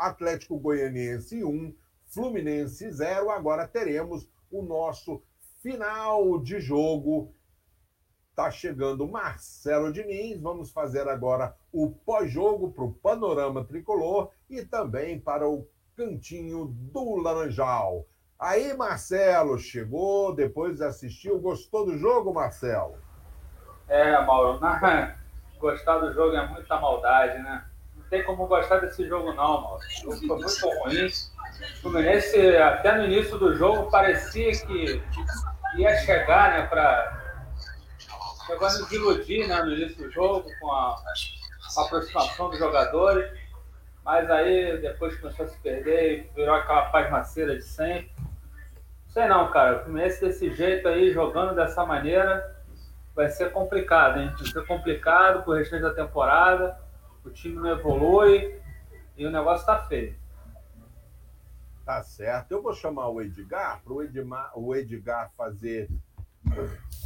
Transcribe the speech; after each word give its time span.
Atlético 0.00 0.58
Goianiense 0.58 1.44
1, 1.44 1.74
Fluminense 2.06 2.90
0. 2.90 3.30
Agora 3.30 3.68
teremos 3.68 4.26
o 4.50 4.62
nosso 4.62 5.22
final 5.62 6.40
de 6.40 6.58
jogo. 6.58 7.34
Tá 8.34 8.50
chegando 8.50 9.06
Marcelo 9.06 9.92
Diniz. 9.92 10.40
Vamos 10.40 10.72
fazer 10.72 11.06
agora 11.08 11.54
o 11.70 11.90
pós-jogo 11.90 12.72
para 12.72 12.84
o 12.84 12.94
Panorama 12.94 13.64
Tricolor 13.64 14.30
e 14.48 14.64
também 14.64 15.20
para 15.20 15.48
o 15.48 15.68
Cantinho 15.96 16.66
do 16.66 17.16
Laranjal. 17.16 18.06
Aí, 18.38 18.74
Marcelo, 18.74 19.58
chegou, 19.58 20.34
depois 20.34 20.80
assistiu, 20.80 21.38
gostou 21.38 21.84
do 21.84 21.98
jogo, 21.98 22.32
Marcelo? 22.32 22.96
É, 23.86 24.24
Mauro, 24.24 24.58
na... 24.58 25.14
gostar 25.60 25.98
do 25.98 26.10
jogo 26.14 26.34
é 26.34 26.48
muita 26.48 26.80
maldade, 26.80 27.42
né? 27.42 27.69
Não 28.10 28.18
tem 28.18 28.24
como 28.24 28.48
gostar 28.48 28.78
desse 28.78 29.06
jogo, 29.06 29.32
não, 29.32 29.60
Mauro. 29.60 29.80
O 30.04 30.12
jogo 30.12 30.48
foi 30.48 30.68
muito 30.68 30.80
ruim. 30.80 31.06
O 31.06 31.80
Fluminense, 31.82 32.56
até 32.56 32.96
no 32.96 33.04
início 33.04 33.38
do 33.38 33.54
jogo, 33.56 33.88
parecia 33.88 34.50
que 34.50 35.00
ia 35.76 35.96
chegar, 35.98 36.50
né, 36.50 36.66
para 36.66 37.20
chegou 38.46 38.66
a 38.66 38.72
nos 38.72 38.90
iludir 38.90 39.46
né, 39.46 39.62
no 39.62 39.72
início 39.72 40.02
do 40.02 40.10
jogo 40.10 40.50
com 40.58 40.72
a, 40.72 40.96
a 41.76 41.82
aproximação 41.82 42.50
dos 42.50 42.58
jogadores. 42.58 43.30
Mas 44.04 44.28
aí 44.28 44.78
depois 44.78 45.16
começou 45.20 45.46
a 45.46 45.48
se 45.48 45.58
perder 45.58 46.12
e 46.12 46.34
virou 46.34 46.56
aquela 46.56 46.86
pasmaceira 46.86 47.54
de 47.54 47.62
sempre. 47.62 48.10
Sei 49.06 49.26
não, 49.26 49.52
cara. 49.52 49.76
O 49.76 49.84
Fluminense 49.84 50.20
desse 50.20 50.52
jeito 50.52 50.88
aí, 50.88 51.12
jogando 51.12 51.54
dessa 51.54 51.86
maneira, 51.86 52.56
vai 53.14 53.28
ser 53.28 53.52
complicado, 53.52 54.18
hein? 54.18 54.32
Vai 54.36 54.46
ser 54.48 54.66
complicado 54.66 55.44
pro 55.44 55.52
restante 55.52 55.82
da 55.82 55.94
temporada. 55.94 56.89
O 57.24 57.30
time 57.30 57.56
não 57.56 57.70
evolui 57.70 58.60
e 59.16 59.26
o 59.26 59.30
negócio 59.30 59.66
tá 59.66 59.78
feio. 59.86 60.16
Tá 61.84 62.02
certo. 62.02 62.52
Eu 62.52 62.62
vou 62.62 62.72
chamar 62.72 63.08
o 63.08 63.20
Edgar 63.20 63.82
para 63.82 63.92
o 63.92 64.02
Edgar, 64.02 64.58
o 64.58 64.74
Edgar 64.74 65.30
fazer 65.36 65.88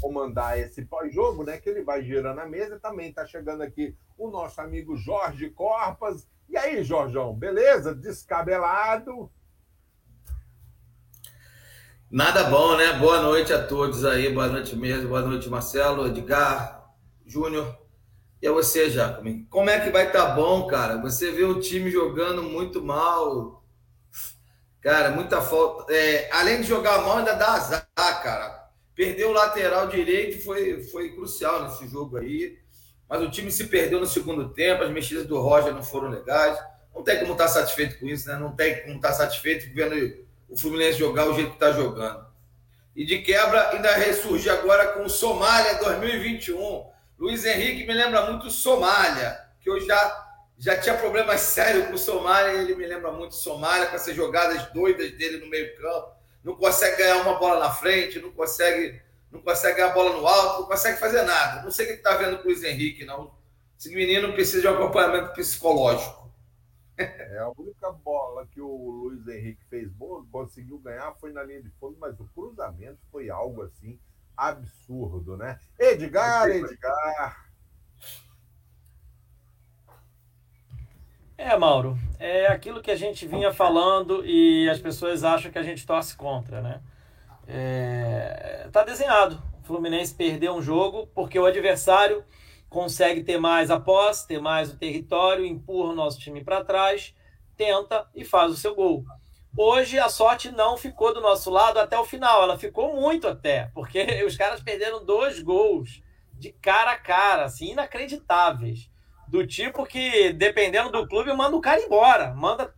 comandar 0.01 0.59
esse 0.59 0.85
pós-jogo, 0.85 1.43
né? 1.43 1.59
Que 1.59 1.71
ele 1.71 1.83
vai 1.83 2.03
girando 2.03 2.39
a 2.39 2.47
mesa. 2.47 2.79
Também 2.79 3.13
tá 3.13 3.27
chegando 3.27 3.63
aqui 3.63 3.97
o 4.17 4.31
nosso 4.31 4.61
amigo 4.61 4.97
Jorge 4.97 5.51
Corpas. 5.51 6.29
E 6.49 6.57
aí, 6.57 6.85
Jorjão, 6.85 7.35
beleza? 7.35 7.95
Descabelado? 7.95 9.31
Nada 12.11 12.45
bom, 12.45 12.77
né? 12.77 12.93
Boa 12.93 13.21
noite 13.23 13.53
a 13.53 13.67
todos 13.67 14.05
aí, 14.05 14.33
boa 14.33 14.47
noite 14.47 14.77
mesmo, 14.77 15.09
boa 15.09 15.23
noite, 15.23 15.49
Marcelo, 15.49 16.07
Edgar, 16.07 16.95
Júnior. 17.27 17.84
E 18.45 18.47
a 18.47 18.53
você, 18.53 18.91
Jacome. 18.91 19.47
Como 19.49 19.71
é 19.71 19.81
que 19.81 19.89
vai 19.89 20.07
estar 20.07 20.27
tá 20.27 20.35
bom, 20.35 20.67
cara? 20.67 20.99
Você 20.99 21.31
vê 21.31 21.45
o 21.45 21.61
time 21.61 21.91
jogando 21.91 22.43
muito 22.43 22.85
mal. 22.85 23.65
Cara, 24.83 25.13
muita 25.13 25.41
falta. 25.41 25.91
É, 25.91 26.29
além 26.31 26.61
de 26.61 26.67
jogar 26.67 27.01
mal, 27.01 27.17
ainda 27.17 27.33
dá 27.33 27.55
azar, 27.55 27.89
cara. 27.97 28.69
Perdeu 28.95 29.31
o 29.31 29.33
lateral 29.33 29.87
direito 29.87 30.45
foi, 30.45 30.83
foi 30.83 31.15
crucial 31.15 31.65
nesse 31.65 31.89
jogo 31.89 32.19
aí. 32.19 32.59
Mas 33.09 33.23
o 33.23 33.31
time 33.31 33.51
se 33.51 33.65
perdeu 33.69 33.99
no 33.99 34.07
segundo 34.07 34.51
tempo, 34.51 34.83
as 34.83 34.91
mexidas 34.91 35.25
do 35.25 35.41
Roger 35.41 35.73
não 35.73 35.83
foram 35.83 36.11
legais. 36.11 36.59
Não 36.95 37.03
tem 37.03 37.21
como 37.21 37.33
estar 37.33 37.45
tá 37.45 37.51
satisfeito 37.51 37.99
com 37.99 38.05
isso, 38.05 38.29
né? 38.29 38.37
Não 38.37 38.55
tem 38.55 38.83
como 38.83 38.97
estar 38.97 39.09
tá 39.09 39.15
satisfeito 39.15 39.75
vendo 39.75 39.95
o 40.51 40.59
Fluminense 40.59 40.99
jogar 40.99 41.31
o 41.31 41.35
jeito 41.35 41.49
que 41.49 41.57
está 41.57 41.73
jogando. 41.73 42.27
E 42.95 43.07
de 43.07 43.23
quebra, 43.23 43.71
ainda 43.71 43.91
ressurgir 43.95 44.53
agora 44.53 44.89
com 44.89 45.05
o 45.05 45.09
Somália 45.09 45.77
2021. 45.77 46.93
Luiz 47.19 47.45
Henrique 47.45 47.87
me 47.87 47.95
lembra 47.95 48.27
muito 48.27 48.51
Somália, 48.51 49.41
que 49.61 49.71
eu 49.71 49.81
já, 49.81 50.39
já 50.59 50.79
tinha 50.81 50.97
problemas 50.97 51.41
sérios 51.41 51.87
com 51.87 51.95
o 51.95 51.99
Somália, 51.99 52.61
ele 52.61 52.75
me 52.75 52.87
lembra 52.87 53.13
muito 53.13 53.35
Somália, 53.35 53.87
com 53.87 53.97
essas 53.97 54.15
jogadas 54.17 54.71
doidas 54.73 55.13
dele 55.13 55.39
no 55.39 55.49
meio-campo. 55.49 56.13
Não 56.43 56.57
consegue 56.57 56.99
ganhar 56.99 57.23
uma 57.23 57.39
bola 57.39 57.61
na 57.61 57.71
frente, 57.71 58.19
não 58.19 58.33
consegue, 58.33 59.01
não 59.31 59.41
consegue 59.41 59.77
ganhar 59.77 59.91
a 59.91 59.95
bola 59.95 60.17
no 60.17 60.27
alto, 60.27 60.63
não 60.63 60.69
consegue 60.69 60.99
fazer 60.99 61.23
nada. 61.23 61.63
Não 61.63 61.71
sei 61.71 61.87
o 61.87 61.89
que 61.89 61.95
está 61.95 62.17
vendo 62.17 62.39
com 62.39 62.45
o 62.45 62.47
Luiz 62.47 62.63
Henrique, 62.63 63.05
não. 63.05 63.33
Esse 63.79 63.95
menino 63.95 64.33
precisa 64.33 64.61
de 64.61 64.69
um 64.69 64.75
acompanhamento 64.75 65.33
psicológico. 65.33 66.25
É, 66.97 67.39
a 67.39 67.51
única 67.59 67.91
bola 67.91 68.47
que 68.47 68.61
o 68.61 68.91
Luiz 68.91 69.27
Henrique 69.27 69.65
fez 69.69 69.91
boa, 69.91 70.25
conseguiu 70.31 70.79
ganhar, 70.79 71.13
foi 71.15 71.33
na 71.33 71.43
linha 71.43 71.63
de 71.63 71.71
fundo, 71.81 71.97
mas 71.99 72.19
o 72.21 72.25
cruzamento 72.35 72.99
foi 73.11 73.31
algo 73.31 73.63
assim 73.63 73.99
absurdo, 74.37 75.37
né? 75.37 75.59
Edgar, 75.79 76.49
Edgar. 76.51 77.45
É, 81.37 81.57
Mauro, 81.57 81.99
é 82.19 82.47
aquilo 82.47 82.81
que 82.81 82.91
a 82.91 82.97
gente 82.97 83.27
vinha 83.27 83.53
falando 83.53 84.25
e 84.25 84.69
as 84.71 84.81
pessoas 84.81 85.25
acham 85.25 85.51
que 85.51 85.59
a 85.59 85.63
gente 85.63 85.85
torce 85.85 86.17
contra, 86.17 86.61
né? 86.63 86.81
É, 87.47 88.69
tá 88.73 88.85
desenhado. 88.85 89.43
O 89.61 89.67
Fluminense 89.67 90.15
perdeu 90.15 90.55
um 90.55 90.63
jogo 90.63 91.09
porque 91.09 91.39
o 91.39 91.45
adversário 91.45 92.25
consegue 92.69 93.23
ter 93.23 93.39
mais 93.39 93.71
a 93.71 93.79
posse, 93.79 94.27
ter 94.27 94.41
mais 94.41 94.73
o 94.73 94.77
território, 94.77 95.45
empurra 95.45 95.93
o 95.93 95.97
nosso 95.97 96.19
time 96.19 96.43
para 96.43 96.65
trás, 96.65 97.15
tenta 97.57 98.09
e 98.15 98.25
faz 98.25 98.53
o 98.53 98.57
seu 98.57 98.75
gol. 98.75 99.05
Hoje 99.57 99.99
a 100.01 100.09
sorte 100.09 100.51
não 100.51 100.77
ficou 100.77 101.15
do 101.15 101.21
nosso 101.21 101.49
lado 101.49 101.79
até 101.79 101.97
o 101.97 102.05
final, 102.05 102.43
ela 102.43 102.59
ficou 102.59 102.97
muito 103.01 103.29
até, 103.29 103.71
porque 103.73 104.03
os 104.27 104.37
caras 104.37 104.61
perderam 104.61 105.05
dois 105.05 105.41
gols 105.41 106.03
de 106.33 106.51
cara 106.53 106.93
a 106.93 106.99
cara, 106.99 107.45
assim, 107.45 107.71
inacreditáveis. 107.71 108.91
Do 109.29 109.47
tipo 109.47 109.87
que, 109.87 110.33
dependendo 110.33 110.91
do 110.91 111.07
clube, 111.09 111.33
manda 111.33 111.57
o 111.57 111.61
cara 111.61 111.81
embora. 111.81 112.35
Manda 112.35 112.73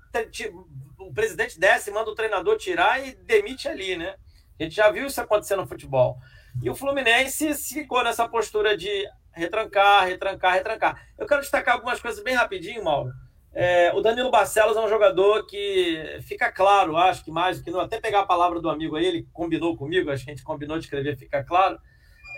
o 0.99 1.13
presidente 1.13 1.59
desce, 1.59 1.91
manda 1.91 2.11
o 2.11 2.15
treinador 2.15 2.57
tirar 2.57 3.05
e 3.05 3.15
demite 3.15 3.69
ali, 3.69 3.97
né? 3.97 4.15
A 4.59 4.63
gente 4.63 4.77
já 4.77 4.91
viu 4.91 5.07
isso 5.07 5.21
acontecer 5.21 5.57
no 5.57 5.67
futebol. 5.67 6.17
E 6.63 6.71
o 6.71 6.75
Fluminense 6.75 7.55
ficou 7.55 8.05
nessa 8.05 8.29
postura 8.29 8.77
de 8.77 9.05
retrancar, 9.33 10.07
retrancar, 10.07 10.55
retrancar. 10.55 11.07
Eu 11.19 11.27
quero 11.27 11.41
destacar 11.41 11.75
algumas 11.75 12.01
coisas 12.01 12.23
bem 12.23 12.35
rapidinho, 12.35 12.85
Mauro. 12.85 13.11
É, 13.59 13.91
o 13.95 14.03
Danilo 14.03 14.31
Barcelos 14.31 14.77
é 14.77 14.81
um 14.83 14.89
jogador 14.89 15.47
que 15.47 16.19
fica 16.21 16.53
claro, 16.53 16.95
acho 16.95 17.25
que 17.25 17.31
mais 17.31 17.57
do 17.57 17.65
que 17.65 17.71
não, 17.71 17.81
até 17.81 17.99
pegar 17.99 18.21
a 18.21 18.27
palavra 18.27 18.61
do 18.61 18.69
amigo 18.69 18.97
aí, 18.97 19.07
ele 19.07 19.27
combinou 19.33 19.75
comigo, 19.75 20.11
acho 20.11 20.27
que 20.27 20.31
a 20.31 20.35
gente 20.35 20.45
combinou 20.45 20.79
de 20.79 20.85
escrever, 20.85 21.17
fica 21.17 21.43
claro. 21.43 21.79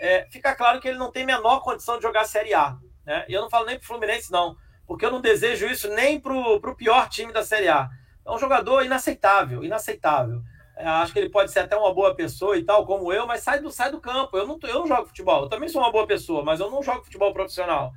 É, 0.01 0.25
fica 0.31 0.55
claro 0.55 0.79
que 0.79 0.87
ele 0.87 0.97
não 0.97 1.11
tem 1.11 1.25
menor 1.25 1.59
condição 1.59 1.97
de 1.97 2.03
jogar 2.03 2.23
Série 2.23 2.53
A. 2.53 2.77
Né? 3.05 3.25
E 3.27 3.33
eu 3.33 3.41
não 3.41 3.49
falo 3.49 3.65
nem 3.65 3.77
pro 3.77 3.85
Fluminense, 3.85 4.31
não, 4.31 4.55
porque 4.87 5.05
eu 5.05 5.11
não 5.11 5.19
desejo 5.19 5.67
isso 5.67 5.89
nem 5.89 6.21
pro, 6.21 6.57
pro 6.61 6.73
pior 6.73 7.09
time 7.09 7.33
da 7.33 7.43
Série 7.43 7.67
A. 7.67 7.89
É 8.25 8.31
um 8.31 8.39
jogador 8.39 8.85
inaceitável, 8.85 9.61
inaceitável. 9.61 10.41
É, 10.77 10.87
acho 10.87 11.11
que 11.11 11.19
ele 11.19 11.29
pode 11.29 11.51
ser 11.51 11.59
até 11.59 11.75
uma 11.75 11.93
boa 11.93 12.15
pessoa 12.15 12.55
e 12.55 12.63
tal, 12.63 12.85
como 12.85 13.11
eu, 13.11 13.27
mas 13.27 13.41
sai 13.41 13.59
do, 13.59 13.69
sai 13.69 13.91
do 13.91 13.99
campo. 13.99 14.37
Eu 14.37 14.47
não, 14.47 14.57
eu 14.63 14.79
não 14.79 14.87
jogo 14.87 15.07
futebol. 15.07 15.43
Eu 15.43 15.49
também 15.49 15.67
sou 15.67 15.81
uma 15.81 15.91
boa 15.91 16.07
pessoa, 16.07 16.45
mas 16.45 16.61
eu 16.61 16.71
não 16.71 16.81
jogo 16.81 17.03
futebol 17.03 17.33
profissional. 17.33 17.91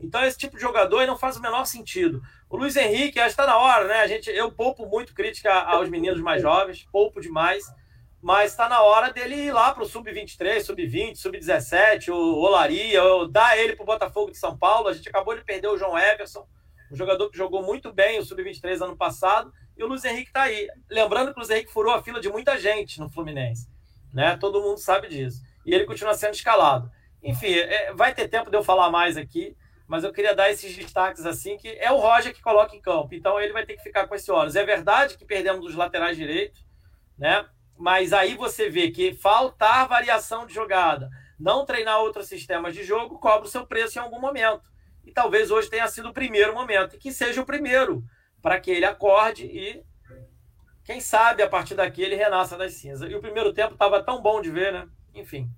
Então, 0.00 0.24
esse 0.24 0.38
tipo 0.38 0.56
de 0.56 0.62
jogador 0.62 1.06
não 1.06 1.18
faz 1.18 1.36
o 1.36 1.42
menor 1.42 1.64
sentido. 1.64 2.22
O 2.48 2.56
Luiz 2.56 2.76
Henrique, 2.76 3.18
acho 3.18 3.34
que 3.34 3.40
está 3.40 3.46
na 3.46 3.58
hora, 3.58 3.88
né? 3.88 4.00
A 4.00 4.06
gente, 4.06 4.30
eu 4.30 4.50
poupo 4.50 4.86
muito 4.86 5.12
crítica 5.12 5.52
aos 5.52 5.88
meninos 5.88 6.20
mais 6.20 6.40
jovens, 6.40 6.86
poupo 6.92 7.20
demais, 7.20 7.64
mas 8.20 8.52
está 8.52 8.68
na 8.68 8.80
hora 8.80 9.12
dele 9.12 9.34
ir 9.34 9.52
lá 9.52 9.72
para 9.72 9.82
o 9.82 9.86
Sub-23, 9.86 10.60
Sub-20, 10.60 11.16
Sub-17, 11.16 12.08
o 12.10 12.38
Olaria, 12.38 13.00
dar 13.30 13.58
ele 13.58 13.74
para 13.74 13.82
o 13.82 13.86
Botafogo 13.86 14.30
de 14.30 14.38
São 14.38 14.56
Paulo. 14.56 14.88
A 14.88 14.92
gente 14.92 15.08
acabou 15.08 15.36
de 15.36 15.44
perder 15.44 15.68
o 15.68 15.76
João 15.76 15.98
Everson, 15.98 16.46
um 16.90 16.96
jogador 16.96 17.30
que 17.30 17.36
jogou 17.36 17.62
muito 17.62 17.92
bem 17.92 18.18
o 18.18 18.24
Sub-23 18.24 18.82
ano 18.82 18.96
passado, 18.96 19.52
e 19.76 19.84
o 19.84 19.86
Luiz 19.86 20.04
Henrique 20.04 20.28
está 20.28 20.42
aí. 20.42 20.68
Lembrando 20.90 21.32
que 21.32 21.38
o 21.38 21.40
Luiz 21.40 21.50
Henrique 21.50 21.72
furou 21.72 21.92
a 21.92 22.02
fila 22.02 22.20
de 22.20 22.28
muita 22.28 22.58
gente 22.58 22.98
no 22.98 23.08
Fluminense. 23.08 23.68
Né? 24.12 24.36
Todo 24.36 24.60
mundo 24.60 24.78
sabe 24.78 25.08
disso. 25.08 25.40
E 25.64 25.72
ele 25.72 25.84
continua 25.84 26.14
sendo 26.14 26.34
escalado. 26.34 26.90
Enfim, 27.22 27.52
é, 27.52 27.92
vai 27.92 28.14
ter 28.14 28.26
tempo 28.28 28.50
de 28.50 28.56
eu 28.56 28.64
falar 28.64 28.90
mais 28.90 29.16
aqui, 29.16 29.56
mas 29.88 30.04
eu 30.04 30.12
queria 30.12 30.34
dar 30.34 30.50
esses 30.50 30.76
destaques 30.76 31.24
assim, 31.24 31.56
que 31.56 31.66
é 31.66 31.90
o 31.90 31.96
Roger 31.96 32.34
que 32.34 32.42
coloca 32.42 32.76
em 32.76 32.80
campo. 32.80 33.14
Então 33.14 33.40
ele 33.40 33.54
vai 33.54 33.64
ter 33.64 33.74
que 33.74 33.82
ficar 33.82 34.06
com 34.06 34.14
esse 34.14 34.30
ônus. 34.30 34.54
É 34.54 34.62
verdade 34.62 35.16
que 35.16 35.24
perdemos 35.24 35.64
os 35.64 35.74
laterais 35.74 36.14
direitos, 36.14 36.62
né? 37.16 37.48
Mas 37.74 38.12
aí 38.12 38.34
você 38.34 38.68
vê 38.68 38.90
que 38.90 39.14
faltar 39.14 39.88
variação 39.88 40.46
de 40.46 40.52
jogada, 40.52 41.08
não 41.40 41.64
treinar 41.64 42.00
outros 42.00 42.26
sistemas 42.26 42.74
de 42.74 42.84
jogo, 42.84 43.18
cobra 43.18 43.46
o 43.46 43.50
seu 43.50 43.66
preço 43.66 43.98
em 43.98 44.02
algum 44.02 44.20
momento. 44.20 44.62
E 45.06 45.10
talvez 45.10 45.50
hoje 45.50 45.70
tenha 45.70 45.88
sido 45.88 46.10
o 46.10 46.12
primeiro 46.12 46.52
momento, 46.52 46.96
e 46.96 46.98
que 46.98 47.10
seja 47.10 47.40
o 47.40 47.46
primeiro 47.46 48.04
para 48.42 48.60
que 48.60 48.70
ele 48.70 48.84
acorde 48.84 49.46
e, 49.46 49.82
quem 50.84 51.00
sabe, 51.00 51.42
a 51.42 51.48
partir 51.48 51.74
daqui 51.74 52.02
ele 52.02 52.14
renasça 52.14 52.58
das 52.58 52.74
cinzas. 52.74 53.10
E 53.10 53.14
o 53.14 53.20
primeiro 53.22 53.54
tempo 53.54 53.72
estava 53.72 54.02
tão 54.02 54.20
bom 54.20 54.42
de 54.42 54.50
ver, 54.50 54.70
né? 54.72 54.86
Enfim. 55.14 55.48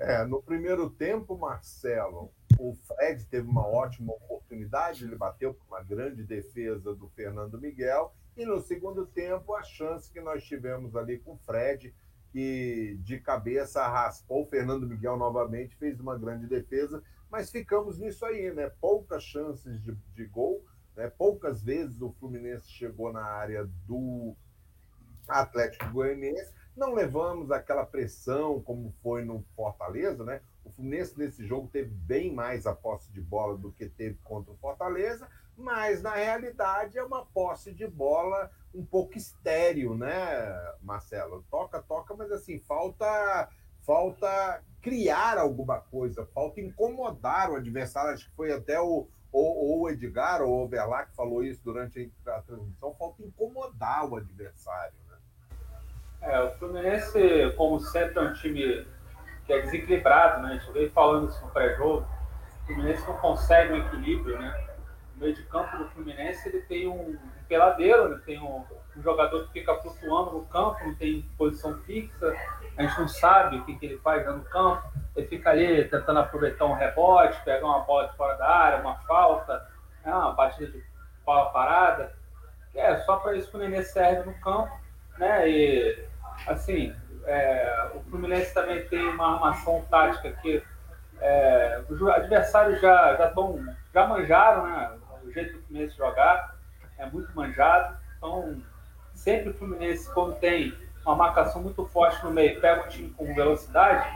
É, 0.00 0.24
no 0.24 0.42
primeiro 0.42 0.90
tempo, 0.90 1.36
Marcelo, 1.36 2.32
o 2.58 2.74
Fred 2.74 3.24
teve 3.26 3.48
uma 3.48 3.66
ótima 3.66 4.12
oportunidade, 4.12 5.04
ele 5.04 5.16
bateu 5.16 5.54
com 5.54 5.64
uma 5.68 5.82
grande 5.82 6.24
defesa 6.24 6.94
do 6.94 7.08
Fernando 7.10 7.58
Miguel, 7.58 8.12
e 8.36 8.44
no 8.44 8.60
segundo 8.60 9.06
tempo, 9.06 9.54
a 9.54 9.62
chance 9.62 10.10
que 10.12 10.20
nós 10.20 10.44
tivemos 10.44 10.94
ali 10.94 11.18
com 11.18 11.32
o 11.32 11.38
Fred, 11.38 11.94
que 12.30 12.98
de 13.02 13.18
cabeça 13.18 13.86
raspou 13.88 14.42
o 14.42 14.46
Fernando 14.46 14.86
Miguel 14.86 15.16
novamente, 15.16 15.76
fez 15.76 15.98
uma 15.98 16.18
grande 16.18 16.46
defesa, 16.46 17.02
mas 17.30 17.50
ficamos 17.50 17.98
nisso 17.98 18.24
aí, 18.24 18.52
né? 18.52 18.70
Poucas 18.80 19.22
chances 19.22 19.82
de, 19.82 19.92
de 20.14 20.24
gol, 20.26 20.64
Né? 20.98 21.08
Poucas 21.08 21.62
vezes 21.62 22.02
o 22.02 22.12
Fluminense 22.18 22.68
chegou 22.68 23.12
na 23.12 23.22
área 23.22 23.64
do 23.86 24.34
Atlético 25.28 25.90
Goianiense. 25.92 26.52
Não 26.76 26.92
levamos 26.92 27.50
aquela 27.52 27.86
pressão 27.86 28.60
como 28.62 28.92
foi 29.02 29.24
no 29.24 29.44
Fortaleza, 29.54 30.24
né? 30.24 30.40
O 30.68 30.72
Fluminense 30.72 31.18
nesse 31.18 31.46
jogo 31.46 31.68
teve 31.72 31.88
bem 31.88 32.32
mais 32.32 32.66
a 32.66 32.74
posse 32.74 33.10
de 33.10 33.20
bola 33.20 33.56
do 33.56 33.72
que 33.72 33.88
teve 33.88 34.18
contra 34.22 34.52
o 34.52 34.56
Fortaleza, 34.56 35.28
mas 35.56 36.02
na 36.02 36.14
realidade 36.14 36.98
é 36.98 37.02
uma 37.02 37.24
posse 37.24 37.72
de 37.72 37.86
bola 37.86 38.50
um 38.74 38.84
pouco 38.84 39.16
estéreo, 39.16 39.96
né, 39.96 40.14
Marcelo? 40.82 41.44
Toca, 41.50 41.82
toca, 41.82 42.14
mas 42.14 42.30
assim, 42.30 42.58
falta 42.60 43.48
falta 43.82 44.62
criar 44.82 45.38
alguma 45.38 45.80
coisa, 45.80 46.26
falta 46.34 46.60
incomodar 46.60 47.50
o 47.50 47.56
adversário. 47.56 48.12
Acho 48.12 48.28
que 48.28 48.36
foi 48.36 48.52
até 48.52 48.78
o, 48.78 49.08
o 49.32 49.88
Edgar 49.88 50.42
ou 50.42 50.50
o 50.50 50.64
Overlac 50.64 51.14
falou 51.16 51.42
isso 51.42 51.62
durante 51.64 52.12
a 52.26 52.42
transmissão, 52.42 52.94
falta 52.98 53.22
incomodar 53.22 54.06
o 54.06 54.16
adversário. 54.16 54.94
Né? 55.08 55.16
É, 56.20 56.40
o 56.42 56.50
Fluminense, 56.58 57.18
como 57.56 57.80
sempre, 57.80 58.18
é 58.18 58.22
um 58.28 58.34
time 58.34 58.86
que 59.48 59.52
é 59.54 59.62
desequilibrado, 59.62 60.42
né? 60.42 60.50
A 60.50 60.58
gente 60.58 60.70
veio 60.72 60.90
falando 60.90 61.30
isso 61.30 61.42
no 61.42 61.50
pré-jogo. 61.50 62.06
O 62.62 62.66
Fluminense 62.66 63.08
não 63.08 63.16
consegue 63.16 63.72
um 63.72 63.76
equilíbrio, 63.78 64.38
né? 64.38 64.66
No 65.14 65.22
meio 65.22 65.34
de 65.34 65.42
campo 65.44 65.74
do 65.78 65.88
Fluminense 65.88 66.46
ele 66.46 66.60
tem 66.60 66.86
um, 66.86 67.12
um 67.12 67.18
peladeiro, 67.48 68.10
né? 68.10 68.20
tem 68.26 68.38
um, 68.38 68.62
um, 68.94 69.02
jogador 69.02 69.46
que 69.46 69.54
fica 69.54 69.74
flutuando 69.76 70.32
no 70.32 70.44
campo, 70.44 70.84
não 70.84 70.94
tem 70.94 71.22
posição 71.38 71.78
fixa, 71.84 72.36
a 72.76 72.82
gente 72.82 73.00
não 73.00 73.08
sabe 73.08 73.56
o 73.56 73.64
que, 73.64 73.78
que 73.78 73.86
ele 73.86 73.98
faz 73.98 74.26
no 74.26 74.44
campo, 74.44 74.86
ele 75.16 75.26
fica 75.26 75.48
ali 75.48 75.82
tentando 75.88 76.20
aproveitar 76.20 76.66
um 76.66 76.74
rebote, 76.74 77.42
pegar 77.42 77.66
uma 77.66 77.80
bola 77.80 78.08
de 78.08 78.16
fora 78.18 78.36
da 78.36 78.46
área, 78.46 78.80
uma 78.80 78.96
falta, 78.98 79.66
né? 80.04 80.12
uma 80.12 80.34
batida 80.34 80.70
de 80.70 80.84
bola 81.24 81.46
parada. 81.50 82.14
É 82.74 82.98
só 82.98 83.16
para 83.16 83.34
isso 83.34 83.50
que 83.50 83.56
o 83.56 83.60
Nenê 83.60 83.82
serve 83.82 84.28
no 84.30 84.38
campo, 84.40 84.78
né? 85.16 85.48
E 85.48 86.06
assim, 86.46 86.94
é, 87.28 87.90
o 87.94 88.00
Fluminense 88.04 88.54
também 88.54 88.86
tem 88.86 89.06
uma 89.06 89.34
armação 89.34 89.84
tática 89.90 90.32
que 90.40 90.62
é, 91.20 91.82
os 91.88 92.02
adversários 92.08 92.80
já 92.80 93.16
já, 93.16 93.28
tão, 93.28 93.62
já 93.92 94.06
manjaram, 94.06 94.66
né? 94.66 94.92
O 95.22 95.30
jeito 95.30 95.58
do 95.58 95.62
Fluminense 95.64 95.96
jogar 95.96 96.56
é 96.96 97.04
muito 97.06 97.30
manjado. 97.36 97.98
Então, 98.16 98.56
sempre 99.14 99.50
o 99.50 99.54
Fluminense, 99.54 100.10
quando 100.14 100.36
tem 100.36 100.72
uma 101.04 101.14
marcação 101.14 101.62
muito 101.62 101.84
forte 101.86 102.24
no 102.24 102.30
meio, 102.30 102.60
pega 102.60 102.84
um 102.84 102.88
time 102.88 103.10
com 103.10 103.34
velocidade. 103.34 104.08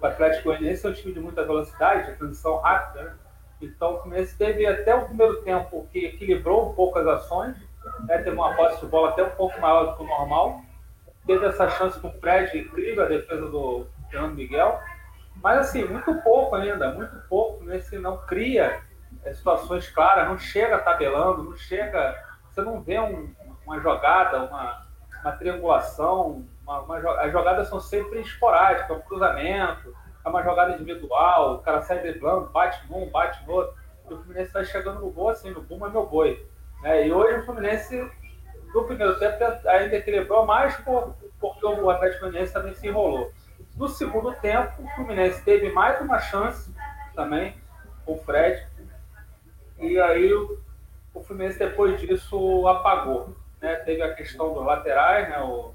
O 0.00 0.06
Atlético 0.06 0.44
Goianiense 0.44 0.86
é 0.86 0.90
um 0.90 0.92
time 0.92 1.14
de 1.14 1.20
muita 1.20 1.44
velocidade, 1.44 2.10
de 2.10 2.18
transição 2.18 2.58
rápida. 2.58 3.04
Né? 3.04 3.14
Então, 3.62 3.94
o 3.94 4.02
Fluminense 4.02 4.36
teve 4.36 4.66
até 4.66 4.94
o 4.94 5.06
primeiro 5.06 5.42
tempo 5.42 5.88
que 5.90 6.04
equilibrou 6.04 6.70
um 6.70 6.74
pouco 6.74 6.98
as 6.98 7.06
ações, 7.06 7.56
né? 8.00 8.18
teve 8.18 8.30
uma 8.30 8.54
posse 8.54 8.80
de 8.80 8.86
bola 8.86 9.08
até 9.08 9.24
um 9.24 9.30
pouco 9.30 9.58
maior 9.58 9.86
do 9.86 9.96
que 9.96 10.02
o 10.02 10.06
normal 10.06 10.67
teve 11.28 11.44
essa 11.44 11.68
chance 11.68 12.00
com 12.00 12.08
o 12.08 12.12
Fred, 12.20 12.58
incrível 12.58 13.04
a 13.04 13.08
defesa 13.08 13.46
do 13.50 13.86
Fernando 14.10 14.34
Miguel, 14.34 14.80
mas 15.42 15.58
assim, 15.58 15.84
muito 15.84 16.12
pouco 16.22 16.56
ainda, 16.56 16.90
muito 16.94 17.14
pouco, 17.28 17.62
né? 17.64 17.78
não 18.00 18.16
cria 18.24 18.80
é, 19.22 19.34
situações 19.34 19.90
claras, 19.90 20.26
não 20.26 20.38
chega 20.38 20.78
tabelando, 20.78 21.44
não 21.44 21.54
chega, 21.54 22.16
você 22.50 22.62
não 22.62 22.80
vê 22.80 22.98
um, 22.98 23.30
uma 23.66 23.78
jogada, 23.78 24.44
uma, 24.44 24.86
uma 25.22 25.32
triangulação, 25.32 26.46
uma, 26.62 26.80
uma, 26.80 26.98
as 27.20 27.30
jogadas 27.30 27.68
são 27.68 27.78
sempre 27.78 28.20
esporádicas, 28.20 28.88
é 28.88 28.94
um 28.94 29.02
cruzamento, 29.02 29.94
é 30.24 30.28
uma 30.30 30.42
jogada 30.42 30.72
individual, 30.72 31.56
o 31.56 31.58
cara 31.58 31.82
sai 31.82 31.98
driblando, 31.98 32.48
bate 32.48 32.90
num, 32.90 33.10
bate 33.10 33.46
no 33.46 33.52
outro, 33.52 33.76
e 34.08 34.14
o 34.14 34.16
Fluminense 34.16 34.46
está 34.46 34.64
chegando 34.64 35.00
no 35.00 35.10
gol 35.10 35.28
assim, 35.28 35.50
no 35.50 35.60
boom 35.60 35.86
é 35.86 35.90
meu 35.90 36.06
boi. 36.06 36.48
Né? 36.80 37.06
E 37.06 37.12
hoje 37.12 37.40
o 37.40 37.44
Fluminense 37.44 38.10
no 38.74 38.84
primeiro 38.84 39.18
tempo 39.18 39.44
ainda 39.66 39.96
equilibrou 39.96 40.44
mais 40.44 40.76
por, 40.78 41.14
porque 41.40 41.64
o 41.64 41.90
Atlético 41.90 42.22
Goianiense 42.22 42.52
também 42.52 42.74
se 42.74 42.86
enrolou. 42.86 43.32
No 43.76 43.88
segundo 43.88 44.32
tempo, 44.34 44.82
o 44.82 44.88
Fluminense 44.94 45.42
teve 45.44 45.70
mais 45.70 46.00
uma 46.00 46.18
chance 46.18 46.74
também 47.14 47.54
com 48.04 48.14
o 48.14 48.18
Fred. 48.18 48.66
E 49.78 49.98
aí 50.00 50.32
o, 50.32 50.58
Fluminense 51.26 51.58
depois 51.58 52.00
disso 52.00 52.66
apagou. 52.68 53.36
Né? 53.60 53.76
Teve 53.76 54.02
a 54.02 54.14
questão 54.14 54.54
dos 54.54 54.64
laterais, 54.64 55.28
né? 55.28 55.40
o, 55.40 55.74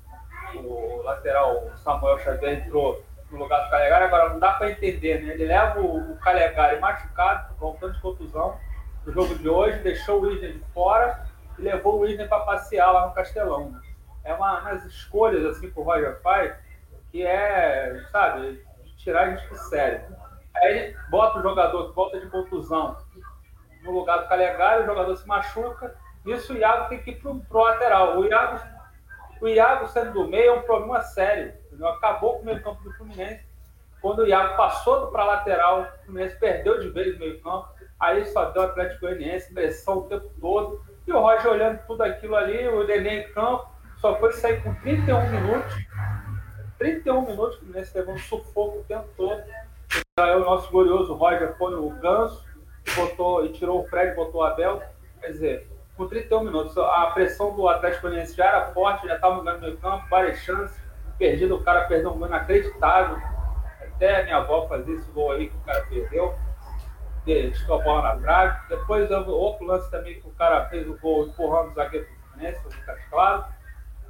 o 0.56 1.02
lateral 1.04 1.72
Samuel 1.78 2.20
Xavier 2.20 2.60
entrou 2.60 3.04
no 3.30 3.40
lugar 3.40 3.64
do 3.64 3.70
Calegari, 3.70 4.06
agora 4.06 4.30
não 4.30 4.40
dá 4.40 4.54
para 4.54 4.72
entender, 4.72 5.22
né? 5.22 5.34
Ele 5.34 5.46
leva 5.46 5.82
o, 5.82 6.12
o 6.12 6.18
Calegari 6.18 6.80
machucado, 6.80 7.56
voltando 7.56 7.94
de 7.94 8.00
contusão, 8.00 8.58
no 9.06 9.12
jogo 9.12 9.36
de 9.36 9.50
hoje, 9.50 9.80
deixou 9.80 10.22
o 10.22 10.40
de 10.40 10.60
fora 10.74 11.26
levou 11.58 12.00
o 12.00 12.06
Isner 12.06 12.28
para 12.28 12.46
passear 12.46 12.92
lá 12.92 13.08
no 13.08 13.14
Castelão. 13.14 13.72
Né? 13.72 13.82
É 14.24 14.34
uma, 14.34 14.60
umas 14.60 14.86
escolhas 14.86 15.46
assim 15.46 15.70
que 15.70 15.80
o 15.80 15.84
Roger 15.84 16.22
faz 16.22 16.56
que 17.12 17.24
é, 17.24 18.02
sabe, 18.12 18.66
tirar 18.98 19.28
a 19.28 19.30
gente 19.30 19.48
do 19.48 19.56
sério. 19.56 20.04
Aí 20.56 20.96
bota 21.10 21.40
o 21.40 21.44
jogador 21.44 21.90
que 21.90 21.96
volta 21.96 22.20
de 22.20 22.28
contusão 22.28 22.98
no 23.84 23.92
lugar 23.92 24.24
do 24.24 24.28
Calegari, 24.28 24.84
o 24.84 24.86
jogador 24.86 25.16
se 25.16 25.28
machuca, 25.28 25.96
isso 26.26 26.54
o 26.54 26.58
Iago 26.58 26.90
tem 26.90 27.04
que 27.04 27.12
ir 27.12 27.20
pro, 27.20 27.40
pro 27.42 27.62
lateral. 27.62 28.18
O 28.18 28.26
Iago, 28.26 28.64
o 29.42 29.48
Iago 29.48 29.88
sendo 29.88 30.14
do 30.14 30.28
meio 30.28 30.52
é 30.52 30.54
um 30.54 30.62
problema 30.62 31.02
sério. 31.02 31.54
Entendeu? 31.68 31.88
Acabou 31.90 32.36
com 32.36 32.44
o 32.44 32.46
meio 32.46 32.64
campo 32.64 32.82
do 32.84 32.94
Fluminense. 32.94 33.46
Quando 34.02 34.20
o 34.20 34.28
Iago 34.28 34.56
passou 34.56 35.08
para 35.08 35.24
lateral, 35.24 35.82
o 35.82 36.06
Fluminense 36.06 36.38
perdeu 36.40 36.80
de 36.80 36.90
vez 36.90 37.16
o 37.16 37.20
meio 37.20 37.42
campo. 37.42 37.70
Aí 38.00 38.26
só 38.26 38.46
deu 38.52 38.64
o 38.64 38.66
Atlético 38.66 39.02
Goianiense, 39.02 39.54
pressão 39.54 40.00
o 40.00 40.08
tempo 40.08 40.32
todo. 40.40 40.84
E 41.06 41.12
o 41.12 41.20
Roger 41.20 41.52
olhando 41.52 41.80
tudo 41.86 42.02
aquilo 42.02 42.36
ali, 42.36 42.68
o 42.68 42.86
Nenê 42.86 43.22
em 43.22 43.34
campo, 43.34 43.68
só 43.98 44.16
foi 44.20 44.32
sair 44.34 44.62
com 44.64 44.74
31 44.76 45.30
minutos. 45.30 45.76
31 46.80 47.22
minutos, 47.22 47.56
o 47.56 47.60
Fluminense 47.60 47.98
levou 47.98 48.14
um 48.14 48.18
sufoco 48.18 48.80
o 48.80 48.84
tempo 48.84 49.08
todo. 49.16 49.42
Aí 50.20 50.36
o 50.36 50.40
nosso 50.40 50.72
glorioso 50.72 51.14
Roger 51.14 51.56
foi 51.58 51.76
o 51.76 51.90
Ganso, 51.90 52.46
botou, 52.96 53.46
e 53.46 53.52
tirou 53.52 53.82
o 53.82 53.88
Fred, 53.88 54.16
botou 54.16 54.42
o 54.42 54.44
Abel. 54.44 54.82
Quer 55.20 55.28
dizer, 55.28 55.72
com 55.96 56.08
31 56.08 56.44
minutos, 56.44 56.78
a 56.78 57.12
pressão 57.14 57.56
do 57.56 57.68
Atlético 57.68 58.04
Goianiense 58.04 58.36
já 58.36 58.46
era 58.46 58.74
forte, 58.74 59.08
já 59.08 59.16
estava 59.16 59.36
no 59.36 59.60
meio 59.60 59.78
campo, 59.78 60.06
várias 60.10 60.40
chances. 60.40 60.82
Perdido, 61.18 61.56
o 61.56 61.64
cara 61.64 61.86
perdeu 61.86 62.12
um 62.12 62.18
gol 62.18 62.28
inacreditável. 62.28 63.18
Até 63.82 64.22
a 64.22 64.24
minha 64.24 64.38
avó 64.38 64.68
fazia 64.68 64.96
esse 64.96 65.10
gol 65.12 65.32
aí 65.32 65.50
que 65.50 65.56
o 65.56 65.62
cara 65.62 65.86
perdeu 65.88 66.36
deixou 67.26 67.80
a 67.80 67.84
bola 67.84 68.16
na 68.16 68.22
trave. 68.22 68.68
Depois 68.70 69.10
outro 69.12 69.66
lance 69.66 69.90
também 69.90 70.20
que 70.20 70.28
o 70.28 70.32
cara 70.32 70.66
fez 70.70 70.88
o 70.88 70.98
gol 70.98 71.28
empurrando 71.28 71.72
o 71.72 71.74
zagueiro 71.74 72.08
do 72.08 72.32
Fluminense, 72.32 72.60
o 72.66 72.70
Lucas 72.70 73.06
Claro. 73.10 73.46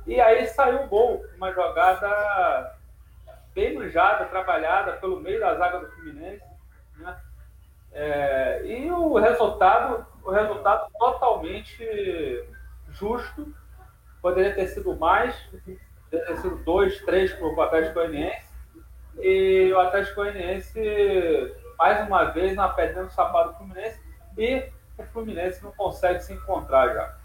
E 0.06 0.20
aí 0.20 0.48
saiu 0.48 0.84
o 0.84 0.88
gol, 0.88 1.26
uma 1.38 1.52
jogada 1.54 2.76
bem 3.54 3.76
manjada, 3.76 4.26
trabalhada 4.26 4.94
pelo 4.94 5.20
meio 5.20 5.40
da 5.40 5.56
zaga 5.56 5.80
do 5.80 5.92
Fluminense. 5.92 6.44
Né? 6.98 7.18
É, 7.94 8.62
e 8.66 8.92
o 8.92 9.18
resultado, 9.18 10.06
o 10.24 10.32
resultado 10.32 10.92
totalmente 10.98 12.46
justo. 12.90 13.54
Poderia 14.22 14.56
ter 14.56 14.68
sido 14.68 14.96
mais, 14.96 15.36
poderia 16.10 16.26
ter 16.28 16.38
sido 16.38 16.56
dois, 16.64 17.00
três 17.02 17.34
para 17.34 17.46
o 17.46 17.62
Atlético 17.62 17.96
Goianiense. 17.96 18.54
E 19.20 19.72
o 19.74 19.80
Atlético 19.80 20.16
Goianiense 20.16 20.80
mais 21.84 22.08
uma 22.08 22.24
vez 22.32 22.56
na 22.56 22.70
pedra 22.70 23.04
do 23.04 23.12
sapato 23.12 23.50
do 23.50 23.58
Fluminense 23.58 24.00
e 24.38 24.72
o 24.98 25.04
Fluminense 25.12 25.62
não 25.62 25.74
consegue 25.74 26.22
se 26.22 26.32
encontrar 26.32 26.94
já. 26.94 27.18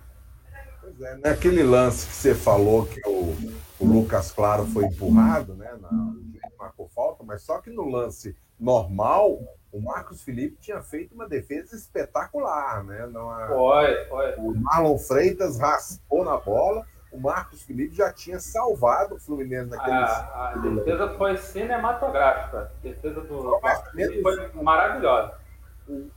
Pois 0.80 1.00
é, 1.00 1.14
naquele 1.18 1.62
lance 1.62 2.08
que 2.08 2.12
você 2.12 2.34
falou 2.34 2.84
que 2.84 3.00
o, 3.06 3.36
o 3.78 3.86
Lucas 3.86 4.32
Claro 4.32 4.66
foi 4.66 4.86
empurrado, 4.86 5.54
né? 5.54 5.78
Na, 5.80 6.12
marcou 6.58 6.88
falta, 6.88 7.22
mas 7.22 7.42
só 7.42 7.60
que 7.60 7.70
no 7.70 7.88
lance 7.88 8.36
normal, 8.58 9.38
o 9.70 9.80
Marcos 9.80 10.22
Felipe 10.22 10.56
tinha 10.60 10.82
feito 10.82 11.14
uma 11.14 11.28
defesa 11.28 11.76
espetacular, 11.76 12.82
né? 12.82 13.06
Foi, 13.46 14.04
foi. 14.06 14.34
O 14.38 14.56
Marlon 14.56 14.98
Freitas 14.98 15.56
raspou 15.56 16.24
na 16.24 16.36
bola 16.36 16.84
o 17.10 17.18
Marcos 17.18 17.62
Felipe 17.62 17.94
já 17.94 18.12
tinha 18.12 18.38
salvado 18.38 19.14
o 19.14 19.20
Fluminense 19.20 19.70
naquele. 19.70 19.96
A, 19.96 20.52
a 20.52 20.56
defesa 20.56 21.08
foi 21.16 21.36
cinematográfica. 21.36 22.70
A 22.78 22.82
defesa 22.82 23.20
do 23.22 23.60
Marcos 23.60 23.90
Felipe 23.92 24.22
foi 24.22 24.62
maravilhosa. 24.62 25.34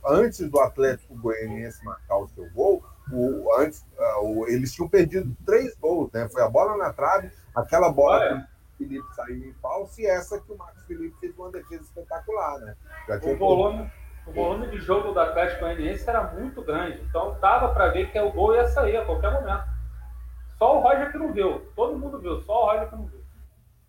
Antes 0.06 0.50
do 0.50 0.60
Atlético 0.60 1.14
Goianiense 1.16 1.82
marcar 1.82 2.18
o 2.18 2.28
seu 2.28 2.48
gol, 2.50 2.84
o, 3.10 3.48
antes, 3.58 3.84
uh, 3.98 4.22
o, 4.22 4.46
eles 4.46 4.72
tinham 4.72 4.88
perdido 4.88 5.34
três 5.46 5.74
gols, 5.76 6.12
né? 6.12 6.28
Foi 6.28 6.42
a 6.42 6.48
bola 6.48 6.76
na 6.76 6.92
trave, 6.92 7.30
aquela 7.54 7.90
bola 7.90 8.18
Olha. 8.18 8.36
que 8.76 8.84
o 8.84 8.88
Felipe 8.88 9.14
saiu 9.14 9.36
em 9.36 9.52
falso 9.54 9.98
e 9.98 10.06
essa 10.06 10.38
que 10.38 10.52
o 10.52 10.58
Marcos 10.58 10.84
Felipe 10.84 11.16
fez 11.20 11.36
uma 11.38 11.50
defesa 11.50 11.82
espetacular, 11.82 12.58
né? 12.58 12.76
o, 13.22 13.36
volume, 13.36 13.90
o 14.26 14.32
volume 14.32 14.68
de 14.68 14.78
jogo 14.78 15.12
do 15.12 15.20
Atlético 15.20 15.60
Goianiense 15.60 16.08
era 16.08 16.22
muito 16.34 16.62
grande, 16.62 17.00
então 17.08 17.36
dava 17.40 17.72
para 17.72 17.88
ver 17.88 18.10
que 18.12 18.20
o 18.20 18.30
gol 18.30 18.54
ia 18.54 18.66
sair 18.68 18.98
a 18.98 19.06
qualquer 19.06 19.32
momento. 19.32 19.71
Só 20.62 20.78
o 20.78 20.80
Roger 20.80 21.10
que 21.10 21.18
não 21.18 21.32
viu. 21.32 21.60
Todo 21.74 21.98
mundo 21.98 22.20
viu, 22.20 22.40
só 22.42 22.52
o 22.52 22.66
Roger 22.66 22.88
que 22.88 22.94
não 22.94 23.06
viu. 23.06 23.20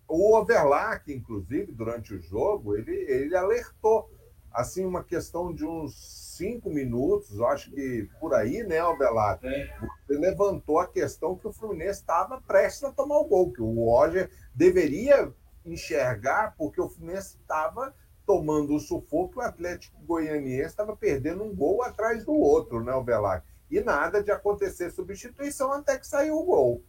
O 0.08 0.36
Overlack, 0.36 1.12
inclusive, 1.12 1.70
durante 1.70 2.12
o 2.12 2.20
jogo, 2.20 2.76
ele, 2.76 2.92
ele 3.08 3.36
alertou 3.36 4.10
assim, 4.52 4.84
uma 4.84 5.04
questão 5.04 5.54
de 5.54 5.64
uns 5.64 5.94
cinco 6.36 6.68
minutos, 6.68 7.40
acho 7.42 7.70
que 7.70 8.08
por 8.18 8.34
aí, 8.34 8.64
né, 8.64 8.80
Albelar? 8.80 9.38
Você 9.40 10.18
levantou 10.18 10.80
a 10.80 10.88
questão 10.88 11.36
que 11.36 11.46
o 11.46 11.52
Fluminense 11.52 12.00
estava 12.00 12.40
prestes 12.40 12.82
a 12.82 12.90
tomar 12.90 13.18
o 13.18 13.24
gol, 13.24 13.52
que 13.52 13.62
o 13.62 13.84
Roger 13.84 14.28
deveria 14.52 15.32
enxergar, 15.64 16.56
porque 16.58 16.80
o 16.80 16.88
Fluminense 16.88 17.36
estava 17.40 17.94
tomando 18.26 18.74
o 18.74 18.80
sufoco, 18.80 19.38
o 19.38 19.42
Atlético 19.42 20.02
Goianiense 20.02 20.70
estava 20.70 20.96
perdendo 20.96 21.44
um 21.44 21.54
gol 21.54 21.84
atrás 21.84 22.24
do 22.24 22.32
outro, 22.32 22.82
né, 22.82 22.90
Albelar? 22.90 23.44
E 23.74 23.80
nada 23.82 24.22
de 24.22 24.30
acontecer 24.30 24.88
substituição 24.92 25.72
até 25.72 25.98
que 25.98 26.06
saiu 26.06 26.36
o 26.36 26.44
gol. 26.44 26.84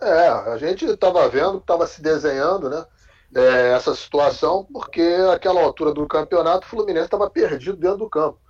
É, 0.00 0.26
a 0.26 0.56
gente 0.56 0.86
estava 0.86 1.28
vendo, 1.28 1.58
estava 1.58 1.86
se 1.86 2.00
desenhando, 2.00 2.70
né? 2.70 2.86
É, 3.34 3.72
essa 3.72 3.94
situação, 3.94 4.66
porque 4.72 5.02
aquela 5.30 5.60
altura 5.60 5.92
do 5.92 6.08
campeonato 6.08 6.66
o 6.66 6.70
Fluminense 6.70 7.04
estava 7.04 7.28
perdido 7.28 7.76
dentro 7.76 7.98
do 7.98 8.08
campo. 8.08 8.40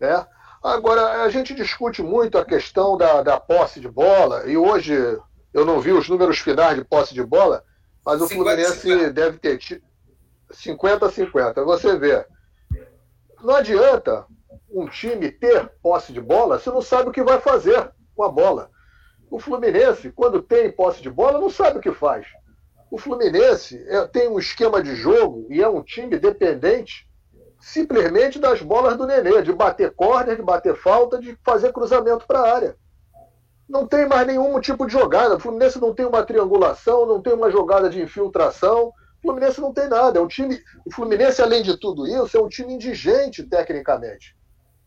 Né? 0.00 0.26
Agora, 0.62 1.24
a 1.24 1.28
gente 1.28 1.54
discute 1.54 2.02
muito 2.02 2.38
a 2.38 2.44
questão 2.44 2.96
da, 2.96 3.20
da 3.20 3.38
posse 3.38 3.78
de 3.78 3.88
bola, 3.90 4.48
e 4.48 4.56
hoje 4.56 4.94
eu 5.52 5.66
não 5.66 5.78
vi 5.78 5.92
os 5.92 6.08
números 6.08 6.38
finais 6.38 6.74
de 6.74 6.84
posse 6.86 7.12
de 7.12 7.22
bola, 7.22 7.62
mas 8.02 8.22
o 8.22 8.26
50, 8.26 8.34
Fluminense 8.34 8.80
50. 8.80 9.12
deve 9.12 9.38
ter 9.38 9.58
tido 9.58 9.84
50 10.52 11.04
a 11.04 11.10
50. 11.10 11.64
Você 11.64 11.98
vê, 11.98 12.26
não 13.42 13.56
adianta 13.56 14.26
um 14.74 14.88
time 14.88 15.30
ter 15.30 15.70
posse 15.80 16.12
de 16.12 16.20
bola 16.20 16.58
se 16.58 16.68
não 16.68 16.82
sabe 16.82 17.08
o 17.08 17.12
que 17.12 17.22
vai 17.22 17.40
fazer 17.40 17.92
com 18.14 18.24
a 18.24 18.28
bola. 18.28 18.70
O 19.30 19.38
Fluminense, 19.38 20.10
quando 20.10 20.42
tem 20.42 20.70
posse 20.70 21.00
de 21.00 21.10
bola, 21.10 21.40
não 21.40 21.48
sabe 21.48 21.78
o 21.78 21.80
que 21.80 21.92
faz. 21.92 22.26
O 22.90 22.98
Fluminense 22.98 23.82
é, 23.88 24.06
tem 24.06 24.28
um 24.28 24.38
esquema 24.38 24.82
de 24.82 24.94
jogo 24.94 25.46
e 25.48 25.62
é 25.62 25.68
um 25.68 25.82
time 25.82 26.18
dependente 26.18 27.08
simplesmente 27.60 28.38
das 28.38 28.60
bolas 28.60 28.96
do 28.96 29.06
Nenê, 29.06 29.40
de 29.40 29.52
bater 29.52 29.92
córner, 29.92 30.36
de 30.36 30.42
bater 30.42 30.76
falta, 30.76 31.18
de 31.18 31.38
fazer 31.42 31.72
cruzamento 31.72 32.26
para 32.26 32.40
a 32.40 32.54
área. 32.54 32.76
Não 33.66 33.86
tem 33.86 34.06
mais 34.06 34.26
nenhum 34.26 34.60
tipo 34.60 34.86
de 34.86 34.92
jogada. 34.92 35.36
O 35.36 35.40
Fluminense 35.40 35.80
não 35.80 35.94
tem 35.94 36.04
uma 36.04 36.22
triangulação, 36.22 37.06
não 37.06 37.22
tem 37.22 37.32
uma 37.32 37.50
jogada 37.50 37.88
de 37.88 38.02
infiltração. 38.02 38.88
O 38.88 38.92
Fluminense 39.22 39.60
não 39.60 39.72
tem 39.72 39.88
nada. 39.88 40.18
É 40.18 40.22
um 40.22 40.28
time. 40.28 40.60
O 40.84 40.92
Fluminense, 40.92 41.40
além 41.40 41.62
de 41.62 41.78
tudo 41.78 42.06
isso, 42.06 42.36
é 42.36 42.40
um 42.40 42.48
time 42.48 42.74
indigente 42.74 43.42
tecnicamente. 43.42 44.36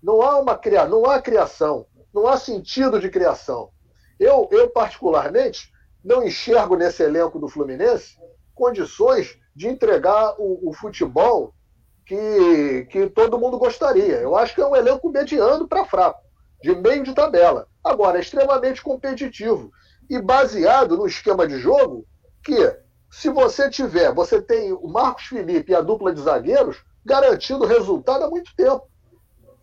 Não 0.01 0.21
há 0.21 0.39
uma 0.39 0.59
não 0.87 1.05
há 1.05 1.21
criação, 1.21 1.85
não 2.13 2.27
há 2.27 2.37
sentido 2.37 2.99
de 2.99 3.09
criação. 3.09 3.69
Eu, 4.19 4.47
eu, 4.51 4.69
particularmente, 4.69 5.71
não 6.03 6.23
enxergo 6.23 6.75
nesse 6.75 7.03
elenco 7.03 7.39
do 7.39 7.47
Fluminense 7.47 8.15
condições 8.55 9.37
de 9.55 9.67
entregar 9.67 10.35
o, 10.37 10.69
o 10.69 10.73
futebol 10.73 11.53
que, 12.05 12.87
que 12.89 13.09
todo 13.09 13.39
mundo 13.39 13.57
gostaria. 13.59 14.15
Eu 14.15 14.35
acho 14.35 14.55
que 14.55 14.61
é 14.61 14.65
um 14.65 14.75
elenco 14.75 15.09
mediano 15.09 15.67
para 15.67 15.85
fraco, 15.85 16.21
de 16.61 16.73
meio 16.75 17.03
de 17.03 17.13
tabela. 17.13 17.67
Agora, 17.83 18.17
é 18.17 18.21
extremamente 18.21 18.81
competitivo 18.81 19.71
e 20.09 20.19
baseado 20.21 20.97
no 20.97 21.05
esquema 21.05 21.47
de 21.47 21.59
jogo 21.59 22.05
que, 22.43 22.75
se 23.11 23.29
você 23.29 23.69
tiver, 23.69 24.13
você 24.13 24.41
tem 24.41 24.71
o 24.71 24.87
Marcos 24.87 25.25
Felipe 25.25 25.71
e 25.71 25.75
a 25.75 25.81
dupla 25.81 26.13
de 26.13 26.21
zagueiros 26.21 26.83
garantindo 27.05 27.65
resultado 27.65 28.23
há 28.23 28.29
muito 28.29 28.55
tempo. 28.55 28.87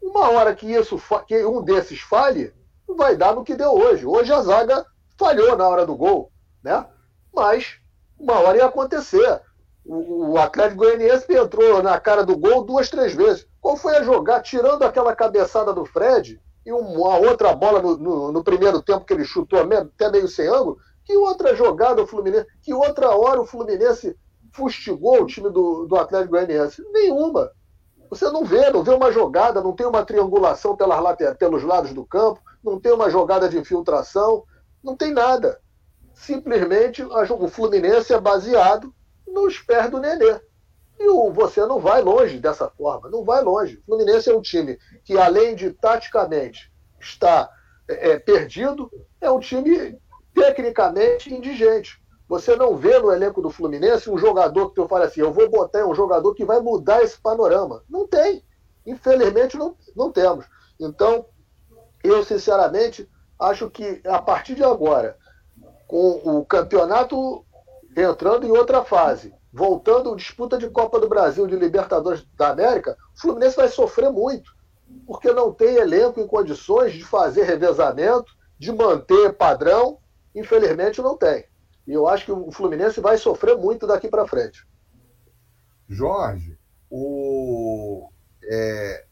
Uma 0.04 0.28
hora 0.28 0.54
que 0.54 0.70
isso 0.70 1.00
que 1.26 1.44
um 1.46 1.62
desses 1.62 2.00
falhe, 2.00 2.52
vai 2.86 3.16
dar 3.16 3.34
no 3.34 3.42
que 3.42 3.56
deu 3.56 3.72
hoje. 3.72 4.04
Hoje 4.04 4.30
a 4.32 4.42
zaga 4.42 4.84
falhou 5.16 5.56
na 5.56 5.66
hora 5.66 5.86
do 5.86 5.96
gol, 5.96 6.30
né? 6.62 6.86
Mas 7.32 7.78
uma 8.18 8.38
hora 8.38 8.58
ia 8.58 8.66
acontecer. 8.66 9.40
O, 9.82 10.32
o 10.32 10.38
Atlético 10.38 10.84
Goianiense 10.84 11.26
entrou 11.34 11.82
na 11.82 11.98
cara 11.98 12.22
do 12.22 12.36
gol 12.36 12.64
duas, 12.64 12.90
três 12.90 13.14
vezes. 13.14 13.46
Qual 13.62 13.78
foi 13.78 13.96
a 13.96 14.02
jogar? 14.02 14.42
Tirando 14.42 14.82
aquela 14.82 15.16
cabeçada 15.16 15.72
do 15.72 15.86
Fred 15.86 16.38
e 16.66 16.72
uma 16.72 17.16
outra 17.16 17.54
bola 17.54 17.80
no, 17.80 17.96
no, 17.96 18.32
no 18.32 18.44
primeiro 18.44 18.82
tempo 18.82 19.06
que 19.06 19.12
ele 19.14 19.24
chutou 19.24 19.58
até 19.58 20.10
meio 20.10 20.28
sem 20.28 20.46
ângulo, 20.46 20.78
que 21.02 21.16
outra 21.16 21.56
jogada 21.56 22.02
o 22.02 22.06
Fluminense, 22.06 22.46
que 22.62 22.74
outra 22.74 23.16
hora 23.16 23.40
o 23.40 23.46
Fluminense 23.46 24.16
fustigou 24.52 25.22
o 25.22 25.26
time 25.26 25.50
do, 25.50 25.86
do 25.86 25.96
Atlético 25.96 26.32
Goianiense? 26.32 26.82
Nenhuma. 26.92 27.50
Você 28.10 28.30
não 28.30 28.44
vê, 28.44 28.70
não 28.70 28.82
vê 28.82 28.92
uma 28.92 29.10
jogada, 29.10 29.60
não 29.60 29.72
tem 29.72 29.86
uma 29.86 30.04
triangulação 30.04 30.76
pelas, 30.76 31.16
pelos 31.38 31.62
lados 31.62 31.92
do 31.92 32.04
campo, 32.04 32.40
não 32.62 32.78
tem 32.78 32.92
uma 32.92 33.10
jogada 33.10 33.48
de 33.48 33.58
infiltração, 33.58 34.44
não 34.82 34.96
tem 34.96 35.12
nada. 35.12 35.60
Simplesmente 36.12 37.02
o 37.02 37.48
Fluminense 37.48 38.12
é 38.12 38.20
baseado 38.20 38.94
nos 39.26 39.58
pés 39.58 39.90
do 39.90 39.98
Nenê. 39.98 40.40
E 40.98 41.08
o, 41.08 41.32
você 41.32 41.66
não 41.66 41.80
vai 41.80 42.00
longe 42.02 42.38
dessa 42.38 42.70
forma, 42.70 43.10
não 43.10 43.24
vai 43.24 43.42
longe. 43.42 43.78
O 43.78 43.84
Fluminense 43.86 44.30
é 44.30 44.36
um 44.36 44.40
time 44.40 44.78
que, 45.04 45.18
além 45.18 45.56
de 45.56 45.70
taticamente 45.70 46.72
estar 47.00 47.50
é, 47.88 48.10
é 48.10 48.18
perdido, 48.18 48.90
é 49.20 49.30
um 49.30 49.40
time 49.40 49.98
tecnicamente 50.32 51.32
indigente. 51.32 52.00
Você 52.28 52.56
não 52.56 52.74
vê 52.76 52.98
no 52.98 53.12
elenco 53.12 53.42
do 53.42 53.50
Fluminense 53.50 54.10
um 54.10 54.16
jogador 54.16 54.70
que 54.70 54.76
tu 54.76 54.88
fala 54.88 55.04
assim, 55.04 55.20
eu 55.20 55.32
vou 55.32 55.48
botar 55.50 55.86
um 55.86 55.94
jogador 55.94 56.34
que 56.34 56.44
vai 56.44 56.60
mudar 56.60 57.02
esse 57.02 57.20
panorama. 57.20 57.82
Não 57.88 58.06
tem. 58.06 58.42
Infelizmente 58.86 59.56
não, 59.56 59.76
não 59.94 60.10
temos. 60.10 60.46
Então, 60.80 61.26
eu, 62.02 62.24
sinceramente, 62.24 63.08
acho 63.38 63.70
que 63.70 64.00
a 64.06 64.20
partir 64.20 64.54
de 64.54 64.64
agora, 64.64 65.16
com 65.86 66.20
o 66.24 66.44
campeonato 66.44 67.44
entrando 67.96 68.46
em 68.46 68.50
outra 68.50 68.84
fase, 68.84 69.34
voltando 69.52 70.16
disputa 70.16 70.58
de 70.58 70.68
Copa 70.68 70.98
do 70.98 71.08
Brasil, 71.08 71.46
de 71.46 71.56
Libertadores 71.56 72.26
da 72.36 72.48
América, 72.48 72.96
o 73.16 73.20
Fluminense 73.20 73.56
vai 73.56 73.68
sofrer 73.68 74.10
muito, 74.10 74.50
porque 75.06 75.32
não 75.32 75.52
tem 75.52 75.76
elenco 75.76 76.20
em 76.20 76.26
condições 76.26 76.92
de 76.92 77.04
fazer 77.04 77.44
revezamento, 77.44 78.32
de 78.58 78.72
manter 78.72 79.32
padrão. 79.34 79.98
Infelizmente, 80.34 81.00
não 81.00 81.16
tem. 81.16 81.44
E 81.86 81.92
eu 81.92 82.08
acho 82.08 82.24
que 82.24 82.32
o 82.32 82.50
Fluminense 82.50 83.00
vai 83.00 83.18
sofrer 83.18 83.56
muito 83.56 83.86
daqui 83.86 84.08
para 84.08 84.26
frente. 84.26 84.66
Jorge, 85.88 86.58
o, 86.90 88.08
é, 88.42 89.06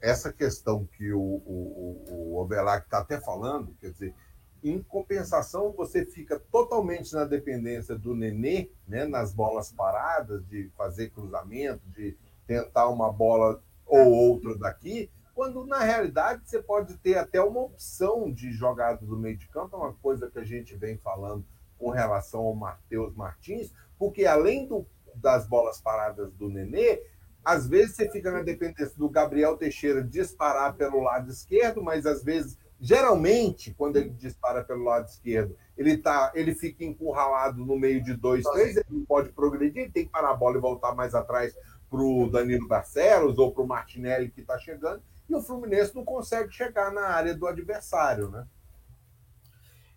essa 0.00 0.32
questão 0.32 0.86
que 0.96 1.12
o, 1.12 1.20
o, 1.20 2.04
o 2.10 2.40
Obelac 2.40 2.84
está 2.84 2.98
até 2.98 3.20
falando, 3.20 3.74
quer 3.80 3.90
dizer, 3.90 4.14
em 4.62 4.80
compensação, 4.80 5.72
você 5.72 6.04
fica 6.04 6.38
totalmente 6.38 7.12
na 7.12 7.24
dependência 7.24 7.98
do 7.98 8.14
Nenê, 8.14 8.70
né, 8.86 9.04
nas 9.04 9.34
bolas 9.34 9.72
paradas, 9.72 10.46
de 10.46 10.70
fazer 10.76 11.10
cruzamento, 11.10 11.82
de 11.88 12.16
tentar 12.46 12.88
uma 12.88 13.12
bola 13.12 13.60
ou 13.84 14.12
outra 14.12 14.56
daqui, 14.56 15.10
quando 15.34 15.66
na 15.66 15.80
realidade 15.80 16.42
você 16.44 16.62
pode 16.62 16.96
ter 16.98 17.18
até 17.18 17.40
uma 17.40 17.60
opção 17.60 18.30
de 18.30 18.52
jogada 18.52 19.04
do 19.04 19.18
meio 19.18 19.36
de 19.36 19.48
campo, 19.48 19.74
é 19.74 19.78
uma 19.78 19.94
coisa 19.94 20.30
que 20.30 20.38
a 20.38 20.44
gente 20.44 20.76
vem 20.76 20.96
falando 20.98 21.44
com 21.82 21.90
relação 21.90 22.42
ao 22.42 22.54
Matheus 22.54 23.12
Martins, 23.16 23.72
porque 23.98 24.24
além 24.24 24.68
do, 24.68 24.86
das 25.16 25.48
bolas 25.48 25.80
paradas 25.80 26.32
do 26.34 26.48
Nenê, 26.48 27.02
às 27.44 27.66
vezes 27.66 27.96
você 27.96 28.08
fica 28.08 28.30
na 28.30 28.40
dependência 28.40 28.96
do 28.96 29.10
Gabriel 29.10 29.56
Teixeira 29.56 30.00
disparar 30.00 30.76
pelo 30.76 31.00
lado 31.00 31.28
esquerdo, 31.28 31.82
mas 31.82 32.06
às 32.06 32.22
vezes, 32.22 32.56
geralmente, 32.80 33.74
quando 33.74 33.96
ele 33.96 34.10
dispara 34.10 34.62
pelo 34.62 34.84
lado 34.84 35.08
esquerdo, 35.08 35.56
ele, 35.76 35.98
tá, 35.98 36.30
ele 36.36 36.54
fica 36.54 36.84
encurralado 36.84 37.66
no 37.66 37.76
meio 37.76 38.00
de 38.00 38.14
dois, 38.14 38.44
três, 38.44 38.76
ele 38.76 38.86
não 38.88 39.04
pode 39.04 39.30
progredir, 39.30 39.90
tem 39.90 40.04
que 40.04 40.12
parar 40.12 40.30
a 40.30 40.36
bola 40.36 40.58
e 40.58 40.60
voltar 40.60 40.94
mais 40.94 41.16
atrás 41.16 41.52
para 41.90 42.00
o 42.00 42.30
Danilo 42.30 42.68
Barcelos 42.68 43.38
ou 43.38 43.52
para 43.52 43.64
o 43.64 43.66
Martinelli 43.66 44.30
que 44.30 44.40
está 44.40 44.56
chegando, 44.56 45.02
e 45.28 45.34
o 45.34 45.42
Fluminense 45.42 45.96
não 45.96 46.04
consegue 46.04 46.52
chegar 46.52 46.92
na 46.92 47.08
área 47.08 47.34
do 47.34 47.44
adversário, 47.44 48.30
né? 48.30 48.46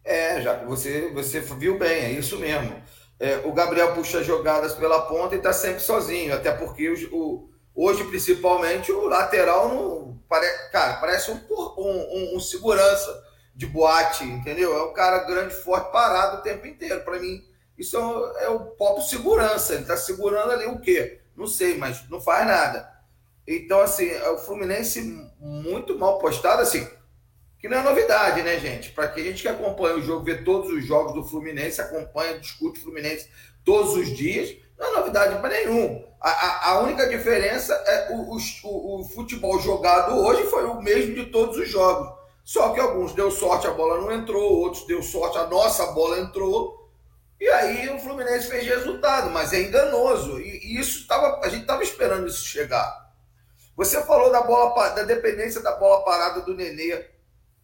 É, 0.06 0.40
já 0.40 0.64
você, 0.64 1.10
você 1.12 1.40
viu 1.40 1.80
bem, 1.80 2.06
é 2.06 2.12
isso 2.12 2.38
mesmo. 2.38 2.80
É, 3.20 3.38
o 3.38 3.52
Gabriel 3.52 3.96
puxa 3.96 4.24
jogadas 4.24 4.76
pela 4.76 5.02
ponta 5.08 5.34
e 5.34 5.40
está 5.40 5.52
sempre 5.52 5.80
sozinho, 5.80 6.36
até 6.36 6.52
porque 6.52 6.88
o, 7.12 7.50
hoje, 7.74 8.04
principalmente, 8.04 8.92
o 8.92 9.08
lateral 9.08 9.70
não. 9.70 10.16
Pare, 10.30 10.48
cara, 10.72 10.96
parece 10.96 11.32
um, 11.32 11.40
um, 11.78 12.36
um, 12.36 12.40
segurança 12.40 13.24
de 13.56 13.68
boate, 13.68 14.24
entendeu? 14.24 14.76
É 14.76 14.84
um 14.84 14.94
cara 14.94 15.20
grande, 15.20 15.54
forte, 15.54 15.92
parado 15.92 16.38
o 16.38 16.42
tempo 16.42 16.66
inteiro. 16.66 17.02
Para 17.02 17.20
mim, 17.20 17.44
isso 17.78 17.96
é 17.96 18.00
o, 18.00 18.38
é 18.38 18.50
o 18.50 18.60
próprio 18.72 19.04
segurança. 19.04 19.74
Ele 19.74 19.84
está 19.84 19.96
segurando 19.96 20.52
ali 20.52 20.66
o 20.66 20.80
quê? 20.80 21.22
Não 21.36 21.46
sei, 21.46 21.78
mas 21.78 22.10
não 22.10 22.20
faz 22.20 22.46
nada. 22.48 22.92
Então, 23.48 23.80
assim, 23.82 24.10
é 24.10 24.30
o 24.30 24.38
Fluminense 24.40 25.02
muito 25.40 25.98
mal 25.98 26.18
postado, 26.18 26.62
assim 26.62 26.88
que 27.66 27.70
não 27.70 27.80
é 27.80 27.82
novidade, 27.82 28.44
né, 28.44 28.60
gente? 28.60 28.92
Para 28.92 29.08
que 29.08 29.20
a 29.20 29.24
gente 29.24 29.42
que 29.42 29.48
acompanha 29.48 29.96
o 29.96 30.02
jogo, 30.02 30.24
vê 30.24 30.36
todos 30.36 30.70
os 30.72 30.86
jogos 30.86 31.16
do 31.16 31.24
Fluminense, 31.24 31.82
acompanha, 31.82 32.38
discute 32.38 32.80
o 32.80 32.84
Fluminense 32.84 33.28
todos 33.64 33.96
os 33.96 34.16
dias, 34.16 34.56
não 34.78 34.86
é 34.86 35.00
novidade 35.00 35.42
para 35.42 35.50
nenhum. 35.50 36.06
A, 36.22 36.30
a, 36.30 36.70
a, 36.70 36.80
única 36.82 37.10
diferença 37.10 37.74
é 37.74 38.12
o, 38.12 38.38
o, 38.38 39.02
o, 39.02 39.04
futebol 39.06 39.60
jogado 39.60 40.16
hoje 40.16 40.44
foi 40.44 40.64
o 40.66 40.80
mesmo 40.80 41.16
de 41.16 41.26
todos 41.32 41.58
os 41.58 41.68
jogos. 41.68 42.08
Só 42.44 42.70
que 42.70 42.80
alguns 42.80 43.14
deu 43.14 43.32
sorte, 43.32 43.66
a 43.66 43.72
bola 43.72 44.00
não 44.00 44.12
entrou, 44.12 44.60
outros 44.60 44.86
deu 44.86 45.02
sorte, 45.02 45.40
a 45.40 45.48
nossa 45.48 45.88
bola 45.88 46.20
entrou. 46.20 46.92
E 47.42 47.48
aí 47.48 47.90
o 47.90 47.98
Fluminense 47.98 48.48
fez 48.48 48.68
resultado, 48.68 49.32
mas 49.32 49.54
é 49.54 49.62
enganoso. 49.64 50.40
E, 50.40 50.68
e 50.68 50.80
isso 50.80 51.08
tava, 51.08 51.40
a 51.44 51.50
gente 51.50 51.62
estava 51.62 51.82
esperando 51.82 52.28
isso 52.28 52.46
chegar. 52.46 53.12
Você 53.76 54.04
falou 54.04 54.32
da 54.32 54.42
bola 54.42 54.90
da 54.90 55.02
dependência 55.02 55.64
da 55.64 55.72
bola 55.72 56.06
parada 56.06 56.42
do 56.42 56.54
Nenê. 56.54 57.15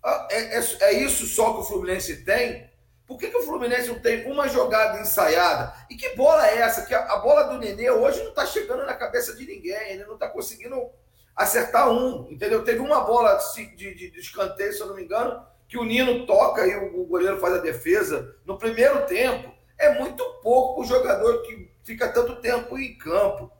Ah, 0.03 0.27
é, 0.31 0.57
é, 0.57 0.63
é 0.81 0.93
isso 0.93 1.25
só 1.27 1.53
que 1.53 1.59
o 1.59 1.63
Fluminense 1.63 2.23
tem? 2.23 2.69
Por 3.05 3.17
que, 3.17 3.29
que 3.29 3.37
o 3.37 3.43
Fluminense 3.43 3.89
não 3.89 3.99
tem 3.99 4.25
uma 4.31 4.47
jogada 4.47 4.99
ensaiada? 4.99 5.73
E 5.89 5.95
que 5.95 6.15
bola 6.15 6.47
é 6.47 6.59
essa? 6.59 6.85
Que 6.85 6.95
a, 6.95 7.11
a 7.11 7.17
bola 7.17 7.43
do 7.43 7.57
Nenê 7.57 7.91
hoje 7.91 8.21
não 8.21 8.29
está 8.29 8.45
chegando 8.45 8.85
na 8.85 8.93
cabeça 8.93 9.35
de 9.35 9.45
ninguém, 9.45 9.91
ele 9.91 10.05
não 10.05 10.13
está 10.13 10.29
conseguindo 10.29 10.89
acertar 11.35 11.91
um, 11.91 12.27
entendeu? 12.31 12.63
Teve 12.63 12.79
uma 12.79 13.01
bola 13.01 13.37
de, 13.55 13.75
de, 13.75 14.11
de, 14.11 14.19
escanteio, 14.19 14.73
se 14.73 14.79
eu 14.79 14.87
não 14.87 14.95
me 14.95 15.03
engano, 15.03 15.45
que 15.67 15.77
o 15.77 15.83
Nino 15.83 16.25
toca 16.25 16.65
e 16.65 16.75
o, 16.75 17.01
o 17.01 17.05
goleiro 17.05 17.39
faz 17.39 17.55
a 17.55 17.59
defesa 17.59 18.35
no 18.45 18.57
primeiro 18.57 19.05
tempo. 19.05 19.53
É 19.77 19.97
muito 19.99 20.23
pouco 20.41 20.81
o 20.81 20.85
jogador 20.85 21.41
que 21.41 21.71
fica 21.83 22.07
tanto 22.09 22.37
tempo 22.37 22.77
em 22.77 22.97
campo. 22.97 23.51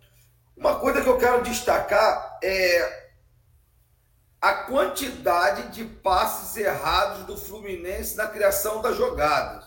Uma 0.56 0.80
coisa 0.80 1.02
que 1.02 1.10
eu 1.10 1.18
quero 1.18 1.42
destacar 1.42 2.38
é 2.44 3.01
a 4.42 4.54
quantidade 4.54 5.72
de 5.72 5.86
passes 5.86 6.58
errados 6.58 7.26
do 7.26 7.38
Fluminense 7.38 8.18
na 8.18 8.28
criação 8.28 8.82
das 8.82 8.98
jogadas. 8.98 9.64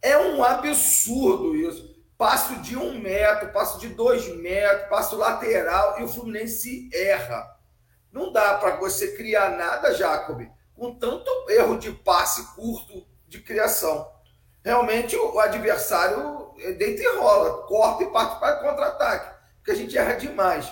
É 0.00 0.16
um 0.16 0.42
absurdo 0.42 1.54
isso. 1.54 1.90
Passo 2.16 2.56
de 2.56 2.78
um 2.78 2.98
metro, 2.98 3.52
passo 3.52 3.78
de 3.78 3.88
dois 3.90 4.26
metros, 4.36 4.88
passo 4.88 5.16
lateral 5.16 6.00
e 6.00 6.04
o 6.04 6.08
Fluminense 6.08 6.88
erra. 6.94 7.58
Não 8.10 8.32
dá 8.32 8.54
para 8.54 8.76
você 8.76 9.14
criar 9.16 9.50
nada, 9.50 9.94
Jacob, 9.94 10.50
com 10.74 10.94
tanto 10.98 11.30
erro 11.50 11.78
de 11.78 11.92
passe 11.92 12.54
curto 12.54 13.06
de 13.28 13.40
criação. 13.40 14.10
Realmente 14.64 15.14
o 15.14 15.38
adversário 15.38 16.54
deita 16.78 17.02
e 17.02 17.16
rola, 17.16 17.66
corta 17.66 18.02
e 18.02 18.10
parte 18.10 18.40
para 18.40 18.56
contra-ataque, 18.56 19.34
porque 19.56 19.70
a 19.70 19.74
gente 19.74 19.96
erra 19.96 20.14
demais. 20.14 20.70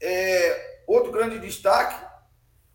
É, 0.00 0.74
Outro 0.86 1.12
grande 1.12 1.38
destaque, 1.38 1.96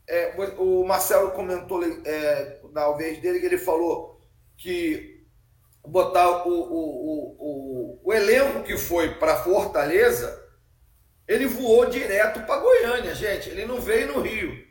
é, 0.10 0.34
o 0.58 0.84
Marcelo 0.84 1.32
comentou 1.32 1.82
é, 1.84 2.60
na 2.74 2.92
vez 2.94 3.22
dele 3.22 3.40
que 3.40 3.46
ele 3.46 3.60
falou 3.60 4.20
que 4.58 5.24
botar 5.86 6.48
o, 6.48 6.52
o, 6.52 7.36
o, 7.40 8.02
o 8.04 8.14
elenco 8.14 8.64
que 8.64 8.76
foi 8.76 9.16
para 9.16 9.44
Fortaleza, 9.44 10.44
ele 11.28 11.46
voou 11.46 11.86
direto 11.86 12.42
para 12.42 12.60
Goiânia, 12.60 13.14
gente. 13.14 13.50
Ele 13.50 13.66
não 13.66 13.80
veio 13.80 14.14
no 14.14 14.22
Rio. 14.22 14.68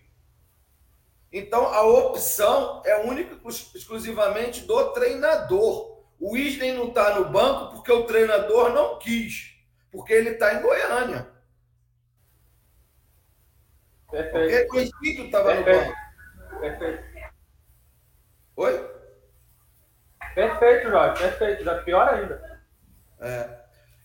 Então 1.32 1.66
a 1.66 1.82
opção 1.82 2.82
é 2.84 2.96
única 2.96 3.38
exclusivamente 3.46 4.62
do 4.62 4.92
treinador. 4.92 6.04
O 6.18 6.36
Isney 6.36 6.72
não 6.72 6.88
está 6.88 7.16
no 7.16 7.30
banco 7.30 7.76
porque 7.76 7.92
o 7.92 8.04
treinador 8.04 8.72
não 8.72 8.98
quis, 8.98 9.54
porque 9.92 10.12
ele 10.12 10.30
está 10.30 10.54
em 10.54 10.62
Goiânia. 10.62 11.37
Perfeito. 14.10 14.68
Porque 14.68 14.76
o 14.76 14.80
Egídio 14.80 15.26
estava 15.26 15.54
no 15.54 15.64
banco. 15.64 15.94
Perfeito. 16.60 17.04
Oi? 18.56 18.90
Perfeito, 20.34 20.90
Jorge. 20.90 21.22
Perfeito. 21.22 21.64
Já 21.64 21.82
pior 21.82 22.08
ainda. 22.08 22.62
É. 23.20 23.58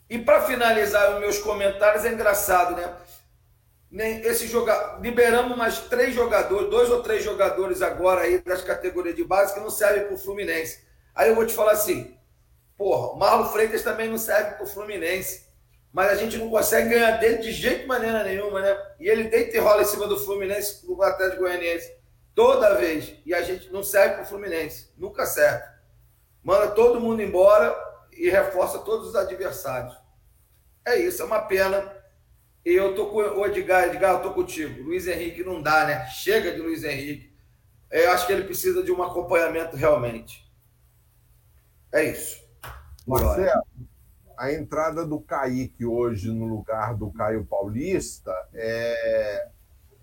E 0.09 0.19
para 0.19 0.41
finalizar 0.41 1.13
os 1.13 1.19
meus 1.19 1.39
comentários, 1.39 2.05
é 2.05 2.11
engraçado, 2.11 2.75
né? 2.75 4.21
Esse 4.23 4.47
joga... 4.47 4.97
Liberamos 4.99 5.57
mais 5.57 5.79
três 5.81 6.13
jogadores, 6.13 6.69
dois 6.69 6.89
ou 6.89 7.01
três 7.01 7.23
jogadores 7.23 7.81
agora 7.81 8.21
aí 8.21 8.39
das 8.39 8.63
categorias 8.63 9.15
de 9.15 9.23
base 9.23 9.53
que 9.53 9.59
não 9.59 9.69
servem 9.69 10.05
para 10.05 10.15
o 10.15 10.17
Fluminense. 10.17 10.85
Aí 11.15 11.29
eu 11.29 11.35
vou 11.35 11.45
te 11.45 11.53
falar 11.53 11.73
assim, 11.73 12.17
porra, 12.77 13.13
o 13.13 13.15
Marlon 13.17 13.45
Freitas 13.45 13.83
também 13.83 14.09
não 14.09 14.17
serve 14.17 14.55
para 14.55 14.63
o 14.63 14.67
Fluminense 14.67 15.42
mas 15.93 16.09
a 16.09 16.15
gente 16.15 16.37
não 16.39 16.49
consegue 16.49 16.89
ganhar 16.89 17.17
dele 17.17 17.37
de 17.37 17.51
jeito 17.51 17.87
maneira 17.87 18.23
nenhuma, 18.23 18.59
né? 18.59 18.75
E 18.99 19.07
ele 19.07 19.25
deita 19.25 19.55
e 19.55 19.59
rola 19.59 19.83
em 19.83 19.85
cima 19.85 20.07
do 20.07 20.19
Fluminense, 20.19 20.83
do 20.87 21.01
Atlético 21.03 21.43
Goianiense, 21.43 21.95
toda 22.33 22.73
vez. 22.73 23.13
E 23.23 23.31
a 23.31 23.43
gente 23.43 23.71
não 23.71 23.83
serve 23.83 24.15
para 24.15 24.23
o 24.23 24.25
Fluminense, 24.25 24.91
nunca 24.97 25.27
serve. 25.27 25.63
Manda 26.43 26.71
todo 26.71 26.99
mundo 26.99 27.21
embora 27.21 27.77
e 28.11 28.27
reforça 28.27 28.79
todos 28.79 29.09
os 29.09 29.15
adversários. 29.15 29.95
É 30.83 30.97
isso, 30.97 31.21
é 31.21 31.25
uma 31.25 31.43
pena. 31.43 31.95
E 32.65 32.73
eu 32.73 32.95
tô 32.95 33.07
com 33.07 33.17
o 33.17 33.45
Edgar, 33.45 33.85
Edgar, 33.85 34.15
eu 34.15 34.21
tô 34.23 34.33
contigo. 34.33 34.81
Luiz 34.81 35.05
Henrique 35.05 35.43
não 35.43 35.61
dá, 35.61 35.85
né? 35.85 36.07
Chega 36.07 36.51
de 36.51 36.59
Luiz 36.59 36.83
Henrique. 36.83 37.31
Eu 37.91 38.11
acho 38.11 38.25
que 38.25 38.33
ele 38.33 38.45
precisa 38.45 38.81
de 38.81 38.91
um 38.91 39.03
acompanhamento 39.03 39.75
realmente. 39.75 40.43
É 41.91 42.03
isso. 42.03 42.41
Marcelo, 43.05 43.63
a 44.43 44.51
entrada 44.51 45.05
do 45.05 45.21
Kaique 45.21 45.85
hoje 45.85 46.29
no 46.29 46.45
lugar 46.45 46.97
do 46.97 47.09
Caio 47.13 47.45
Paulista 47.45 48.35
é, 48.53 49.47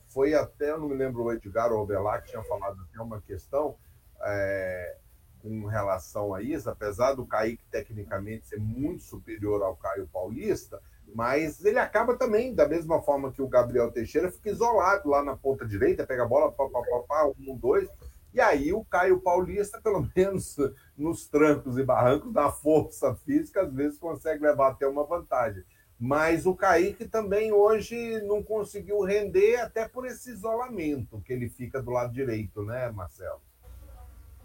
foi 0.09 0.33
até, 0.33 0.75
não 0.79 0.89
me 0.89 0.95
lembro 0.95 1.25
o 1.25 1.33
Edgar 1.33 1.71
ou 1.71 1.83
o 1.83 1.87
Belar 1.87 2.23
que 2.23 2.31
tinha 2.31 2.43
falado 2.45 2.81
até 2.81 3.03
uma 3.03 3.21
questão 3.21 3.77
é, 4.23 4.97
com 5.43 5.67
relação 5.67 6.33
a 6.33 6.41
isso, 6.41 6.71
apesar 6.71 7.13
do 7.13 7.27
Kaique 7.27 7.63
tecnicamente 7.71 8.47
ser 8.47 8.59
muito 8.59 9.03
superior 9.03 9.63
ao 9.63 9.77
Caio 9.77 10.09
Paulista, 10.11 10.81
mas 11.15 11.63
ele 11.63 11.79
acaba 11.79 12.17
também, 12.17 12.55
da 12.55 12.67
mesma 12.67 13.03
forma 13.03 13.31
que 13.31 13.43
o 13.43 13.49
Gabriel 13.49 13.93
Teixeira, 13.93 14.33
fica 14.33 14.49
isolado 14.49 15.07
lá 15.11 15.23
na 15.23 15.37
ponta 15.37 15.67
direita, 15.67 16.07
pega 16.07 16.23
a 16.23 16.29
bola, 16.29 16.51
pá, 16.51 16.67
pá, 16.67 16.81
pá, 16.81 17.03
pá, 17.07 17.33
um, 17.39 17.55
dois, 17.59 17.91
e 18.33 18.41
aí 18.41 18.73
o 18.73 18.85
Caio 18.85 19.21
Paulista, 19.21 19.81
pelo 19.83 20.09
menos 20.17 20.57
nos 21.01 21.27
trancos 21.27 21.79
e 21.79 21.83
barrancos, 21.83 22.33
da 22.33 22.51
força 22.51 23.15
física, 23.15 23.63
às 23.63 23.73
vezes 23.73 23.99
consegue 23.99 24.43
levar 24.43 24.69
até 24.69 24.87
uma 24.87 25.05
vantagem. 25.05 25.65
Mas 25.99 26.47
o 26.47 26.55
Kaique 26.55 27.07
também 27.07 27.53
hoje 27.53 28.23
não 28.23 28.43
conseguiu 28.43 29.03
render, 29.03 29.57
até 29.57 29.89
por 29.89 30.07
esse 30.07 30.31
isolamento 30.31 31.21
que 31.25 31.33
ele 31.33 31.49
fica 31.49 31.83
do 31.83 31.91
lado 31.91 32.13
direito, 32.13 32.63
né, 32.63 32.91
Marcelo? 32.91 33.41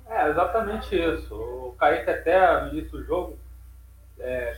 É, 0.07 0.29
exatamente 0.29 0.95
isso. 0.95 1.33
O 1.35 1.75
Kaique 1.77 2.09
até 2.09 2.61
no 2.61 2.69
início 2.69 2.91
do 2.91 3.03
jogo 3.05 3.37
é, 4.19 4.57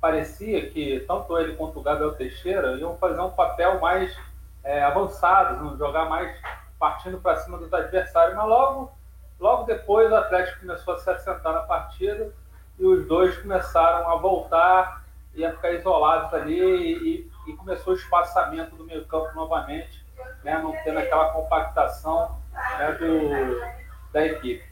parecia 0.00 0.70
que 0.70 1.00
tanto 1.06 1.36
ele 1.38 1.56
quanto 1.56 1.78
o 1.78 1.82
Gabriel 1.82 2.14
Teixeira 2.14 2.76
iam 2.76 2.96
fazer 2.96 3.20
um 3.20 3.30
papel 3.30 3.80
mais 3.80 4.16
é, 4.64 4.82
avançado, 4.82 5.76
jogar 5.76 6.08
mais 6.08 6.36
partindo 6.78 7.20
para 7.20 7.36
cima 7.36 7.58
dos 7.58 7.72
adversários, 7.72 8.34
mas 8.34 8.46
logo, 8.46 8.92
logo 9.40 9.64
depois 9.64 10.10
o 10.10 10.16
Atlético 10.16 10.60
começou 10.60 10.94
a 10.94 10.98
se 10.98 11.10
assentar 11.10 11.52
na 11.52 11.60
partida 11.60 12.32
e 12.78 12.84
os 12.84 13.06
dois 13.06 13.36
começaram 13.38 14.10
a 14.10 14.16
voltar 14.16 15.04
e 15.34 15.44
a 15.44 15.52
ficar 15.52 15.72
isolados 15.72 16.32
ali 16.34 16.60
e, 16.60 17.30
e 17.48 17.56
começou 17.56 17.94
o 17.94 17.96
espaçamento 17.96 18.76
do 18.76 18.84
meio 18.84 19.04
campo 19.06 19.34
novamente, 19.34 20.04
né, 20.44 20.58
não 20.58 20.72
tendo 20.84 20.98
aquela 20.98 21.32
compactação 21.32 22.38
né, 22.78 22.92
do, 22.92 24.12
da 24.12 24.24
equipe. 24.26 24.64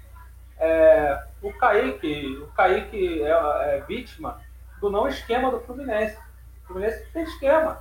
É, 0.59 1.25
o 1.41 1.53
Kaique, 1.53 2.37
o 2.43 2.49
Kaique 2.49 3.23
é, 3.23 3.31
é, 3.31 3.85
vítima 3.87 4.41
do 4.81 4.91
não 4.91 5.07
esquema 5.09 5.51
do 5.51 5.61
Fluminense. 5.61 6.19
O 6.65 6.67
Fluminense 6.69 7.05
tem 7.13 7.23
esquema. 7.23 7.81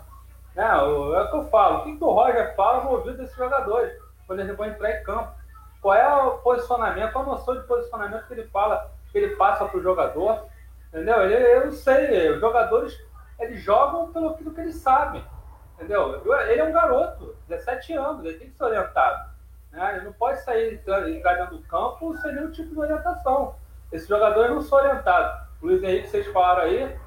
Né? 0.56 0.63
É 0.63 0.82
o 0.82 1.30
que 1.30 1.36
eu 1.36 1.50
falo. 1.50 1.80
O 1.80 1.84
que, 1.84 2.04
o 2.04 2.12
Roger 2.12 2.56
fala 2.56 2.84
no 2.84 2.91
ouvido 2.91 3.17
desses 3.17 3.36
jogadores? 3.36 3.93
quando 4.28 4.41
eles 4.41 4.56
vão 4.56 4.67
entrar 4.67 4.91
em 4.91 5.04
campo. 5.04 5.32
Qual 5.88 5.95
é 5.95 6.06
o 6.21 6.32
posicionamento, 6.39 7.13
qual 7.13 7.23
a 7.23 7.28
noção 7.28 7.56
de 7.56 7.65
posicionamento 7.65 8.28
que 8.28 8.34
ele 8.34 8.43
fala, 8.50 8.91
que 9.10 9.17
ele 9.17 9.38
passa 9.38 9.63
para 9.63 9.80
o 9.80 9.82
jogador? 9.82 10.45
Entendeu? 10.89 11.21
Ele, 11.21 11.34
eu 11.34 11.65
não 11.67 11.71
sei, 11.71 12.30
os 12.30 12.41
jogadores 12.41 12.93
eles 13.39 13.62
jogam 13.62 14.12
pelo 14.12 14.36
que 14.36 14.60
eles 14.60 14.76
sabem. 14.76 15.23
Entendeu? 15.76 16.21
Ele 16.50 16.60
é 16.60 16.63
um 16.65 16.73
garoto, 16.73 17.38
17 17.47 17.93
anos, 17.93 18.26
ele 18.26 18.38
tem 18.38 18.50
que 18.50 18.58
ser 18.58 18.65
orientado. 18.65 19.30
Né? 19.71 19.95
Ele 19.95 20.04
não 20.04 20.12
pode 20.12 20.41
sair 20.41 20.84
enganando 21.08 21.56
o 21.56 21.63
campo 21.63 22.17
sem 22.17 22.36
nenhum 22.36 22.52
tipo 22.52 22.73
de 22.73 22.80
orientação. 22.82 23.56
Esses 23.89 24.10
jogadores 24.10 24.52
não 24.52 24.62
são 24.62 24.80
orientados. 24.80 25.47
O 25.62 25.67
Luiz 25.67 25.82
Henrique, 25.82 26.10
vocês 26.10 26.28
falaram 26.34 26.63
aí, 26.63 27.00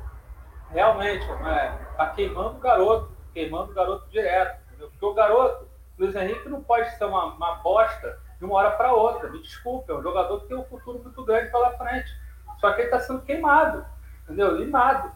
realmente, 0.70 1.26
né, 1.42 1.78
tá 1.98 2.06
queimando 2.06 2.56
o 2.56 2.60
garoto, 2.60 3.12
queimando 3.34 3.72
o 3.72 3.74
garoto 3.74 4.08
direto. 4.08 4.58
Entendeu? 4.68 4.88
Porque 4.88 5.04
o 5.04 5.12
garoto, 5.12 5.68
Luiz 5.98 6.14
Henrique 6.14 6.48
não 6.48 6.62
pode 6.62 6.88
ser 6.96 7.04
uma, 7.04 7.26
uma 7.26 7.56
bosta 7.56 8.29
de 8.40 8.44
uma 8.46 8.54
hora 8.54 8.70
para 8.72 8.92
outra. 8.92 9.28
Me 9.28 9.40
desculpe, 9.40 9.92
é 9.92 9.94
um 9.94 10.02
jogador 10.02 10.40
que 10.40 10.48
tem 10.48 10.56
um 10.56 10.64
futuro 10.64 10.98
muito 10.98 11.24
grande 11.24 11.52
pela 11.52 11.70
frente. 11.76 12.10
Só 12.58 12.72
que 12.72 12.80
ele 12.80 12.88
está 12.88 12.98
sendo 13.00 13.20
queimado, 13.22 13.84
entendeu? 14.24 14.56
Limado. 14.56 15.12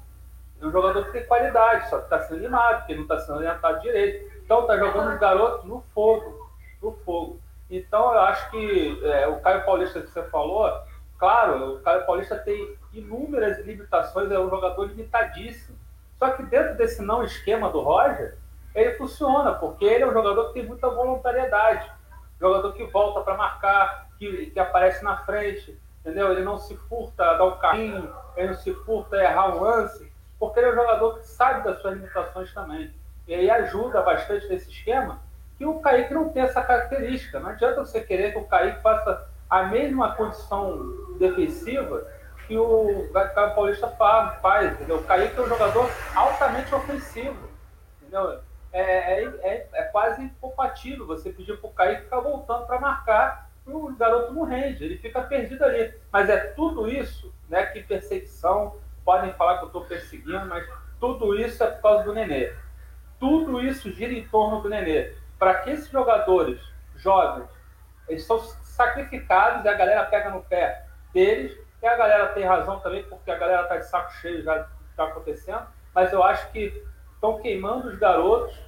É 0.60 0.66
um 0.66 0.70
jogador 0.70 1.06
que 1.06 1.12
tem 1.12 1.26
qualidade, 1.26 1.88
só 1.88 1.98
que 1.98 2.04
está 2.04 2.20
sendo 2.20 2.40
limado, 2.40 2.78
porque 2.78 2.94
não 2.94 3.02
está 3.02 3.18
sendo 3.18 3.38
orientado 3.38 3.80
direito. 3.80 4.32
Então 4.44 4.60
está 4.60 4.76
jogando 4.76 5.12
os 5.14 5.18
garotos 5.18 5.64
no 5.64 5.80
fogo. 5.94 6.48
No 6.80 6.92
fogo. 7.04 7.40
Então 7.70 8.12
eu 8.12 8.20
acho 8.20 8.50
que 8.50 9.00
é, 9.04 9.26
o 9.26 9.40
Caio 9.40 9.64
Paulista 9.64 10.00
que 10.00 10.10
você 10.10 10.22
falou, 10.24 10.70
claro, 11.18 11.76
o 11.76 11.80
Caio 11.80 12.04
Paulista 12.04 12.36
tem 12.36 12.76
inúmeras 12.92 13.58
limitações, 13.64 14.30
é 14.30 14.38
um 14.38 14.50
jogador 14.50 14.84
limitadíssimo. 14.84 15.78
Só 16.18 16.30
que 16.30 16.42
dentro 16.44 16.76
desse 16.76 17.02
não 17.02 17.24
esquema 17.24 17.70
do 17.70 17.80
Roger, 17.80 18.36
ele 18.74 18.94
funciona, 18.94 19.54
porque 19.54 19.84
ele 19.84 20.04
é 20.04 20.06
um 20.06 20.12
jogador 20.12 20.48
que 20.48 20.54
tem 20.54 20.66
muita 20.66 20.88
voluntariedade. 20.88 21.90
Jogador 22.40 22.72
que 22.72 22.84
volta 22.84 23.20
para 23.20 23.36
marcar, 23.36 24.08
que, 24.18 24.46
que 24.50 24.58
aparece 24.58 25.02
na 25.04 25.18
frente, 25.18 25.78
entendeu? 26.00 26.32
Ele 26.32 26.42
não 26.42 26.58
se 26.58 26.76
furta 26.76 27.24
a 27.24 27.34
dar 27.34 27.44
o 27.44 27.56
carrinho, 27.56 28.12
ele 28.36 28.48
não 28.48 28.54
se 28.54 28.72
furta 28.72 29.16
a 29.16 29.24
errar 29.24 29.56
um 29.56 29.60
lance, 29.60 30.12
porque 30.38 30.60
ele 30.60 30.68
é 30.68 30.72
um 30.72 30.76
jogador 30.76 31.18
que 31.18 31.26
sabe 31.26 31.64
das 31.64 31.80
suas 31.80 31.94
limitações 31.94 32.52
também. 32.52 32.94
E 33.26 33.34
aí 33.34 33.50
ajuda 33.50 34.02
bastante 34.02 34.46
nesse 34.48 34.70
esquema 34.70 35.20
que 35.56 35.64
o 35.64 35.80
Kaique 35.80 36.12
não 36.12 36.28
tem 36.28 36.42
essa 36.42 36.60
característica. 36.62 37.40
Não 37.40 37.50
adianta 37.50 37.84
você 37.84 38.00
querer 38.00 38.32
que 38.32 38.38
o 38.38 38.44
Kaique 38.44 38.82
faça 38.82 39.28
a 39.48 39.62
mesma 39.64 40.14
condição 40.14 41.16
defensiva 41.18 42.06
que 42.46 42.58
o 42.58 43.08
Paulista 43.54 43.88
faz, 43.88 44.72
entendeu? 44.72 44.96
O 44.96 45.04
Kaique 45.04 45.38
é 45.38 45.42
um 45.42 45.48
jogador 45.48 45.88
altamente 46.14 46.74
ofensivo, 46.74 47.48
entendeu? 48.02 48.40
É, 48.74 49.22
é, 49.22 49.24
é, 49.42 49.68
é 49.72 49.82
quase 49.84 50.22
incompatível 50.22 51.06
você 51.06 51.30
pedir 51.30 51.56
para 51.58 51.70
o 51.70 51.72
Kaique 51.72 52.02
ficar 52.02 52.20
voltando 52.20 52.66
para 52.66 52.80
marcar 52.80 53.48
o 53.66 53.94
garoto 53.94 54.34
não 54.34 54.44
rende, 54.44 54.84
ele 54.84 54.98
fica 54.98 55.22
perdido 55.22 55.64
ali. 55.64 55.94
Mas 56.12 56.28
é 56.28 56.36
tudo 56.36 56.88
isso, 56.88 57.34
né? 57.48 57.64
Que 57.66 57.82
perseguição, 57.82 58.76
podem 59.04 59.32
falar 59.34 59.58
que 59.58 59.64
eu 59.64 59.68
estou 59.68 59.84
perseguindo, 59.84 60.46
mas 60.46 60.68
tudo 61.00 61.38
isso 61.38 61.62
é 61.62 61.66
por 61.68 61.82
causa 61.82 62.04
do 62.04 62.12
Nenê. 62.12 62.52
Tudo 63.18 63.60
isso 63.60 63.90
gira 63.90 64.12
em 64.12 64.28
torno 64.28 64.60
do 64.60 64.68
Nenê. 64.68 65.14
Para 65.38 65.54
que 65.56 65.70
esses 65.70 65.88
jogadores 65.88 66.60
jovens, 66.96 67.48
eles 68.08 68.24
são 68.24 68.38
sacrificados 68.38 69.64
e 69.64 69.68
a 69.68 69.74
galera 69.74 70.04
pega 70.04 70.30
no 70.30 70.42
pé 70.42 70.86
deles, 71.12 71.56
e 71.82 71.86
a 71.86 71.96
galera 71.96 72.28
tem 72.28 72.44
razão 72.44 72.80
também, 72.80 73.02
porque 73.04 73.30
a 73.30 73.38
galera 73.38 73.62
está 73.62 73.76
de 73.76 73.86
saco 73.86 74.12
cheio 74.14 74.42
já 74.42 74.66
está 74.90 75.04
acontecendo, 75.04 75.66
mas 75.94 76.12
eu 76.12 76.22
acho 76.22 76.50
que 76.50 76.82
estão 77.14 77.40
queimando 77.40 77.88
os 77.88 77.98
garotos 77.98 78.58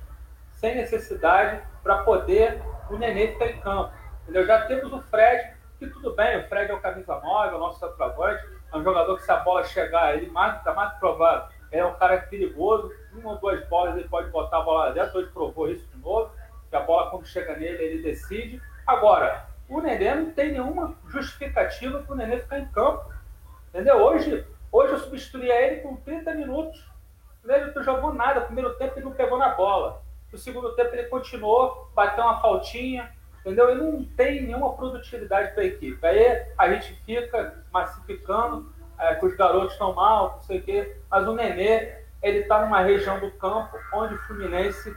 sem 0.57 0.75
necessidade 0.75 1.62
para 1.83 1.99
poder 1.99 2.61
o 2.90 2.97
Nenê 2.97 3.29
ficar 3.29 3.47
em 3.47 3.61
campo. 3.61 3.92
Entendeu? 4.23 4.47
Já 4.47 4.66
temos 4.66 4.92
o 4.92 5.01
Fred, 5.03 5.55
que 5.79 5.87
tudo 5.87 6.14
bem, 6.14 6.38
o 6.38 6.49
Fred 6.49 6.71
é 6.71 6.75
o 6.75 6.81
camisa 6.81 7.21
9, 7.21 7.49
é 7.49 7.55
o 7.55 7.61
nosso 7.61 7.79
centroavante, 7.79 8.45
é 8.73 8.77
um 8.77 8.83
jogador 8.83 9.16
que 9.16 9.23
se 9.23 9.31
a 9.31 9.37
bola 9.37 9.62
chegar, 9.64 10.14
ele 10.14 10.27
está 10.27 10.75
mais 10.75 10.92
provável, 10.99 11.49
é 11.71 11.85
um 11.85 11.95
cara 11.95 12.19
perigoso, 12.19 12.92
uma 13.12 13.33
ou 13.33 13.38
duas 13.38 13.66
bolas 13.69 13.97
ele 13.97 14.09
pode 14.09 14.31
botar 14.31 14.59
a 14.59 14.62
bola 14.62 14.92
dentro, 14.92 15.19
hoje 15.19 15.31
provou 15.31 15.71
isso 15.71 15.87
de 15.88 15.99
novo, 15.99 16.33
que 16.69 16.77
a 16.77 16.81
bola 16.81 17.11
quando 17.11 17.27
chega 17.27 17.57
nele, 17.57 17.83
ele 17.83 18.03
decide. 18.03 18.61
Agora, 18.87 19.47
o 19.69 19.81
Nenê 19.81 20.14
não 20.14 20.31
tem 20.31 20.53
nenhuma 20.53 20.95
justificativa 21.09 22.01
para 22.01 22.12
o 22.12 22.16
Nenê 22.16 22.38
ficar 22.40 22.59
em 22.59 22.69
campo. 22.69 23.12
Entendeu? 23.69 23.97
Hoje, 23.97 24.47
hoje 24.71 24.92
eu 24.92 24.99
substituía 24.99 25.55
ele 25.61 25.81
com 25.81 25.97
30 25.97 26.35
minutos. 26.35 26.85
Ele 27.45 27.73
não 27.73 27.83
jogou 27.83 28.12
nada. 28.14 28.40
No 28.40 28.47
primeiro 28.47 28.75
tempo 28.77 28.95
ele 28.97 29.05
não 29.05 29.12
pegou 29.12 29.38
na 29.38 29.51
bola. 29.51 30.03
No 30.33 30.39
segundo 30.39 30.75
tempo 30.75 30.95
ele 30.95 31.05
continuou, 31.05 31.91
bateu 31.95 32.25
uma 32.25 32.41
faltinha, 32.41 33.12
entendeu? 33.41 33.71
Ele 33.71 33.83
não 33.83 34.05
tem 34.05 34.43
nenhuma 34.43 34.75
produtividade 34.75 35.53
para 35.55 35.62
a 35.62 35.67
equipe. 35.67 36.05
Aí 36.05 36.47
a 36.59 36.73
gente 36.73 36.95
fica 37.05 37.65
massificando 37.73 38.73
é, 38.99 39.15
que 39.15 39.27
os 39.27 39.37
garotos 39.37 39.73
estão 39.73 39.95
mal, 39.95 40.35
não 40.37 40.43
sei 40.43 40.59
o 40.59 40.62
quê, 40.62 40.97
mas 41.11 41.27
o 41.27 41.35
Nenê, 41.35 42.05
ele 42.23 42.39
está 42.41 42.61
numa 42.65 42.81
região 42.81 43.21
do 43.21 43.31
campo 43.33 43.77
onde 43.93 44.15
o 44.15 44.19
Fluminense 44.25 44.95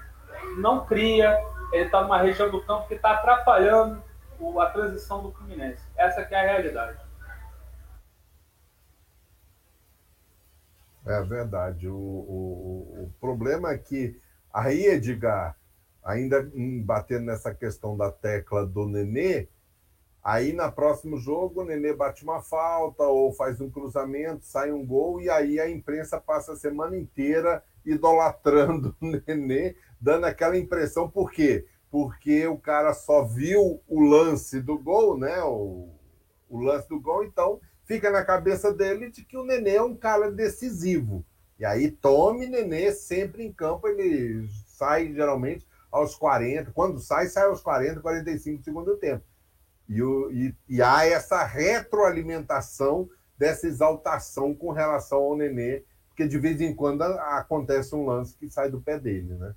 não 0.58 0.86
cria, 0.86 1.38
ele 1.72 1.86
está 1.86 2.02
numa 2.02 2.18
região 2.22 2.50
do 2.50 2.62
campo 2.64 2.88
que 2.88 2.96
está 2.96 3.12
atrapalhando 3.12 4.02
a 4.60 4.66
transição 4.68 5.22
do 5.22 5.32
Fluminense. 5.32 5.84
Essa 5.96 6.22
é 6.22 6.36
a 6.36 6.42
realidade. 6.42 6.98
É 11.06 11.22
verdade. 11.22 11.88
O, 11.88 11.96
o, 11.96 13.04
o 13.04 13.14
problema 13.20 13.72
é 13.72 13.78
que 13.78 14.20
aí, 14.54 14.86
Edgar, 14.86 15.58
ainda 16.04 16.50
batendo 16.84 17.26
nessa 17.26 17.54
questão 17.54 17.96
da 17.96 18.12
tecla 18.12 18.66
do 18.66 18.88
Nenê, 18.88 19.48
aí 20.24 20.54
na 20.54 20.72
próximo 20.72 21.18
jogo 21.18 21.62
o 21.62 21.66
Nenê 21.66 21.94
bate 21.94 22.24
uma 22.24 22.42
falta 22.42 23.04
ou 23.04 23.34
faz 23.34 23.62
um 23.62 23.70
cruzamento, 23.70 24.46
sai 24.46 24.72
um 24.72 24.86
gol, 24.86 25.22
e 25.22 25.30
aí 25.30 25.60
a 25.60 25.70
imprensa 25.70 26.20
passa 26.20 26.54
a 26.54 26.58
semana 26.58 26.98
inteira 26.98 27.64
idolatrando 27.86 28.96
o 29.02 29.06
Nenê, 29.06 29.76
dando 30.00 30.26
aquela 30.26 30.58
impressão, 30.58 31.10
por 31.10 31.32
quê? 31.32 31.66
Porque 31.92 32.48
o 32.48 32.58
cara 32.58 32.94
só 32.94 33.24
viu 33.24 33.82
o 33.88 34.02
lance 34.02 34.62
do 34.62 34.78
gol, 34.78 35.18
né? 35.18 35.42
O, 35.44 35.90
o 36.48 36.60
lance 36.60 36.88
do 36.88 37.00
gol, 37.00 37.24
então 37.24 37.60
fica 37.86 38.12
na 38.12 38.24
cabeça 38.24 38.72
dele 38.72 39.10
de 39.10 39.26
que 39.26 39.36
o 39.36 39.44
Nenê 39.44 39.76
é 39.76 39.82
um 39.82 39.96
cara 39.96 40.32
decisivo. 40.32 41.26
E 41.60 41.66
aí 41.66 41.92
tome 41.92 42.48
Nenê 42.48 42.92
sempre 42.92 43.44
em 43.44 43.52
campo, 43.52 43.88
ele 43.88 44.48
sai 44.66 45.14
geralmente 45.14 45.68
aos 45.92 46.16
40, 46.16 46.72
quando 46.72 47.00
sai, 47.00 47.28
sai 47.28 47.48
aos 47.48 47.62
40, 47.62 48.00
45 48.00 48.60
do 48.60 48.64
segundo 48.64 48.98
tempo. 48.98 49.24
E, 49.88 50.02
o, 50.02 50.32
e, 50.32 50.56
e 50.70 50.82
há 50.82 51.06
essa 51.06 51.44
retroalimentação 51.44 53.10
dessa 53.38 53.68
exaltação 53.68 54.54
com 54.54 54.72
relação 54.72 55.20
ao 55.20 55.36
Nenê, 55.36 55.84
porque 56.08 56.28
de 56.28 56.38
vez 56.38 56.62
em 56.62 56.74
quando 56.74 57.02
acontece 57.02 57.96
um 57.96 58.06
lance 58.06 58.38
que 58.38 58.50
sai 58.50 58.70
do 58.70 58.82
pé 58.82 59.00
dele, 59.00 59.34
né? 59.34 59.54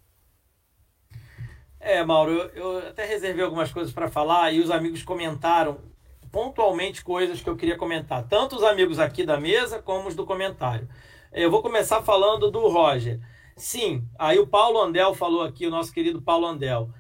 É, 1.79 2.05
Mauro, 2.05 2.31
eu, 2.31 2.49
eu 2.51 2.89
até 2.89 3.05
reservei 3.05 3.45
algumas 3.45 3.73
coisas 3.73 3.93
para 3.93 4.09
falar 4.09 4.53
e 4.53 4.61
os 4.61 4.71
amigos 4.71 5.03
comentaram 5.03 5.79
pontualmente 6.31 7.05
coisas 7.05 7.41
que 7.41 7.51
eu 7.51 7.57
queria 7.57 7.77
comentar, 7.77 8.27
tanto 8.27 8.57
os 8.57 8.63
amigos 8.63 8.99
aqui 8.99 9.27
da 9.27 9.39
mesa 9.39 9.83
como 9.83 10.09
os 10.09 10.15
do 10.15 10.25
comentário. 10.25 10.89
Eu 11.35 11.51
vou 11.51 11.63
começar 11.63 12.03
falando 12.03 12.51
do 12.51 12.69
Roger. 12.69 13.19
Sim, 13.57 14.07
aí 14.19 14.39
o 14.39 14.47
Paulo 14.47 14.79
Andel 14.79 15.15
falou 15.15 15.43
aqui, 15.43 15.67
o 15.67 15.71
nosso 15.71 15.91
querido 15.91 16.21
Paulo 16.21 16.47
Andel. 16.47 16.91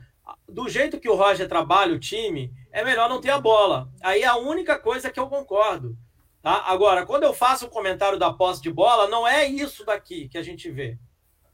Do 0.48 0.70
jeito 0.70 0.98
que 0.98 1.08
o 1.08 1.14
Roger 1.14 1.46
trabalha 1.46 1.94
o 1.94 1.98
time, 1.98 2.50
é 2.72 2.82
melhor 2.82 3.10
não 3.10 3.20
ter 3.20 3.28
a 3.28 3.38
bola. 3.38 3.90
Aí 4.00 4.22
é 4.22 4.26
a 4.26 4.36
única 4.36 4.78
coisa 4.78 5.10
que 5.10 5.20
eu 5.20 5.28
concordo. 5.28 5.98
Tá? 6.40 6.62
Agora, 6.64 7.04
quando 7.04 7.24
eu 7.24 7.34
faço 7.34 7.66
o 7.66 7.68
comentário 7.68 8.18
da 8.18 8.32
posse 8.32 8.62
de 8.62 8.70
bola, 8.72 9.06
não 9.06 9.28
é 9.28 9.44
isso 9.46 9.84
daqui 9.84 10.30
que 10.30 10.38
a 10.38 10.42
gente 10.42 10.70
vê. 10.70 10.98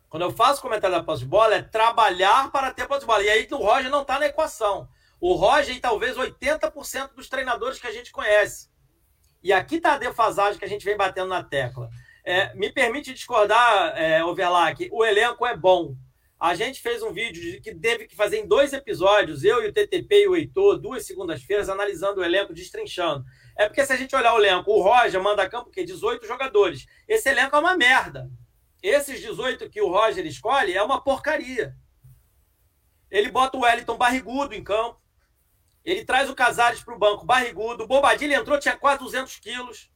Quando 0.09 0.23
eu 0.23 0.31
faço 0.31 0.61
o 0.61 0.63
comentário 0.63 0.97
da 0.97 1.03
posse 1.03 1.23
de 1.23 1.29
bola, 1.29 1.57
é 1.57 1.63
trabalhar 1.63 2.53
para 2.53 2.73
ter 2.73 2.87
posse 2.87 3.01
de 3.01 3.07
bola. 3.07 3.25
E 3.25 3.29
aí 3.29 3.49
o 3.51 3.57
Roger 3.57 3.91
não 3.91 4.03
está 4.03 4.21
na 4.21 4.27
equação. 4.27 4.89
O 5.21 5.35
Roger 5.35 5.77
e 5.77 5.81
talvez 5.81 6.17
80% 6.17 7.15
dos 7.15 7.29
treinadores 7.29 7.81
que 7.81 7.89
a 7.89 7.93
gente 7.93 8.13
conhece. 8.13 8.71
E 9.43 9.53
aqui 9.53 9.77
está 9.77 9.95
a 9.95 9.99
defasagem 9.99 10.61
que 10.61 10.65
a 10.65 10.69
gente 10.69 10.85
vem 10.85 10.97
batendo 10.97 11.29
na 11.29 11.43
tecla. 11.43 11.91
É, 12.29 12.55
me 12.55 12.71
permite 12.71 13.15
discordar, 13.15 13.97
é, 13.97 14.23
Overlac, 14.23 14.87
o 14.93 15.03
elenco 15.03 15.47
é 15.47 15.57
bom. 15.57 15.97
A 16.39 16.55
gente 16.55 16.79
fez 16.83 17.03
um 17.03 17.11
vídeo 17.11 17.59
que 17.63 17.75
teve 17.75 18.07
que 18.07 18.15
fazer 18.15 18.37
em 18.41 18.47
dois 18.47 18.75
episódios, 18.75 19.45
eu 19.45 19.63
e 19.65 19.69
o 19.69 19.73
TTP 19.73 20.25
e 20.25 20.29
o 20.29 20.37
Heitor, 20.37 20.79
duas 20.79 21.07
segundas-feiras, 21.07 21.71
analisando 21.71 22.21
o 22.21 22.23
elenco, 22.23 22.53
destrinchando. 22.53 23.25
É 23.57 23.67
porque 23.67 23.83
se 23.83 23.95
a 23.95 23.97
gente 23.97 24.15
olhar 24.15 24.35
o 24.35 24.39
elenco, 24.39 24.71
o 24.71 24.83
Roger 24.83 25.23
manda 25.23 25.49
campo 25.49 25.71
que 25.71 25.83
18 25.83 26.27
jogadores. 26.27 26.85
Esse 27.09 27.31
elenco 27.31 27.57
é 27.57 27.61
uma 27.61 27.75
merda. 27.75 28.31
Esses 28.83 29.23
18 29.23 29.71
que 29.71 29.81
o 29.81 29.89
Roger 29.89 30.27
escolhe 30.27 30.75
é 30.75 30.83
uma 30.83 31.03
porcaria. 31.03 31.75
Ele 33.11 33.31
bota 33.31 33.57
o 33.57 33.63
Wellington 33.63 33.97
barrigudo 33.97 34.55
em 34.55 34.63
campo. 34.63 35.01
Ele 35.83 36.05
traz 36.05 36.29
o 36.29 36.35
Casares 36.35 36.85
para 36.85 36.95
o 36.95 36.99
banco 36.99 37.25
barrigudo. 37.25 37.85
O 37.85 37.89
Bobadilha 37.89 38.37
entrou, 38.37 38.59
tinha 38.59 38.77
quase 38.77 38.99
200 38.99 39.39
quilos 39.39 39.91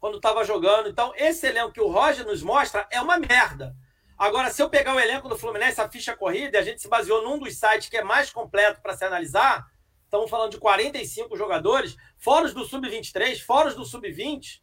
quando 0.00 0.16
estava 0.16 0.44
jogando. 0.44 0.88
Então, 0.88 1.12
esse 1.16 1.46
elenco 1.46 1.72
que 1.72 1.80
o 1.80 1.88
Roger 1.88 2.24
nos 2.24 2.42
mostra 2.42 2.86
é 2.90 3.00
uma 3.00 3.18
merda. 3.18 3.74
Agora, 4.16 4.50
se 4.50 4.60
eu 4.60 4.68
pegar 4.68 4.94
o 4.94 5.00
elenco 5.00 5.28
do 5.28 5.38
Fluminense, 5.38 5.80
a 5.80 5.88
ficha 5.88 6.16
corrida, 6.16 6.58
a 6.58 6.62
gente 6.62 6.80
se 6.80 6.88
baseou 6.88 7.22
num 7.22 7.38
dos 7.38 7.56
sites 7.56 7.88
que 7.88 7.96
é 7.96 8.02
mais 8.02 8.30
completo 8.30 8.80
para 8.82 8.96
se 8.96 9.04
analisar, 9.04 9.64
estamos 10.04 10.28
falando 10.28 10.50
de 10.50 10.58
45 10.58 11.36
jogadores, 11.36 11.96
fora 12.16 12.46
os 12.46 12.52
do 12.52 12.64
Sub-23, 12.64 13.40
fora 13.40 13.68
os 13.68 13.76
do 13.76 13.84
Sub-20, 13.84 14.60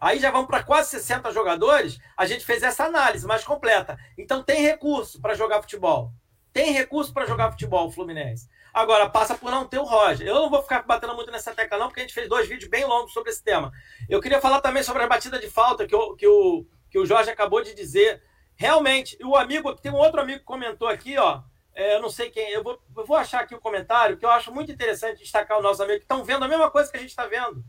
aí 0.00 0.18
já 0.18 0.30
vamos 0.30 0.46
para 0.46 0.62
quase 0.62 0.90
60 0.90 1.32
jogadores, 1.32 1.98
a 2.16 2.24
gente 2.24 2.46
fez 2.46 2.62
essa 2.62 2.84
análise 2.84 3.26
mais 3.26 3.44
completa. 3.44 3.98
Então, 4.16 4.42
tem 4.42 4.62
recurso 4.62 5.20
para 5.20 5.34
jogar 5.34 5.60
futebol. 5.60 6.10
Tem 6.50 6.72
recurso 6.72 7.12
para 7.12 7.26
jogar 7.26 7.50
futebol, 7.50 7.90
Fluminense. 7.90 8.48
Agora, 8.74 9.08
passa 9.08 9.36
por 9.38 9.52
não 9.52 9.64
ter 9.64 9.78
o 9.78 9.84
Roger. 9.84 10.26
Eu 10.26 10.34
não 10.34 10.50
vou 10.50 10.60
ficar 10.60 10.82
batendo 10.82 11.14
muito 11.14 11.30
nessa 11.30 11.54
tecla, 11.54 11.78
não, 11.78 11.86
porque 11.86 12.00
a 12.00 12.02
gente 12.02 12.12
fez 12.12 12.28
dois 12.28 12.48
vídeos 12.48 12.68
bem 12.68 12.84
longos 12.84 13.12
sobre 13.12 13.30
esse 13.30 13.40
tema. 13.40 13.72
Eu 14.08 14.20
queria 14.20 14.40
falar 14.40 14.60
também 14.60 14.82
sobre 14.82 15.04
a 15.04 15.06
batida 15.06 15.38
de 15.38 15.48
falta 15.48 15.86
que 15.86 15.94
o, 15.94 16.16
que 16.16 16.26
o, 16.26 16.66
que 16.90 16.98
o 16.98 17.06
Jorge 17.06 17.30
acabou 17.30 17.62
de 17.62 17.72
dizer. 17.72 18.20
Realmente, 18.56 19.16
o 19.22 19.36
amigo, 19.36 19.72
tem 19.76 19.92
um 19.92 19.96
outro 19.96 20.20
amigo 20.20 20.40
que 20.40 20.44
comentou 20.44 20.88
aqui, 20.88 21.16
ó. 21.16 21.42
É, 21.72 21.94
eu 21.94 22.02
não 22.02 22.10
sei 22.10 22.30
quem, 22.30 22.50
eu 22.50 22.64
vou, 22.64 22.82
eu 22.96 23.06
vou 23.06 23.16
achar 23.16 23.42
aqui 23.42 23.54
o 23.54 23.60
comentário, 23.60 24.16
que 24.16 24.24
eu 24.24 24.30
acho 24.30 24.52
muito 24.52 24.72
interessante 24.72 25.18
destacar 25.20 25.56
os 25.56 25.62
nossos 25.62 25.80
amigos 25.80 25.98
que 25.98 26.04
estão 26.04 26.24
vendo 26.24 26.44
a 26.44 26.48
mesma 26.48 26.68
coisa 26.68 26.90
que 26.90 26.96
a 26.96 27.00
gente 27.00 27.10
está 27.10 27.26
vendo. 27.26 27.64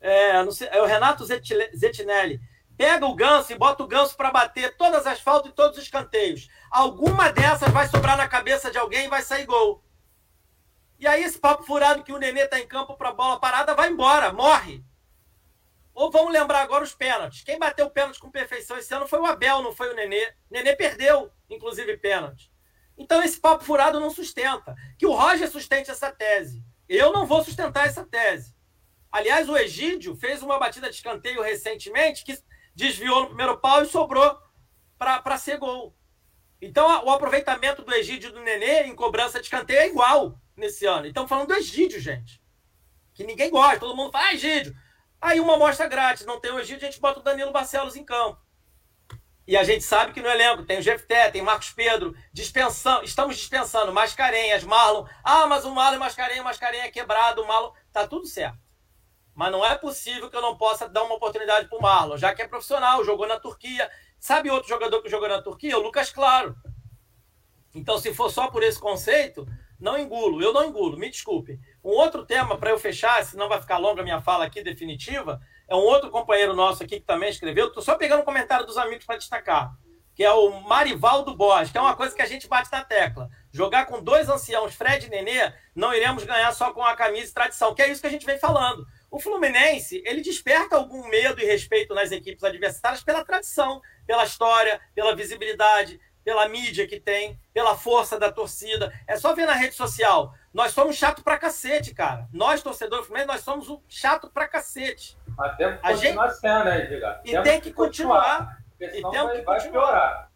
É, 0.00 0.44
sei, 0.50 0.68
é 0.72 0.82
o 0.82 0.86
Renato 0.86 1.24
Zettinelli. 1.24 2.40
Pega 2.76 3.06
o 3.06 3.14
ganso 3.14 3.52
e 3.52 3.58
bota 3.58 3.82
o 3.82 3.88
ganso 3.88 4.16
para 4.16 4.30
bater 4.30 4.76
todas 4.76 5.06
as 5.06 5.20
faltas 5.20 5.52
e 5.52 5.54
todos 5.54 5.78
os 5.78 5.84
escanteios. 5.84 6.48
Alguma 6.70 7.32
dessas 7.32 7.70
vai 7.72 7.86
sobrar 7.88 8.16
na 8.16 8.28
cabeça 8.28 8.70
de 8.72 8.78
alguém 8.78 9.06
e 9.06 9.08
vai 9.08 9.22
sair 9.22 9.46
gol. 9.46 9.84
E 10.98 11.06
aí 11.06 11.22
esse 11.22 11.38
papo 11.38 11.62
furado 11.62 12.02
que 12.02 12.12
o 12.12 12.18
Nenê 12.18 12.46
tá 12.46 12.58
em 12.58 12.66
campo 12.66 12.96
para 12.96 13.12
bola 13.12 13.38
parada 13.38 13.74
vai 13.74 13.88
embora, 13.88 14.32
morre. 14.32 14.84
Ou 15.94 16.10
vamos 16.10 16.32
lembrar 16.32 16.60
agora 16.60 16.82
os 16.82 16.94
pênaltis. 16.94 17.42
Quem 17.42 17.58
bateu 17.58 17.88
pênalti 17.88 18.18
com 18.18 18.30
perfeição 18.30 18.76
esse 18.76 18.92
ano 18.92 19.06
foi 19.06 19.20
o 19.20 19.26
Abel, 19.26 19.62
não 19.62 19.72
foi 19.72 19.92
o 19.92 19.94
Nenê. 19.94 20.32
Nenê 20.50 20.74
perdeu, 20.74 21.30
inclusive, 21.48 21.96
pênalti. 21.98 22.52
Então 22.96 23.22
esse 23.22 23.40
papo 23.40 23.64
furado 23.64 24.00
não 24.00 24.10
sustenta. 24.10 24.74
Que 24.98 25.06
o 25.06 25.12
Roger 25.12 25.48
sustente 25.48 25.90
essa 25.90 26.10
tese. 26.10 26.64
Eu 26.88 27.12
não 27.12 27.26
vou 27.26 27.44
sustentar 27.44 27.86
essa 27.86 28.04
tese. 28.04 28.56
Aliás, 29.10 29.48
o 29.48 29.56
Egídio 29.56 30.16
fez 30.16 30.42
uma 30.42 30.58
batida 30.58 30.90
de 30.90 30.96
escanteio 30.96 31.42
recentemente 31.42 32.24
que 32.24 32.36
desviou 32.74 33.20
no 33.20 33.26
primeiro 33.28 33.58
pau 33.58 33.82
e 33.82 33.86
sobrou 33.86 34.38
para 34.98 35.38
ser 35.38 35.58
gol. 35.58 35.96
Então, 36.60 37.04
o 37.04 37.10
aproveitamento 37.10 37.82
do 37.82 37.94
Egídio 37.94 38.30
e 38.30 38.32
do 38.32 38.42
Nenê 38.42 38.82
em 38.82 38.94
cobrança 38.96 39.38
de 39.38 39.46
escanteio 39.46 39.78
é 39.78 39.86
igual 39.86 40.40
nesse 40.58 40.86
ano. 40.86 41.06
Então, 41.06 41.26
falando 41.26 41.48
do 41.48 41.54
Egídio, 41.54 42.00
gente. 42.00 42.42
Que 43.14 43.24
ninguém 43.24 43.50
gosta, 43.50 43.80
todo 43.80 43.96
mundo 43.96 44.12
fala, 44.12 44.28
ah, 44.28 44.34
Egídio. 44.34 44.74
Aí 45.20 45.40
uma 45.40 45.54
amostra 45.54 45.88
grátis, 45.88 46.24
não 46.24 46.40
tem 46.40 46.52
o 46.52 46.60
Egídio, 46.60 46.86
a 46.86 46.90
gente 46.90 47.00
bota 47.00 47.20
o 47.20 47.22
Danilo 47.22 47.52
Barcelos 47.52 47.96
em 47.96 48.04
campo. 48.04 48.40
E 49.48 49.56
a 49.56 49.64
gente 49.64 49.82
sabe 49.82 50.12
que 50.12 50.20
no 50.20 50.28
elenco 50.28 50.62
tem 50.64 50.78
o 50.78 50.82
Jefté, 50.82 51.30
tem 51.30 51.40
Marcos 51.40 51.70
Pedro, 51.70 52.14
dispensando, 52.32 53.02
estamos 53.02 53.34
dispensando 53.34 53.90
Mascarenhas, 53.92 54.62
Marlon. 54.62 55.06
Ah, 55.24 55.46
mas 55.46 55.64
o 55.64 55.70
Marlon 55.70 55.96
é 55.96 55.98
Mascarenha, 55.98 56.42
Mascarenha 56.42 56.84
é 56.84 56.90
quebrado, 56.90 57.42
o 57.42 57.48
Marlon. 57.48 57.72
Tá 57.90 58.06
tudo 58.06 58.26
certo. 58.26 58.58
Mas 59.34 59.50
não 59.50 59.64
é 59.64 59.74
possível 59.74 60.28
que 60.28 60.36
eu 60.36 60.42
não 60.42 60.58
possa 60.58 60.86
dar 60.86 61.02
uma 61.02 61.14
oportunidade 61.14 61.66
para 61.66 61.78
o 61.78 61.80
Marlon, 61.80 62.18
já 62.18 62.34
que 62.34 62.42
é 62.42 62.46
profissional, 62.46 63.02
jogou 63.02 63.26
na 63.26 63.40
Turquia. 63.40 63.90
Sabe 64.20 64.50
outro 64.50 64.68
jogador 64.68 65.00
que 65.00 65.08
jogou 65.08 65.28
na 65.28 65.40
Turquia? 65.40 65.78
O 65.78 65.82
Lucas 65.82 66.10
Claro. 66.10 66.54
Então, 67.74 67.98
se 67.98 68.12
for 68.12 68.30
só 68.30 68.48
por 68.48 68.62
esse 68.62 68.78
conceito, 68.78 69.46
não 69.78 69.98
engulo. 69.98 70.42
Eu 70.42 70.52
não 70.52 70.64
engulo, 70.64 70.98
me 70.98 71.10
desculpe. 71.10 71.58
Um 71.84 71.90
outro 71.90 72.24
tema 72.24 72.56
para 72.58 72.70
eu 72.70 72.78
fechar, 72.78 73.24
senão 73.24 73.48
vai 73.48 73.60
ficar 73.60 73.78
longa 73.78 74.00
a 74.00 74.04
minha 74.04 74.20
fala 74.20 74.44
aqui 74.44 74.62
definitiva, 74.62 75.40
é 75.68 75.74
um 75.74 75.80
outro 75.80 76.10
companheiro 76.10 76.54
nosso 76.54 76.82
aqui 76.82 76.98
que 76.98 77.06
também 77.06 77.28
escreveu. 77.28 77.68
Estou 77.68 77.82
só 77.82 77.94
pegando 77.96 78.22
um 78.22 78.24
comentário 78.24 78.66
dos 78.66 78.76
amigos 78.76 79.04
para 79.04 79.16
destacar, 79.16 79.72
que 80.14 80.24
é 80.24 80.32
o 80.32 80.60
Marivaldo 80.62 81.36
Boas, 81.36 81.70
que 81.70 81.78
é 81.78 81.80
uma 81.80 81.94
coisa 81.94 82.14
que 82.14 82.22
a 82.22 82.26
gente 82.26 82.48
bate 82.48 82.72
na 82.72 82.84
tecla. 82.84 83.28
Jogar 83.52 83.86
com 83.86 84.02
dois 84.02 84.28
anciãos, 84.28 84.74
Fred 84.74 85.06
e 85.06 85.10
Nenê, 85.10 85.52
não 85.74 85.94
iremos 85.94 86.24
ganhar 86.24 86.52
só 86.52 86.72
com 86.72 86.82
a 86.82 86.96
camisa 86.96 87.30
e 87.30 87.34
tradição, 87.34 87.74
que 87.74 87.82
é 87.82 87.90
isso 87.90 88.00
que 88.00 88.06
a 88.06 88.10
gente 88.10 88.26
vem 88.26 88.38
falando. 88.38 88.84
O 89.10 89.18
Fluminense, 89.18 90.02
ele 90.04 90.20
desperta 90.20 90.76
algum 90.76 91.08
medo 91.08 91.40
e 91.40 91.44
respeito 91.44 91.94
nas 91.94 92.12
equipes 92.12 92.44
adversárias 92.44 93.02
pela 93.02 93.24
tradição, 93.24 93.80
pela 94.06 94.24
história, 94.24 94.80
pela 94.94 95.16
visibilidade, 95.16 95.98
pela 96.28 96.46
mídia 96.46 96.86
que 96.86 97.00
tem, 97.00 97.40
pela 97.54 97.74
força 97.74 98.18
da 98.18 98.30
torcida. 98.30 98.92
É 99.06 99.16
só 99.16 99.34
ver 99.34 99.46
na 99.46 99.54
rede 99.54 99.74
social. 99.74 100.34
Nós 100.52 100.72
somos 100.72 100.94
chato 100.94 101.24
pra 101.24 101.38
cacete, 101.38 101.94
cara. 101.94 102.28
Nós, 102.30 102.62
torcedores 102.62 103.04
do 103.04 103.06
Fluminense, 103.06 103.32
nós 103.32 103.40
somos 103.40 103.70
um 103.70 103.80
chato 103.88 104.28
pra 104.28 104.46
cacete. 104.46 105.16
Mas 105.34 105.56
temos 105.56 105.80
que 105.80 105.86
a 105.86 105.90
continuar 105.90 106.28
gente... 106.28 106.40
sendo, 106.40 106.64
né, 106.64 106.84
Edgar? 106.84 107.22
E 107.24 107.40
tem 107.40 107.58
que 107.62 107.72
continuar. 107.72 108.58
E 108.78 109.00
temos 109.00 109.32
que 109.32 109.42
continuar. 109.42 109.70
Piorar. 109.70 110.30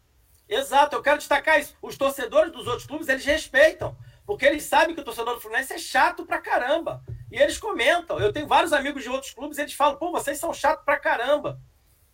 Exato, 0.49 0.95
eu 0.95 1.03
quero 1.03 1.19
destacar 1.19 1.59
isso. 1.59 1.77
Os 1.79 1.95
torcedores 1.95 2.51
dos 2.51 2.65
outros 2.65 2.87
clubes, 2.87 3.07
eles 3.07 3.23
respeitam. 3.23 3.95
Porque 4.25 4.47
eles 4.47 4.63
sabem 4.63 4.95
que 4.95 5.01
o 5.01 5.05
torcedor 5.05 5.35
do 5.35 5.41
Fluminense 5.41 5.73
é 5.73 5.77
chato 5.77 6.25
pra 6.25 6.41
caramba. 6.41 7.03
E 7.31 7.37
eles 7.37 7.59
comentam. 7.59 8.19
Eu 8.19 8.33
tenho 8.33 8.47
vários 8.47 8.73
amigos 8.73 9.03
de 9.03 9.09
outros 9.09 9.31
clubes, 9.31 9.59
eles 9.59 9.73
falam, 9.73 9.97
pô, 9.97 10.11
vocês 10.11 10.39
são 10.39 10.51
chato 10.55 10.83
pra 10.83 10.97
caramba. 10.97 11.59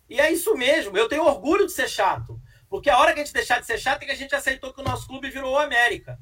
E 0.06 0.20
é 0.20 0.30
isso 0.30 0.54
mesmo. 0.54 0.98
Eu 0.98 1.08
tenho 1.08 1.24
orgulho 1.24 1.66
de 1.66 1.72
ser 1.72 1.88
chato. 1.88 2.39
Porque 2.70 2.88
a 2.88 2.96
hora 2.96 3.12
que 3.12 3.20
a 3.20 3.24
gente 3.24 3.34
deixar 3.34 3.58
de 3.58 3.66
ser 3.66 3.78
chato 3.78 4.02
é 4.02 4.06
que 4.06 4.12
a 4.12 4.16
gente 4.16 4.32
aceitou 4.32 4.72
que 4.72 4.80
o 4.80 4.84
nosso 4.84 5.08
clube 5.08 5.28
virou 5.28 5.54
o 5.54 5.58
América. 5.58 6.16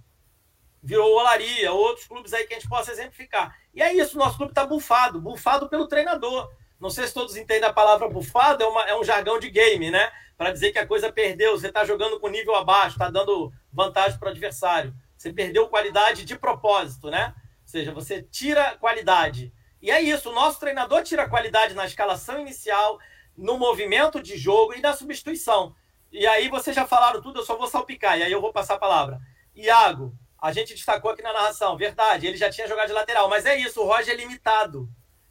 Virou 0.82 1.10
o 1.10 1.18
Olaria, 1.18 1.70
outros 1.72 2.06
clubes 2.06 2.32
aí 2.32 2.46
que 2.46 2.54
a 2.54 2.58
gente 2.58 2.68
possa 2.68 2.90
exemplificar. 2.90 3.54
E 3.74 3.82
é 3.82 3.92
isso, 3.92 4.16
o 4.16 4.18
nosso 4.18 4.38
clube 4.38 4.52
está 4.52 4.64
bufado, 4.64 5.20
bufado 5.20 5.68
pelo 5.68 5.86
treinador. 5.86 6.50
Não 6.80 6.88
sei 6.88 7.06
se 7.06 7.12
todos 7.12 7.36
entendem 7.36 7.68
a 7.68 7.72
palavra 7.72 8.08
bufado, 8.08 8.62
é, 8.62 8.66
uma, 8.66 8.82
é 8.84 8.98
um 8.98 9.04
jargão 9.04 9.38
de 9.38 9.50
game, 9.50 9.90
né? 9.90 10.10
Para 10.38 10.50
dizer 10.50 10.72
que 10.72 10.78
a 10.78 10.86
coisa 10.86 11.12
perdeu, 11.12 11.58
você 11.58 11.66
está 11.68 11.84
jogando 11.84 12.18
com 12.18 12.28
nível 12.28 12.54
abaixo, 12.54 12.96
está 12.96 13.10
dando 13.10 13.52
vantagem 13.70 14.18
para 14.18 14.28
o 14.28 14.30
adversário. 14.30 14.94
Você 15.18 15.30
perdeu 15.30 15.68
qualidade 15.68 16.24
de 16.24 16.38
propósito, 16.38 17.10
né? 17.10 17.34
Ou 17.62 17.68
seja, 17.68 17.92
você 17.92 18.22
tira 18.22 18.74
qualidade. 18.76 19.52
E 19.82 19.90
é 19.90 20.00
isso, 20.00 20.30
o 20.30 20.34
nosso 20.34 20.58
treinador 20.58 21.02
tira 21.02 21.28
qualidade 21.28 21.74
na 21.74 21.84
escalação 21.84 22.40
inicial, 22.40 22.98
no 23.36 23.58
movimento 23.58 24.22
de 24.22 24.38
jogo 24.38 24.74
e 24.74 24.80
na 24.80 24.94
substituição. 24.94 25.74
E 26.10 26.26
aí 26.26 26.48
vocês 26.48 26.74
já 26.74 26.86
falaram 26.86 27.20
tudo, 27.20 27.40
eu 27.40 27.44
só 27.44 27.56
vou 27.56 27.66
salpicar, 27.66 28.18
e 28.18 28.22
aí 28.22 28.32
eu 28.32 28.40
vou 28.40 28.52
passar 28.52 28.74
a 28.74 28.78
palavra. 28.78 29.20
Iago, 29.54 30.14
a 30.40 30.52
gente 30.52 30.74
destacou 30.74 31.10
aqui 31.10 31.22
na 31.22 31.32
narração, 31.32 31.76
verdade, 31.76 32.26
ele 32.26 32.36
já 32.36 32.48
tinha 32.50 32.68
jogado 32.68 32.88
de 32.88 32.94
lateral, 32.94 33.28
mas 33.28 33.44
é 33.44 33.56
isso, 33.56 33.82
o 33.82 33.86
Roger 33.86 34.14
é 34.14 34.16
limitado. 34.16 34.88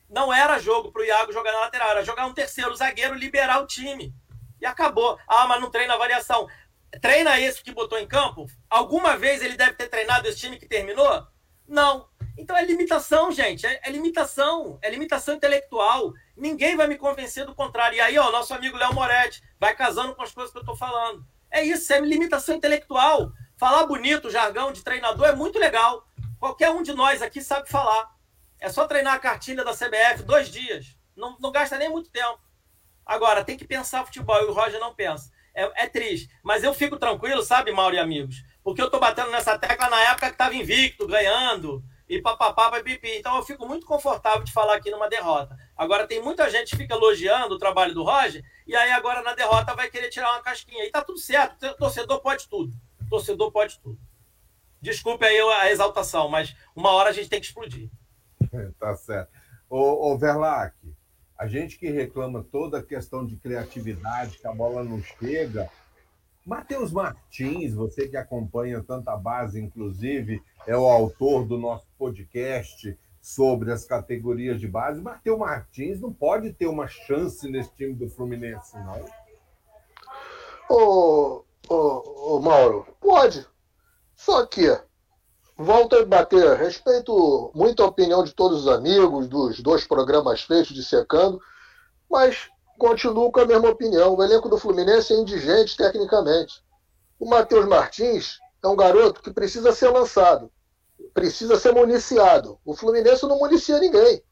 Não 0.09 0.33
era 0.33 0.59
jogo 0.59 0.91
para 0.91 1.01
o 1.01 1.05
Iago 1.05 1.33
jogar 1.33 1.51
na 1.51 1.61
lateral, 1.61 1.89
era 1.89 2.03
jogar 2.03 2.25
um 2.25 2.33
terceiro 2.33 2.75
zagueiro, 2.75 3.13
liberar 3.13 3.61
o 3.61 3.67
time. 3.67 4.13
E 4.59 4.65
acabou. 4.65 5.19
Ah, 5.27 5.45
mas 5.47 5.61
não 5.61 5.69
treina 5.69 5.93
a 5.93 5.97
variação. 5.97 6.47
Treina 7.01 7.39
esse 7.39 7.61
que 7.61 7.73
botou 7.73 7.99
em 7.99 8.07
campo? 8.07 8.47
Alguma 8.69 9.17
vez 9.17 9.41
ele 9.41 9.57
deve 9.57 9.73
ter 9.73 9.89
treinado 9.89 10.27
esse 10.27 10.39
time 10.39 10.57
que 10.57 10.67
terminou? 10.67 11.27
Não. 11.67 12.07
Então 12.37 12.55
é 12.55 12.63
limitação, 12.63 13.31
gente. 13.31 13.65
É, 13.65 13.81
é, 13.83 13.89
limitação. 13.89 14.77
É 14.81 14.89
limitação 14.89 15.35
intelectual. 15.35 16.13
Ninguém 16.35 16.75
vai 16.75 16.87
me 16.87 16.97
convencer 16.97 17.45
do 17.45 17.55
contrário. 17.55 17.97
E 17.97 17.99
aí, 17.99 18.17
ó, 18.17 18.31
nosso 18.31 18.53
amigo 18.53 18.77
Léo 18.77 18.93
Moretti 18.93 19.41
vai 19.59 19.75
casando 19.75 20.13
com 20.15 20.21
as 20.21 20.31
coisas 20.31 20.51
que 20.51 20.57
eu 20.57 20.61
estou 20.61 20.75
falando. 20.75 21.25
É 21.49 21.63
isso, 21.63 21.91
é 21.91 21.99
limitação 21.99 22.55
intelectual. 22.55 23.31
Falar 23.57 23.87
bonito, 23.87 24.29
jargão 24.29 24.71
de 24.71 24.83
treinador 24.83 25.25
é 25.25 25.35
muito 25.35 25.57
legal. 25.57 26.05
Qualquer 26.39 26.69
um 26.69 26.83
de 26.83 26.93
nós 26.93 27.21
aqui 27.21 27.41
sabe 27.41 27.69
falar. 27.69 28.15
É 28.59 28.69
só 28.69 28.85
treinar 28.85 29.15
a 29.15 29.19
cartilha 29.19 29.63
da 29.63 29.73
CBF 29.73 30.23
dois 30.23 30.49
dias. 30.49 30.95
Não, 31.15 31.35
não 31.39 31.51
gasta 31.51 31.77
nem 31.77 31.89
muito 31.89 32.11
tempo. 32.11 32.39
Agora, 33.03 33.43
tem 33.43 33.57
que 33.57 33.65
pensar 33.65 34.05
futebol 34.05 34.39
e 34.41 34.45
o 34.45 34.53
Roger 34.53 34.79
não 34.79 34.93
pensa. 34.93 35.31
É, 35.55 35.85
é 35.85 35.87
triste. 35.87 36.29
Mas 36.43 36.63
eu 36.63 36.73
fico 36.73 36.97
tranquilo, 36.97 37.41
sabe, 37.41 37.71
Mauro 37.71 37.95
e 37.95 37.99
amigos? 37.99 38.43
Porque 38.63 38.81
eu 38.81 38.91
tô 38.91 38.99
batendo 38.99 39.31
nessa 39.31 39.57
tecla 39.57 39.89
na 39.89 39.99
época 40.01 40.27
que 40.27 40.33
estava 40.33 40.53
invicto, 40.53 41.07
ganhando 41.07 41.83
e 42.07 42.21
papapá, 42.21 42.71
pipi. 42.81 43.17
Então 43.17 43.35
eu 43.37 43.43
fico 43.43 43.67
muito 43.67 43.85
confortável 43.85 44.43
de 44.43 44.53
falar 44.53 44.75
aqui 44.75 44.89
numa 44.89 45.09
derrota. 45.09 45.57
Agora 45.75 46.07
tem 46.07 46.21
muita 46.21 46.49
gente 46.49 46.71
que 46.71 46.77
fica 46.77 46.95
elogiando 46.95 47.55
o 47.55 47.59
trabalho 47.59 47.93
do 47.93 48.03
Roger 48.03 48.43
e 48.65 48.75
aí 48.75 48.91
agora 48.91 49.21
na 49.21 49.33
derrota 49.33 49.75
vai 49.75 49.89
querer 49.89 50.09
tirar 50.09 50.31
uma 50.31 50.41
casquinha. 50.41 50.85
E 50.85 50.91
tá 50.91 51.01
tudo 51.01 51.19
certo, 51.19 51.75
torcedor 51.77 52.21
pode 52.21 52.47
tudo. 52.47 52.73
Torcedor 53.09 53.51
pode 53.51 53.79
tudo. 53.79 53.99
Desculpe 54.81 55.25
aí 55.25 55.39
a 55.39 55.71
exaltação, 55.71 56.29
mas 56.29 56.55
uma 56.75 56.91
hora 56.91 57.09
a 57.09 57.13
gente 57.13 57.29
tem 57.29 57.39
que 57.39 57.47
explodir. 57.47 57.89
tá 58.79 58.95
certo. 58.95 59.31
Ô, 59.69 60.11
ô 60.11 60.17
Verlac, 60.17 60.75
a 61.37 61.47
gente 61.47 61.77
que 61.77 61.89
reclama 61.89 62.43
toda 62.43 62.79
a 62.79 62.83
questão 62.83 63.25
de 63.25 63.35
criatividade, 63.37 64.37
que 64.37 64.47
a 64.47 64.53
bola 64.53 64.83
não 64.83 65.01
chega, 65.01 65.69
Matheus 66.47 66.93
Martins, 66.93 67.73
você 67.73 68.07
que 68.07 68.15
acompanha 68.15 68.81
tanta 68.81 69.17
base, 69.17 69.59
inclusive, 69.59 70.41
é 70.65 70.77
o 70.77 70.85
autor 70.85 71.45
do 71.45 71.57
nosso 71.57 71.85
podcast 71.99 72.97
sobre 73.21 73.69
as 73.69 73.83
categorias 73.83 74.57
de 74.57 74.65
base. 74.65 75.01
Matheus 75.01 75.37
Martins 75.37 75.99
não 75.99 76.13
pode 76.13 76.53
ter 76.53 76.67
uma 76.67 76.87
chance 76.87 77.51
nesse 77.51 77.75
time 77.75 77.93
do 77.93 78.09
Fluminense, 78.09 78.77
não. 78.77 79.03
Ô, 80.69 81.43
ô, 81.67 82.35
ô 82.35 82.39
Mauro, 82.39 82.87
pode. 83.01 83.45
Só 84.15 84.45
que, 84.45 84.73
volto 85.57 85.97
a 85.97 86.05
bater, 86.05 86.55
respeito 86.55 87.51
muito 87.53 87.83
a 87.83 87.87
opinião 87.87 88.23
de 88.23 88.33
todos 88.33 88.61
os 88.61 88.67
amigos, 88.69 89.27
dos 89.27 89.59
dois 89.59 89.85
programas 89.85 90.43
feitos 90.43 90.73
de 90.73 90.85
secando, 90.85 91.41
mas 92.09 92.49
continuo 92.77 93.31
com 93.31 93.39
a 93.39 93.45
mesma 93.45 93.69
opinião. 93.69 94.15
O 94.15 94.23
elenco 94.23 94.47
do 94.47 94.57
Fluminense 94.57 95.13
é 95.13 95.17
indigente 95.17 95.75
tecnicamente. 95.75 96.63
O 97.19 97.27
Matheus 97.27 97.65
Martins 97.65 98.39
é 98.63 98.67
um 98.67 98.75
garoto 98.75 99.21
que 99.21 99.31
precisa 99.31 99.71
ser 99.71 99.89
lançado, 99.89 100.51
precisa 101.13 101.57
ser 101.57 101.73
municiado. 101.73 102.59
O 102.63 102.75
Fluminense 102.75 103.25
não 103.25 103.39
municia 103.39 103.79
ninguém. 103.79 104.23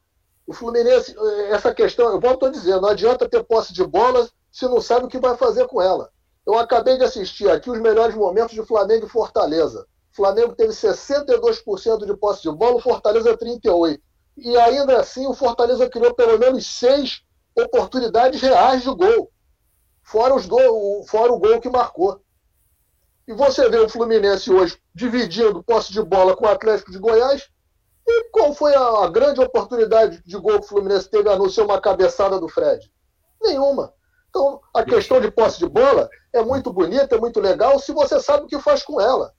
O 0.47 0.53
Fluminense, 0.53 1.15
essa 1.49 1.73
questão, 1.73 2.12
eu 2.12 2.19
volto 2.19 2.45
a 2.45 2.51
dizer, 2.51 2.79
não 2.79 2.89
adianta 2.89 3.27
ter 3.27 3.43
posse 3.43 3.73
de 3.73 3.84
bola 3.84 4.29
se 4.51 4.65
não 4.65 4.79
sabe 4.79 5.05
o 5.05 5.10
que 5.10 5.19
vai 5.19 5.36
fazer 5.36 5.67
com 5.67 5.81
ela. 5.81 6.12
Eu 6.45 6.58
acabei 6.60 6.97
de 6.97 7.03
assistir 7.03 7.49
aqui 7.49 7.69
os 7.69 7.79
melhores 7.79 8.15
momentos 8.15 8.53
de 8.53 8.63
Flamengo 8.63 9.08
e 9.08 9.10
Fortaleza. 9.10 9.88
O 10.13 10.15
Flamengo 10.15 10.55
teve 10.55 10.71
62% 10.71 12.05
de 12.05 12.15
posse 12.15 12.43
de 12.43 12.51
bola, 12.51 12.75
o 12.75 12.79
Fortaleza 12.79 13.36
38%. 13.36 13.99
E 14.38 14.55
ainda 14.58 14.99
assim, 14.99 15.25
o 15.25 15.34
Fortaleza 15.34 15.89
criou 15.89 16.13
pelo 16.13 16.38
menos 16.38 16.67
seis 16.67 17.23
oportunidades 17.56 18.41
reais 18.41 18.84
de 18.84 18.89
gol, 18.89 19.32
fora, 20.04 20.36
os 20.36 20.46
gol, 20.46 21.04
fora 21.08 21.32
o 21.32 21.39
gol 21.39 21.62
que 21.62 21.70
marcou. 21.70 22.22
E 23.28 23.34
você 23.34 23.68
vê 23.70 23.80
o 23.80 23.89
Fluminense 23.89 24.52
hoje 24.52 24.78
dividindo 24.94 25.63
posse 25.63 25.91
de 25.91 26.02
bola 26.04 26.36
com 26.36 26.46
o 26.46 26.50
Atlético 26.50 26.91
de 26.91 27.00
Goiás. 27.00 27.50
E 28.08 28.30
qual 28.30 28.54
foi 28.54 28.76
a, 28.76 29.08
grande 29.10 29.41
oportunidade 29.41 30.22
de 30.24 30.38
gol 30.38 30.60
que 30.60 30.65
o 30.65 30.70
Fluminense 30.70 31.10
teve 31.10 31.28
a 31.28 31.36
não 31.36 31.50
ser 31.50 31.62
uma 31.62 31.82
cabeçada 31.82 32.39
do 32.39 32.48
Fred? 32.48 32.91
Nenhuma. 33.41 33.94
Então, 34.30 34.62
a 34.76 34.84
questão 34.84 35.20
de 35.20 35.32
posse 35.32 35.58
de 35.58 35.68
bola 35.68 36.08
é 36.32 36.44
muito 36.44 36.72
bonita, 36.72 37.15
é 37.15 37.20
muito 37.20 37.39
legal, 37.39 37.80
se 37.80 37.91
você 37.94 38.20
sabe 38.20 38.44
o 38.44 38.48
que 38.48 38.60
faz 38.60 38.84
com 38.84 39.02
ela. 39.02 39.34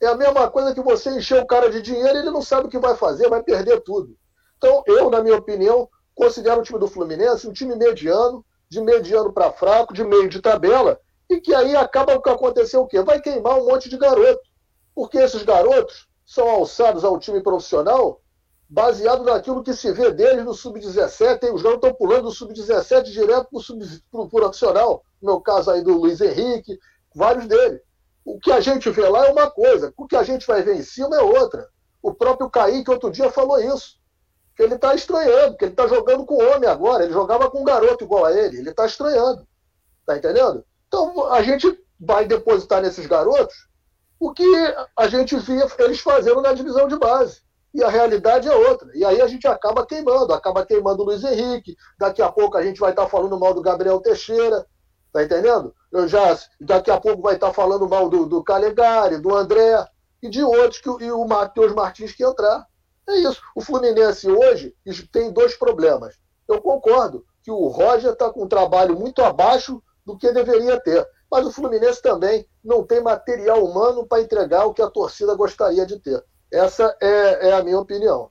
É 0.00 0.06
a 0.06 0.14
mesma 0.14 0.50
coisa 0.50 0.74
que 0.74 0.80
você 0.80 1.10
encher 1.10 1.42
o 1.42 1.46
cara 1.46 1.70
de 1.70 1.82
dinheiro 1.82 2.16
e 2.16 2.20
ele 2.20 2.30
não 2.30 2.40
sabe 2.40 2.66
o 2.66 2.70
que 2.70 2.78
vai 2.78 2.96
fazer, 2.96 3.28
vai 3.28 3.42
perder 3.42 3.80
tudo. 3.80 4.16
Então, 4.56 4.82
eu, 4.86 5.10
na 5.10 5.22
minha 5.22 5.36
opinião, 5.36 5.88
considero 6.16 6.60
o 6.60 6.62
time 6.64 6.80
do 6.80 6.88
Fluminense 6.88 7.46
um 7.46 7.52
time 7.52 7.76
mediano, 7.76 8.44
de 8.68 8.80
mediano 8.80 9.32
para 9.32 9.52
fraco, 9.52 9.94
de 9.94 10.02
meio 10.02 10.28
de 10.28 10.40
tabela, 10.40 10.98
e 11.28 11.40
que 11.40 11.54
aí 11.54 11.76
acaba 11.76 12.14
o 12.14 12.22
que 12.22 12.30
aconteceu 12.30 12.80
o 12.80 12.86
quê? 12.86 13.00
Vai 13.02 13.20
queimar 13.20 13.60
um 13.60 13.66
monte 13.66 13.88
de 13.88 13.98
garoto. 13.98 14.40
Porque 14.94 15.18
esses 15.18 15.42
garotos 15.42 16.08
são 16.24 16.48
alçados 16.48 17.04
ao 17.04 17.18
time 17.20 17.40
profissional 17.40 18.20
baseado 18.68 19.22
naquilo 19.22 19.62
que 19.62 19.72
se 19.72 19.92
vê 19.92 20.10
deles 20.10 20.44
no 20.44 20.54
sub-17. 20.54 21.52
Os 21.52 21.60
jogos 21.60 21.76
estão 21.76 21.94
pulando 21.94 22.24
do 22.24 22.32
sub-17 22.32 23.02
direto 23.04 23.48
para 24.10 24.20
o 24.20 24.28
profissional. 24.28 25.04
No 25.20 25.32
meu 25.32 25.40
caso 25.40 25.70
aí 25.70 25.82
do 25.82 25.98
Luiz 25.98 26.20
Henrique, 26.20 26.78
vários 27.14 27.46
deles. 27.46 27.80
O 28.24 28.40
que 28.40 28.50
a 28.50 28.60
gente 28.60 28.90
vê 28.90 29.08
lá 29.08 29.26
é 29.26 29.32
uma 29.32 29.48
coisa, 29.48 29.92
o 29.96 30.06
que 30.06 30.16
a 30.16 30.24
gente 30.24 30.46
vai 30.46 30.62
ver 30.62 30.76
em 30.76 30.82
cima 30.82 31.16
é 31.16 31.20
outra. 31.20 31.68
O 32.02 32.12
próprio 32.12 32.50
Kaique 32.50 32.90
outro 32.90 33.10
dia 33.10 33.30
falou 33.30 33.60
isso. 33.60 33.98
Que 34.56 34.62
ele 34.62 34.74
está 34.74 34.94
estranhando, 34.94 35.56
que 35.56 35.64
ele 35.64 35.72
está 35.72 35.86
jogando 35.86 36.24
com 36.24 36.42
homem 36.42 36.68
agora. 36.68 37.04
Ele 37.04 37.12
jogava 37.12 37.50
com 37.50 37.60
um 37.60 37.64
garoto 37.64 38.04
igual 38.04 38.24
a 38.24 38.32
ele. 38.32 38.58
Ele 38.58 38.70
está 38.70 38.86
estranhando. 38.86 39.46
Tá 40.06 40.16
entendendo? 40.16 40.64
Então 40.88 41.32
a 41.32 41.42
gente 41.42 41.78
vai 41.98 42.26
depositar 42.26 42.80
nesses 42.80 43.06
garotos 43.06 43.54
o 44.18 44.32
que 44.32 44.46
a 44.96 45.08
gente 45.08 45.36
via 45.36 45.66
eles 45.78 46.00
fazendo 46.00 46.40
na 46.40 46.52
divisão 46.52 46.88
de 46.88 46.98
base. 46.98 47.40
E 47.74 47.84
a 47.84 47.90
realidade 47.90 48.48
é 48.48 48.54
outra. 48.54 48.88
E 48.94 49.04
aí 49.04 49.20
a 49.20 49.26
gente 49.26 49.46
acaba 49.46 49.84
queimando, 49.84 50.32
acaba 50.32 50.64
queimando 50.64 51.02
o 51.02 51.06
Luiz 51.06 51.22
Henrique. 51.22 51.76
Daqui 51.98 52.22
a 52.22 52.32
pouco 52.32 52.56
a 52.56 52.62
gente 52.62 52.80
vai 52.80 52.90
estar 52.90 53.04
tá 53.04 53.08
falando 53.08 53.38
mal 53.38 53.52
do 53.52 53.60
Gabriel 53.60 54.00
Teixeira. 54.00 54.66
Tá 55.12 55.22
entendendo? 55.22 55.74
Eu 55.92 56.08
já, 56.08 56.38
daqui 56.60 56.90
a 56.90 56.98
pouco 56.98 57.22
vai 57.22 57.34
estar 57.34 57.48
tá 57.48 57.52
falando 57.52 57.88
mal 57.88 58.08
do, 58.08 58.24
do 58.24 58.42
Calegari, 58.42 59.18
do 59.18 59.34
André 59.34 59.84
e 60.22 60.28
de 60.28 60.42
outros, 60.42 60.80
que, 60.80 60.88
e 61.04 61.12
o 61.12 61.26
Matheus 61.26 61.74
Martins 61.74 62.14
que 62.14 62.24
entrar. 62.24 62.66
É 63.08 63.16
isso. 63.18 63.40
O 63.54 63.60
Fluminense 63.60 64.30
hoje 64.30 64.74
tem 65.12 65.32
dois 65.32 65.56
problemas. 65.56 66.18
Eu 66.48 66.60
concordo 66.60 67.24
que 67.42 67.50
o 67.50 67.68
Roger 67.68 68.12
está 68.12 68.30
com 68.30 68.44
um 68.44 68.48
trabalho 68.48 68.98
muito 68.98 69.22
abaixo 69.22 69.82
do 70.04 70.16
que 70.16 70.32
deveria 70.32 70.80
ter. 70.80 71.06
Mas 71.30 71.46
o 71.46 71.52
Fluminense 71.52 72.00
também 72.00 72.46
não 72.62 72.84
tem 72.84 73.00
material 73.02 73.64
humano 73.64 74.06
para 74.06 74.22
entregar 74.22 74.64
o 74.64 74.74
que 74.74 74.82
a 74.82 74.90
torcida 74.90 75.34
gostaria 75.34 75.84
de 75.84 75.98
ter. 75.98 76.24
Essa 76.52 76.96
é, 77.00 77.48
é 77.48 77.52
a 77.52 77.62
minha 77.62 77.78
opinião. 77.78 78.30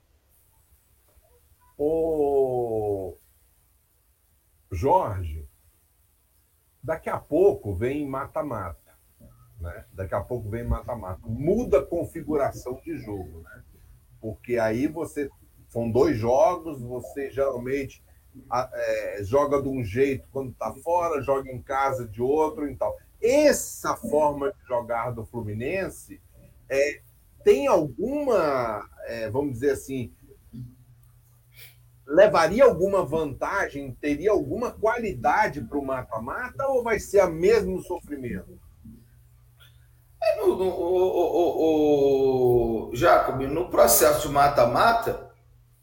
O 1.78 3.16
Jorge, 4.72 5.46
daqui 6.82 7.10
a 7.10 7.18
pouco 7.18 7.74
vem 7.74 8.08
mata-mata. 8.08 8.96
Né? 9.60 9.86
Daqui 9.92 10.14
a 10.14 10.22
pouco 10.22 10.48
vem 10.48 10.64
mata-mata. 10.64 11.20
Muda 11.24 11.80
a 11.80 11.86
configuração 11.86 12.80
de 12.82 12.96
jogo. 12.98 13.42
Né? 13.42 13.62
Porque 14.20 14.58
aí 14.58 14.86
você. 14.86 15.30
São 15.68 15.90
dois 15.90 16.16
jogos, 16.16 16.80
você 16.80 17.28
geralmente 17.30 18.02
é, 18.72 19.18
joga 19.22 19.60
de 19.60 19.68
um 19.68 19.84
jeito 19.84 20.26
quando 20.30 20.50
está 20.50 20.72
fora, 20.72 21.22
joga 21.22 21.50
em 21.50 21.60
casa 21.60 22.06
de 22.06 22.22
outro 22.22 22.68
e 22.68 22.76
tal. 22.76 22.96
Essa 23.20 23.96
forma 23.96 24.52
de 24.52 24.66
jogar 24.66 25.10
do 25.10 25.24
Fluminense 25.26 26.20
é, 26.68 27.00
tem 27.44 27.66
alguma, 27.66 28.88
é, 29.06 29.28
vamos 29.30 29.54
dizer 29.54 29.72
assim, 29.72 30.12
levaria 32.06 32.64
alguma 32.64 33.04
vantagem, 33.04 33.96
teria 34.00 34.30
alguma 34.30 34.70
qualidade 34.70 35.62
para 35.62 35.78
o 35.78 35.84
mata-mata 35.84 36.66
ou 36.68 36.82
vai 36.82 37.00
ser 37.00 37.20
a 37.20 37.26
mesmo 37.28 37.82
sofrimento? 37.82 38.58
É, 40.26 40.36
no, 40.36 40.56
no, 40.56 40.64
o, 40.64 41.28
o, 41.28 42.90
o, 42.90 42.96
Jacob, 42.96 43.40
no 43.42 43.70
processo 43.70 44.26
de 44.26 44.34
mata-mata, 44.34 45.30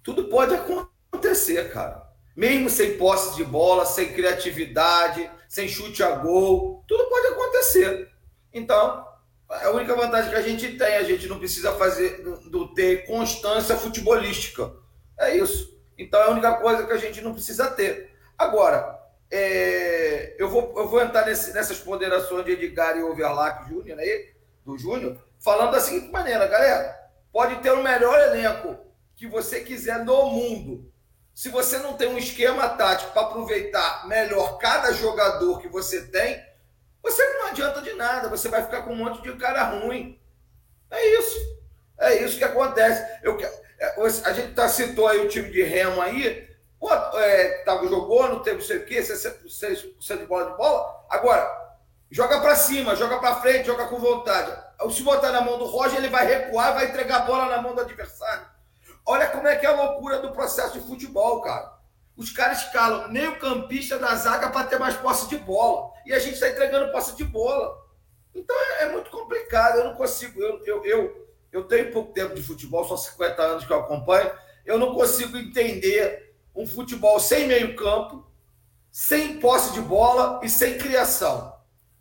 tudo 0.03 0.25
pode 0.25 0.53
acontecer, 0.53 1.71
cara. 1.71 2.03
Mesmo 2.35 2.69
sem 2.69 2.97
posse 2.97 3.35
de 3.35 3.43
bola, 3.43 3.85
sem 3.85 4.11
criatividade, 4.11 5.29
sem 5.47 5.67
chute 5.67 6.03
a 6.03 6.11
gol, 6.15 6.83
tudo 6.87 7.09
pode 7.09 7.27
acontecer. 7.27 8.09
Então, 8.51 9.07
a 9.49 9.69
única 9.69 9.95
vantagem 9.95 10.31
que 10.31 10.35
a 10.35 10.41
gente 10.41 10.77
tem, 10.77 10.95
a 10.95 11.03
gente 11.03 11.27
não 11.27 11.37
precisa 11.37 11.71
fazer 11.73 12.23
do 12.49 12.73
ter 12.73 13.05
constância 13.05 13.77
futebolística. 13.77 14.73
É 15.19 15.37
isso. 15.37 15.79
Então 15.97 16.19
é 16.19 16.25
a 16.25 16.31
única 16.31 16.53
coisa 16.55 16.85
que 16.85 16.93
a 16.93 16.97
gente 16.97 17.21
não 17.21 17.33
precisa 17.33 17.69
ter. 17.69 18.11
Agora, 18.37 18.99
é, 19.31 20.35
eu, 20.39 20.49
vou, 20.49 20.73
eu 20.75 20.87
vou 20.87 21.01
entrar 21.01 21.25
nesse, 21.25 21.53
nessas 21.53 21.77
ponderações 21.77 22.45
de 22.45 22.51
Edgar 22.51 22.97
e 22.97 23.03
Overlack 23.03 23.69
Júnior 23.69 23.99
aí, 23.99 24.32
do 24.65 24.77
Júnior, 24.77 25.17
falando 25.39 25.71
da 25.71 25.79
seguinte 25.79 26.11
maneira, 26.11 26.47
galera, 26.47 27.09
pode 27.31 27.55
ter 27.57 27.71
o 27.71 27.83
melhor 27.83 28.19
elenco 28.19 28.77
que 29.15 29.27
você 29.27 29.61
quiser 29.61 30.03
no 30.05 30.25
mundo. 30.27 30.91
Se 31.33 31.49
você 31.49 31.79
não 31.79 31.93
tem 31.93 32.07
um 32.07 32.17
esquema 32.17 32.69
tático 32.69 33.11
para 33.11 33.23
aproveitar 33.23 34.07
melhor 34.07 34.57
cada 34.57 34.93
jogador 34.93 35.59
que 35.59 35.67
você 35.67 36.07
tem, 36.07 36.43
você 37.01 37.25
não 37.33 37.47
adianta 37.47 37.81
de 37.81 37.93
nada, 37.93 38.29
você 38.29 38.47
vai 38.47 38.63
ficar 38.63 38.83
com 38.83 38.93
um 38.93 38.97
monte 38.97 39.21
de 39.21 39.35
cara 39.35 39.63
ruim. 39.63 40.19
É 40.89 41.19
isso. 41.19 41.63
É 41.99 42.23
isso 42.23 42.37
que 42.37 42.43
acontece. 42.43 43.19
Eu, 43.23 43.37
é, 43.79 43.95
a 44.25 44.33
gente 44.33 44.53
tá, 44.53 44.69
citou 44.69 45.07
aí 45.07 45.19
o 45.19 45.27
time 45.27 45.49
de 45.49 45.63
Remo 45.63 46.01
aí, 46.01 46.47
pô, 46.79 46.89
é, 46.93 47.63
tava, 47.63 47.87
jogou, 47.87 48.29
não 48.29 48.41
teve 48.41 48.57
não 48.57 48.65
sei 48.65 48.77
o 48.77 48.85
quê, 48.85 49.01
60% 49.01 50.17
de 50.19 50.25
bola 50.25 50.51
de 50.51 50.57
bola. 50.57 51.05
Agora, 51.09 51.62
joga 52.13 52.39
para 52.39 52.55
cima, 52.55 52.95
joga 52.95 53.17
para 53.17 53.41
frente, 53.41 53.65
joga 53.65 53.87
com 53.87 53.97
vontade. 53.97 54.55
Se 54.91 55.01
botar 55.01 55.31
na 55.31 55.41
mão 55.41 55.57
do 55.57 55.65
Roger, 55.65 55.97
ele 55.97 56.09
vai 56.09 56.27
recuar, 56.27 56.75
vai 56.75 56.85
entregar 56.85 57.21
a 57.21 57.25
bola 57.25 57.47
na 57.47 57.59
mão 57.59 57.73
do 57.73 57.81
adversário. 57.81 58.45
Olha 59.03 59.27
como 59.27 59.47
é 59.47 59.55
que 59.55 59.65
é 59.65 59.69
a 59.69 59.75
loucura 59.75 60.19
do 60.19 60.31
processo 60.31 60.79
de 60.79 60.87
futebol, 60.87 61.41
cara. 61.41 61.73
Os 62.15 62.29
caras 62.29 62.59
escalam 62.59 63.11
meio 63.11 63.39
campista 63.39 63.97
da 63.97 64.13
zaga 64.13 64.51
para 64.51 64.67
ter 64.67 64.77
mais 64.77 64.95
posse 64.95 65.27
de 65.27 65.37
bola. 65.39 65.91
E 66.05 66.13
a 66.13 66.19
gente 66.19 66.35
está 66.35 66.47
entregando 66.47 66.91
posse 66.91 67.15
de 67.15 67.23
bola. 67.23 67.83
Então 68.35 68.55
é, 68.55 68.83
é, 68.83 68.91
muito 68.91 69.09
complicado. 69.09 69.79
Eu 69.79 69.85
não 69.85 69.95
consigo. 69.95 70.39
Eu, 70.39 70.63
eu, 70.63 70.85
eu, 70.85 71.27
eu 71.51 71.63
tenho 71.63 71.91
pouco 71.91 72.13
tempo 72.13 72.35
de 72.35 72.43
futebol, 72.43 72.87
só 72.87 72.95
50 72.95 73.41
anos 73.41 73.65
que 73.65 73.73
eu 73.73 73.79
acompanho. 73.79 74.31
Eu 74.63 74.77
não 74.77 74.93
consigo 74.93 75.35
entender 75.35 76.35
um 76.55 76.67
futebol 76.67 77.19
sem 77.19 77.47
meio-campo, 77.47 78.23
sem 78.91 79.39
posse 79.39 79.73
de 79.73 79.81
bola 79.81 80.39
e 80.43 80.49
sem 80.49 80.77
criação. 80.77 81.52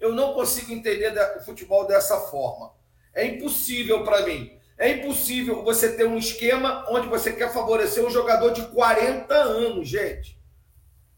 Eu 0.03 0.13
não 0.13 0.35
consigo 0.35 0.73
entender 0.73 1.17
o 1.37 1.45
futebol 1.45 1.87
dessa 1.87 2.19
forma. 2.23 2.73
É 3.15 3.25
impossível 3.25 4.03
para 4.03 4.23
mim. 4.23 4.59
É 4.77 4.91
impossível 4.91 5.63
você 5.63 5.93
ter 5.93 6.05
um 6.05 6.19
esquema 6.19 6.85
onde 6.91 7.07
você 7.07 7.33
quer 7.33 7.53
favorecer 7.53 8.05
um 8.05 8.11
jogador 8.11 8.51
de 8.51 8.63
40 8.63 9.33
anos, 9.33 9.89
gente. 9.89 10.37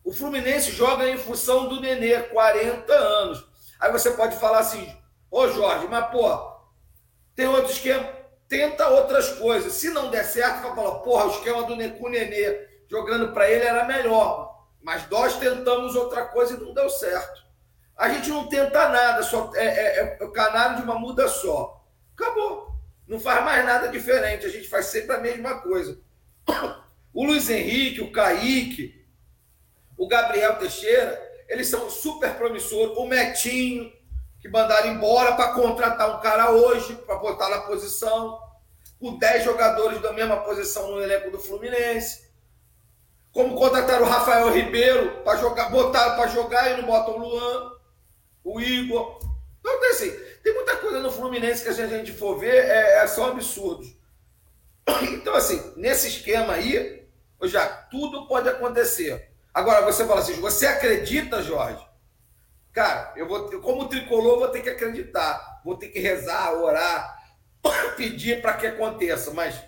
O 0.05 0.12
Fluminense 0.12 0.70
joga 0.70 1.09
em 1.09 1.16
função 1.16 1.66
do 1.66 1.81
Nenê, 1.81 2.25
40 2.25 2.92
anos. 2.92 3.49
Aí 3.81 3.90
você 3.90 4.11
pode 4.11 4.37
falar 4.37 4.59
assim, 4.59 4.87
ô 5.31 5.49
Jorge, 5.49 5.87
mas 5.88 6.11
pô, 6.11 6.53
tem 7.35 7.49
outro 7.49 7.73
esquema? 7.73 8.07
Tenta 8.47 8.87
outras 8.88 9.31
coisas. 9.31 9.73
Se 9.73 9.88
não 9.88 10.11
der 10.11 10.25
certo, 10.25 10.61
vai 10.61 10.75
falar, 10.75 10.99
porra, 10.99 11.25
o 11.25 11.31
esquema 11.31 11.62
do 11.62 11.75
Nenê, 11.75 11.97
com 11.97 12.05
o 12.05 12.11
Nenê 12.11 12.68
jogando 12.87 13.33
para 13.33 13.51
ele 13.51 13.64
era 13.64 13.87
melhor. 13.87 14.62
Mas 14.83 15.09
nós 15.09 15.38
tentamos 15.38 15.97
outra 15.97 16.27
coisa 16.27 16.53
e 16.53 16.61
não 16.61 16.75
deu 16.75 16.90
certo. 16.90 17.43
A 17.96 18.09
gente 18.09 18.28
não 18.28 18.48
tenta 18.48 18.88
nada, 18.88 19.22
só 19.22 19.52
é, 19.54 19.66
é, 19.66 20.18
é 20.20 20.24
o 20.24 20.33
canário 20.33 20.76
de 20.76 20.83
uma 20.83 20.98
muda 20.98 21.28
só. 21.28 21.85
Acabou. 22.16 22.74
Não 23.07 23.20
faz 23.20 23.44
mais 23.44 23.64
nada 23.64 23.88
diferente, 23.88 24.46
a 24.46 24.48
gente 24.48 24.68
faz 24.68 24.87
sempre 24.87 25.14
a 25.14 25.20
mesma 25.20 25.61
coisa. 25.61 25.98
O 27.12 27.24
Luiz 27.24 27.48
Henrique, 27.48 28.00
o 28.00 28.11
Kaique, 28.11 29.07
o 29.96 30.09
Gabriel 30.09 30.57
Teixeira, 30.57 31.22
eles 31.48 31.68
são 31.68 31.88
super 31.88 32.35
promissores. 32.35 32.96
O 32.96 33.07
Metinho, 33.07 33.92
que 34.40 34.48
mandaram 34.48 34.90
embora 34.90 35.37
para 35.37 35.52
contratar 35.52 36.16
um 36.16 36.20
cara 36.20 36.50
hoje, 36.50 36.94
para 37.07 37.16
botar 37.16 37.48
na 37.48 37.61
posição, 37.61 38.38
com 38.98 39.16
10 39.16 39.44
jogadores 39.44 40.00
da 40.00 40.12
mesma 40.12 40.38
posição 40.38 40.90
no 40.90 41.02
elenco 41.02 41.30
do 41.30 41.38
Fluminense. 41.38 42.24
Como 43.33 43.57
contrataram 43.57 44.07
o 44.07 44.09
Rafael 44.09 44.52
Ribeiro 44.52 45.22
para 45.24 45.38
jogar, 45.38 45.68
botaram 45.68 46.16
para 46.16 46.28
jogar 46.28 46.70
e 46.70 46.80
não 46.80 46.87
botam 46.87 47.14
o 47.14 47.18
Luan, 47.18 47.72
o 48.44 48.61
Igor. 48.61 49.18
Então, 49.59 49.80
tem 49.80 49.90
assim, 49.90 50.11
tem 50.42 50.54
muita 50.54 50.76
coisa 50.76 51.00
no 51.00 51.11
Fluminense 51.11 51.62
que 51.62 51.70
a 51.70 51.72
gente 51.72 52.12
for 52.12 52.38
ver, 52.38 52.54
é, 52.54 52.98
é 53.02 53.07
só 53.07 53.30
absurdos. 53.30 53.96
Então, 55.11 55.35
assim, 55.35 55.72
nesse 55.76 56.09
esquema 56.09 56.52
aí, 56.52 57.09
já 57.44 57.66
tudo 57.66 58.26
pode 58.26 58.48
acontecer. 58.48 59.30
Agora, 59.52 59.83
você 59.85 60.07
fala 60.07 60.20
assim, 60.20 60.40
você 60.40 60.66
acredita, 60.66 61.42
Jorge? 61.42 61.83
Cara, 62.72 63.12
eu 63.16 63.26
vou, 63.26 63.61
como 63.61 63.88
tricolor, 63.88 64.38
vou 64.38 64.48
ter 64.48 64.61
que 64.61 64.68
acreditar, 64.68 65.62
vou 65.64 65.76
ter 65.76 65.88
que 65.88 66.00
rezar, 66.00 66.53
orar, 66.53 67.18
pedir 67.97 68.42
para 68.42 68.55
que 68.55 68.66
aconteça, 68.66 69.30
mas 69.32 69.59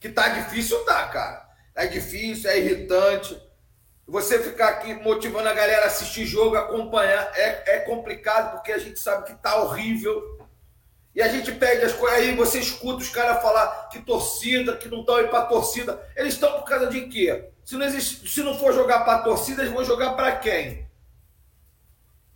que 0.00 0.08
tá 0.08 0.28
difícil, 0.28 0.84
tá, 0.84 1.08
cara. 1.08 1.48
É 1.74 1.86
difícil, 1.86 2.50
é 2.50 2.58
irritante. 2.58 3.40
Você 4.06 4.38
ficar 4.38 4.68
aqui 4.68 4.92
motivando 4.94 5.48
a 5.48 5.54
galera 5.54 5.84
a 5.84 5.86
assistir 5.86 6.26
jogo, 6.26 6.56
acompanhar, 6.56 7.32
é, 7.34 7.76
é 7.76 7.80
complicado 7.80 8.52
porque 8.52 8.72
a 8.72 8.78
gente 8.78 8.98
sabe 8.98 9.24
que 9.24 9.34
tá 9.34 9.56
horrível. 9.62 10.38
E 11.14 11.22
a 11.22 11.28
gente 11.28 11.52
pede 11.52 11.84
as 11.84 11.92
coisas, 11.92 12.18
aí 12.18 12.34
você 12.34 12.58
escuta 12.58 12.98
os 12.98 13.08
caras 13.08 13.40
falar 13.40 13.88
que 13.88 14.00
torcida, 14.00 14.76
que 14.76 14.88
não 14.88 15.00
estão 15.00 15.16
aí 15.16 15.28
para 15.28 15.46
torcida. 15.46 16.04
Eles 16.16 16.34
estão 16.34 16.52
por 16.58 16.64
causa 16.64 16.88
de 16.88 17.02
quê? 17.02 17.50
Se 17.64 17.76
não, 17.76 17.86
existe, 17.86 18.28
se 18.28 18.42
não 18.42 18.58
for 18.58 18.74
jogar 18.74 19.04
para 19.04 19.22
torcida, 19.22 19.62
eles 19.62 19.72
vão 19.72 19.84
jogar 19.84 20.14
para 20.14 20.36
quem? 20.36 20.86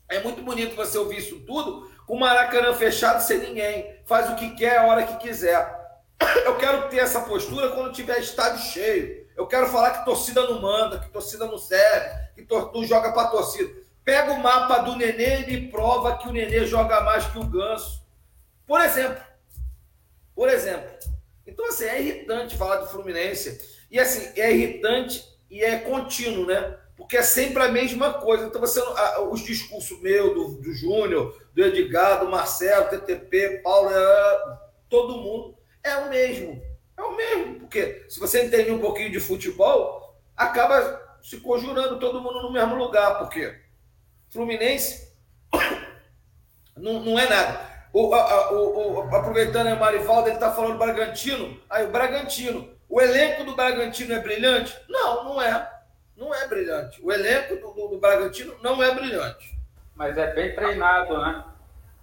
É 0.09 0.23
muito 0.23 0.41
bonito 0.43 0.75
você 0.75 0.97
ouvir 0.97 1.19
isso 1.19 1.41
tudo 1.41 1.91
com 2.07 2.15
o 2.15 2.21
Maracanã 2.21 2.73
fechado 2.73 3.21
sem 3.21 3.39
ninguém. 3.39 4.01
Faz 4.07 4.31
o 4.31 4.37
que 4.37 4.55
quer, 4.55 4.79
a 4.79 4.87
hora 4.87 5.07
que 5.07 5.19
quiser. 5.19 5.77
Eu 6.47 6.57
quero 6.57 6.89
ter 6.89 6.99
essa 6.99 7.21
postura 7.21 7.71
quando 7.71 7.93
tiver 7.93 8.19
estádio 8.19 8.63
cheio. 8.63 9.28
Eu 9.39 9.47
quero 9.47 9.69
falar 9.69 9.93
que 9.93 10.05
torcida 10.05 10.43
não 10.49 10.61
manda, 10.61 10.99
que 10.99 11.11
torcida 11.11 11.47
não 11.47 11.59
serve, 11.59 12.11
que 12.35 12.43
tu 12.43 12.85
joga 12.85 13.13
para 13.13 13.29
torcida. 13.29 13.73
Pega 14.05 14.33
o 14.33 14.43
mapa 14.43 14.79
do 14.79 14.97
Nenê 14.97 15.43
e 15.43 15.47
me 15.47 15.69
prova 15.69 16.19
que 16.19 16.29
o 16.29 16.33
Nenê 16.33 16.67
joga 16.67 17.03
mais 17.03 17.25
que 17.27 17.39
o 17.39 17.45
Ganso. 17.45 18.05
Por 18.67 18.81
exemplo. 18.81 19.23
Por 20.35 20.49
exemplo. 20.49 20.91
Então, 21.47 21.69
assim, 21.69 21.85
é 21.85 22.01
irritante 22.01 22.57
falar 22.57 22.79
do 22.79 22.89
Fluminense. 22.89 23.61
E, 23.89 24.01
assim, 24.01 24.33
é 24.41 24.53
irritante 24.53 25.25
e 25.49 25.63
é 25.63 25.79
contínuo, 25.79 26.45
né? 26.45 26.77
Porque 26.97 27.17
é 27.17 27.23
sempre 27.23 27.63
a 27.63 27.69
mesma 27.71 28.15
coisa. 28.15 28.45
Então, 28.45 28.61
você, 28.61 28.83
os 29.31 29.45
discursos 29.45 30.03
meu, 30.03 30.35
do, 30.35 30.61
do 30.61 30.73
Júnior, 30.73 31.41
do 31.55 31.65
Edgar, 31.65 32.19
do 32.19 32.29
Marcelo, 32.29 32.89
TTP, 32.89 33.61
Paulo, 33.63 33.89
é, 33.89 34.59
todo 34.89 35.19
mundo, 35.19 35.57
é 35.85 35.97
o 35.97 36.11
mesmo. 36.11 36.61
É 36.99 37.03
o 37.03 37.17
mesmo. 37.17 37.61
Porque 37.61 38.05
se 38.09 38.19
você 38.19 38.45
entende 38.45 38.73
um 38.73 38.81
pouquinho 38.81 39.11
de 39.11 39.21
futebol, 39.21 40.21
acaba 40.37 41.01
se 41.23 41.39
conjurando 41.41 42.01
todo 42.01 42.21
mundo 42.21 42.43
no 42.43 42.53
mesmo 42.53 42.75
lugar. 42.75 43.19
Porque 43.19 43.57
Fluminense 44.29 45.15
não, 46.77 47.01
não 47.01 47.19
é 47.19 47.29
nada. 47.29 47.69
O, 47.93 48.13
a, 48.13 48.53
o, 48.53 48.97
o, 48.97 49.17
aproveitando 49.17 49.69
a 49.69 49.77
Marivaldo, 49.77 50.29
ele 50.29 50.35
está 50.37 50.53
falando 50.53 50.73
do 50.73 50.79
Bragantino. 50.79 51.59
Aí, 51.71 51.87
o 51.87 51.91
Bragantino. 51.91 52.77
O 52.89 53.01
elenco 53.01 53.45
do 53.45 53.55
Bragantino 53.55 54.15
é 54.15 54.21
brilhante? 54.21 54.77
Não, 54.89 55.25
não 55.25 55.43
é. 55.43 55.71
Não 56.17 56.35
é 56.35 56.49
brilhante. 56.49 57.01
O 57.03 57.13
elenco 57.13 57.57
do, 57.57 57.73
do, 57.73 57.89
do 57.89 57.99
Bragantino 57.99 58.55
não 58.63 58.83
é 58.83 58.95
brilhante. 58.95 59.57
Mas 59.95 60.17
é 60.17 60.33
bem 60.33 60.55
treinado, 60.55 61.19
né? 61.19 61.45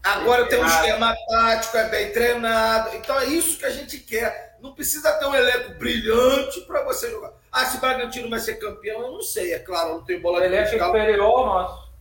Agora 0.06 0.46
tem 0.46 0.60
um 0.62 0.66
esquema 0.68 1.16
tático, 1.28 1.78
é 1.78 1.90
bem 1.90 2.12
treinado. 2.12 2.96
Então 2.96 3.20
é 3.20 3.26
isso 3.26 3.58
que 3.58 3.66
a 3.66 3.72
gente 3.72 3.98
quer. 3.98 4.56
Não 4.62 4.74
precisa 4.74 5.12
ter 5.14 5.26
um 5.26 5.34
elenco 5.34 5.74
brilhante 5.80 6.62
para 6.62 6.84
você 6.84 7.10
jogar. 7.10 7.34
Ah, 7.52 7.66
se 7.66 7.78
o 7.78 7.80
Bragantino 7.80 8.30
vai 8.30 8.40
ser 8.40 8.56
campeão, 8.56 9.02
eu 9.02 9.12
não 9.14 9.22
sei. 9.22 9.54
É 9.54 9.60
claro, 9.60 9.96
não 9.96 10.04
tem 10.04 10.20
bola 10.20 10.42
de 10.42 10.46
Ele 10.46 10.58
é 10.58 10.66
superior 10.68 11.40
ao 11.40 11.46
nosso. 11.48 11.92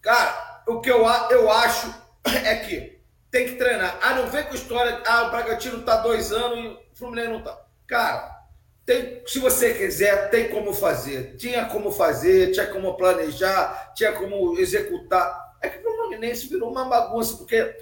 Cara, 0.00 0.64
o 0.66 0.80
que 0.80 0.90
eu, 0.90 1.06
eu 1.30 1.50
acho 1.50 1.94
é 2.44 2.56
que 2.56 3.00
tem 3.30 3.46
que 3.46 3.54
treinar. 3.54 3.98
Ah, 4.02 4.14
não 4.14 4.26
vem 4.26 4.42
com 4.42 4.54
história, 4.54 5.00
ah, 5.06 5.28
o 5.28 5.30
Bragantino 5.30 5.82
tá 5.82 5.98
dois 5.98 6.32
anos 6.32 6.58
e 6.58 6.66
o 6.66 6.96
Fluminense 6.96 7.28
não 7.28 7.42
tá. 7.42 7.56
Cara, 7.86 8.42
tem, 8.84 9.22
se 9.26 9.38
você 9.38 9.74
quiser, 9.74 10.28
tem 10.30 10.48
como 10.48 10.74
fazer. 10.74 11.36
Tinha 11.36 11.66
como 11.66 11.92
fazer, 11.92 12.50
tinha 12.50 12.66
como 12.66 12.96
planejar, 12.96 13.92
tinha 13.94 14.12
como 14.12 14.58
executar. 14.58 15.51
É 15.62 15.68
que 15.68 15.78
o 15.78 15.96
Fluminense 15.96 16.48
virou 16.48 16.70
uma 16.70 16.84
bagunça, 16.84 17.36
porque 17.36 17.74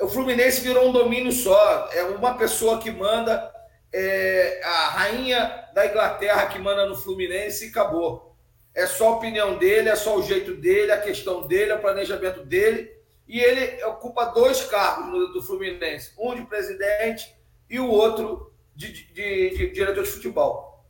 o 0.00 0.08
Fluminense 0.08 0.60
virou 0.60 0.88
um 0.88 0.92
domínio 0.92 1.32
só. 1.32 1.88
É 1.92 2.02
uma 2.04 2.36
pessoa 2.36 2.78
que 2.78 2.90
manda, 2.90 3.52
é 3.92 4.60
a 4.64 4.88
rainha 4.88 5.68
da 5.72 5.86
Inglaterra 5.86 6.46
que 6.46 6.58
manda 6.58 6.86
no 6.86 6.96
Fluminense 6.96 7.66
e 7.66 7.70
acabou. 7.70 8.36
É 8.74 8.86
só 8.86 9.08
a 9.08 9.16
opinião 9.16 9.56
dele, 9.56 9.88
é 9.88 9.96
só 9.96 10.16
o 10.16 10.22
jeito 10.22 10.54
dele, 10.56 10.92
a 10.92 11.00
questão 11.00 11.46
dele, 11.46 11.72
o 11.72 11.80
planejamento 11.80 12.44
dele 12.44 13.00
e 13.30 13.38
ele 13.38 13.80
ocupa 13.84 14.24
dois 14.24 14.64
cargos 14.64 15.32
do 15.32 15.40
Fluminense, 15.40 16.12
um 16.18 16.34
de 16.34 16.44
presidente 16.46 17.32
e 17.70 17.78
o 17.78 17.88
outro 17.88 18.52
de, 18.74 18.92
de, 18.92 19.12
de, 19.12 19.50
de 19.50 19.70
diretor 19.70 20.02
de 20.02 20.10
futebol. 20.10 20.84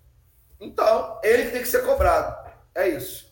Então, 0.59 1.21
ele 1.23 1.51
tem 1.51 1.61
que 1.61 1.69
ser 1.69 1.85
cobrado. 1.85 2.51
É 2.75 2.89
isso. 2.89 3.30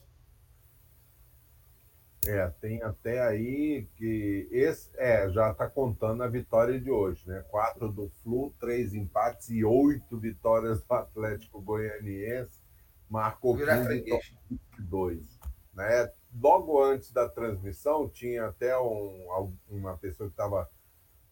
É, 2.26 2.48
tem 2.60 2.82
até 2.82 3.22
aí 3.22 3.88
que 3.96 4.48
esse 4.50 4.90
é, 4.96 5.30
já 5.30 5.52
está 5.52 5.68
contando 5.68 6.22
a 6.22 6.28
vitória 6.28 6.80
de 6.80 6.90
hoje, 6.90 7.26
né? 7.28 7.44
Quatro 7.48 7.90
do 7.90 8.10
Flu, 8.22 8.52
três 8.58 8.92
empates 8.92 9.48
e 9.50 9.64
oito 9.64 10.18
vitórias 10.18 10.82
do 10.82 10.92
Atlético 10.92 11.60
Goianiense. 11.60 12.60
Marcou 13.08 13.56
15 13.56 14.58
dois, 14.80 15.38
né? 15.72 16.10
logo 16.40 16.82
antes 16.82 17.12
da 17.12 17.28
transmissão, 17.28 18.08
tinha 18.08 18.46
até 18.46 18.78
um, 18.78 19.52
uma 19.68 19.96
pessoa 19.96 20.28
que 20.28 20.34
estava 20.34 20.68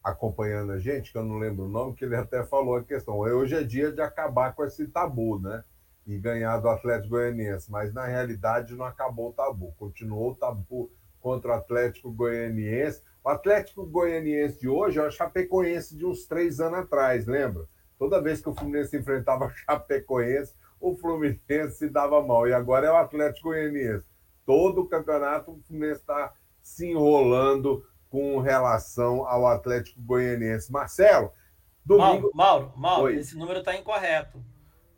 acompanhando 0.03 0.73
a 0.73 0.79
gente, 0.79 1.11
que 1.11 1.19
eu 1.19 1.25
não 1.25 1.39
lembro 1.39 1.65
o 1.65 1.69
nome, 1.69 1.95
que 1.95 2.05
ele 2.05 2.17
até 2.17 2.45
falou 2.45 2.77
a 2.77 2.85
questão. 2.85 3.19
Hoje 3.19 3.57
é 3.57 3.63
dia 3.63 3.91
de 3.91 4.01
acabar 4.01 4.55
com 4.55 4.65
esse 4.65 4.87
tabu, 4.87 5.41
né? 5.41 5.65
E 6.07 6.17
ganhar 6.19 6.59
do 6.59 6.69
Atlético 6.69 7.11
Goianiense. 7.11 7.71
Mas 7.71 7.93
na 7.93 8.07
realidade 8.07 8.75
não 8.75 8.85
acabou 8.85 9.31
o 9.31 9.33
tabu. 9.33 9.75
Continuou 9.77 10.31
o 10.31 10.35
tabu 10.35 10.91
contra 11.21 11.53
o 11.53 11.55
Atlético 11.55 12.13
Goianiense. 12.13 13.03
O 13.25 13.29
Atlético 13.29 13.85
Goianiense 13.85 14.61
de 14.61 14.69
hoje 14.69 14.99
é 14.99 15.03
o 15.03 15.11
Chapecoense 15.11 15.97
de 15.97 16.07
uns 16.07 16.27
três 16.27 16.61
anos 16.61 16.81
atrás, 16.81 17.27
lembra? 17.27 17.65
Toda 17.99 18.23
vez 18.23 18.41
que 18.41 18.49
o 18.49 18.55
Fluminense 18.55 18.97
enfrentava 18.97 19.47
o 19.47 19.51
Chapecoense, 19.51 20.55
o 20.81 20.95
Fluminense 20.97 21.79
se 21.79 21.89
dava 21.89 22.25
mal. 22.25 22.47
E 22.47 22.53
agora 22.53 22.87
é 22.87 22.91
o 22.91 22.97
Atlético 22.97 23.49
Goianiense 23.49 24.05
todo 24.47 24.83
o 24.83 24.89
campeonato 24.89 25.51
o 25.51 25.61
Fluminense 25.67 26.01
está 26.01 26.33
se 26.63 26.87
enrolando 26.87 27.85
com 28.09 28.39
relação 28.39 29.27
ao 29.27 29.47
Atlético 29.47 30.01
Goianiense. 30.01 30.73
Marcelo, 30.73 31.31
domingo. 31.85 32.31
Mauro, 32.33 32.33
Mauro, 32.35 32.73
Mauro 32.77 33.11
esse 33.11 33.37
número 33.37 33.59
está 33.59 33.77
incorreto. 33.77 34.41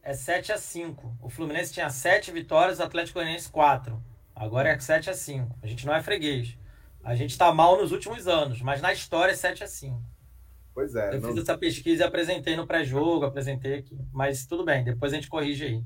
É 0.09 0.15
7 0.15 0.53
a 0.53 0.57
5. 0.57 1.19
O 1.21 1.29
Fluminense 1.29 1.71
tinha 1.71 1.91
7 1.91 2.33
vitórias, 2.33 2.79
o 2.79 2.83
Atlético 2.83 3.19
Goianiense 3.19 3.51
4. 3.51 4.03
Agora 4.35 4.71
é 4.71 4.79
7 4.79 5.11
a 5.11 5.13
5. 5.13 5.59
A 5.63 5.67
gente 5.67 5.85
não 5.85 5.95
é 5.95 6.03
freguês. 6.03 6.57
A 7.05 7.15
gente 7.15 7.33
está 7.33 7.53
mal 7.53 7.77
nos 7.77 7.93
últimos 7.93 8.27
anos, 8.27 8.63
mas 8.63 8.81
na 8.81 8.91
história 8.91 9.33
é 9.33 9.37
7 9.37 9.65
a 9.65 9.67
5. 9.67 10.01
Pois 10.73 10.95
é. 10.95 11.15
Eu 11.15 11.21
não... 11.21 11.29
fiz 11.29 11.43
essa 11.43 11.59
pesquisa 11.59 12.05
e 12.05 12.07
apresentei 12.07 12.57
no 12.57 12.67
pré-jogo, 12.67 13.27
apresentei 13.27 13.75
aqui. 13.75 14.01
Mas 14.11 14.47
tudo 14.47 14.65
bem, 14.65 14.83
depois 14.83 15.13
a 15.13 15.17
gente 15.17 15.29
corrige 15.29 15.67
aí. 15.67 15.85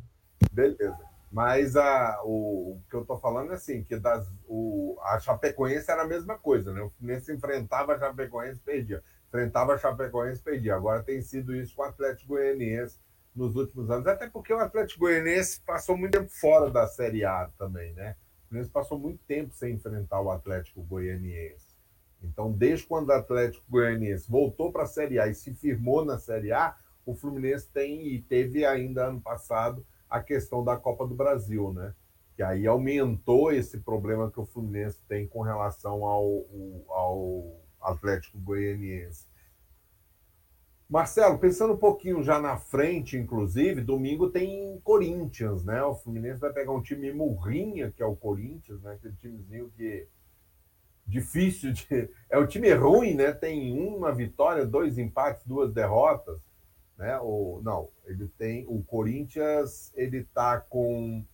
Beleza. 0.52 0.96
Mas 1.28 1.74
a, 1.74 2.20
o, 2.22 2.74
o 2.74 2.82
que 2.88 2.94
eu 2.94 3.00
estou 3.00 3.18
falando 3.18 3.50
é 3.50 3.56
assim, 3.56 3.82
que 3.82 3.96
das, 3.96 4.30
o, 4.46 5.00
a 5.02 5.18
Chapecoense 5.18 5.90
era 5.90 6.02
a 6.02 6.06
mesma 6.06 6.38
coisa, 6.38 6.72
né? 6.72 6.80
O 6.80 6.90
Fluminense 6.90 7.32
enfrentava 7.32 7.94
a 7.94 7.98
Chapecoense 7.98 8.60
e 8.60 8.62
perdia. 8.62 9.02
Enfrentava 9.26 9.74
a 9.74 9.78
Chapecoense 9.78 10.40
e 10.40 10.44
perdia. 10.44 10.76
Agora 10.76 11.02
tem 11.02 11.20
sido 11.22 11.56
isso 11.56 11.74
com 11.74 11.82
o 11.82 11.86
Atlético 11.86 12.34
Goianiense 12.34 13.00
nos 13.34 13.56
últimos 13.56 13.90
anos. 13.90 14.06
Até 14.06 14.28
porque 14.28 14.52
o 14.52 14.58
Atlético 14.58 15.00
Goianiense 15.00 15.60
passou 15.60 15.96
muito 15.96 16.12
tempo 16.12 16.30
fora 16.30 16.70
da 16.70 16.86
Série 16.86 17.24
A 17.24 17.50
também, 17.58 17.92
né? 17.94 18.16
O 18.44 18.48
Fluminense 18.48 18.72
passou 18.72 18.98
muito 18.98 19.20
tempo 19.24 19.54
sem 19.54 19.74
enfrentar 19.74 20.20
o 20.20 20.30
Atlético 20.30 20.82
Goianiense. 20.82 21.72
Então, 22.22 22.52
desde 22.52 22.86
quando 22.86 23.08
o 23.08 23.12
Atlético 23.12 23.64
Goianiense 23.68 24.30
voltou 24.30 24.70
para 24.70 24.84
a 24.84 24.86
Série 24.86 25.18
A 25.18 25.26
e 25.26 25.34
se 25.34 25.54
firmou 25.54 26.04
na 26.04 26.18
Série 26.18 26.52
A, 26.52 26.76
o 27.04 27.14
Fluminense 27.14 27.68
tem 27.68 28.06
e 28.06 28.22
teve 28.22 28.64
ainda 28.64 29.06
ano 29.06 29.20
passado 29.20 29.84
a 30.08 30.20
questão 30.20 30.62
da 30.62 30.76
Copa 30.76 31.06
do 31.06 31.14
Brasil, 31.14 31.72
né? 31.72 31.94
Que 32.36 32.42
aí 32.42 32.66
aumentou 32.66 33.50
esse 33.52 33.78
problema 33.78 34.30
que 34.30 34.38
o 34.38 34.46
Fluminense 34.46 34.98
tem 35.08 35.26
com 35.26 35.42
relação 35.42 36.04
ao, 36.04 36.46
ao 36.88 37.60
Atlético 37.80 38.38
Goianiense. 38.38 39.26
Marcelo, 40.92 41.38
pensando 41.38 41.72
um 41.72 41.78
pouquinho 41.78 42.22
já 42.22 42.38
na 42.38 42.56
frente, 42.56 43.16
inclusive, 43.16 43.80
domingo 43.80 44.28
tem 44.28 44.78
Corinthians, 44.84 45.64
né? 45.64 45.82
O 45.82 45.94
Fluminense 45.94 46.40
vai 46.40 46.52
pegar 46.52 46.72
um 46.72 46.82
time 46.82 47.12
murrinha, 47.12 47.90
que 47.90 48.02
é 48.02 48.06
o 48.06 48.14
Corinthians, 48.14 48.82
né? 48.82 48.92
Aquele 48.92 49.14
timezinho 49.14 49.72
que 49.74 50.06
difícil 51.06 51.72
de. 51.72 51.86
É 52.28 52.36
o 52.36 52.46
time 52.46 52.72
ruim, 52.74 53.14
né? 53.14 53.32
Tem 53.32 53.72
uma 53.72 54.12
vitória, 54.12 54.66
dois 54.66 54.98
empates, 54.98 55.44
duas 55.46 55.72
derrotas 55.72 56.40
né? 57.02 57.18
O, 57.20 57.60
não, 57.64 57.88
ele 58.04 58.28
tem 58.38 58.64
o 58.68 58.82
Corinthians, 58.84 59.92
ele 59.96 60.24
tá 60.32 60.60
com 60.60 61.24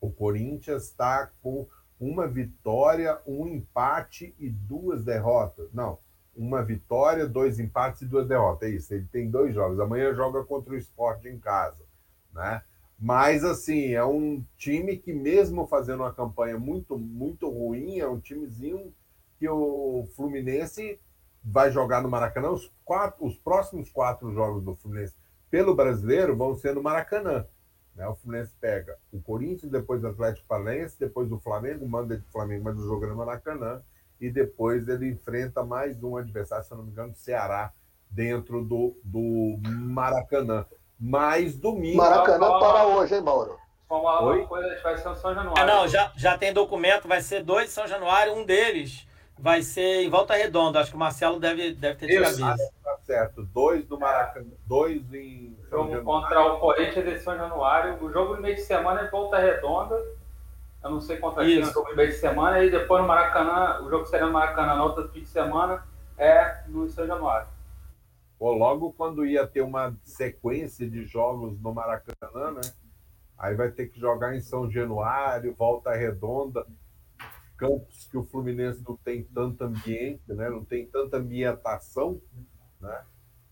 o 0.00 0.10
Corinthians 0.10 0.84
está 0.84 1.30
com 1.42 1.66
uma 1.98 2.26
vitória, 2.26 3.20
um 3.26 3.46
empate 3.46 4.34
e 4.38 4.48
duas 4.48 5.04
derrotas. 5.04 5.72
Não, 5.72 5.98
uma 6.38 6.62
vitória, 6.62 7.26
dois 7.26 7.58
empates 7.58 8.02
e 8.02 8.06
duas 8.06 8.26
derrotas. 8.26 8.68
É 8.68 8.72
isso. 8.72 8.94
Ele 8.94 9.06
tem 9.10 9.28
dois 9.28 9.54
jogos. 9.54 9.80
Amanhã 9.80 10.14
joga 10.14 10.44
contra 10.44 10.72
o 10.72 10.76
Sport 10.76 11.24
em 11.26 11.38
casa, 11.38 11.84
né? 12.32 12.62
Mas 12.98 13.44
assim, 13.44 13.92
é 13.92 14.04
um 14.04 14.44
time 14.56 14.96
que 14.96 15.12
mesmo 15.12 15.66
fazendo 15.66 16.00
uma 16.00 16.12
campanha 16.12 16.58
muito 16.58 16.98
muito 16.98 17.48
ruim, 17.48 17.98
é 17.98 18.08
um 18.08 18.18
timezinho 18.18 18.92
que 19.38 19.48
o 19.48 20.08
Fluminense 20.16 20.98
vai 21.44 21.70
jogar 21.70 22.02
no 22.02 22.08
Maracanã. 22.08 22.50
Os, 22.50 22.72
quatro, 22.84 23.24
os 23.24 23.36
próximos 23.36 23.88
quatro 23.90 24.32
jogos 24.32 24.64
do 24.64 24.74
Fluminense 24.74 25.14
pelo 25.50 25.74
brasileiro 25.74 26.36
vão 26.36 26.54
ser 26.54 26.74
no 26.74 26.82
Maracanã. 26.82 27.46
Né? 27.94 28.06
O 28.06 28.16
Fluminense 28.16 28.52
pega 28.60 28.96
o 29.12 29.20
Corinthians, 29.20 29.70
depois 29.70 30.02
o 30.02 30.08
Atlético 30.08 30.46
Paranaense, 30.46 30.98
depois 30.98 31.30
o 31.30 31.38
Flamengo, 31.38 31.88
manda 31.88 32.16
de 32.16 32.24
Flamengo, 32.30 32.64
mas 32.64 32.78
o 32.78 32.86
jogo 32.86 33.04
é 33.04 33.08
no 33.08 33.16
Maracanã. 33.16 33.80
E 34.20 34.30
depois 34.30 34.88
ele 34.88 35.08
enfrenta 35.08 35.64
mais 35.64 36.02
um 36.02 36.16
adversário, 36.16 36.64
se 36.64 36.74
não 36.74 36.82
me 36.82 36.90
engano, 36.90 37.12
o 37.12 37.16
Ceará, 37.16 37.72
dentro 38.10 38.64
do, 38.64 38.96
do 39.04 39.58
Maracanã. 39.64 40.66
Mas 40.98 41.56
domingo. 41.56 41.98
Maracanã 41.98 42.58
para 42.58 42.86
hoje, 42.86 43.14
hein, 43.14 43.20
Mauro? 43.20 43.56
Uma, 43.88 44.46
coisa 44.46 44.80
vai 44.82 44.96
ser 44.96 45.14
São 45.14 45.34
Januário. 45.34 45.62
Ah, 45.62 45.64
não, 45.64 45.88
já, 45.88 46.12
já 46.16 46.36
tem 46.36 46.52
documento, 46.52 47.08
vai 47.08 47.22
ser 47.22 47.42
dois 47.42 47.66
de 47.66 47.72
São 47.72 47.86
Januário, 47.86 48.34
um 48.34 48.44
deles 48.44 49.06
vai 49.38 49.62
ser 49.62 50.02
em 50.02 50.10
volta 50.10 50.34
redonda. 50.34 50.80
Acho 50.80 50.90
que 50.90 50.96
o 50.96 51.00
Marcelo 51.00 51.38
deve, 51.38 51.72
deve 51.72 51.96
ter 51.96 52.06
de 52.06 52.14
Isso, 52.14 52.40
cabeça. 52.40 52.72
tá 52.82 52.98
certo. 53.06 53.42
Dois 53.44 53.88
no 53.88 53.98
Maracanã, 53.98 54.50
dois 54.66 55.00
em 55.14 55.56
São 55.70 55.84
Jogo 55.84 55.92
Januário. 55.92 56.04
contra 56.04 56.54
o 56.54 56.58
Corinthians 56.58 57.04
de 57.04 57.18
São 57.20 57.36
Januário. 57.36 58.04
O 58.04 58.12
jogo 58.12 58.34
no 58.34 58.42
meio 58.42 58.56
de 58.56 58.62
semana 58.62 59.02
é 59.02 59.06
em 59.06 59.10
volta 59.10 59.38
redonda. 59.38 59.96
Eu 60.82 60.90
não 60.90 61.00
sei 61.00 61.16
contra 61.16 61.44
quem 61.44 61.56
é 61.56 61.58
o 61.58 61.62
Isso. 61.62 61.72
jogo 61.72 61.90
no 61.90 61.96
meio 61.96 62.08
de 62.08 62.16
semana. 62.16 62.64
E 62.64 62.70
depois 62.70 63.02
no 63.02 63.08
Maracanã, 63.08 63.82
o 63.84 63.90
jogo 63.90 64.06
seria 64.06 64.26
no 64.26 64.32
Maracanã 64.32 64.76
no 64.76 64.84
outro 64.84 65.08
fim 65.08 65.20
de 65.20 65.28
semana, 65.28 65.86
é 66.16 66.64
no 66.68 66.88
São 66.88 67.06
Januário. 67.06 67.48
Pô, 68.38 68.52
logo 68.52 68.92
quando 68.92 69.26
ia 69.26 69.46
ter 69.46 69.62
uma 69.62 69.96
sequência 70.04 70.88
de 70.88 71.04
jogos 71.04 71.60
no 71.60 71.74
Maracanã, 71.74 72.52
né? 72.52 72.60
Aí 73.36 73.54
vai 73.54 73.70
ter 73.70 73.88
que 73.88 73.98
jogar 73.98 74.34
em 74.34 74.40
São 74.40 74.70
Januário, 74.70 75.54
Volta 75.54 75.92
Redonda, 75.92 76.64
campos 77.56 78.06
que 78.08 78.16
o 78.16 78.24
Fluminense 78.24 78.82
não 78.86 78.96
tem 78.96 79.24
tanto 79.24 79.64
ambiente, 79.64 80.22
né? 80.28 80.48
Não 80.48 80.64
tem 80.64 80.86
tanta 80.86 81.16
ambientação, 81.16 82.20
né? 82.80 83.04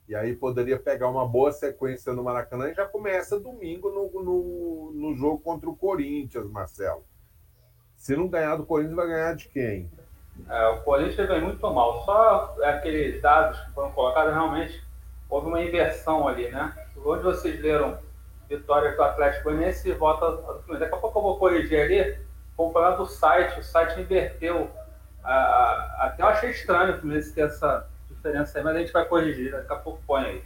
E 0.09 0.15
aí 0.15 0.37
poderia 0.37 0.79
pegar 0.79 1.09
uma 1.09 1.27
boa 1.27 1.51
sequência 1.51 2.13
no 2.13 2.23
Maracanã 2.23 2.71
e 2.71 2.75
já 2.75 2.87
começa 2.87 3.41
domingo 3.41 3.91
no, 3.91 4.23
no, 4.23 4.93
no 4.95 5.17
jogo 5.17 5.41
contra 5.41 5.69
o 5.69 5.77
Corinthians, 5.77 6.49
Marcelo. 6.49 7.05
Se 8.07 8.15
não 8.15 8.29
ganhar 8.29 8.55
do 8.55 8.65
Corinthians, 8.65 8.95
vai 8.95 9.09
ganhar 9.09 9.35
de 9.35 9.49
quem? 9.49 9.91
É, 10.49 10.67
o 10.69 10.81
Corinthians 10.83 11.27
vem 11.27 11.41
muito 11.41 11.69
mal. 11.75 12.05
Só 12.05 12.55
aqueles 12.63 13.21
dados 13.21 13.59
que 13.59 13.73
foram 13.73 13.91
colocados, 13.91 14.33
realmente 14.33 14.81
houve 15.29 15.49
uma 15.49 15.61
inversão 15.61 16.29
ali, 16.29 16.49
né? 16.49 16.73
Onde 17.05 17.25
vocês 17.25 17.61
leram 17.61 17.99
vitórias 18.49 18.95
do 18.95 19.03
Atlético 19.03 19.43
Goianiense 19.51 19.89
e 19.89 19.93
volta 19.95 20.31
do 20.31 20.37
Fluminense. 20.63 20.79
Daqui 20.79 20.95
a 20.95 20.99
pouco 20.99 21.19
eu 21.19 21.23
vou 21.25 21.37
corrigir 21.37 21.81
ali, 21.81 22.17
com 22.57 22.69
o 22.69 23.07
site. 23.07 23.59
O 23.59 23.65
site 23.65 24.01
inverteu. 24.01 24.71
Ah, 25.25 25.97
até 26.03 26.23
eu 26.23 26.29
achei 26.29 26.51
estranho 26.51 26.95
o 26.95 27.01
Fluminense 27.01 27.35
ter 27.35 27.47
essa 27.47 27.89
diferença 28.09 28.57
aí, 28.57 28.63
mas 28.63 28.77
a 28.77 28.79
gente 28.79 28.93
vai 28.93 29.05
corrigir. 29.05 29.51
Daqui 29.51 29.73
a 29.73 29.77
pouco 29.77 30.01
põe 30.07 30.25
aí. 30.27 30.45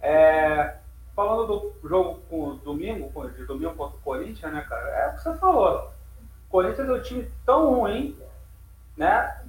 É, 0.00 0.74
falando 1.14 1.46
do 1.46 1.88
jogo 1.88 2.22
com 2.28 2.56
domingo, 2.56 3.08
com- 3.12 3.28
de 3.30 3.44
domingo 3.44 3.76
contra 3.76 3.96
o 3.96 4.00
Corinthians, 4.00 4.52
né, 4.52 4.66
cara? 4.68 4.88
É 4.88 5.08
o 5.10 5.14
que 5.14 5.22
você 5.22 5.36
falou. 5.36 5.96
Corinthians 6.48 6.88
é 6.88 6.92
um 6.92 7.02
time 7.02 7.30
tão 7.44 7.74
ruim 7.74 8.18
né, 8.96 9.42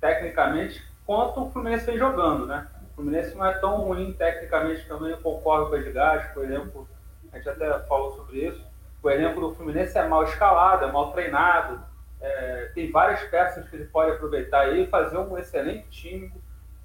tecnicamente, 0.00 0.82
quanto 1.06 1.42
o 1.42 1.50
Fluminense 1.50 1.86
vem 1.86 1.98
jogando, 1.98 2.46
né? 2.46 2.66
O 2.90 2.94
Fluminense 2.94 3.34
não 3.34 3.44
é 3.44 3.52
tão 3.58 3.76
ruim 3.82 4.12
tecnicamente 4.12 4.86
também, 4.86 5.10
eu 5.10 5.18
concordo 5.18 5.66
com 5.66 5.72
o 5.72 5.76
Edgar, 5.76 6.32
por 6.32 6.44
exemplo, 6.44 6.88
a 7.32 7.36
gente 7.36 7.48
até 7.48 7.80
falou 7.80 8.12
sobre 8.16 8.46
isso. 8.46 8.64
O 9.02 9.10
exemplo 9.10 9.48
do 9.48 9.54
Fluminense 9.54 9.98
é 9.98 10.08
mal 10.08 10.24
escalado, 10.24 10.84
é 10.84 10.92
mal 10.92 11.12
treinado, 11.12 11.80
é, 12.20 12.70
tem 12.74 12.90
várias 12.90 13.22
peças 13.24 13.68
que 13.68 13.76
ele 13.76 13.84
pode 13.84 14.12
aproveitar 14.12 14.72
e 14.72 14.86
fazer 14.86 15.18
um 15.18 15.36
excelente 15.36 15.88
time 15.90 16.32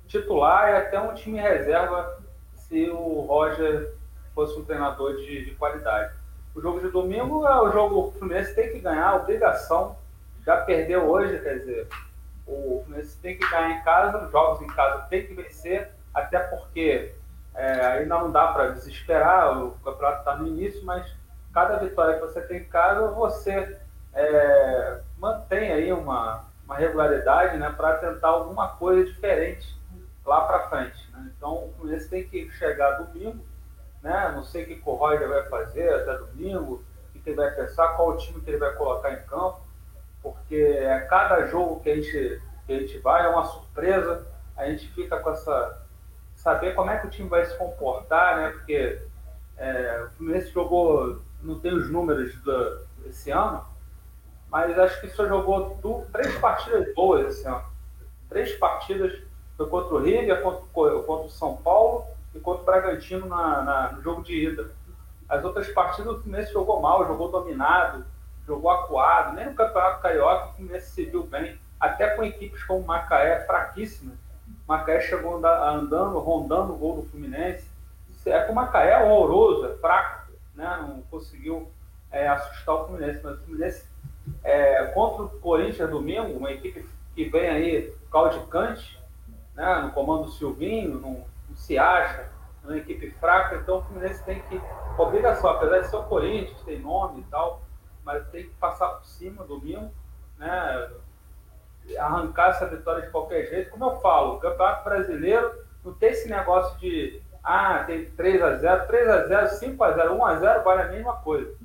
titular 0.08 0.70
e 0.70 0.78
até 0.78 1.00
um 1.00 1.14
time 1.14 1.40
reserva 1.40 2.20
se 2.56 2.90
o 2.90 3.22
Roger 3.22 3.94
fosse 4.36 4.60
um 4.60 4.66
treinador 4.66 5.16
de, 5.16 5.46
de 5.46 5.52
qualidade. 5.52 6.14
O 6.56 6.62
jogo 6.62 6.80
de 6.80 6.89
domingo 6.89 7.45
é 7.47 7.62
o 7.62 7.72
jogo 7.72 8.08
o 8.08 8.12
Fluminense 8.14 8.56
tem 8.56 8.72
que 8.72 8.80
ganhar, 8.80 9.16
obrigação. 9.16 9.95
Já 10.45 10.58
perdeu 10.58 11.10
hoje, 11.10 11.39
quer 11.39 11.60
dizer, 11.60 11.88
o 12.47 12.82
Fluminense 12.84 13.18
tem 13.18 13.38
que 13.38 13.50
ganhar 13.50 13.72
em 13.72 13.84
casa, 13.84 14.26
os 14.26 14.32
jogos 14.32 14.62
em 14.62 14.68
casa 14.68 15.06
tem 15.10 15.26
que 15.26 15.34
vencer, 15.34 15.91
até 16.14 16.39
porque 16.39 17.14
é, 17.56 17.86
ainda 17.86 18.20
não 18.20 18.32
dá 18.32 18.47
para 18.47 18.72
desesperar, 18.72 19.62
o 19.62 19.72
campeonato 19.84 20.20
está 20.20 20.36
no 20.36 20.47
início, 20.47 20.84
mas 20.84 21.12
cada 21.54 21.78
vitória 21.78 22.16
que 22.16 22.22
você 22.22 22.41
tem 22.41 22.60
em 22.60 22.66
casa, 22.66 23.08
você 23.10 23.78
é, 24.14 25.00
mantém 25.18 25.72
aí 25.72 25.93
uma, 25.93 26.45
uma 26.66 26.76
regularidade 26.76 27.58
né, 27.58 27.74
para 27.76 27.97
tentar 27.97 28.30
alguma 28.30 28.70
coisa 28.70 29.06
diferente 29.06 29.78
lá 30.26 30.41
para 30.41 30.70
frente. 30.70 31.12
Né? 31.12 31.32
Então 31.36 31.66
o 31.66 31.74
Fluminense 31.78 32.10
tem 32.10 32.28
que 32.28 32.50
chegar 32.52 32.97
domingo, 32.97 33.43
né? 34.02 34.32
não 34.36 34.43
sei 34.43 34.64
o 34.64 34.66
que 34.68 34.82
o 34.86 34.93
Roger 34.95 35.28
vai 35.28 35.43
fazer 35.50 35.93
até 35.93 36.18
domingo, 36.18 36.84
o 37.16 37.20
que 37.20 37.30
ele 37.30 37.36
vai 37.36 37.52
pensar, 37.52 37.95
qual 37.95 38.10
o 38.10 38.18
time 38.18 38.41
que 38.41 38.50
ele 38.50 38.58
vai 38.58 38.74
colocar 38.74 39.12
em 39.14 39.24
campo 39.24 39.70
porque 40.22 40.88
a 40.89 41.06
cada 41.08 41.47
jogo 41.47 41.80
que 41.80 41.89
a 41.89 41.95
gente, 41.95 42.41
que 42.66 42.74
a 42.74 42.80
gente 42.80 42.97
vai 43.00 43.26
é 43.26 43.30
uma 43.30 43.45
surpresa, 43.45 44.28
a 44.56 44.66
gente 44.70 44.88
fica 44.89 45.18
com 45.20 45.32
essa. 45.32 45.82
saber 46.36 46.76
como 46.76 46.91
é 46.91 46.97
que 46.97 47.08
o 47.08 47.10
time 47.10 47.30
vai 47.30 47.45
se 47.45 47.58
comportar, 47.58 48.38
né? 48.38 48.50
Porque 48.50 49.02
é, 49.58 50.04
o 50.06 50.10
Fluminense 50.12 50.52
jogou, 50.52 51.22
não 51.41 51.60
tem 51.60 51.74
os 51.74 51.89
números 51.89 52.36
do, 52.41 52.86
desse 53.04 53.32
ano, 53.32 53.66
mas 54.50 54.78
acho 54.78 55.00
que 55.00 55.10
só 55.10 55.28
jogou 55.28 55.80
três 56.12 56.38
partidas 56.39 56.93
boas 56.93 57.28
esse 57.28 57.47
ano. 57.47 57.64
Três 58.28 58.54
partidas, 58.58 59.22
foi 59.56 59.68
contra 59.68 59.95
o 59.95 60.00
River, 60.00 60.41
contra, 60.41 60.62
contra 61.02 61.26
o 61.26 61.30
São 61.30 61.58
Paulo 61.58 62.06
contra 62.42 62.62
o 62.62 62.66
Bragantino 62.66 63.26
na, 63.28 63.62
na- 63.62 63.92
no 63.94 64.02
jogo 64.02 64.22
de 64.24 64.34
ida. 64.50 64.72
As 65.28 65.44
outras 65.44 65.68
partidas 65.70 66.12
o 66.14 66.20
Fluminense 66.22 66.52
jogou 66.54 66.80
mal, 66.82 67.06
jogou 67.08 67.30
dominado, 67.32 68.06
jogou 68.48 68.70
acuado, 68.72 69.36
nem 69.36 69.46
no 69.46 69.54
Campeonato 69.54 70.02
Carioca 70.02 70.48
o 70.50 70.54
Fluminense 70.54 70.90
se 70.92 71.06
viu 71.06 71.24
bem, 71.24 71.60
até 71.80 72.10
com 72.16 72.24
equipes 72.24 72.64
como 72.64 72.86
Macaé, 72.86 73.46
fraquíssimas. 73.46 74.18
Macaé 74.68 75.00
chegou 75.02 75.38
anda- 75.38 75.70
andando, 75.70 76.18
rondando 76.20 76.74
o 76.74 76.78
gol 76.78 76.96
do 76.98 77.04
Fluminense. 77.10 77.68
É 78.26 78.44
que 78.44 78.52
o 78.52 78.56
Macaé 78.56 78.92
é 78.92 79.04
horroroso, 79.04 79.66
é 79.66 79.76
fraco, 79.78 80.32
né? 80.56 80.78
não 80.82 81.02
conseguiu 81.04 81.72
é, 82.12 82.28
assustar 82.28 82.76
o 82.76 82.86
Fluminense. 82.88 83.22
Mas 83.24 83.36
o 83.40 83.44
Fluminense, 83.44 83.86
é, 84.44 84.86
contra 84.88 85.24
o 85.24 85.30
Corinthians 85.40 85.90
domingo, 85.90 86.38
uma 86.38 86.52
equipe 86.52 86.88
que 87.16 87.26
vem 87.30 87.50
aí 87.50 87.94
caudicante, 88.12 89.00
né? 89.56 89.76
no 89.84 89.92
comando 89.92 90.26
do 90.26 90.32
Silvinho, 90.32 91.00
não 91.00 91.24
se 91.60 91.78
acha, 91.78 92.30
uma 92.64 92.78
equipe 92.78 93.12
fraca, 93.20 93.57
então 93.57 93.78
o 93.78 93.82
Fluminense 93.84 94.24
tem 94.24 94.41
que, 94.43 94.60
obrigação, 94.97 95.49
apesar 95.51 95.80
de 95.80 95.88
ser 95.88 95.95
o 95.97 96.03
Corinthians, 96.03 96.62
tem 96.64 96.80
nome 96.80 97.22
e 97.22 97.24
tal, 97.26 97.62
mas 98.03 98.28
tem 98.30 98.43
que 98.43 98.53
passar 98.55 98.88
por 98.89 99.05
cima 99.05 99.43
domingo, 99.43 99.91
né? 100.38 100.89
Arrancar 101.97 102.49
essa 102.49 102.68
vitória 102.68 103.03
de 103.03 103.12
qualquer 103.12 103.47
jeito. 103.47 103.72
Como 103.72 103.86
eu 103.86 103.99
falo, 103.99 104.36
o 104.36 104.39
Campeonato 104.39 104.84
Brasileiro 104.84 105.66
não 105.84 105.93
tem 105.93 106.10
esse 106.10 106.30
negócio 106.30 106.78
de 106.80 107.22
ah, 107.43 107.84
tem 107.86 108.10
3 108.12 108.41
a 108.41 108.55
0 108.57 108.88
3 108.88 109.07
a 109.10 109.28
0 109.28 109.47
5 109.49 109.84
a 109.84 109.91
0 109.93 110.14
1 110.14 110.26
a 110.26 110.36
0 110.36 110.64
vale 110.64 110.82
a 110.82 110.88
mesma 110.88 111.14
coisa. 111.18 111.55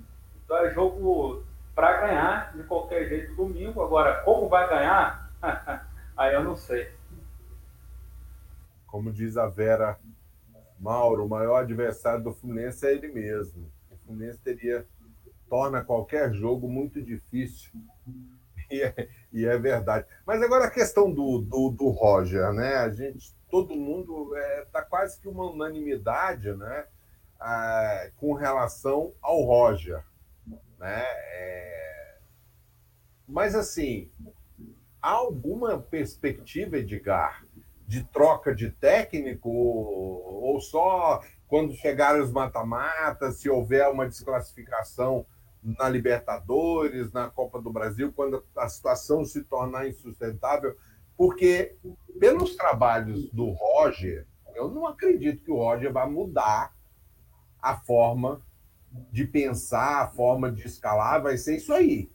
Então 0.44 0.56
é 0.58 0.70
jogo 0.70 1.44
para 1.74 2.00
ganhar 2.00 2.52
de 2.54 2.62
qualquer 2.64 3.08
jeito 3.08 3.34
domingo. 3.34 3.82
Agora, 3.82 4.22
como 4.22 4.48
vai 4.48 4.68
ganhar? 4.68 5.30
Aí 6.16 6.34
eu 6.34 6.44
não 6.44 6.56
sei. 6.56 6.92
Como 8.94 9.12
diz 9.12 9.36
a 9.36 9.48
Vera 9.48 9.98
Mauro, 10.78 11.26
o 11.26 11.28
maior 11.28 11.56
adversário 11.56 12.22
do 12.22 12.32
Fluminense 12.32 12.86
é 12.86 12.92
ele 12.92 13.08
mesmo. 13.08 13.68
O 13.90 13.96
Fluminense 13.96 14.38
teria 14.38 14.86
torna 15.50 15.82
qualquer 15.82 16.32
jogo 16.32 16.68
muito 16.68 17.02
difícil. 17.02 17.72
E 18.70 18.80
é, 18.80 19.08
e 19.30 19.44
é 19.44 19.58
verdade. 19.58 20.06
Mas 20.26 20.40
agora 20.40 20.64
a 20.64 20.70
questão 20.70 21.12
do, 21.12 21.38
do, 21.38 21.68
do 21.68 21.90
Roger, 21.90 22.50
né? 22.54 22.76
A 22.76 22.88
gente, 22.88 23.36
todo 23.50 23.76
mundo 23.76 24.34
está 24.62 24.80
quase 24.80 25.20
que 25.20 25.28
uma 25.28 25.50
unanimidade, 25.50 26.50
né? 26.54 26.86
Ah, 27.38 28.10
com 28.16 28.32
relação 28.32 29.12
ao 29.20 29.42
Roger, 29.42 30.02
né? 30.78 31.02
É, 31.04 32.18
Mas 33.28 33.54
assim, 33.54 34.10
há 35.02 35.10
alguma 35.10 35.78
perspectiva, 35.78 36.78
Edgar, 36.78 37.44
de 37.86 38.02
troca 38.04 38.54
de 38.54 38.70
técnico 38.70 39.50
ou 39.50 40.60
só 40.60 41.20
quando 41.46 41.74
chegarem 41.74 42.22
os 42.22 42.32
mata-matas, 42.32 43.36
se 43.36 43.48
houver 43.48 43.88
uma 43.88 44.08
desclassificação 44.08 45.26
na 45.62 45.88
Libertadores, 45.88 47.12
na 47.12 47.30
Copa 47.30 47.60
do 47.60 47.72
Brasil, 47.72 48.12
quando 48.12 48.44
a 48.56 48.68
situação 48.68 49.24
se 49.24 49.42
tornar 49.44 49.88
insustentável, 49.88 50.76
porque 51.16 51.76
pelos 52.18 52.56
trabalhos 52.56 53.30
do 53.30 53.50
Roger, 53.50 54.26
eu 54.54 54.68
não 54.68 54.86
acredito 54.86 55.42
que 55.42 55.50
o 55.50 55.56
Roger 55.56 55.92
vai 55.92 56.08
mudar 56.08 56.74
a 57.60 57.76
forma 57.76 58.42
de 59.10 59.24
pensar, 59.24 60.02
a 60.02 60.08
forma 60.08 60.50
de 60.50 60.66
escalar, 60.66 61.22
vai 61.22 61.36
ser 61.36 61.56
isso 61.56 61.72
aí. 61.72 62.10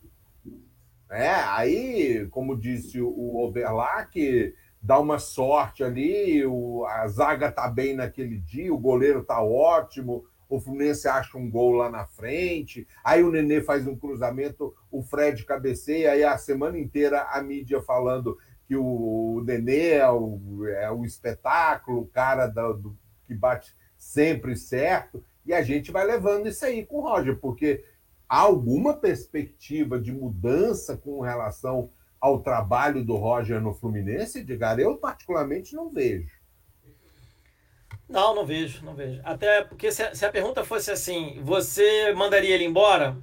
É, 1.10 1.32
aí, 1.32 2.28
como 2.28 2.56
disse 2.56 3.02
o 3.02 3.38
Overlack, 3.38 4.54
dá 4.82 5.00
uma 5.00 5.20
sorte 5.20 5.84
ali, 5.84 6.46
o, 6.46 6.86
a 6.86 7.08
zaga 7.08 7.52
tá 7.52 7.68
bem 7.68 7.96
naquele 7.96 8.38
dia, 8.38 8.74
o 8.74 8.78
goleiro 8.78 9.24
tá 9.24 9.42
ótimo, 9.42 10.26
o 10.50 10.60
Fluminense 10.60 11.08
acha 11.08 11.38
um 11.38 11.50
gol 11.50 11.74
lá 11.74 11.90
na 11.92 12.08
frente, 12.08 12.88
aí 13.04 13.24
o 13.24 13.32
Nenê 13.32 13.62
faz 13.62 13.86
um 13.86 13.96
cruzamento, 13.96 14.74
o 14.90 15.04
Fred 15.04 15.46
cabeceia, 15.46 16.12
aí 16.12 16.24
a 16.24 16.38
semana 16.38 16.80
inteira 16.80 17.22
a 17.32 17.42
mídia 17.42 17.82
falando 17.82 18.38
que 18.66 18.76
o 18.76 19.44
Nenê 19.46 19.92
é 19.92 20.10
o, 20.10 20.66
é 20.66 20.90
o 20.90 21.06
espetáculo, 21.06 22.02
o 22.02 22.08
cara 22.08 22.48
do, 22.48 22.74
do, 22.74 22.98
que 23.28 23.36
bate 23.36 23.76
sempre 23.96 24.56
certo, 24.56 25.24
e 25.46 25.54
a 25.54 25.62
gente 25.62 25.92
vai 25.92 26.06
levando 26.06 26.48
isso 26.48 26.66
aí 26.66 26.86
com 26.86 26.98
o 26.98 27.02
Roger, 27.02 27.38
porque 27.38 27.84
há 28.28 28.40
alguma 28.40 28.96
perspectiva 28.96 30.00
de 30.00 30.12
mudança 30.12 30.98
com 30.98 31.22
relação 31.22 31.92
ao 32.20 32.40
trabalho 32.42 33.04
do 33.04 33.16
Roger 33.16 33.62
no 33.62 33.74
Fluminense, 33.74 34.40
Edgar? 34.40 34.80
Eu, 34.80 34.98
particularmente, 34.98 35.76
não 35.76 35.90
vejo. 35.90 36.30
Não, 38.08 38.34
não 38.34 38.46
vejo, 38.46 38.84
não 38.84 38.96
vejo. 38.96 39.22
Até 39.24 39.64
porque 39.64 39.92
se 39.92 40.02
a, 40.02 40.16
se 40.16 40.26
a, 40.26 40.32
pergunta 40.32 40.64
fosse 40.64 40.90
assim, 40.92 41.40
você 41.44 42.12
mandaria 42.14 42.56
ele 42.56 42.66
embora? 42.66 43.16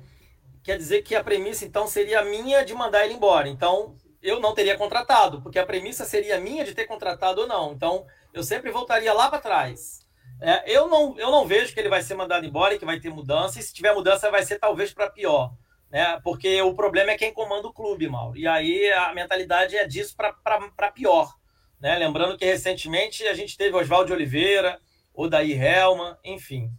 Quer 0.63 0.79
dizer 0.79 1.03
que 1.03 1.15
a 1.15 1.25
premissa 1.25 1.65
então 1.65 1.87
seria 1.89 2.25
minha 2.25 2.65
de 2.65 2.73
mandar 2.73 3.05
ele 3.05 3.15
embora. 3.15 3.49
Então 3.49 3.97
eu 4.23 4.39
não 4.39 4.55
teria 4.55 4.77
contratado, 4.77 5.43
porque 5.43 5.59
a 5.59 5.67
premissa 5.67 6.05
seria 6.05 6.41
minha 6.41 6.65
de 6.65 6.75
ter 6.75 6.87
contratado 6.87 7.43
ou 7.43 7.47
não. 7.49 7.73
Então 7.73 8.07
eu 8.33 8.45
sempre 8.45 8.71
voltaria 8.71 9.13
lá 9.13 9.29
para 9.29 9.41
trás. 9.41 10.07
É, 10.41 10.71
eu, 10.71 10.89
não, 10.89 11.19
eu 11.19 11.31
não 11.31 11.47
vejo 11.47 11.73
que 11.73 11.81
ele 11.81 11.89
vai 11.89 12.03
ser 12.03 12.15
mandado 12.15 12.47
embora 12.47 12.75
e 12.75 12.79
que 12.79 12.85
vai 12.85 13.01
ter 13.01 13.11
mudança. 13.11 13.59
E 13.59 13.63
se 13.63 13.75
tiver 13.75 13.93
mudança, 13.93 14.31
vai 14.31 14.45
ser 14.45 14.59
talvez 14.59 14.93
para 14.93 15.11
pior. 15.11 15.53
Né? 15.91 16.21
Porque 16.23 16.61
o 16.63 16.75
problema 16.75 17.13
é 17.13 17.19
quem 17.19 17.33
comanda 17.33 17.69
o 17.69 17.73
clube, 17.73 18.09
Mauro. 18.09 18.37
E 18.37 18.47
aí 18.47 18.91
a 18.93 19.15
mentalidade 19.15 19.77
é 19.77 19.87
disso 19.87 20.17
para 20.17 20.93
pior. 20.93 21.35
Né? 21.81 21.97
Lembrando 21.97 22.37
que 22.37 22.45
recentemente 22.45 23.27
a 23.27 23.35
gente 23.35 23.57
teve 23.57 23.77
Oswaldo 23.77 24.13
Oliveira, 24.13 24.81
Odair 25.15 25.63
Helman, 25.63 26.17
enfim. 26.25 26.71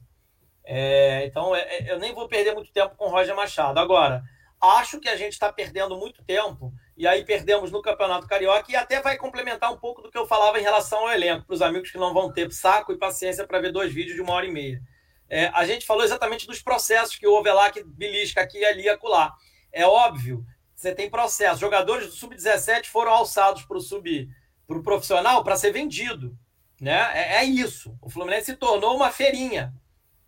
É, 0.70 1.26
então 1.26 1.55
é, 1.55 1.62
é, 1.62 1.91
eu 1.91 1.97
nem 1.97 2.14
vou 2.14 2.28
perder 2.28 2.53
muito 2.53 2.72
tempo 2.72 2.95
com 2.95 3.05
o 3.05 3.10
Roger 3.10 3.36
Machado. 3.36 3.80
Agora, 3.80 4.22
acho 4.62 4.99
que 4.99 5.08
a 5.08 5.16
gente 5.16 5.34
está 5.34 5.51
perdendo 5.51 5.97
muito 5.97 6.24
tempo, 6.24 6.74
e 6.95 7.08
aí 7.08 7.24
perdemos 7.24 7.72
no 7.72 7.82
Campeonato 7.82 8.28
Carioca, 8.28 8.70
e 8.70 8.76
até 8.76 9.01
vai 9.01 9.16
complementar 9.18 9.72
um 9.72 9.78
pouco 9.78 10.01
do 10.01 10.12
que 10.12 10.18
eu 10.18 10.28
falava 10.28 10.60
em 10.60 10.64
relação 10.64 10.99
ao 10.99 11.12
elenco, 11.12 11.45
para 11.45 11.53
os 11.53 11.62
amigos 11.62 11.89
que 11.89 11.97
não 11.97 12.14
vão 12.14 12.32
ter 12.32 12.51
saco 12.51 12.91
e 12.91 12.97
paciência 12.97 13.47
para 13.47 13.62
ver 13.62 13.72
dois 13.72 13.93
vídeos 13.93 14.16
de 14.16 14.22
uma 14.22 14.34
hora 14.34 14.45
e 14.45 14.51
meia. 14.51 14.82
É, 15.30 15.47
a 15.47 15.65
gente 15.65 15.86
falou 15.86 16.03
exatamente 16.03 16.47
dos 16.47 16.61
processos 16.61 17.15
que 17.15 17.28
lá, 17.28 17.69
que 17.71 17.84
belisca 17.84 18.41
aqui, 18.41 18.63
ali 18.63 18.84
e 18.84 18.89
acolá. 18.89 19.34
É 19.71 19.86
óbvio, 19.86 20.45
você 20.75 20.93
tem 20.93 21.09
processo. 21.09 21.59
Jogadores 21.59 22.07
do 22.07 22.13
Sub-17 22.13 22.86
foram 22.86 23.11
alçados 23.11 23.63
para 23.63 23.78
o 23.78 23.82
sub 23.82 24.30
para 24.67 24.78
o 24.78 24.84
profissional 24.84 25.43
para 25.43 25.55
ser 25.55 25.71
vendido. 25.71 26.38
Né? 26.80 27.11
É, 27.13 27.38
é, 27.38 27.43
isso. 27.43 27.97
O 28.01 28.09
Fluminense 28.09 28.47
se 28.47 28.55
tornou 28.55 28.95
uma 28.95 29.11
feirinha. 29.11 29.73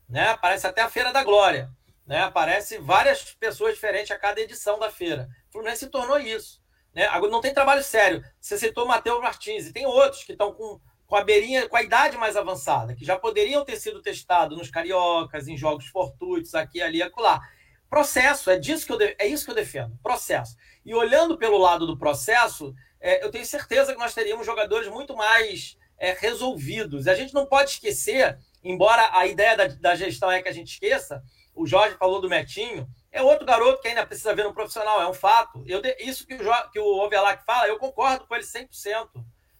Né? 0.08 0.36
Parece 0.38 0.66
até 0.66 0.82
a 0.82 0.90
Feira 0.90 1.14
da 1.14 1.24
Glória. 1.24 1.70
Né? 2.06 2.24
Aparece 2.24 2.80
várias 2.80 3.22
pessoas 3.36 3.76
diferentes 3.76 4.10
a 4.10 4.18
cada 4.18 4.42
edição 4.42 4.80
da 4.80 4.90
feira. 4.90 5.30
O 5.50 5.52
Fluminense 5.52 5.82
se 5.82 5.88
tornou 5.92 6.20
isso. 6.20 6.60
Né? 6.94 7.06
Agora 7.06 7.32
não 7.32 7.42
tem 7.42 7.54
trabalho 7.54 7.84
sério. 7.84 8.24
Você 8.40 8.58
citou 8.58 8.86
o 8.86 8.88
Matheus 8.88 9.22
Martins 9.22 9.68
e 9.68 9.74
tem 9.74 9.86
outros 9.86 10.24
que 10.24 10.32
estão 10.32 10.54
com, 10.54 10.82
com 11.10 11.16
a 11.16 11.24
beirinha, 11.24 11.68
com 11.68 11.76
a 11.76 11.82
idade 11.82 12.16
mais 12.18 12.38
avançada, 12.38 12.94
que 12.94 13.04
já 13.04 13.18
poderiam 13.18 13.66
ter 13.66 13.78
sido 13.78 14.00
testados 14.00 14.56
nos 14.56 14.70
cariocas, 14.70 15.48
em 15.48 15.58
jogos 15.58 15.88
fortuitos, 15.88 16.54
aqui, 16.54 16.84
ali, 16.84 17.02
acolá. 17.02 17.42
Processo, 17.90 18.52
é 18.52 18.60
disso 18.60 18.86
que 18.86 18.94
eu 18.94 19.00
é 19.18 19.26
isso 19.26 19.44
que 19.44 19.50
eu 19.50 19.56
defendo. 19.56 19.98
Processo. 20.04 20.56
E 20.86 20.94
olhando 20.94 21.36
pelo 21.36 21.58
lado 21.58 21.88
do 21.88 21.98
processo, 21.98 22.76
é, 23.02 23.26
eu 23.26 23.32
tenho 23.32 23.44
certeza 23.44 23.92
que 23.92 23.98
nós 23.98 24.14
teríamos 24.14 24.46
jogadores 24.46 24.88
muito 24.88 25.16
mais 25.16 25.76
é, 25.98 26.14
resolvidos. 26.14 27.08
A 27.08 27.16
gente 27.16 27.34
não 27.34 27.48
pode 27.48 27.72
esquecer, 27.72 28.38
embora 28.64 29.10
a 29.12 29.26
ideia 29.26 29.58
da, 29.58 29.66
da 29.66 29.96
gestão 29.96 30.32
é 30.32 30.44
que 30.44 30.50
a 30.50 30.54
gente 30.54 30.74
esqueça, 30.74 31.24
o 31.56 31.66
Jorge 31.66 31.98
falou 31.98 32.22
do 32.22 32.30
Metinho, 32.30 32.88
é 33.12 33.24
outro 33.24 33.48
garoto 33.48 33.82
que 33.82 33.88
ainda 33.88 34.06
precisa 34.06 34.36
ver 34.36 34.44
no 34.44 34.54
profissional, 34.54 35.02
é 35.02 35.10
um 35.10 35.14
fato. 35.14 35.64
Eu, 35.66 35.82
isso 35.98 36.28
que 36.28 36.36
o, 36.36 36.70
que 36.70 36.80
o 36.80 37.00
Ovelac 37.00 37.44
fala, 37.44 37.68
eu 37.68 37.80
concordo 37.80 38.28
com 38.28 38.36
ele 38.36 38.44
100%. 38.44 39.10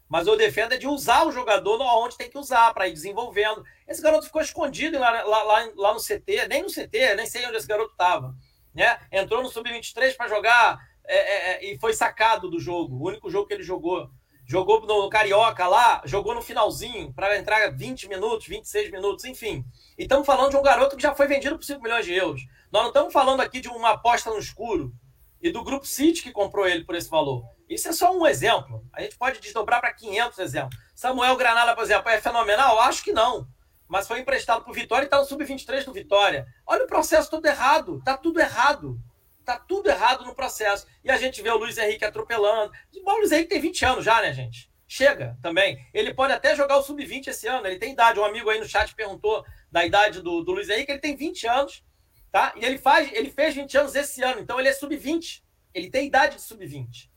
Mas 0.10 0.26
eu 0.26 0.36
defendo 0.36 0.74
é 0.74 0.78
de 0.78 0.88
usar 0.88 1.28
o 1.28 1.32
jogador 1.32 1.80
onde 1.80 2.18
tem 2.18 2.30
que 2.30 2.38
usar, 2.38 2.74
para 2.74 2.88
ir 2.88 2.94
desenvolvendo. 2.94 3.64
Esse 3.88 4.02
garoto 4.02 4.26
ficou 4.26 4.42
escondido 4.42 4.98
lá, 4.98 5.24
lá, 5.24 5.70
lá, 5.76 5.94
no 5.94 6.00
CT, 6.00 6.48
nem 6.50 6.64
no 6.64 6.70
CT, 6.70 7.16
nem 7.16 7.28
sei 7.28 7.46
onde 7.46 7.58
esse 7.58 7.68
garoto 7.68 7.92
estava. 7.92 8.36
Né? 8.74 9.00
Entrou 9.12 9.44
no 9.44 9.50
Sub-23 9.50 10.18
para 10.18 10.28
jogar 10.28 10.80
é, 11.06 11.16
é, 11.16 11.52
é, 11.52 11.72
e 11.72 11.80
foi 11.80 11.94
sacado 11.94 12.50
do 12.50 12.60
jogo. 12.60 12.96
O 12.96 13.08
único 13.08 13.30
jogo 13.30 13.48
que 13.48 13.54
ele 13.54 13.64
jogou. 13.64 14.10
Jogou 14.48 14.82
no 14.82 15.08
Carioca 15.10 15.68
lá, 15.68 16.02
jogou 16.06 16.34
no 16.34 16.42
finalzinho, 16.42 17.14
para 17.14 17.38
entrar 17.38 17.70
20 17.70 18.10
minutos, 18.10 18.48
26 18.48 18.90
minutos, 18.90 19.24
enfim. 19.26 19.64
E 19.96 20.02
estamos 20.02 20.26
falando 20.26 20.50
de 20.50 20.58
um 20.58 20.64
garoto 20.64 20.96
que 20.96 21.04
já 21.04 21.14
foi 21.14 21.28
vendido 21.28 21.56
por 21.56 21.64
5 21.64 21.80
milhões 21.80 22.04
de 22.04 22.16
euros. 22.16 22.42
Nós 22.72 22.82
não 22.82 22.90
estamos 22.90 23.14
falando 23.14 23.42
aqui 23.42 23.62
de 23.62 23.68
uma 23.68 23.92
aposta 23.92 24.32
no 24.32 24.40
escuro 24.40 24.92
e 25.40 25.52
do 25.52 25.64
Grupo 25.64 25.86
City 25.86 26.24
que 26.24 26.32
comprou 26.32 26.68
ele 26.68 26.84
por 26.84 26.96
esse 26.96 27.08
valor. 27.08 27.44
Isso 27.70 27.88
é 27.88 27.94
só 27.94 28.12
um 28.12 28.26
exemplo. 28.26 28.84
A 28.92 29.02
gente 29.02 29.16
pode 29.16 29.40
desdobrar 29.40 29.80
para 29.80 29.94
500 29.94 30.40
exemplos. 30.40 30.80
Samuel 30.96 31.38
Granada, 31.38 31.76
por 31.76 31.84
exemplo, 31.84 32.10
é 32.10 32.20
fenomenal? 32.20 32.80
Acho 32.80 33.04
que 33.04 33.14
não. 33.14 33.48
Mas 33.88 34.08
foi 34.08 34.20
emprestado 34.20 34.64
para 34.64 34.72
o 34.72 34.74
Vitória 34.74 35.04
e 35.04 35.06
está 35.06 35.18
no 35.18 35.26
Sub-23 35.26 35.86
do 35.86 35.94
Vitória. 35.94 36.48
Olha 36.66 36.84
o 36.84 36.88
processo 36.88 37.30
todo 37.30 37.46
errado. 37.46 38.00
Está 38.00 38.18
tudo 38.18 38.40
errado. 38.40 39.00
Tá 39.46 39.60
tudo 39.60 39.90
errado 39.90 40.26
no 40.26 40.36
processo. 40.36 40.88
E 41.04 41.12
a 41.12 41.18
gente 41.18 41.42
vê 41.42 41.50
o 41.50 41.58
Luiz 41.58 41.78
Henrique 41.78 42.04
atropelando. 42.04 42.72
O 43.04 43.12
Luiz 43.18 43.32
Henrique 43.32 43.50
tem 43.50 43.62
20 43.62 43.86
anos 43.86 44.06
já, 44.06 44.22
né, 44.22 44.34
gente? 44.34 44.72
Chega 44.88 45.38
também. 45.42 45.88
Ele 45.94 46.14
pode 46.14 46.34
até 46.34 46.56
jogar 46.56 46.78
o 46.78 46.84
sub-20 46.84 47.28
esse 47.28 47.48
ano. 47.48 47.68
Ele 47.68 47.78
tem 47.78 47.94
idade. 47.94 48.20
Um 48.20 48.26
amigo 48.26 48.50
aí 48.50 48.60
no 48.60 48.68
chat 48.68 48.94
perguntou 48.96 49.46
da 49.72 49.86
idade 49.86 50.22
do, 50.22 50.44
do 50.44 50.52
Luiz 50.52 50.70
Henrique. 50.70 50.92
Ele 50.92 51.00
tem 51.00 51.16
20 51.16 51.48
anos, 51.48 51.84
tá? 52.32 52.54
E 52.56 52.66
ele, 52.66 52.80
faz, 52.80 53.12
ele 53.14 53.30
fez 53.30 53.54
20 53.54 53.78
anos 53.78 53.96
esse 53.96 54.24
ano. 54.24 54.40
Então 54.40 54.60
ele 54.60 54.70
é 54.70 54.74
sub-20. 54.74 55.44
Ele 55.74 55.90
tem 55.90 56.08
idade 56.08 56.36
de 56.36 56.42
sub-20. 56.42 57.10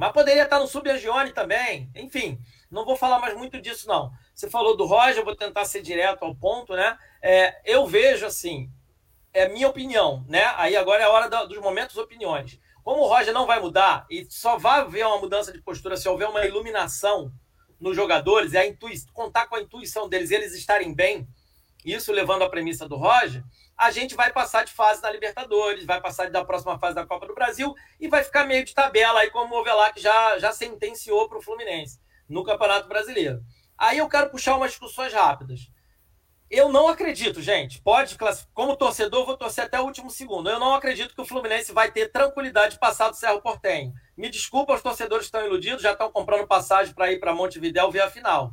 Mas 0.00 0.12
poderia 0.12 0.44
estar 0.44 0.58
no 0.58 0.66
sub-Angione 0.66 1.30
também. 1.30 1.90
Enfim, 1.94 2.40
não 2.70 2.86
vou 2.86 2.96
falar 2.96 3.18
mais 3.18 3.36
muito 3.36 3.60
disso, 3.60 3.86
não. 3.86 4.10
Você 4.34 4.48
falou 4.48 4.74
do 4.74 4.86
Roger, 4.86 5.22
vou 5.22 5.36
tentar 5.36 5.66
ser 5.66 5.82
direto 5.82 6.22
ao 6.22 6.34
ponto, 6.34 6.74
né? 6.74 6.96
É, 7.20 7.60
eu 7.70 7.86
vejo 7.86 8.24
assim, 8.24 8.70
é 9.30 9.46
minha 9.46 9.68
opinião, 9.68 10.24
né? 10.26 10.54
Aí 10.56 10.74
agora 10.74 11.02
é 11.02 11.04
a 11.04 11.10
hora 11.10 11.46
dos 11.46 11.58
momentos 11.58 11.98
opiniões. 11.98 12.58
Como 12.82 13.02
o 13.02 13.06
Roger 13.06 13.34
não 13.34 13.46
vai 13.46 13.60
mudar 13.60 14.06
e 14.08 14.26
só 14.30 14.56
vai 14.56 14.80
haver 14.80 15.04
uma 15.04 15.18
mudança 15.18 15.52
de 15.52 15.60
postura 15.60 15.98
se 15.98 16.08
houver 16.08 16.30
uma 16.30 16.46
iluminação 16.46 17.30
nos 17.78 17.94
jogadores 17.94 18.54
a 18.54 18.66
intui 18.66 18.94
contar 19.12 19.48
com 19.48 19.56
a 19.56 19.60
intuição 19.60 20.08
deles, 20.08 20.30
eles 20.30 20.54
estarem 20.54 20.94
bem, 20.94 21.28
isso 21.84 22.12
levando 22.12 22.42
a 22.42 22.50
premissa 22.50 22.88
do 22.88 22.96
Roger, 22.96 23.42
a 23.76 23.90
gente 23.90 24.14
vai 24.14 24.32
passar 24.32 24.64
de 24.64 24.72
fase 24.72 25.02
na 25.02 25.10
Libertadores, 25.10 25.86
vai 25.86 26.00
passar 26.00 26.30
da 26.30 26.44
próxima 26.44 26.78
fase 26.78 26.94
da 26.94 27.06
Copa 27.06 27.26
do 27.26 27.34
Brasil 27.34 27.74
e 27.98 28.08
vai 28.08 28.22
ficar 28.22 28.46
meio 28.46 28.64
de 28.64 28.74
tabela 28.74 29.20
aí 29.20 29.30
como 29.30 29.54
o 29.54 29.58
Ovelac 29.58 29.98
já, 30.00 30.38
já 30.38 30.52
sentenciou 30.52 31.28
para 31.28 31.38
o 31.38 31.42
Fluminense 31.42 31.98
no 32.28 32.44
Campeonato 32.44 32.88
Brasileiro. 32.88 33.40
Aí 33.78 33.98
eu 33.98 34.08
quero 34.08 34.30
puxar 34.30 34.56
umas 34.56 34.72
discussões 34.72 35.12
rápidas. 35.12 35.60
Eu 36.50 36.68
não 36.68 36.88
acredito, 36.88 37.40
gente. 37.40 37.80
Pode 37.80 38.18
Como 38.52 38.76
torcedor, 38.76 39.24
vou 39.24 39.36
torcer 39.36 39.64
até 39.64 39.80
o 39.80 39.84
último 39.84 40.10
segundo. 40.10 40.50
Eu 40.50 40.58
não 40.58 40.74
acredito 40.74 41.14
que 41.14 41.20
o 41.20 41.24
Fluminense 41.24 41.72
vai 41.72 41.92
ter 41.92 42.10
tranquilidade 42.10 42.74
de 42.74 42.80
passar 42.80 43.08
do 43.08 43.16
Cerro 43.16 43.40
Portenho. 43.40 43.94
Me 44.16 44.28
desculpa, 44.28 44.74
os 44.74 44.82
torcedores 44.82 45.26
estão 45.26 45.46
iludidos, 45.46 45.80
já 45.80 45.92
estão 45.92 46.10
comprando 46.10 46.48
passagem 46.48 46.92
para 46.92 47.12
ir 47.12 47.20
para 47.20 47.32
Montevidéu 47.32 47.90
ver 47.90 48.00
a 48.00 48.10
final. 48.10 48.52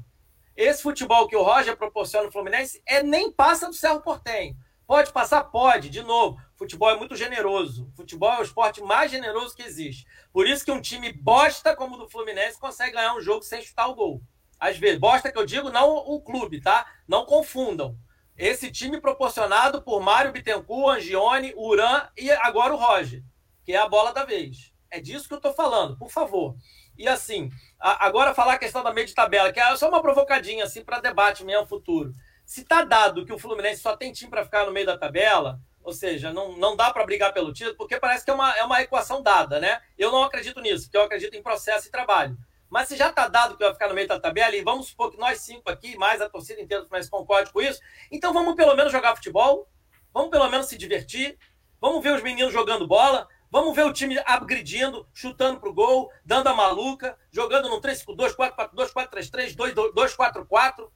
Esse 0.57 0.81
futebol 0.81 1.27
que 1.27 1.35
o 1.35 1.43
Roger 1.43 1.77
proporciona 1.77 2.25
no 2.25 2.31
Fluminense 2.31 2.81
é 2.83 3.03
nem 3.03 3.31
passa 3.31 3.67
do 3.67 3.75
Cerro 3.75 4.01
Portenho. 4.01 4.57
Pode 4.87 5.13
passar? 5.13 5.43
Pode. 5.43 5.87
De 5.87 6.01
novo, 6.01 6.41
futebol 6.55 6.89
é 6.89 6.97
muito 6.97 7.15
generoso. 7.15 7.91
Futebol 7.95 8.33
é 8.33 8.39
o 8.39 8.43
esporte 8.43 8.81
mais 8.81 9.11
generoso 9.11 9.55
que 9.55 9.61
existe. 9.61 10.07
Por 10.33 10.47
isso 10.47 10.65
que 10.65 10.71
um 10.71 10.81
time 10.81 11.13
bosta 11.13 11.75
como 11.75 11.93
o 11.93 11.99
do 11.99 12.09
Fluminense 12.09 12.59
consegue 12.59 12.93
ganhar 12.93 13.15
um 13.15 13.21
jogo 13.21 13.43
sem 13.43 13.61
chutar 13.61 13.87
o 13.87 13.93
gol. 13.93 14.19
Às 14.59 14.79
vezes, 14.79 14.99
bosta 14.99 15.31
que 15.31 15.37
eu 15.37 15.45
digo, 15.45 15.69
não 15.69 15.91
o 15.91 16.19
clube, 16.19 16.59
tá? 16.59 16.87
Não 17.07 17.23
confundam. 17.23 17.95
Esse 18.35 18.71
time 18.71 18.99
proporcionado 18.99 19.83
por 19.83 20.01
Mário 20.01 20.31
Bittencourt, 20.31 20.97
Angione, 20.97 21.53
Uran 21.55 22.09
e 22.17 22.31
agora 22.31 22.73
o 22.73 22.77
Roger, 22.77 23.23
que 23.63 23.73
é 23.73 23.77
a 23.77 23.87
bola 23.87 24.11
da 24.11 24.25
vez. 24.25 24.73
É 24.89 24.99
disso 24.99 25.27
que 25.27 25.35
eu 25.35 25.41
tô 25.41 25.53
falando, 25.53 25.97
por 25.97 26.09
favor. 26.09 26.55
E 26.97 27.07
assim, 27.07 27.51
a, 27.79 28.05
agora 28.05 28.33
falar 28.33 28.53
a 28.53 28.59
questão 28.59 28.83
da 28.83 28.93
meia 28.93 29.05
de 29.05 29.13
tabela, 29.13 29.51
que 29.51 29.59
é 29.59 29.75
só 29.75 29.89
uma 29.89 30.01
provocadinha 30.01 30.63
assim 30.63 30.83
para 30.83 30.99
debate 30.99 31.43
mesmo 31.43 31.67
futuro. 31.67 32.11
Se 32.45 32.63
tá 32.63 32.83
dado 32.83 33.25
que 33.25 33.33
o 33.33 33.39
Fluminense 33.39 33.81
só 33.81 33.95
tem 33.95 34.11
time 34.11 34.31
para 34.31 34.43
ficar 34.43 34.65
no 34.65 34.71
meio 34.71 34.85
da 34.85 34.97
tabela, 34.97 35.59
ou 35.83 35.93
seja, 35.93 36.33
não, 36.33 36.57
não 36.57 36.75
dá 36.75 36.91
para 36.91 37.05
brigar 37.05 37.33
pelo 37.33 37.53
título, 37.53 37.77
porque 37.77 37.99
parece 37.99 38.25
que 38.25 38.31
é 38.31 38.33
uma, 38.33 38.57
é 38.57 38.63
uma 38.63 38.81
equação 38.81 39.21
dada, 39.21 39.59
né? 39.59 39.81
Eu 39.97 40.11
não 40.11 40.23
acredito 40.23 40.59
nisso, 40.59 40.85
porque 40.85 40.97
eu 40.97 41.03
acredito 41.03 41.35
em 41.35 41.41
processo 41.41 41.87
e 41.87 41.91
trabalho. 41.91 42.37
Mas 42.69 42.89
se 42.89 42.97
já 42.97 43.09
está 43.09 43.27
dado 43.27 43.55
que 43.55 43.63
vai 43.63 43.71
ficar 43.71 43.87
no 43.87 43.93
meio 43.93 44.07
da 44.07 44.19
tabela, 44.19 44.55
e 44.55 44.61
vamos 44.61 44.87
supor 44.87 45.11
que 45.11 45.17
nós 45.17 45.39
cinco 45.39 45.69
aqui, 45.69 45.97
mais 45.97 46.21
a 46.21 46.29
torcida 46.29 46.61
inteira 46.61 46.85
mais 46.91 47.09
concorde 47.09 47.51
com 47.51 47.61
isso, 47.61 47.79
então 48.11 48.33
vamos 48.33 48.55
pelo 48.55 48.75
menos 48.75 48.91
jogar 48.91 49.15
futebol, 49.15 49.69
vamos 50.13 50.29
pelo 50.29 50.49
menos 50.49 50.67
se 50.67 50.77
divertir, 50.77 51.37
vamos 51.79 52.03
ver 52.03 52.13
os 52.13 52.21
meninos 52.21 52.51
jogando 52.51 52.85
bola, 52.85 53.27
vamos 53.49 53.75
ver 53.75 53.85
o 53.85 53.93
time 53.93 54.17
agredindo, 54.25 55.07
chutando 55.13 55.59
pro 55.59 55.73
gol, 55.73 56.11
dando 56.25 56.47
a 56.47 56.53
maluca, 56.53 57.17
jogando 57.31 57.69
no 57.69 57.81
3-5-2, 57.81 58.35
4-4-2, 58.35 58.93
4-3-3, 58.93 59.55
2-4-4. 59.55 60.89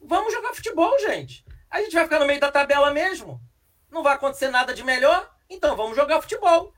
Vamos 0.00 0.32
jogar 0.32 0.54
futebol, 0.54 0.98
gente. 1.00 1.44
A 1.70 1.80
gente 1.80 1.94
vai 1.94 2.04
ficar 2.04 2.18
no 2.18 2.26
meio 2.26 2.40
da 2.40 2.50
tabela 2.50 2.90
mesmo. 2.90 3.40
Não 3.90 4.02
vai 4.02 4.14
acontecer 4.14 4.48
nada 4.48 4.74
de 4.74 4.82
melhor, 4.82 5.30
então 5.48 5.76
vamos 5.76 5.96
jogar 5.96 6.20
futebol. 6.20 6.72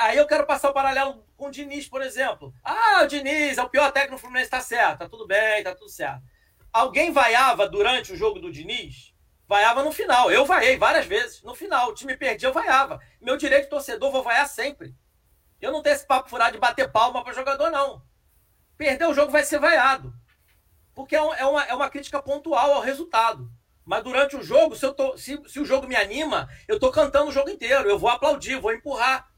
Aí 0.00 0.16
eu 0.16 0.26
quero 0.26 0.46
passar 0.46 0.70
o 0.70 0.74
paralelo 0.74 1.24
com 1.36 1.46
o 1.46 1.50
Diniz, 1.50 1.88
por 1.88 2.02
exemplo. 2.02 2.52
Ah, 2.62 3.02
o 3.02 3.06
Diniz 3.06 3.58
é 3.58 3.62
o 3.62 3.68
pior 3.68 3.90
técnico 3.90 4.16
do 4.16 4.20
Fluminense, 4.20 4.50
tá 4.50 4.60
certo, 4.60 5.00
tá 5.00 5.08
tudo 5.08 5.26
bem, 5.26 5.62
tá 5.62 5.74
tudo 5.74 5.88
certo. 5.88 6.22
Alguém 6.72 7.12
vaiava 7.12 7.68
durante 7.68 8.12
o 8.12 8.16
jogo 8.16 8.38
do 8.38 8.50
Diniz? 8.50 9.11
Vaiava 9.52 9.82
no 9.82 9.92
final. 9.92 10.32
Eu 10.32 10.46
vaiei 10.46 10.78
várias 10.78 11.04
vezes. 11.04 11.42
No 11.42 11.54
final, 11.54 11.90
o 11.90 11.94
time 11.94 12.16
perdia, 12.16 12.48
eu 12.48 12.54
vaiava. 12.54 12.98
Meu 13.20 13.36
direito 13.36 13.64
de 13.64 13.68
torcedor, 13.68 14.10
vou 14.10 14.22
vaiar 14.22 14.48
sempre. 14.48 14.96
Eu 15.60 15.70
não 15.70 15.82
tenho 15.82 15.94
esse 15.94 16.06
papo 16.06 16.30
furado 16.30 16.52
de 16.52 16.58
bater 16.58 16.90
palma 16.90 17.22
para 17.22 17.34
jogador, 17.34 17.70
não. 17.70 18.02
Perder 18.78 19.06
o 19.06 19.12
jogo 19.12 19.30
vai 19.30 19.44
ser 19.44 19.58
vaiado. 19.58 20.10
Porque 20.94 21.14
é, 21.14 21.18
é 21.18 21.44
uma, 21.44 21.64
é 21.64 21.74
uma 21.74 21.90
crítica 21.90 22.22
pontual 22.22 22.72
ao 22.72 22.80
resultado. 22.80 23.46
Mas 23.84 24.02
durante 24.02 24.36
o 24.36 24.42
jogo, 24.42 24.74
se, 24.74 24.86
eu 24.86 24.94
tô, 24.94 25.18
se, 25.18 25.38
se 25.46 25.60
o 25.60 25.66
jogo 25.66 25.86
me 25.86 25.96
anima, 25.96 26.48
eu 26.66 26.80
tô 26.80 26.90
cantando 26.90 27.28
o 27.28 27.32
jogo 27.32 27.50
inteiro. 27.50 27.90
Eu 27.90 27.98
vou 27.98 28.08
aplaudir, 28.08 28.58
vou 28.58 28.72
empurrar. 28.72 29.28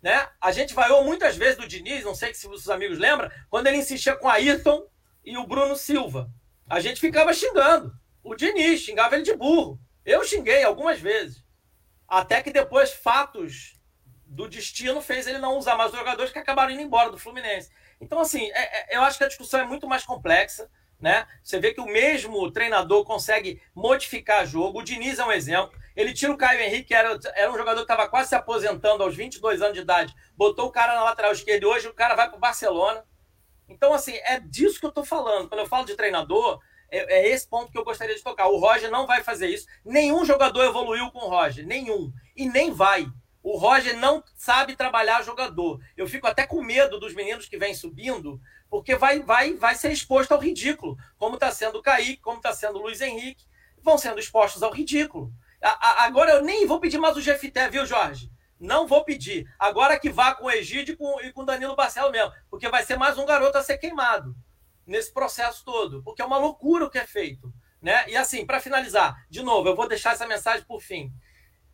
Né? 0.00 0.30
A 0.40 0.50
gente 0.50 0.72
vaiou 0.72 1.04
muitas 1.04 1.36
vezes 1.36 1.58
do 1.58 1.68
Diniz, 1.68 2.02
não 2.06 2.14
sei 2.14 2.32
se 2.32 2.48
os 2.48 2.70
amigos 2.70 2.98
lembram, 2.98 3.30
quando 3.50 3.66
ele 3.66 3.76
insistia 3.76 4.16
com 4.16 4.30
a 4.30 4.36
Ayrton 4.36 4.88
e 5.22 5.36
o 5.36 5.46
Bruno 5.46 5.76
Silva. 5.76 6.30
A 6.70 6.80
gente 6.80 6.98
ficava 6.98 7.34
xingando. 7.34 8.00
O 8.22 8.34
Diniz 8.34 8.80
xingava 8.80 9.14
ele 9.14 9.24
de 9.24 9.34
burro. 9.34 9.80
Eu 10.04 10.24
xinguei 10.24 10.62
algumas 10.62 11.00
vezes. 11.00 11.44
Até 12.06 12.42
que 12.42 12.50
depois 12.50 12.92
fatos 12.92 13.80
do 14.26 14.48
destino 14.48 15.00
fez 15.00 15.26
ele 15.26 15.38
não 15.38 15.58
usar 15.58 15.76
mais 15.76 15.92
os 15.92 15.98
jogadores 15.98 16.32
que 16.32 16.38
acabaram 16.38 16.72
indo 16.72 16.82
embora 16.82 17.10
do 17.10 17.18
Fluminense. 17.18 17.70
Então, 18.00 18.18
assim, 18.18 18.50
é, 18.52 18.94
é, 18.94 18.96
eu 18.96 19.02
acho 19.02 19.18
que 19.18 19.24
a 19.24 19.28
discussão 19.28 19.60
é 19.60 19.64
muito 19.64 19.86
mais 19.86 20.04
complexa. 20.04 20.70
Né? 20.98 21.26
Você 21.42 21.58
vê 21.58 21.74
que 21.74 21.80
o 21.80 21.86
mesmo 21.86 22.48
treinador 22.52 23.04
consegue 23.04 23.60
modificar 23.74 24.46
jogo. 24.46 24.78
O 24.78 24.84
Diniz 24.84 25.18
é 25.18 25.24
um 25.24 25.32
exemplo. 25.32 25.76
Ele 25.96 26.14
tira 26.14 26.32
o 26.32 26.38
Caio 26.38 26.60
Henrique, 26.60 26.88
que 26.88 26.94
era, 26.94 27.18
era 27.34 27.50
um 27.50 27.56
jogador 27.56 27.84
que 27.84 27.92
estava 27.92 28.08
quase 28.08 28.28
se 28.28 28.36
aposentando 28.36 29.02
aos 29.02 29.16
22 29.16 29.60
anos 29.60 29.74
de 29.74 29.80
idade, 29.80 30.14
botou 30.36 30.68
o 30.68 30.70
cara 30.70 30.94
na 30.94 31.02
lateral 31.02 31.32
esquerda 31.32 31.66
e 31.66 31.68
hoje 31.68 31.88
o 31.88 31.92
cara 31.92 32.14
vai 32.14 32.28
para 32.28 32.36
o 32.36 32.40
Barcelona. 32.40 33.04
Então, 33.68 33.92
assim, 33.92 34.12
é 34.24 34.38
disso 34.38 34.78
que 34.78 34.86
eu 34.86 34.90
estou 34.90 35.04
falando. 35.04 35.48
Quando 35.48 35.60
eu 35.60 35.66
falo 35.66 35.84
de 35.84 35.96
treinador, 35.96 36.60
é, 36.92 37.20
é, 37.20 37.28
esse 37.30 37.48
ponto 37.48 37.72
que 37.72 37.78
eu 37.78 37.84
gostaria 37.84 38.14
de 38.14 38.22
tocar. 38.22 38.48
O 38.48 38.58
Roger 38.58 38.90
não 38.90 39.06
vai 39.06 39.22
fazer 39.22 39.48
isso. 39.48 39.66
Nenhum 39.82 40.26
jogador 40.26 40.62
evoluiu 40.62 41.10
com 41.10 41.20
o 41.20 41.28
Roger. 41.30 41.66
Nenhum. 41.66 42.12
E 42.36 42.46
nem 42.46 42.70
vai. 42.70 43.10
O 43.42 43.56
Roger 43.56 43.96
não 43.96 44.22
sabe 44.36 44.76
trabalhar 44.76 45.24
jogador. 45.24 45.80
Eu 45.96 46.06
fico 46.06 46.26
até 46.26 46.46
com 46.46 46.62
medo 46.62 47.00
dos 47.00 47.14
meninos 47.14 47.48
que 47.48 47.56
vêm 47.56 47.74
subindo, 47.74 48.38
porque 48.68 48.94
vai, 48.94 49.20
vai, 49.20 49.54
vai 49.54 49.74
ser 49.74 49.90
exposto 49.90 50.32
ao 50.32 50.38
ridículo. 50.38 50.96
Como 51.16 51.34
está 51.34 51.50
sendo 51.50 51.78
o 51.78 51.82
Kaique, 51.82 52.20
como 52.20 52.36
está 52.36 52.52
sendo 52.52 52.78
o 52.78 52.82
Luiz 52.82 53.00
Henrique. 53.00 53.46
Vão 53.82 53.96
sendo 53.96 54.20
expostos 54.20 54.62
ao 54.62 54.70
ridículo. 54.70 55.32
A, 55.62 55.70
a, 55.70 56.04
agora 56.04 56.32
eu 56.32 56.42
nem 56.42 56.66
vou 56.66 56.78
pedir 56.78 56.98
mais 56.98 57.16
o 57.16 57.22
Jefité, 57.22 57.68
viu, 57.70 57.86
Jorge? 57.86 58.30
Não 58.60 58.86
vou 58.86 59.02
pedir. 59.02 59.50
Agora 59.58 59.98
que 59.98 60.10
vá 60.10 60.34
com 60.34 60.44
o 60.44 60.50
Egídio 60.50 60.92
e 60.92 60.96
com, 60.96 61.16
com 61.32 61.44
Danilo 61.44 61.74
Barcelo 61.74 62.12
mesmo. 62.12 62.32
Porque 62.50 62.68
vai 62.68 62.84
ser 62.84 62.96
mais 62.96 63.16
um 63.16 63.24
garoto 63.24 63.56
a 63.56 63.62
ser 63.62 63.78
queimado 63.78 64.36
nesse 64.86 65.12
processo 65.12 65.64
todo. 65.64 66.02
Porque 66.02 66.22
é 66.22 66.24
uma 66.24 66.38
loucura 66.38 66.84
o 66.84 66.90
que 66.90 66.98
é 66.98 67.06
feito. 67.06 67.52
Né? 67.80 68.04
E 68.08 68.16
assim, 68.16 68.46
para 68.46 68.60
finalizar, 68.60 69.26
de 69.28 69.42
novo, 69.42 69.68
eu 69.68 69.74
vou 69.74 69.88
deixar 69.88 70.12
essa 70.12 70.26
mensagem 70.26 70.64
por 70.64 70.80
fim. 70.80 71.12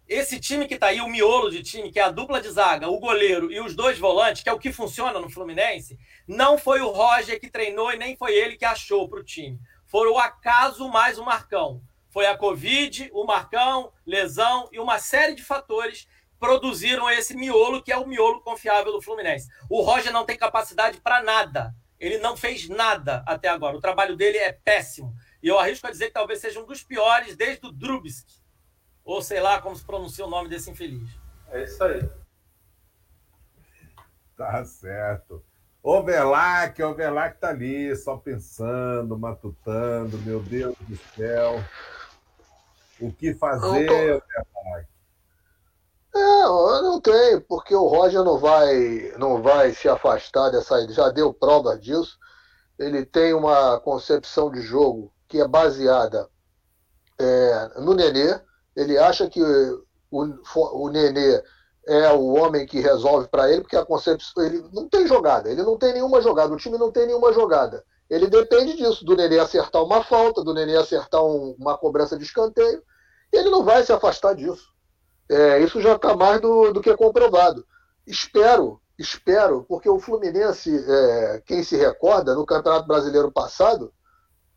Esse 0.08 0.40
time 0.40 0.66
que 0.66 0.74
está 0.74 0.86
aí, 0.86 1.02
o 1.02 1.08
miolo 1.08 1.50
de 1.50 1.62
time, 1.62 1.92
que 1.92 2.00
é 2.00 2.04
a 2.04 2.10
dupla 2.10 2.40
de 2.40 2.48
zaga, 2.48 2.88
o 2.88 2.98
goleiro 2.98 3.52
e 3.52 3.60
os 3.60 3.74
dois 3.74 3.98
volantes, 3.98 4.42
que 4.42 4.48
é 4.48 4.52
o 4.52 4.58
que 4.58 4.72
funciona 4.72 5.20
no 5.20 5.28
Fluminense, 5.28 5.98
não 6.26 6.56
foi 6.56 6.80
o 6.80 6.88
Roger 6.88 7.38
que 7.38 7.50
treinou 7.50 7.92
e 7.92 7.98
nem 7.98 8.16
foi 8.16 8.32
ele 8.34 8.56
que 8.56 8.64
achou 8.64 9.06
para 9.06 9.20
o 9.20 9.24
time. 9.24 9.60
Foi 9.84 10.08
o 10.08 10.18
acaso 10.18 10.88
mais 10.88 11.18
o 11.18 11.24
Marcão. 11.24 11.82
Foi 12.08 12.26
a 12.26 12.38
Covid, 12.38 13.10
o 13.12 13.24
Marcão, 13.24 13.92
lesão 14.06 14.66
e 14.72 14.78
uma 14.78 14.98
série 14.98 15.34
de 15.34 15.42
fatores 15.42 16.08
produziram 16.38 17.10
esse 17.10 17.36
miolo 17.36 17.82
que 17.82 17.92
é 17.92 17.98
o 17.98 18.06
miolo 18.06 18.40
confiável 18.40 18.92
do 18.92 19.02
Fluminense. 19.02 19.48
O 19.68 19.82
Roger 19.82 20.12
não 20.12 20.24
tem 20.24 20.38
capacidade 20.38 21.00
para 21.02 21.22
nada. 21.22 21.74
Ele 21.98 22.18
não 22.18 22.36
fez 22.36 22.68
nada 22.68 23.24
até 23.26 23.48
agora. 23.48 23.76
O 23.76 23.80
trabalho 23.80 24.16
dele 24.16 24.38
é 24.38 24.52
péssimo. 24.52 25.14
E 25.42 25.48
eu 25.48 25.58
arrisco 25.58 25.86
a 25.86 25.90
dizer 25.90 26.06
que 26.06 26.12
talvez 26.12 26.40
seja 26.40 26.60
um 26.60 26.66
dos 26.66 26.82
piores 26.82 27.36
desde 27.36 27.66
o 27.66 27.72
Drubsky. 27.72 28.42
Ou 29.04 29.22
sei 29.22 29.40
lá 29.40 29.60
como 29.60 29.74
se 29.74 29.84
pronuncia 29.84 30.24
o 30.24 30.30
nome 30.30 30.48
desse 30.48 30.70
infeliz. 30.70 31.08
É 31.48 31.64
isso 31.64 31.82
aí. 31.82 32.08
Tá 34.36 34.64
certo. 34.64 35.44
Overlac, 35.82 36.80
Overlac 36.82 37.38
tá 37.40 37.48
ali, 37.48 37.96
só 37.96 38.16
pensando, 38.16 39.18
matutando, 39.18 40.18
meu 40.18 40.40
Deus 40.42 40.76
do 40.80 40.96
céu. 41.16 41.64
O 43.00 43.12
que 43.12 43.34
fazer, 43.34 43.90
Overlac? 43.90 44.86
Não 46.18 47.00
tenho, 47.00 47.40
porque 47.42 47.74
o 47.74 47.86
Roger 47.86 48.24
não 48.24 48.38
vai, 48.38 49.12
não 49.18 49.42
vai 49.42 49.72
se 49.72 49.88
afastar 49.88 50.50
dessa. 50.50 50.86
Já 50.92 51.10
deu 51.10 51.32
prova 51.32 51.78
disso. 51.78 52.18
Ele 52.78 53.04
tem 53.04 53.34
uma 53.34 53.80
concepção 53.80 54.50
de 54.50 54.60
jogo 54.60 55.12
que 55.28 55.40
é 55.40 55.46
baseada 55.46 56.28
é, 57.18 57.70
no 57.80 57.94
Nenê. 57.94 58.40
Ele 58.74 58.96
acha 58.96 59.28
que 59.28 59.42
o, 59.42 60.38
o 60.54 60.88
Nenê 60.88 61.42
é 61.86 62.12
o 62.12 62.34
homem 62.34 62.66
que 62.66 62.80
resolve 62.80 63.28
para 63.28 63.50
ele, 63.50 63.62
porque 63.62 63.76
a 63.76 63.84
concepção. 63.84 64.44
Ele 64.44 64.62
não 64.72 64.88
tem 64.88 65.06
jogada, 65.06 65.50
ele 65.50 65.62
não 65.62 65.76
tem 65.76 65.92
nenhuma 65.92 66.20
jogada, 66.20 66.52
o 66.52 66.56
time 66.56 66.78
não 66.78 66.92
tem 66.92 67.06
nenhuma 67.06 67.32
jogada. 67.32 67.84
Ele 68.08 68.26
depende 68.26 68.76
disso, 68.76 69.04
do 69.04 69.16
Nenê 69.16 69.38
acertar 69.38 69.82
uma 69.84 70.02
falta, 70.02 70.42
do 70.42 70.54
Nenê 70.54 70.76
acertar 70.76 71.22
um, 71.22 71.54
uma 71.58 71.76
cobrança 71.76 72.16
de 72.16 72.24
escanteio. 72.24 72.82
E 73.32 73.36
ele 73.36 73.50
não 73.50 73.64
vai 73.64 73.84
se 73.84 73.92
afastar 73.92 74.34
disso. 74.34 74.77
É, 75.30 75.60
isso 75.60 75.80
já 75.80 75.94
está 75.94 76.16
mais 76.16 76.40
do, 76.40 76.72
do 76.72 76.80
que 76.80 76.96
comprovado. 76.96 77.66
Espero, 78.06 78.80
espero, 78.98 79.64
porque 79.68 79.88
o 79.88 79.98
Fluminense, 79.98 80.74
é, 80.88 81.42
quem 81.44 81.62
se 81.62 81.76
recorda, 81.76 82.34
no 82.34 82.46
Campeonato 82.46 82.88
Brasileiro 82.88 83.30
passado, 83.30 83.92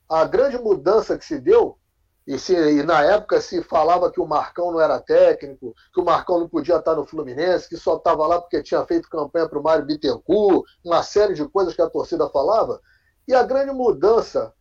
a 0.09 0.26
grande 0.26 0.57
mudança 0.57 1.17
que 1.17 1.26
se 1.26 1.39
deu, 1.39 1.78
e, 2.26 2.38
se, 2.38 2.53
e 2.53 2.84
na 2.84 3.03
época 3.03 3.41
se 3.41 3.63
falava 3.63 4.11
que 4.11 4.22
o 4.22 4.28
Marcão 4.28 4.72
não 4.72 4.80
era 4.80 4.99
técnico, 4.99 5.76
que 5.93 5.99
o 5.99 6.05
Marcão 6.05 6.39
não 6.39 6.47
podia 6.47 6.78
estar 6.78 6.95
no 6.95 7.05
Fluminense, 7.05 7.67
que 7.67 7.76
só 7.76 7.97
estava 7.97 8.26
lá 8.28 8.39
porque 8.39 8.61
tinha 8.61 8.86
feito 8.86 9.09
campanha 9.09 9.49
para 9.49 9.59
o 9.59 9.63
Mário 9.63 9.86
Bittencourt, 9.86 10.65
uma 10.84 11.01
série 11.03 11.34
de 11.34 11.45
coisas 11.47 11.76
que 11.76 11.82
a 11.82 11.89
torcida 11.89 12.30
falava. 12.30 12.80
E 13.28 13.34
a 13.34 13.43
grande 13.43 13.72
mudança, 13.72 14.53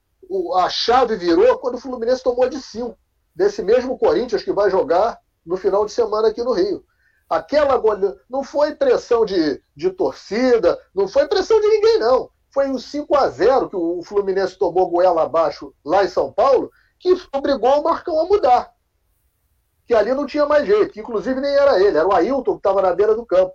a 0.57 0.69
chave 0.69 1.17
virou 1.17 1.59
quando 1.59 1.75
o 1.75 1.81
Fluminense 1.81 2.23
tomou 2.23 2.49
de 2.49 2.61
cinco, 2.61 2.97
desse 3.35 3.63
mesmo 3.63 3.99
Corinthians 3.99 4.43
que 4.43 4.53
vai 4.53 4.71
jogar 4.71 5.19
no 5.45 5.57
final 5.57 5.85
de 5.85 5.93
semana 5.93 6.29
aqui 6.29 6.43
no 6.43 6.53
Rio. 6.53 6.85
Aquela 7.29 7.77
goleada 7.77 8.21
não 8.29 8.43
foi 8.43 8.75
pressão 8.75 9.25
de, 9.25 9.63
de 9.77 9.91
torcida, 9.91 10.79
não 10.95 11.07
foi 11.07 11.29
pressão 11.29 11.61
de 11.61 11.69
ninguém, 11.69 11.99
não. 11.99 12.31
Foi 12.53 12.69
um 12.69 12.79
5 12.79 13.17
a 13.17 13.29
0 13.29 13.69
que 13.71 13.77
o 13.77 14.03
Fluminense 14.03 14.59
tomou 14.59 14.91
goela 14.91 15.23
abaixo 15.23 15.73
lá 15.85 16.05
em 16.05 16.09
São 16.09 16.33
Paulo, 16.33 16.71
que 16.99 17.15
obrigou 17.33 17.81
o 17.81 17.85
Marcão 17.85 18.19
a 18.21 18.25
mudar. 18.25 18.75
Que 19.87 19.95
ali 19.95 20.13
não 20.13 20.27
tinha 20.27 20.47
mais 20.47 20.67
jeito, 20.67 20.93
que 20.93 21.01
inclusive 21.01 21.41
nem 21.41 21.55
era 21.55 21.81
ele, 21.81 21.97
era 21.97 22.07
o 22.07 22.13
Ailton 22.13 22.53
que 22.53 22.59
estava 22.59 22.83
na 22.83 22.93
beira 22.93 23.15
do 23.15 23.25
campo. 23.25 23.55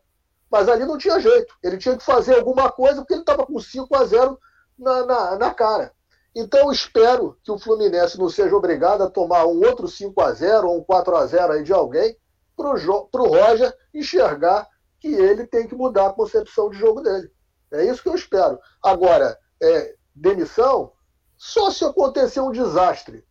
Mas 0.50 0.70
ali 0.70 0.86
não 0.86 0.98
tinha 0.98 1.20
jeito. 1.20 1.54
Ele 1.62 1.78
tinha 1.78 1.98
que 1.98 2.04
fazer 2.04 2.36
alguma 2.36 2.72
coisa 2.72 3.02
porque 3.02 3.14
ele 3.14 3.22
estava 3.22 3.46
com 3.46 3.60
5 3.60 3.94
a 3.96 4.06
0 4.06 4.40
na, 4.78 5.06
na, 5.06 5.38
na 5.38 5.54
cara. 5.54 5.92
Então 6.36 6.70
espero 6.70 7.38
que 7.42 7.52
o 7.52 7.58
Fluminense 7.58 8.20
não 8.20 8.28
seja 8.28 8.54
obrigado 8.54 9.02
a 9.02 9.10
tomar 9.10 9.46
um 9.46 9.66
outro 9.66 9.88
5 9.88 10.22
a 10.22 10.34
0 10.34 10.68
ou 10.68 10.80
um 10.80 10.84
4 10.84 11.16
a 11.16 11.26
0 11.26 11.54
aí 11.54 11.64
de 11.64 11.72
alguém 11.72 12.18
para 12.58 12.72
o 12.72 13.28
Roger 13.28 13.74
enxergar 13.94 14.68
que 15.00 15.08
ele 15.08 15.48
tem 15.48 15.66
que 15.66 15.76
mudar 15.76 16.08
a 16.08 16.14
concepção 16.14 16.70
de 16.70 16.78
jogo 16.78 17.02
dele. 17.02 17.32
É 17.72 17.86
isso 17.86 18.04
que 18.04 18.10
eu 18.10 18.16
espero. 18.16 18.60
Agora, 18.84 19.38
é, 19.62 19.96
demissão, 20.14 20.92
só 21.38 21.72
se 21.72 21.86
acontecer 21.86 22.42
um 22.42 22.52
desastre. 22.52 23.26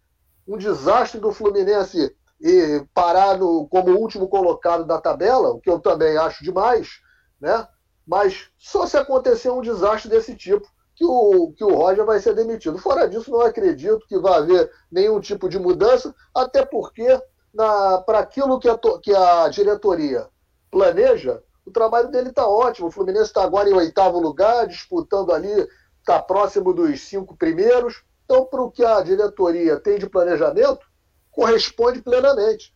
Um 0.47 0.57
desastre 0.57 1.21
do 1.21 1.33
Fluminense 1.33 2.15
e 2.41 2.87
parar 2.95 3.39
no, 3.39 3.67
como 3.69 3.99
último 3.99 4.29
colocado 4.29 4.85
da 4.85 5.01
tabela, 5.01 5.51
o 5.51 5.61
que 5.61 5.71
eu 5.71 5.79
também 5.79 6.17
acho 6.17 6.45
demais, 6.45 7.01
né? 7.41 7.67
mas 8.07 8.51
só 8.59 8.87
se 8.87 8.97
acontecer 8.97 9.51
um 9.51 9.63
desastre 9.63 10.11
desse 10.11 10.35
tipo 10.37 10.67
que 10.95 11.05
o, 11.05 11.53
que 11.53 11.65
o 11.65 11.75
Roger 11.75 12.05
vai 12.05 12.21
ser 12.21 12.35
demitido. 12.35 12.79
Fora 12.79 13.09
disso, 13.09 13.31
não 13.31 13.41
acredito 13.41 14.07
que 14.07 14.19
vai 14.19 14.39
haver 14.39 14.71
nenhum 14.91 15.21
tipo 15.21 15.49
de 15.49 15.59
mudança, 15.59 16.15
até 16.35 16.65
porque, 16.65 17.21
para 17.55 18.19
aquilo 18.19 18.59
que 18.59 18.69
a, 18.69 18.79
que 19.03 19.15
a 19.15 19.49
diretoria 19.49 20.29
planeja, 20.71 21.43
o 21.67 21.71
trabalho 21.71 22.11
dele 22.11 22.29
está 22.29 22.47
ótimo. 22.47 22.89
O 22.89 22.91
Fluminense 22.91 23.27
está 23.27 23.43
agora 23.43 23.69
em 23.69 23.75
oitavo 23.75 24.21
lugar, 24.21 24.67
disputando 24.67 25.33
ali, 25.33 25.67
está 25.99 26.21
próximo 26.21 26.73
dos 26.73 27.01
cinco 27.01 27.37
primeiros. 27.37 28.05
Então, 28.25 28.45
para 28.45 28.63
o 28.63 28.71
que 28.71 28.85
a 28.85 29.01
diretoria 29.01 29.79
tem 29.81 29.99
de 29.99 30.09
planejamento, 30.09 30.87
corresponde 31.31 32.03
plenamente. 32.03 32.75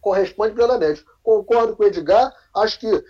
Corresponde 0.00 0.54
plenamente. 0.54 1.04
Concordo 1.22 1.76
com 1.76 1.82
o 1.82 1.86
Edgar, 1.86 2.32
acho 2.54 2.80
que 2.80 3.04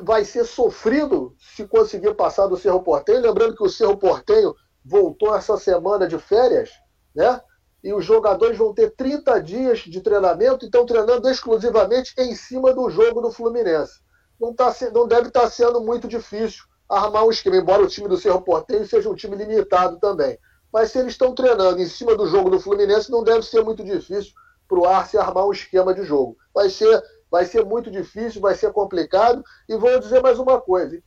vai 0.00 0.24
ser 0.24 0.44
sofrido 0.44 1.34
se 1.38 1.66
conseguir 1.66 2.14
passar 2.14 2.46
do 2.46 2.56
Cerro 2.56 2.82
Portenho. 2.82 3.20
Lembrando 3.20 3.56
que 3.56 3.62
o 3.62 3.68
Cerro 3.68 3.96
Portenho 3.96 4.54
voltou 4.84 5.34
essa 5.34 5.56
semana 5.56 6.06
de 6.06 6.18
férias, 6.18 6.70
né? 7.14 7.40
E 7.82 7.92
os 7.92 8.04
jogadores 8.04 8.56
vão 8.56 8.72
ter 8.72 8.94
30 8.94 9.40
dias 9.40 9.80
de 9.80 10.00
treinamento 10.00 10.64
e 10.64 10.66
estão 10.66 10.86
treinando 10.86 11.28
exclusivamente 11.28 12.14
em 12.16 12.34
cima 12.34 12.72
do 12.72 12.88
jogo 12.88 13.20
do 13.20 13.32
Fluminense. 13.32 14.00
Não, 14.40 14.54
tá, 14.54 14.74
não 14.92 15.06
deve 15.06 15.28
estar 15.28 15.42
tá 15.42 15.50
sendo 15.50 15.80
muito 15.80 16.06
difícil 16.06 16.64
armar 16.88 17.24
um 17.24 17.30
esquema, 17.30 17.56
embora 17.56 17.82
o 17.82 17.88
time 17.88 18.08
do 18.08 18.16
Cerro 18.16 18.42
Portenho 18.42 18.86
seja 18.86 19.08
um 19.08 19.14
time 19.14 19.34
limitado 19.36 19.98
também. 19.98 20.38
Mas 20.72 20.92
se 20.92 20.98
eles 20.98 21.12
estão 21.12 21.34
treinando 21.34 21.80
em 21.80 21.86
cima 21.86 22.14
do 22.16 22.26
jogo 22.26 22.50
do 22.50 22.60
Fluminense, 22.60 23.10
não 23.10 23.24
deve 23.24 23.42
ser 23.42 23.62
muito 23.62 23.82
difícil 23.84 24.32
para 24.68 24.78
o 24.78 24.86
Arce 24.86 25.18
armar 25.18 25.46
um 25.46 25.52
esquema 25.52 25.92
de 25.94 26.02
jogo. 26.04 26.36
Vai 26.54 26.70
ser 26.70 27.02
vai 27.32 27.46
ser 27.46 27.64
muito 27.64 27.90
difícil, 27.90 28.42
vai 28.42 28.54
ser 28.54 28.70
complicado. 28.74 29.42
E 29.66 29.74
vou 29.74 29.98
dizer 29.98 30.22
mais 30.22 30.38
uma 30.38 30.60
coisa: 30.60 31.02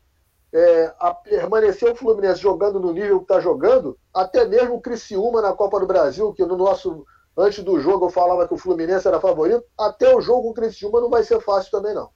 é, 0.52 0.96
a 1.00 1.14
permanecer 1.14 1.92
o 1.92 1.96
Fluminense 1.96 2.42
jogando 2.42 2.80
no 2.80 2.92
nível 2.92 3.20
que 3.20 3.26
está 3.26 3.40
jogando, 3.40 3.96
até 4.12 4.44
mesmo 4.44 4.74
o 4.74 4.82
Criciúma 4.82 5.40
na 5.40 5.54
Copa 5.54 5.80
do 5.80 5.86
Brasil, 5.86 6.34
que 6.34 6.44
no 6.44 6.58
nosso 6.58 7.06
antes 7.38 7.64
do 7.64 7.80
jogo 7.80 8.08
eu 8.08 8.10
falava 8.10 8.48
que 8.48 8.54
o 8.56 8.58
Fluminense 8.58 9.08
era 9.08 9.22
favorito, 9.22 9.64
até 9.78 10.16
o 10.16 10.20
jogo 10.20 10.50
o 10.50 10.54
Criciúma 10.54 11.00
não 11.00 11.12
vai 11.12 11.24
ser 11.24 11.40
fácil 11.42 11.70
também 11.70 11.94
não. 11.94 12.10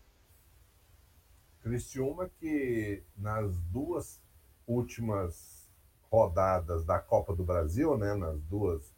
Criciúma 1.61 2.31
que 2.39 3.03
nas 3.15 3.55
duas 3.63 4.19
últimas 4.65 5.69
rodadas 6.09 6.83
da 6.83 6.97
Copa 6.97 7.35
do 7.35 7.43
Brasil, 7.43 7.95
né, 7.95 8.15
nas 8.15 8.41
duas 8.41 8.97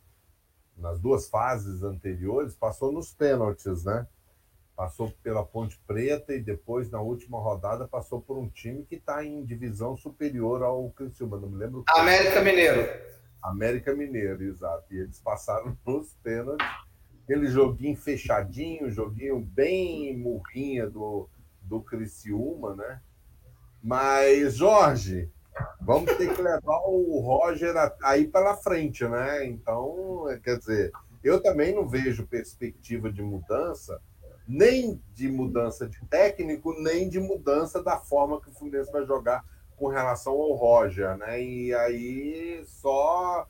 nas 0.78 1.00
duas 1.00 1.28
fases 1.28 1.84
anteriores, 1.84 2.56
passou 2.56 2.92
nos 2.92 3.14
pênaltis, 3.14 3.84
né? 3.84 4.08
Passou 4.76 5.12
pela 5.22 5.46
Ponte 5.46 5.80
Preta 5.86 6.34
e 6.34 6.40
depois, 6.40 6.90
na 6.90 7.00
última 7.00 7.40
rodada, 7.40 7.88
passou 7.88 8.22
por 8.22 8.38
um 8.38 8.50
time 8.50 8.84
que 8.84 8.96
está 8.96 9.24
em 9.24 9.46
divisão 9.46 9.96
superior 9.96 10.64
ao 10.64 10.90
Criciúma. 10.92 11.38
Não 11.38 11.50
me 11.50 11.58
lembro. 11.58 11.84
América 11.90 12.42
Mineiro. 12.42 12.88
América 13.42 13.94
Mineiro, 13.94 14.44
exato. 14.44 14.86
E 14.94 14.98
eles 14.98 15.20
passaram 15.20 15.78
nos 15.86 16.14
pênaltis. 16.24 16.66
Aquele 17.24 17.48
joguinho 17.48 17.96
fechadinho, 17.96 18.90
joguinho 18.90 19.40
bem 19.40 20.18
murrinha 20.18 20.90
do, 20.90 21.30
do 21.62 21.82
Criciúma, 21.82 22.76
né? 22.76 23.02
Mas, 23.82 24.56
Jorge, 24.56 25.30
vamos 25.80 26.16
ter 26.18 26.34
que 26.36 26.42
levar 26.42 26.82
o 26.86 27.20
Roger 27.20 27.74
aí 28.04 28.28
pela 28.28 28.56
frente, 28.58 29.08
né? 29.08 29.46
Então, 29.46 30.26
quer 30.44 30.58
dizer, 30.58 30.92
eu 31.24 31.42
também 31.42 31.74
não 31.74 31.88
vejo 31.88 32.28
perspectiva 32.28 33.12
de 33.12 33.22
mudança, 33.22 34.02
nem 34.48 35.02
de 35.14 35.28
mudança 35.28 35.88
de 35.88 36.00
técnico, 36.08 36.74
nem 36.82 37.10
de 37.10 37.20
mudança 37.20 37.82
da 37.82 37.98
forma 37.98 38.42
que 38.42 38.50
o 38.50 38.54
Fluminense 38.54 38.92
vai 38.92 39.06
jogar 39.06 39.44
com 39.78 39.88
relação 39.88 40.34
ao 40.34 40.54
Roger, 40.54 41.18
né? 41.18 41.42
E 41.42 41.74
aí 41.74 42.64
só 42.66 43.48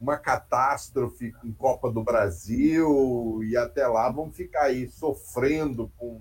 uma 0.00 0.16
catástrofe 0.16 1.34
em 1.42 1.52
Copa 1.52 1.90
do 1.90 2.02
Brasil 2.02 3.40
e 3.42 3.56
até 3.56 3.86
lá 3.86 4.08
vamos 4.10 4.36
ficar 4.36 4.64
aí 4.64 4.88
sofrendo 4.88 5.90
com, 5.98 6.20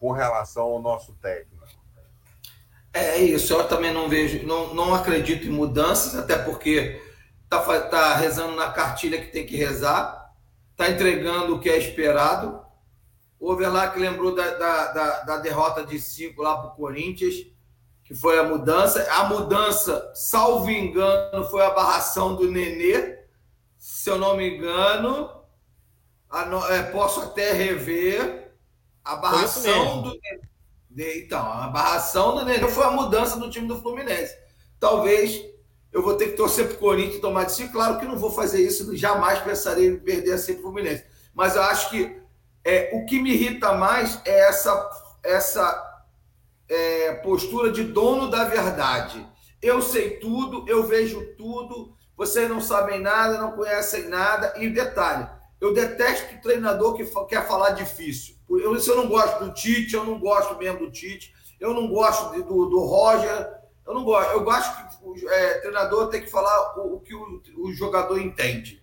com 0.00 0.12
relação 0.12 0.64
ao 0.64 0.80
nosso 0.80 1.12
técnico. 1.20 1.56
É 2.92 3.18
isso, 3.18 3.52
eu 3.52 3.68
também 3.68 3.92
não 3.92 4.08
vejo, 4.08 4.46
não, 4.46 4.72
não 4.72 4.94
acredito 4.94 5.46
em 5.46 5.50
mudanças, 5.50 6.14
até 6.14 6.38
porque 6.38 6.98
tá, 7.46 7.60
tá 7.82 8.14
rezando 8.14 8.56
na 8.56 8.70
cartilha 8.72 9.20
que 9.20 9.30
tem 9.30 9.44
que 9.44 9.54
rezar, 9.54 10.32
tá 10.74 10.88
entregando 10.88 11.54
o 11.54 11.60
que 11.60 11.68
é 11.68 11.76
esperado. 11.76 12.64
O 13.46 13.52
Overlack 13.52 13.96
lembrou 13.96 14.34
da, 14.34 14.54
da, 14.56 14.92
da, 14.92 15.20
da 15.20 15.36
derrota 15.36 15.86
de 15.86 16.00
5 16.00 16.42
lá 16.42 16.56
para 16.56 16.70
o 16.72 16.74
Corinthians, 16.74 17.46
que 18.02 18.12
foi 18.12 18.40
a 18.40 18.42
mudança. 18.42 19.06
A 19.08 19.28
mudança, 19.28 20.10
salvo 20.16 20.68
engano, 20.68 21.44
foi 21.44 21.62
a 21.64 21.70
barração 21.70 22.34
do 22.34 22.50
Nenê, 22.50 23.20
se 23.78 24.10
eu 24.10 24.18
não 24.18 24.36
me 24.36 24.56
engano. 24.56 25.30
É, 26.70 26.82
posso 26.90 27.20
até 27.20 27.52
rever 27.52 28.52
a 29.04 29.14
barração 29.14 30.02
do 30.02 30.18
Nenê 30.90 31.24
então, 31.24 31.40
a 31.40 31.68
barração 31.68 32.34
do 32.34 32.44
Nenê 32.44 32.66
foi 32.66 32.82
a 32.82 32.90
mudança 32.90 33.38
do 33.38 33.48
time 33.48 33.68
do 33.68 33.80
Fluminense. 33.80 34.36
Talvez 34.80 35.40
eu 35.92 36.02
vou 36.02 36.14
ter 36.14 36.30
que 36.30 36.36
torcer 36.36 36.66
para 36.66 36.74
o 36.74 36.80
Corinthians 36.80 37.20
tomar 37.20 37.44
de 37.44 37.52
si. 37.52 37.68
Claro 37.68 38.00
que 38.00 38.06
não 38.06 38.18
vou 38.18 38.32
fazer 38.32 38.60
isso, 38.60 38.96
jamais 38.96 39.38
pensarei 39.38 39.86
em 39.86 40.00
perder 40.00 40.32
assim 40.32 40.54
para 40.54 40.62
o 40.62 40.64
Fluminense. 40.64 41.04
Mas 41.32 41.54
eu 41.54 41.62
acho 41.62 41.90
que 41.90 42.25
é, 42.66 42.90
o 42.92 43.06
que 43.06 43.22
me 43.22 43.30
irrita 43.32 43.74
mais 43.74 44.20
é 44.24 44.48
essa, 44.48 44.90
essa 45.22 46.04
é, 46.68 47.12
postura 47.14 47.70
de 47.70 47.84
dono 47.84 48.28
da 48.28 48.42
verdade. 48.44 49.24
Eu 49.62 49.80
sei 49.80 50.18
tudo, 50.18 50.64
eu 50.68 50.82
vejo 50.82 51.24
tudo, 51.36 51.96
vocês 52.16 52.50
não 52.50 52.60
sabem 52.60 52.98
nada, 53.00 53.38
não 53.38 53.52
conhecem 53.52 54.08
nada. 54.08 54.52
E 54.56 54.68
detalhe, 54.68 55.28
eu 55.60 55.72
detesto 55.72 56.34
o 56.34 56.40
treinador 56.40 56.94
que 56.94 57.04
quer 57.28 57.46
falar 57.46 57.70
difícil. 57.70 58.34
Eu, 58.50 58.76
eu 58.76 58.96
não 58.96 59.06
gosto 59.06 59.44
do 59.44 59.54
Tite, 59.54 59.94
eu 59.94 60.04
não 60.04 60.18
gosto 60.18 60.58
mesmo 60.58 60.80
do 60.80 60.90
Tite, 60.90 61.32
eu 61.60 61.72
não 61.72 61.86
gosto 61.86 62.32
de, 62.34 62.42
do, 62.42 62.66
do 62.66 62.80
Roger, 62.80 63.48
eu 63.86 63.94
não 63.94 64.02
gosto. 64.02 64.32
Eu 64.32 64.42
gosto 64.42 64.76
que 64.76 65.24
o 65.24 65.30
é, 65.30 65.58
treinador 65.60 66.08
tem 66.08 66.20
que 66.20 66.30
falar 66.30 66.78
o, 66.78 66.96
o 66.96 67.00
que 67.00 67.14
o, 67.14 67.40
o, 67.58 67.72
jogador 67.72 68.20
entende. 68.20 68.82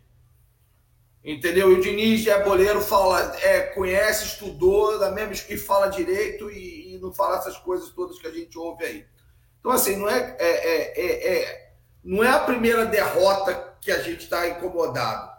Entendeu? 1.24 1.72
E 1.72 1.76
o 1.76 1.82
Diniz 1.82 2.28
é 2.28 2.44
boleiro, 2.44 2.82
fala, 2.82 3.34
é, 3.42 3.62
conhece, 3.62 4.26
estudou, 4.26 5.00
da 5.00 5.10
mesma 5.10 5.34
e 5.50 5.58
fala 5.58 5.88
direito 5.88 6.52
e, 6.52 6.96
e, 6.96 7.00
não 7.00 7.14
fala 7.14 7.38
essas 7.38 7.58
coisas 7.58 7.90
todas 7.92 8.20
que 8.20 8.28
a 8.28 8.32
gente 8.32 8.58
ouve 8.58 8.84
aí. 8.84 9.06
Então, 9.60 9.72
assim, 9.72 9.96
não 9.96 10.10
é, 10.10 10.36
é, 10.38 10.48
é, 10.48 11.02
é, 11.02 11.38
é 11.38 11.74
não 12.04 12.22
é 12.22 12.30
a 12.30 12.40
primeira 12.40 12.86
derrota 12.86 13.78
que 13.80 13.90
a 13.90 14.02
gente 14.02 14.24
está 14.24 14.50
incomodado. 14.50 15.32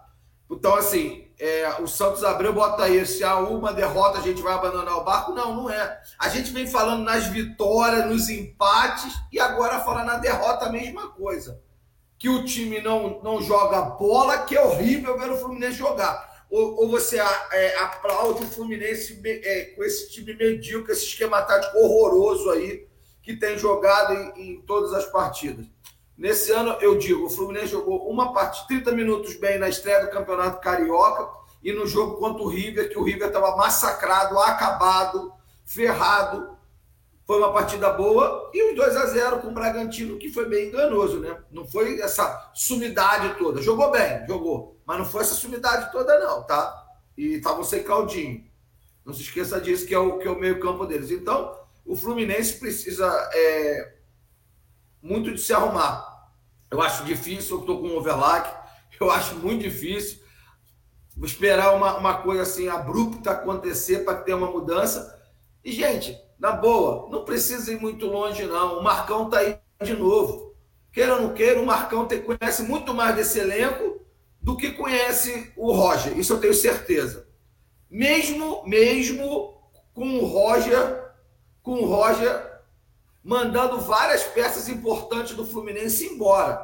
Então, 0.50 0.74
assim, 0.74 1.28
é, 1.38 1.68
o 1.82 1.86
Santos 1.86 2.24
Abreu 2.24 2.54
bota 2.54 2.84
aí, 2.84 3.04
se 3.04 3.22
há 3.22 3.36
uma 3.38 3.72
derrota 3.72 4.18
a 4.18 4.22
gente 4.22 4.40
vai 4.40 4.54
abandonar 4.54 4.96
o 4.96 5.04
barco. 5.04 5.32
Não, 5.32 5.54
não 5.54 5.70
é. 5.70 6.00
A 6.18 6.28
gente 6.30 6.50
vem 6.50 6.66
falando 6.66 7.02
nas 7.02 7.26
vitórias, 7.26 8.06
nos 8.06 8.30
empates, 8.30 9.12
e 9.30 9.38
agora 9.38 9.80
fala 9.80 10.04
na 10.04 10.16
derrota 10.16 10.66
a 10.66 10.72
mesma 10.72 11.08
coisa. 11.08 11.60
Que 12.24 12.28
o 12.30 12.42
time 12.42 12.80
não, 12.80 13.20
não 13.22 13.42
joga 13.42 13.82
bola, 13.82 14.46
que 14.46 14.56
é 14.56 14.64
horrível 14.64 15.18
ver 15.18 15.30
o 15.30 15.36
Fluminense 15.36 15.76
jogar. 15.76 16.46
Ou, 16.50 16.80
ou 16.80 16.88
você 16.88 17.18
é, 17.18 17.76
aplaude 17.76 18.42
o 18.42 18.46
Fluminense 18.46 19.20
é, 19.22 19.74
com 19.76 19.84
esse 19.84 20.10
time 20.10 20.32
medíocre, 20.32 20.92
esse 20.92 21.04
esquema 21.04 21.42
tático 21.42 21.76
horroroso 21.76 22.48
aí, 22.48 22.88
que 23.22 23.36
tem 23.36 23.58
jogado 23.58 24.14
em, 24.14 24.52
em 24.52 24.60
todas 24.62 24.94
as 24.94 25.04
partidas. 25.04 25.66
Nesse 26.16 26.50
ano, 26.50 26.78
eu 26.80 26.96
digo, 26.96 27.26
o 27.26 27.28
Fluminense 27.28 27.72
jogou 27.72 28.08
uma 28.08 28.32
partida, 28.32 28.68
30 28.68 28.92
minutos 28.92 29.34
bem 29.34 29.58
na 29.58 29.68
estreia 29.68 30.06
do 30.06 30.10
Campeonato 30.10 30.62
Carioca 30.62 31.28
e 31.62 31.74
no 31.74 31.86
jogo 31.86 32.16
contra 32.16 32.42
o 32.42 32.48
River, 32.48 32.88
que 32.88 32.98
o 32.98 33.02
River 33.02 33.28
estava 33.28 33.54
massacrado, 33.54 34.38
acabado, 34.38 35.30
ferrado. 35.66 36.53
Foi 37.26 37.38
uma 37.38 37.52
partida 37.52 37.90
boa 37.90 38.50
e 38.52 38.70
os 38.70 38.76
2 38.76 38.96
a 38.96 39.06
0 39.06 39.38
com 39.40 39.48
o 39.48 39.54
Bragantino, 39.54 40.18
que 40.18 40.30
foi 40.30 40.46
bem 40.46 40.68
enganoso, 40.68 41.20
né? 41.20 41.38
Não 41.50 41.66
foi 41.66 42.00
essa 42.00 42.50
sumidade 42.54 43.38
toda. 43.38 43.62
Jogou 43.62 43.90
bem, 43.90 44.26
jogou, 44.26 44.78
mas 44.84 44.98
não 44.98 45.06
foi 45.06 45.22
essa 45.22 45.34
sumidade 45.34 45.90
toda, 45.90 46.18
não, 46.18 46.42
tá? 46.42 46.86
E 47.16 47.36
estavam 47.36 47.64
sem 47.64 47.82
caldinho. 47.82 48.44
Não 49.04 49.14
se 49.14 49.22
esqueça 49.22 49.60
disso, 49.60 49.86
que 49.86 49.94
é 49.94 49.98
o, 49.98 50.18
que 50.18 50.28
é 50.28 50.30
o 50.30 50.38
meio-campo 50.38 50.84
deles. 50.86 51.10
Então, 51.10 51.58
o 51.84 51.96
Fluminense 51.96 52.58
precisa. 52.58 53.06
É 53.32 53.94
muito 55.00 55.32
de 55.32 55.40
se 55.40 55.52
arrumar. 55.52 56.30
Eu 56.70 56.80
acho 56.80 57.04
difícil, 57.04 57.56
eu 57.56 57.60
estou 57.60 57.80
com 57.80 57.88
o 57.88 57.98
overlock, 57.98 58.50
eu 59.00 59.10
acho 59.10 59.36
muito 59.36 59.62
difícil. 59.62 60.22
Esperar 61.22 61.74
uma, 61.74 61.96
uma 61.96 62.22
coisa 62.22 62.42
assim 62.42 62.68
abrupta 62.68 63.30
acontecer 63.30 64.04
para 64.04 64.18
ter 64.18 64.34
uma 64.34 64.50
mudança. 64.50 65.22
E, 65.64 65.70
gente, 65.70 66.18
na 66.38 66.52
boa, 66.52 67.08
não 67.10 67.24
precisa 67.24 67.72
ir 67.72 67.80
muito 67.80 68.06
longe, 68.06 68.44
não. 68.44 68.78
O 68.78 68.82
Marcão 68.82 69.26
está 69.26 69.38
aí 69.38 69.58
de 69.82 69.94
novo. 69.94 70.54
Queira 70.92 71.16
ou 71.16 71.22
não 71.22 71.34
queira, 71.34 71.60
o 71.60 71.66
Marcão 71.66 72.06
tem, 72.06 72.22
conhece 72.22 72.62
muito 72.62 72.94
mais 72.94 73.16
desse 73.16 73.38
elenco 73.38 74.00
do 74.40 74.56
que 74.56 74.72
conhece 74.72 75.52
o 75.56 75.72
Roger. 75.72 76.16
Isso 76.18 76.32
eu 76.32 76.40
tenho 76.40 76.54
certeza. 76.54 77.26
Mesmo, 77.90 78.62
mesmo 78.66 79.54
com 79.92 80.18
o 80.18 80.24
Roger, 80.24 81.12
com 81.62 81.72
o 81.80 81.86
Roger 81.86 82.54
mandando 83.24 83.80
várias 83.80 84.22
peças 84.22 84.68
importantes 84.68 85.34
do 85.34 85.46
Fluminense 85.46 86.04
embora. 86.06 86.62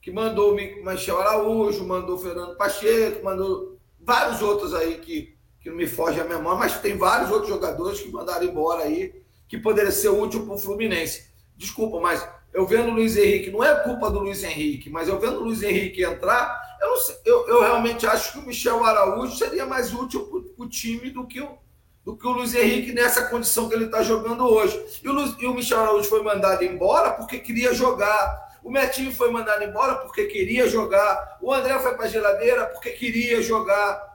Que 0.00 0.10
mandou 0.10 0.52
o 0.52 0.54
Michel 0.54 1.20
Araújo, 1.20 1.86
mandou 1.86 2.16
o 2.16 2.18
Fernando 2.18 2.56
Pacheco, 2.56 3.22
mandou 3.22 3.78
vários 4.00 4.40
outros 4.40 4.72
aí 4.72 4.98
que, 4.98 5.36
que 5.60 5.68
não 5.68 5.76
me 5.76 5.86
foge 5.86 6.20
a 6.20 6.24
memória, 6.24 6.58
mas 6.58 6.80
tem 6.80 6.96
vários 6.96 7.30
outros 7.30 7.48
jogadores 7.48 8.00
que 8.00 8.10
mandaram 8.10 8.44
embora 8.44 8.84
aí, 8.84 9.22
que 9.46 9.58
poderia 9.58 9.90
ser 9.90 10.08
útil 10.08 10.44
para 10.46 10.54
o 10.54 10.58
Fluminense. 10.58 11.28
Desculpa, 11.56 12.00
mas 12.00 12.26
eu 12.52 12.66
vendo 12.66 12.88
o 12.88 12.94
Luiz 12.94 13.16
Henrique, 13.16 13.50
não 13.50 13.62
é 13.62 13.74
culpa 13.82 14.10
do 14.10 14.20
Luiz 14.20 14.42
Henrique, 14.42 14.90
mas 14.90 15.08
eu 15.08 15.18
vendo 15.20 15.40
o 15.40 15.44
Luiz 15.44 15.62
Henrique 15.62 16.02
entrar, 16.02 16.60
eu, 16.80 16.96
sei, 16.96 17.16
eu, 17.24 17.46
eu 17.46 17.60
realmente 17.60 18.06
acho 18.06 18.32
que 18.32 18.38
o 18.38 18.42
Michel 18.42 18.84
Araújo 18.84 19.36
seria 19.36 19.66
mais 19.66 19.92
útil 19.92 20.26
para 20.56 20.64
o 20.64 20.68
time 20.68 21.10
do 21.10 21.26
que 21.26 21.40
o, 21.40 21.58
do 22.04 22.16
que 22.16 22.26
o 22.26 22.32
Luiz 22.32 22.54
Henrique 22.54 22.92
nessa 22.92 23.26
condição 23.26 23.68
que 23.68 23.74
ele 23.74 23.84
está 23.84 24.02
jogando 24.02 24.44
hoje. 24.44 24.82
E 25.02 25.08
o, 25.08 25.12
Luiz, 25.12 25.36
e 25.38 25.46
o 25.46 25.54
Michel 25.54 25.80
Araújo 25.80 26.08
foi 26.08 26.22
mandado 26.22 26.64
embora 26.64 27.12
porque 27.12 27.38
queria 27.38 27.74
jogar. 27.74 28.48
O 28.62 28.70
Metinho 28.70 29.12
foi 29.12 29.30
mandado 29.30 29.62
embora 29.62 29.96
porque 29.96 30.24
queria 30.24 30.66
jogar. 30.66 31.38
O 31.40 31.52
André 31.52 31.78
foi 31.78 31.94
para 31.94 32.06
a 32.06 32.08
geladeira 32.08 32.66
porque 32.66 32.90
queria 32.90 33.42
jogar. 33.42 34.09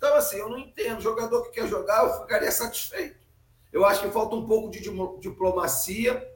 Então, 0.00 0.14
assim, 0.14 0.38
eu 0.38 0.48
não 0.48 0.58
entendo. 0.58 1.02
Jogador 1.02 1.42
que 1.42 1.60
quer 1.60 1.68
jogar, 1.68 2.04
eu 2.04 2.22
ficaria 2.22 2.50
satisfeito. 2.50 3.20
Eu 3.70 3.84
acho 3.84 4.00
que 4.00 4.10
falta 4.10 4.34
um 4.34 4.46
pouco 4.46 4.70
de 4.70 4.80
diplomacia 5.20 6.26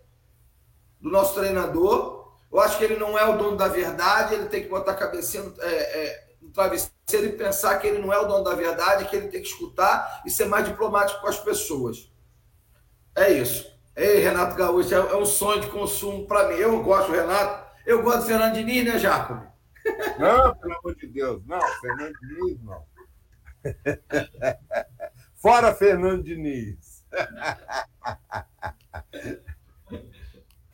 do 1.01 1.11
nosso 1.11 1.35
treinador. 1.35 2.31
Eu 2.53 2.61
acho 2.61 2.77
que 2.77 2.85
ele 2.85 2.97
não 2.97 3.19
é 3.19 3.25
o 3.25 3.39
dono 3.39 3.57
da 3.57 3.67
verdade, 3.67 4.35
ele 4.35 4.51
tem 4.51 4.62
que 4.62 4.69
botar 4.69 4.93
a 4.93 4.97
cabecinha 4.97 5.45
no, 5.45 5.62
é, 5.62 5.67
é, 5.67 6.27
no 6.43 6.51
travesseiro 6.51 6.93
se 7.07 7.17
ele 7.17 7.31
pensar 7.31 7.79
que 7.79 7.87
ele 7.87 7.99
não 7.99 8.12
é 8.12 8.19
o 8.19 8.27
dono 8.27 8.45
da 8.45 8.55
verdade, 8.55 9.07
que 9.07 9.17
ele 9.17 9.29
tem 9.29 9.41
que 9.41 9.49
escutar 9.49 10.23
e 10.27 10.31
ser 10.31 10.45
mais 10.45 10.67
diplomático 10.67 11.23
com 11.23 11.27
as 11.27 11.39
pessoas. 11.39 12.12
É 13.17 13.33
isso. 13.33 13.73
Ei, 13.97 14.19
Renato 14.19 14.57
Gaúcho, 14.57 14.95
é, 14.95 14.99
é 14.99 15.17
um 15.17 15.25
sonho 15.25 15.62
de 15.62 15.69
consumo 15.69 16.27
para 16.27 16.49
mim. 16.49 16.57
Eu 16.57 16.83
gosto 16.83 17.09
do 17.09 17.17
Renato, 17.17 17.65
eu 17.87 18.03
gosto 18.03 18.21
do 18.21 18.27
Fernando 18.27 18.57
né, 18.57 18.99
Jacob? 18.99 19.43
Não, 20.19 20.55
pelo 20.57 20.79
amor 20.79 20.95
de 20.97 21.07
Deus, 21.07 21.43
não, 21.47 21.61
Fernando 21.81 22.12
Diniz 22.21 22.62
não. 22.62 22.93
Fora 25.35 25.75
Fernando 25.75 26.23
Diniz. 26.23 27.05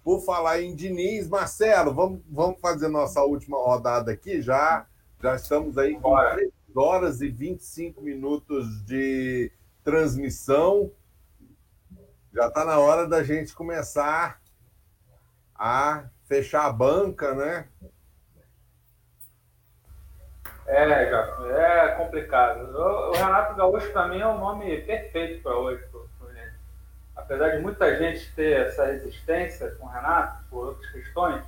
Por 0.02 0.24
falar 0.24 0.62
em 0.62 0.74
Diniz, 0.74 1.28
Marcelo, 1.28 1.94
vamos, 1.94 2.22
vamos 2.28 2.58
fazer 2.60 2.88
nossa 2.88 3.22
última 3.22 3.58
rodada 3.58 4.10
aqui 4.10 4.40
já. 4.40 4.86
Já 5.22 5.36
estamos 5.36 5.76
aí 5.76 5.94
com 5.94 6.00
Bora. 6.00 6.34
3 6.34 6.50
horas 6.74 7.20
e 7.20 7.28
25 7.28 8.00
minutos 8.00 8.82
de 8.84 9.52
transmissão. 9.84 10.90
Já 12.32 12.48
está 12.48 12.64
na 12.64 12.78
hora 12.78 13.06
da 13.06 13.22
gente 13.22 13.54
começar 13.54 14.40
a 15.54 16.08
fechar 16.24 16.64
a 16.64 16.72
banca, 16.72 17.34
né? 17.34 17.68
É, 20.66 20.84
é 20.84 21.88
complicado. 21.96 22.76
O, 22.76 23.12
Renato 23.12 23.54
Gaúcho, 23.54 23.90
para 23.92 24.08
mim, 24.08 24.20
é 24.20 24.26
o 24.26 24.38
nome 24.38 24.80
perfeito 24.82 25.42
para 25.42 25.56
hoje, 25.56 25.82
pro 25.90 26.08
Fluminense. 26.18 26.56
Apesar 27.16 27.50
de 27.50 27.58
muita 27.58 27.96
gente 27.96 28.32
ter 28.34 28.66
essa 28.66 28.86
resistência 28.86 29.70
com 29.72 29.86
o 29.86 29.88
Renato, 29.88 30.44
por 30.48 30.68
outras 30.68 30.90
questões, 30.90 31.42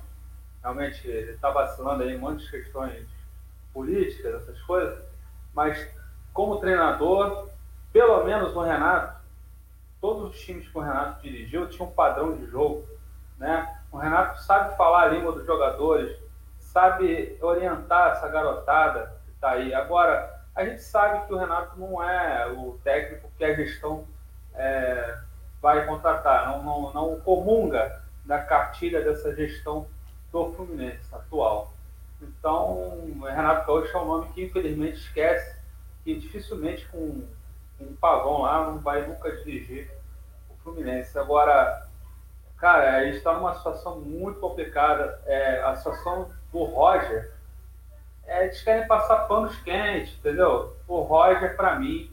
realmente 0.61 1.07
ele 1.07 1.31
está 1.31 1.49
vacilando 1.49 2.03
aí 2.03 2.15
em 2.15 2.17
muitas 2.17 2.49
questões 2.49 3.05
políticas, 3.73 4.35
essas 4.35 4.61
coisas, 4.61 4.99
mas 5.53 5.87
como 6.31 6.59
treinador, 6.59 7.49
pelo 7.91 8.23
menos 8.23 8.55
o 8.55 8.61
Renato, 8.61 9.21
todos 9.99 10.31
os 10.31 10.39
times 10.41 10.67
que 10.67 10.77
o 10.77 10.81
Renato 10.81 11.21
dirigiu 11.21 11.69
tinham 11.69 11.87
um 11.87 11.91
padrão 11.91 12.35
de 12.35 12.45
jogo. 12.47 12.87
Né? 13.37 13.79
O 13.91 13.97
Renato 13.97 14.41
sabe 14.43 14.75
falar 14.75 15.03
a 15.03 15.07
língua 15.07 15.31
dos 15.31 15.45
jogadores, 15.45 16.17
sabe 16.73 17.37
orientar 17.39 18.13
essa 18.13 18.27
garotada 18.27 19.15
que 19.25 19.31
está 19.31 19.51
aí. 19.51 19.73
Agora, 19.73 20.41
a 20.55 20.65
gente 20.65 20.81
sabe 20.81 21.25
que 21.27 21.33
o 21.33 21.37
Renato 21.37 21.79
não 21.79 22.03
é 22.03 22.47
o 22.47 22.79
técnico 22.83 23.31
que 23.37 23.45
a 23.45 23.53
gestão 23.53 24.05
é, 24.55 25.17
vai 25.61 25.85
contratar, 25.85 26.47
não, 26.47 26.63
não, 26.63 26.93
não 26.93 27.19
comunga 27.21 28.01
da 28.25 28.39
cartilha 28.39 29.01
dessa 29.03 29.35
gestão 29.35 29.87
do 30.31 30.51
Fluminense 30.53 31.13
atual. 31.13 31.71
Então, 32.21 33.19
Renato 33.21 33.67
Gaúcho 33.67 33.95
é 33.95 34.01
um 34.01 34.05
nome 34.05 34.33
que 34.33 34.43
infelizmente 34.43 34.97
esquece 34.97 35.57
que 36.03 36.15
dificilmente 36.15 36.85
com, 36.87 37.23
com 37.77 37.85
um 37.85 37.95
pavão 37.95 38.41
lá 38.41 38.65
não 38.65 38.79
vai 38.79 39.05
nunca 39.05 39.31
dirigir 39.37 39.89
o 40.49 40.55
Fluminense. 40.63 41.17
Agora, 41.17 41.87
cara, 42.57 42.97
a 42.97 43.03
gente 43.05 43.17
está 43.17 43.33
numa 43.33 43.55
situação 43.55 43.99
muito 43.99 44.39
complicada. 44.39 45.21
É, 45.25 45.61
a 45.61 45.75
situação 45.75 46.29
do 46.53 46.63
Roger, 46.63 47.33
é, 48.25 48.45
eles 48.45 48.61
querem 48.61 48.87
passar 48.87 49.27
panos 49.27 49.55
quentes, 49.57 50.15
entendeu? 50.17 50.77
O 50.87 51.01
Roger, 51.01 51.57
para 51.57 51.77
mim, 51.77 52.09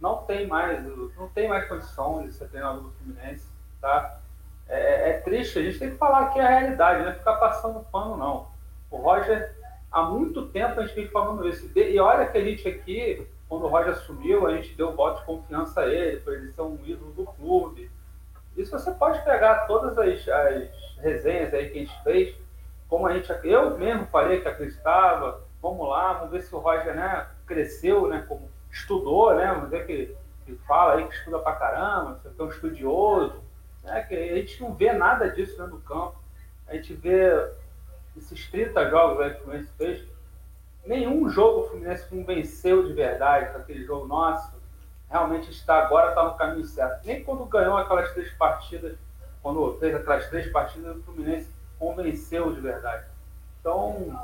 não 0.00 0.18
tem 0.18 0.46
mais, 0.46 0.82
não 1.16 1.28
tem 1.28 1.48
mais 1.48 1.68
condição 1.68 2.24
de 2.24 2.32
ser 2.32 2.48
treinador 2.48 2.84
do 2.84 2.92
Fluminense, 2.92 3.46
tá? 3.80 4.20
É, 4.68 5.10
é 5.10 5.12
triste, 5.18 5.58
a 5.58 5.62
gente 5.62 5.78
tem 5.78 5.90
que 5.90 5.96
falar 5.96 6.26
aqui 6.26 6.40
a 6.40 6.48
realidade, 6.48 7.02
não 7.02 7.10
é 7.10 7.14
ficar 7.14 7.34
passando 7.34 7.84
pano, 7.90 8.16
não. 8.16 8.48
O 8.90 8.96
Roger, 8.96 9.54
há 9.90 10.02
muito 10.02 10.46
tempo 10.48 10.80
a 10.80 10.86
gente 10.86 10.94
vem 10.94 11.08
falando 11.08 11.46
isso. 11.46 11.70
E 11.76 11.98
olha 11.98 12.26
que 12.26 12.38
a 12.38 12.44
gente 12.44 12.66
aqui, 12.66 13.26
quando 13.48 13.64
o 13.64 13.68
Roger 13.68 13.92
assumiu, 13.92 14.46
a 14.46 14.56
gente 14.56 14.74
deu 14.74 14.94
voto 14.94 15.20
de 15.20 15.26
confiança 15.26 15.82
a 15.82 15.86
ele, 15.86 16.20
por 16.20 16.32
ele 16.32 16.52
ser 16.52 16.62
um 16.62 16.78
ídolo 16.84 17.12
do 17.12 17.24
clube. 17.24 17.90
Isso 18.56 18.70
você 18.70 18.90
pode 18.92 19.22
pegar 19.24 19.66
todas 19.66 19.98
as, 19.98 20.28
as 20.28 20.96
resenhas 20.98 21.52
aí 21.52 21.70
que 21.70 21.78
a 21.78 21.80
gente 21.82 22.02
fez, 22.02 22.41
como 22.92 23.06
a 23.06 23.14
gente, 23.14 23.32
eu 23.44 23.78
mesmo 23.78 24.04
falei 24.08 24.42
que 24.42 24.48
acreditava, 24.48 25.40
vamos 25.62 25.88
lá, 25.88 26.12
vamos 26.12 26.30
ver 26.30 26.42
se 26.42 26.54
o 26.54 26.58
Roger 26.58 26.94
né, 26.94 27.26
cresceu, 27.46 28.06
né, 28.06 28.22
como 28.28 28.50
estudou, 28.70 29.34
né, 29.34 29.50
vamos 29.50 29.70
ver 29.70 29.86
que, 29.86 30.14
que 30.44 30.54
fala 30.66 30.96
aí 30.96 31.08
que 31.08 31.14
estuda 31.14 31.38
pra 31.38 31.54
caramba, 31.54 32.20
que 32.22 32.28
é 32.38 32.44
um 32.44 32.50
estudioso, 32.50 33.42
né, 33.82 34.02
que 34.02 34.14
a 34.14 34.36
gente 34.36 34.60
não 34.60 34.74
vê 34.74 34.92
nada 34.92 35.30
disso 35.30 35.56
do 35.68 35.78
campo. 35.78 36.16
A 36.68 36.74
gente 36.74 36.92
vê 36.92 37.30
esses 38.14 38.50
30 38.50 38.90
jogos 38.90 39.26
que 39.26 39.38
o 39.38 39.44
Fluminense 39.44 39.72
fez, 39.78 40.04
nenhum 40.84 41.30
jogo 41.30 41.60
o 41.60 41.68
Fluminense 41.70 42.06
convenceu 42.10 42.86
de 42.86 42.92
verdade 42.92 43.56
aquele 43.56 43.86
jogo 43.86 44.06
nosso. 44.06 44.52
Realmente 45.08 45.50
está 45.50 45.76
agora 45.76 46.10
está 46.10 46.24
no 46.24 46.34
caminho 46.34 46.66
certo. 46.66 47.06
Nem 47.06 47.24
quando 47.24 47.46
ganhou 47.46 47.74
aquelas 47.78 48.12
três 48.12 48.30
partidas, 48.34 48.98
quando 49.42 49.78
fez 49.78 49.94
aquelas 49.94 50.28
três 50.28 50.52
partidas, 50.52 50.94
o 50.94 51.02
Fluminense 51.04 51.51
convenceu 51.82 52.52
de 52.52 52.60
verdade. 52.60 53.04
Então, 53.60 54.16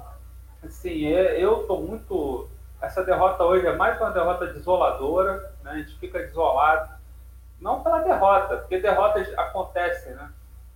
assim, 0.65 1.07
eu 1.07 1.63
estou 1.63 1.83
muito. 1.83 2.49
Essa 2.81 3.03
derrota 3.03 3.43
hoje 3.43 3.67
é 3.67 3.75
mais 3.75 4.01
uma 4.01 4.13
derrota 4.13 4.47
desoladora, 4.47 5.53
né? 5.65 5.73
a 5.73 5.77
gente 5.79 5.99
fica 5.99 6.21
desolado. 6.21 6.97
Não 7.61 7.83
pela 7.83 7.99
derrota, 7.99 8.59
porque 8.59 8.79
derrotas 8.79 9.29
acontecem, 9.37 10.15
né? 10.15 10.31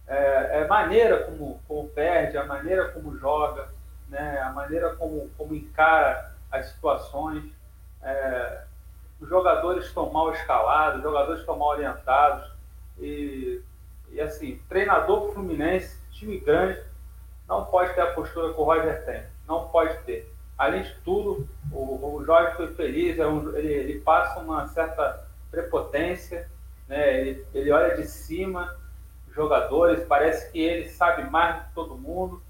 é, 0.08 0.60
é 0.60 0.66
maneira 0.66 1.22
como, 1.24 1.60
como 1.68 1.88
perde, 1.90 2.36
a 2.36 2.44
maneira 2.44 2.88
como 2.88 3.16
joga, 3.16 3.68
né, 4.08 4.40
a 4.40 4.50
maneira 4.50 4.96
como, 4.96 5.30
como 5.38 5.54
encara 5.54 6.34
as 6.50 6.66
situações. 6.66 7.44
É, 8.02 8.64
os 9.20 9.28
jogadores 9.28 9.86
estão 9.86 10.12
mal 10.12 10.32
escalados, 10.32 10.96
os 10.96 11.02
jogadores 11.04 11.40
estão 11.40 11.56
mal 11.56 11.68
orientados. 11.68 12.50
E, 12.98 13.62
e 14.10 14.20
assim, 14.20 14.60
treinador 14.68 15.32
fluminense, 15.32 16.01
time 16.22 16.38
grande, 16.38 16.80
não 17.48 17.64
pode 17.64 17.94
ter 17.94 18.00
a 18.00 18.12
postura 18.12 18.52
que 18.52 18.60
o 18.60 18.64
Roger 18.64 19.04
tem. 19.04 19.24
Não 19.46 19.68
pode 19.68 19.98
ter. 20.04 20.32
Além 20.56 20.82
de 20.82 20.94
tudo, 21.04 21.48
o, 21.72 22.16
o 22.16 22.24
Jorge 22.24 22.56
foi 22.56 22.68
feliz, 22.74 23.18
é 23.18 23.26
um, 23.26 23.56
ele, 23.56 23.72
ele, 23.72 24.00
passa 24.00 24.38
uma 24.38 24.68
certa 24.68 25.26
prepotência, 25.50 26.48
né? 26.88 27.18
ele, 27.18 27.46
ele 27.52 27.72
olha 27.72 27.96
de 27.96 28.06
cima 28.06 28.76
jogadores, 29.34 30.04
parece 30.06 30.52
que 30.52 30.60
ele 30.60 30.88
sabe 30.90 31.28
mais 31.30 31.56
do 31.56 31.62
que 31.62 31.74
todo 31.74 31.96
mundo 31.96 32.42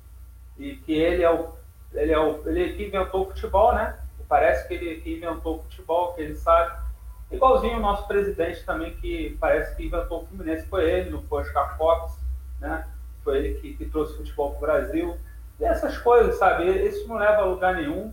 e 0.59 0.75
que 0.77 0.93
ele 0.93 1.23
é 1.23 1.31
o 1.31 1.53
ele 1.95 2.13
é 2.13 2.19
o 2.19 2.43
ele 2.49 2.73
que 2.73 2.87
inventou 2.87 3.23
o 3.23 3.29
futebol, 3.29 3.73
né? 3.75 3.99
Parece 4.29 4.67
que 4.67 4.75
ele 4.75 5.01
que 5.01 5.17
inventou 5.17 5.59
o 5.59 5.63
futebol, 5.63 6.15
que 6.15 6.23
ele 6.23 6.35
sabe. 6.35 6.83
Igualzinho 7.31 7.77
o 7.77 7.81
nosso 7.81 8.07
presidente 8.09 8.65
também, 8.65 8.97
que 8.97 9.37
parece 9.39 9.77
que 9.77 9.87
inventou 9.87 10.23
o 10.23 10.27
Fluminense, 10.27 10.67
foi 10.67 10.91
ele, 10.91 11.11
não 11.11 11.23
foi 11.23 11.43
Oscar 11.43 11.77
Fox, 11.79 12.19
né? 12.59 12.89
Ele 13.31 13.55
que, 13.55 13.75
que 13.75 13.85
trouxe 13.87 14.17
futebol 14.17 14.51
para 14.51 14.59
o 14.59 14.61
Brasil. 14.61 15.17
E 15.61 15.65
essas 15.65 15.99
coisas, 15.99 16.37
sabe? 16.39 16.65
Isso 16.65 17.07
não 17.07 17.17
leva 17.17 17.43
a 17.43 17.45
lugar 17.45 17.75
nenhum, 17.75 18.13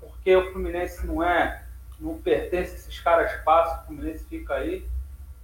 porque 0.00 0.34
o 0.34 0.50
Fluminense 0.52 1.06
não 1.06 1.22
é, 1.22 1.62
não 2.00 2.18
pertence 2.18 2.72
a 2.72 2.74
esses 2.76 3.00
caras 3.00 3.32
fáceis, 3.44 3.82
o 3.82 3.86
Fluminense 3.86 4.24
fica 4.24 4.54
aí. 4.54 4.86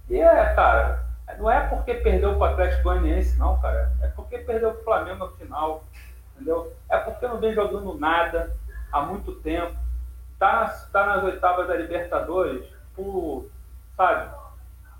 E 0.09 0.19
é, 0.19 0.53
cara, 0.53 1.05
não 1.37 1.49
é 1.49 1.67
porque 1.67 1.93
perdeu 1.95 2.37
para 2.37 2.51
o 2.51 2.53
Atlético 2.53 2.83
Goianiense, 2.83 3.37
não, 3.37 3.59
cara. 3.59 3.91
É 4.01 4.07
porque 4.07 4.37
perdeu 4.39 4.71
para 4.71 4.81
o 4.81 4.83
Flamengo 4.83 5.25
no 5.25 5.31
final. 5.31 5.83
Entendeu? 6.33 6.73
É 6.89 6.97
porque 6.97 7.27
não 7.27 7.39
vem 7.39 7.53
jogando 7.53 7.97
nada 7.97 8.55
há 8.91 9.01
muito 9.01 9.33
tempo. 9.35 9.75
Tá 10.37 10.61
nas, 10.61 10.89
tá 10.91 11.05
nas 11.05 11.23
oitavas 11.23 11.67
da 11.67 11.75
Libertadores 11.75 12.65
por, 12.93 13.49
sabe, 13.95 14.31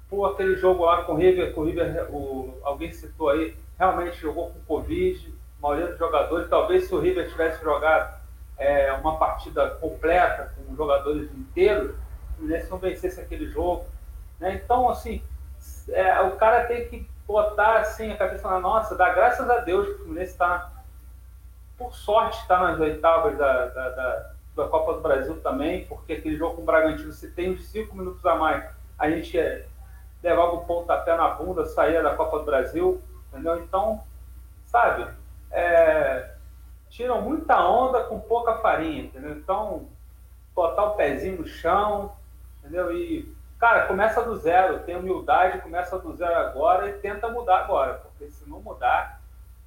por 0.09 0.31
aquele 0.31 0.55
jogo 0.55 0.85
lá 0.85 1.03
com 1.03 1.13
o 1.13 1.17
River, 1.17 1.53
com 1.53 1.61
o 1.61 1.65
River, 1.65 2.07
o, 2.09 2.57
alguém 2.63 2.91
citou 2.91 3.29
aí, 3.29 3.55
realmente 3.77 4.17
jogou 4.17 4.51
com 4.51 4.59
Covid, 4.61 5.33
a 5.57 5.61
maioria 5.61 5.87
dos 5.87 5.99
jogadores, 5.99 6.49
talvez 6.49 6.87
se 6.87 6.95
o 6.95 6.99
River 6.99 7.29
tivesse 7.29 7.63
jogado 7.63 8.19
é, 8.57 8.93
uma 8.93 9.17
partida 9.17 9.69
completa, 9.81 10.53
com 10.55 10.75
jogadores 10.75 11.31
inteiros, 11.31 11.91
o 11.91 12.37
Fluminense 12.37 12.69
não 12.69 12.77
vencesse 12.77 13.19
aquele 13.19 13.47
jogo. 13.47 13.85
Né? 14.39 14.61
Então, 14.63 14.89
assim, 14.89 15.21
é, 15.89 16.21
o 16.21 16.31
cara 16.31 16.65
tem 16.65 16.87
que 16.87 17.07
botar 17.27 17.77
assim 17.77 18.11
a 18.11 18.17
cabeça 18.17 18.49
na 18.49 18.59
nossa, 18.59 18.95
dar 18.95 19.13
graças 19.13 19.49
a 19.49 19.59
Deus 19.59 19.87
que 19.87 19.93
o 19.93 19.97
Fluminense 19.99 20.31
está, 20.31 20.71
por 21.77 21.93
sorte, 21.93 22.39
está 22.41 22.59
nas 22.59 22.79
oitavas 22.79 23.37
da, 23.37 23.65
da, 23.67 23.89
da, 23.89 24.31
da, 24.55 24.67
Copa 24.67 24.93
do 24.93 25.01
Brasil 25.01 25.41
também, 25.41 25.85
porque 25.85 26.13
aquele 26.13 26.37
jogo 26.37 26.55
com 26.55 26.61
o 26.61 26.65
Bragantino, 26.65 27.11
se 27.11 27.31
tem 27.31 27.51
uns 27.51 27.67
cinco 27.67 27.95
minutos 27.95 28.25
a 28.25 28.35
mais, 28.35 28.63
a 28.97 29.09
gente 29.09 29.37
é, 29.37 29.65
levava 30.23 30.53
o 30.53 30.65
pontapé 30.65 31.15
na 31.17 31.29
bunda, 31.29 31.65
saía 31.65 32.01
da 32.01 32.15
Copa 32.15 32.39
do 32.39 32.45
Brasil, 32.45 33.01
entendeu? 33.35 33.61
Então, 33.63 34.03
sabe, 34.65 35.07
é, 35.51 36.35
tiram 36.89 37.21
muita 37.21 37.59
onda 37.67 38.03
com 38.05 38.19
pouca 38.19 38.55
farinha, 38.59 39.03
entendeu? 39.03 39.31
Então, 39.31 39.89
botar 40.53 40.85
o 40.85 40.95
pezinho 40.95 41.39
no 41.39 41.47
chão, 41.47 42.15
entendeu? 42.63 42.91
E 42.95 43.35
Cara, 43.57 43.87
começa 43.87 44.21
do 44.21 44.35
zero, 44.35 44.79
tem 44.79 44.97
humildade, 44.97 45.61
começa 45.61 45.97
do 45.97 46.13
zero 46.13 46.35
agora 46.35 46.89
e 46.89 46.93
tenta 46.93 47.29
mudar 47.29 47.59
agora, 47.59 47.95
porque 47.95 48.29
se 48.29 48.47
não 48.49 48.61
mudar, 48.61 49.21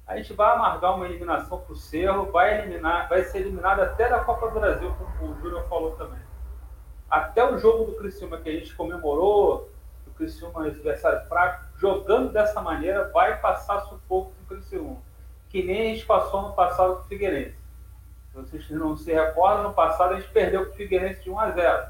a 0.05 0.15
gente 0.15 0.31
vai 0.33 0.55
amargar 0.55 0.95
uma 0.95 1.05
eliminação 1.05 1.59
para 1.59 1.73
o 1.73 1.75
Cerro, 1.75 2.31
vai 2.31 2.59
eliminar, 2.59 3.09
vai 3.09 3.23
ser 3.23 3.39
eliminado 3.39 3.81
até 3.81 4.07
da 4.07 4.23
Copa 4.23 4.49
do 4.49 4.59
Brasil, 4.59 4.95
como 4.95 5.31
o 5.31 5.39
Júnior 5.41 5.67
falou 5.67 5.91
também. 5.95 6.19
Até 7.09 7.43
o 7.43 7.57
jogo 7.57 7.85
do 7.85 7.95
Criciúma 7.95 8.37
que 8.37 8.49
a 8.49 8.51
gente 8.51 8.75
comemorou, 8.75 9.69
o 10.05 10.11
Criciúma 10.11 10.67
adversário 10.67 11.27
fraco, 11.27 11.65
jogando 11.79 12.31
dessa 12.31 12.61
maneira, 12.61 13.09
vai 13.09 13.39
passar 13.39 13.79
sufoco 13.81 14.31
com 14.31 14.43
o 14.43 14.47
Criciúma. 14.47 14.97
Que 15.49 15.63
nem 15.63 15.81
a 15.81 15.95
gente 15.95 16.05
passou 16.05 16.41
no 16.43 16.53
passado 16.53 16.97
com 16.97 17.01
o 17.01 17.05
Figueirense. 17.05 17.57
Se 18.31 18.35
vocês 18.35 18.69
não 18.69 18.95
se 18.95 19.11
recordam, 19.11 19.63
no 19.63 19.73
passado 19.73 20.13
a 20.13 20.19
gente 20.19 20.29
perdeu 20.31 20.65
com 20.65 20.71
o 20.71 20.75
Figueirense 20.75 21.23
de 21.23 21.29
1 21.29 21.39
a 21.39 21.51
0 21.51 21.87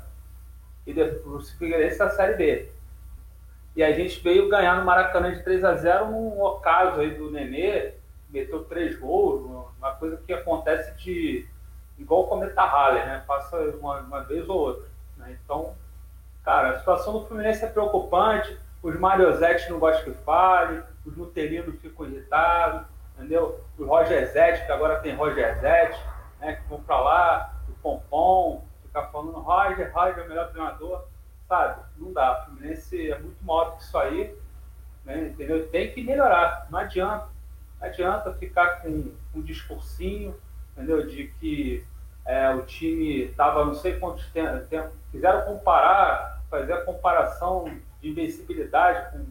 E 0.85 0.93
depois 0.93 1.49
o 1.49 1.57
Figueirense 1.57 1.97
da 1.97 2.09
Série 2.11 2.35
B. 2.35 2.71
E 3.75 3.83
a 3.83 3.91
gente 3.91 4.19
veio 4.21 4.47
ganhar 4.47 4.77
no 4.77 4.85
Maracanã 4.85 5.33
de 5.33 5.43
3 5.43 5.63
a 5.63 5.75
0 5.75 6.07
num 6.07 6.41
ocaso 6.41 7.01
aí 7.01 7.15
do 7.15 7.31
Nenê, 7.31 7.93
meteu 8.29 8.63
três 8.65 8.97
gols, 8.97 9.45
uma 9.77 9.91
coisa 9.95 10.17
que 10.17 10.33
acontece 10.33 10.95
de 10.97 11.47
igual 11.97 12.21
o 12.21 12.27
Cometa 12.27 12.61
Halley, 12.61 13.05
né? 13.05 13.23
Passa 13.27 13.57
uma, 13.79 13.99
uma 13.99 14.21
vez 14.21 14.47
ou 14.47 14.57
outra. 14.57 14.87
Né? 15.17 15.37
Então, 15.43 15.75
cara, 16.43 16.71
a 16.71 16.79
situação 16.79 17.13
do 17.13 17.25
Fluminense 17.25 17.65
é 17.65 17.69
preocupante. 17.69 18.57
Os 18.82 18.97
Mariosetti 18.97 19.69
não 19.69 19.80
gostam 19.80 20.13
que 20.13 20.19
fale, 20.23 20.82
os 21.05 21.15
Nutelinos 21.17 21.80
ficam 21.82 22.05
irritados, 22.05 22.88
entendeu? 23.17 23.59
Os 23.77 23.88
Roger 23.88 24.32
Zete, 24.32 24.65
que 24.65 24.71
agora 24.71 24.99
tem 24.99 25.15
Roger 25.15 25.59
Zete, 25.59 25.99
né? 26.39 26.55
Que 26.55 26.69
vão 26.69 26.82
para 26.82 26.99
lá, 26.99 27.53
o 27.67 27.73
Pompom, 27.82 28.65
ficar 28.84 29.07
falando 29.07 29.39
Roger, 29.39 29.91
Roger 29.93 30.19
é 30.19 30.25
o 30.25 30.30
melhor 30.30 30.49
treinador, 30.51 31.03
sabe? 31.47 31.82
Não 31.97 32.13
dá. 32.13 32.39
O 32.39 32.45
Fluminense 32.45 33.11
é 33.11 33.19
muito 33.19 33.43
maior 33.43 33.75
que 33.75 33.84
isso 33.84 33.97
aí, 33.97 34.36
né? 35.03 35.27
entendeu? 35.27 35.67
Tem 35.69 35.91
que 35.91 36.03
melhorar, 36.03 36.67
não 36.69 36.80
adianta. 36.80 37.27
Não 37.80 37.88
adianta 37.88 38.34
ficar 38.34 38.82
com 38.82 39.11
um 39.34 39.41
discursinho, 39.41 40.36
entendeu? 40.73 41.05
De 41.07 41.27
que 41.39 41.86
é, 42.25 42.49
o 42.49 42.63
time 42.63 43.23
estava 43.23 43.65
não 43.65 43.73
sei 43.73 43.97
quantos 43.99 44.25
tempo. 44.32 44.91
Fizeram 45.11 45.45
comparar, 45.45 46.41
fazer 46.49 46.73
a 46.73 46.86
comparação 46.86 47.80
de 48.02 48.10
invencibilidade 48.10 49.12
com, 49.12 49.26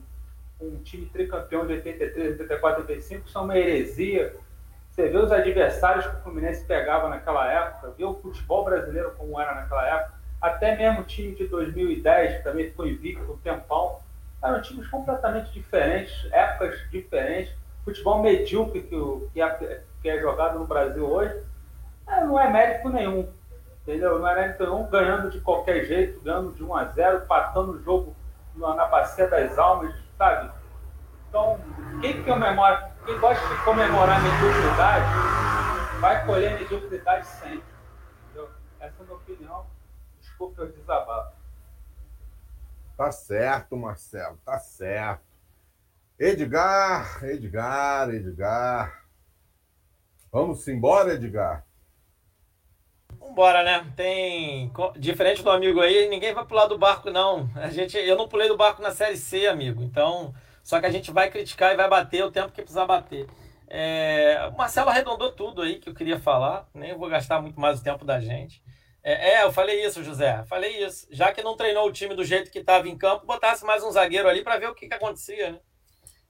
com 0.59 0.67
um 0.67 0.83
time 0.83 1.07
tricampeão 1.07 1.67
de 1.67 1.75
83, 1.75 2.33
84, 2.33 2.81
85, 2.83 3.29
isso 3.29 3.39
é 3.39 3.41
uma 3.41 3.57
heresia. 3.57 4.37
Você 4.91 5.09
vê 5.09 5.19
os 5.19 5.31
adversários 5.31 6.07
que 6.07 6.17
o 6.17 6.21
Fluminense 6.21 6.65
pegava 6.65 7.09
naquela 7.09 7.51
época, 7.51 7.95
vê 7.97 8.05
o 8.05 8.15
futebol 8.15 8.65
brasileiro 8.65 9.13
como 9.17 9.41
era 9.41 9.55
naquela 9.55 9.87
época, 9.87 10.15
até 10.41 10.77
mesmo 10.77 11.01
o 11.01 11.05
time 11.05 11.35
de 11.35 11.47
2010, 11.47 12.39
que 12.39 12.43
também 12.45 12.67
ficou 12.67 12.87
invicto 12.87 13.33
um 13.33 13.39
tempão, 13.39 13.99
eram 14.43 14.61
times 14.63 14.89
completamente 14.89 15.53
diferentes, 15.53 16.33
épocas 16.33 16.81
diferentes 16.91 17.55
futebol 17.89 18.23
medíocre 18.23 18.83
que, 18.83 19.29
que, 19.33 19.41
é, 19.41 19.83
que 20.03 20.09
é 20.09 20.21
jogado 20.21 20.59
no 20.59 20.67
Brasil 20.67 21.07
hoje, 21.07 21.35
é, 22.07 22.25
não 22.25 22.39
é 22.39 22.51
mérito 22.51 22.89
nenhum. 22.91 23.29
Entendeu? 23.83 24.19
Não 24.19 24.29
é 24.29 24.35
mérito 24.35 24.63
nenhum 24.63 24.87
ganhando 24.89 25.31
de 25.31 25.41
qualquer 25.41 25.85
jeito, 25.85 26.21
ganhando 26.21 26.53
de 26.53 26.63
1 26.63 26.75
a 26.75 26.85
0 26.85 27.21
patando 27.27 27.73
o 27.73 27.83
jogo 27.83 28.15
na, 28.59 28.87
bacia 28.87 29.29
das 29.29 29.57
almas, 29.59 29.95
sabe? 30.17 30.53
Então, 31.29 31.61
quem 32.01 32.23
comemora, 32.25 32.93
quem 33.05 33.19
gosta 33.19 33.47
de 33.47 33.65
comemorar 33.65 34.21
mediocridade, 34.23 36.01
vai 36.01 36.27
colher 36.27 36.59
mediocridade 36.59 37.27
sempre. 37.27 37.65
Entendeu? 38.25 38.51
Essa 38.81 38.97
é 38.99 39.01
a 39.01 39.05
minha 39.05 39.17
opinião. 39.17 39.67
Desculpa 40.21 40.63
eu 40.63 40.73
desabafo. 40.73 41.37
Tá 42.97 43.13
certo, 43.13 43.77
Marcelo, 43.77 44.39
tá 44.45 44.59
certo. 44.59 45.23
Edgar, 46.19 47.25
Edgar, 47.25 48.11
Edgar. 48.11 49.05
Vamos 50.33 50.67
embora, 50.67 51.15
Edgar? 51.15 51.65
Vambora, 53.21 53.63
né? 53.63 53.87
Tem. 53.97 54.71
Diferente 54.97 55.43
do 55.43 55.51
amigo 55.51 55.81
aí, 55.81 56.09
ninguém 56.09 56.33
vai 56.33 56.45
pular 56.45 56.67
do 56.67 56.79
barco, 56.79 57.11
não. 57.11 57.49
A 57.55 57.69
gente... 57.69 57.97
Eu 57.97 58.17
não 58.17 58.29
pulei 58.29 58.49
do 58.49 58.57
barco 58.57 58.83
na 58.83 58.91
série 58.91 59.17
C, 59.17 59.47
amigo. 59.47 59.83
Então. 59.83 60.35
Só 60.63 60.81
que 60.81 60.87
a 60.87 60.91
gente 60.91 61.11
vai 61.11 61.31
criticar 61.31 61.73
e 61.73 61.77
vai 61.77 61.89
bater 61.89 62.25
o 62.25 62.31
tempo 62.31 62.53
que 62.53 62.63
precisar 62.63 62.87
bater. 62.87 63.27
É... 63.69 64.49
O 64.53 64.57
Marcelo 64.57 64.91
arredondou 64.91 65.33
tudo 65.33 65.63
aí 65.63 65.79
que 65.79 65.89
eu 65.89 65.95
queria 65.95 66.19
falar. 66.19 66.69
Nem 66.75 66.97
vou 66.97 67.09
gastar 67.09 67.41
muito 67.41 67.59
mais 67.61 67.81
o 67.81 67.85
tempo 67.85 68.05
da 68.05 68.21
gente. 68.21 68.63
É, 69.03 69.37
é, 69.37 69.45
eu 69.45 69.53
falei 69.53 69.85
isso, 69.85 70.05
José. 70.05 70.45
Falei 70.45 70.85
isso. 70.85 71.07
Já 71.11 71.33
que 71.33 71.43
não 71.43 71.57
treinou 71.57 71.87
o 71.87 71.93
time 71.93 72.15
do 72.15 72.25
jeito 72.25 72.51
que 72.51 72.59
estava 72.59 72.89
em 72.89 72.99
campo, 72.99 73.27
botasse 73.27 73.65
mais 73.65 73.83
um 73.83 73.91
zagueiro 73.91 74.29
ali 74.29 74.43
para 74.43 74.59
ver 74.59 74.69
o 74.69 74.75
que, 74.75 74.89
que 74.89 74.95
acontecia, 74.95 75.53
né? 75.53 75.59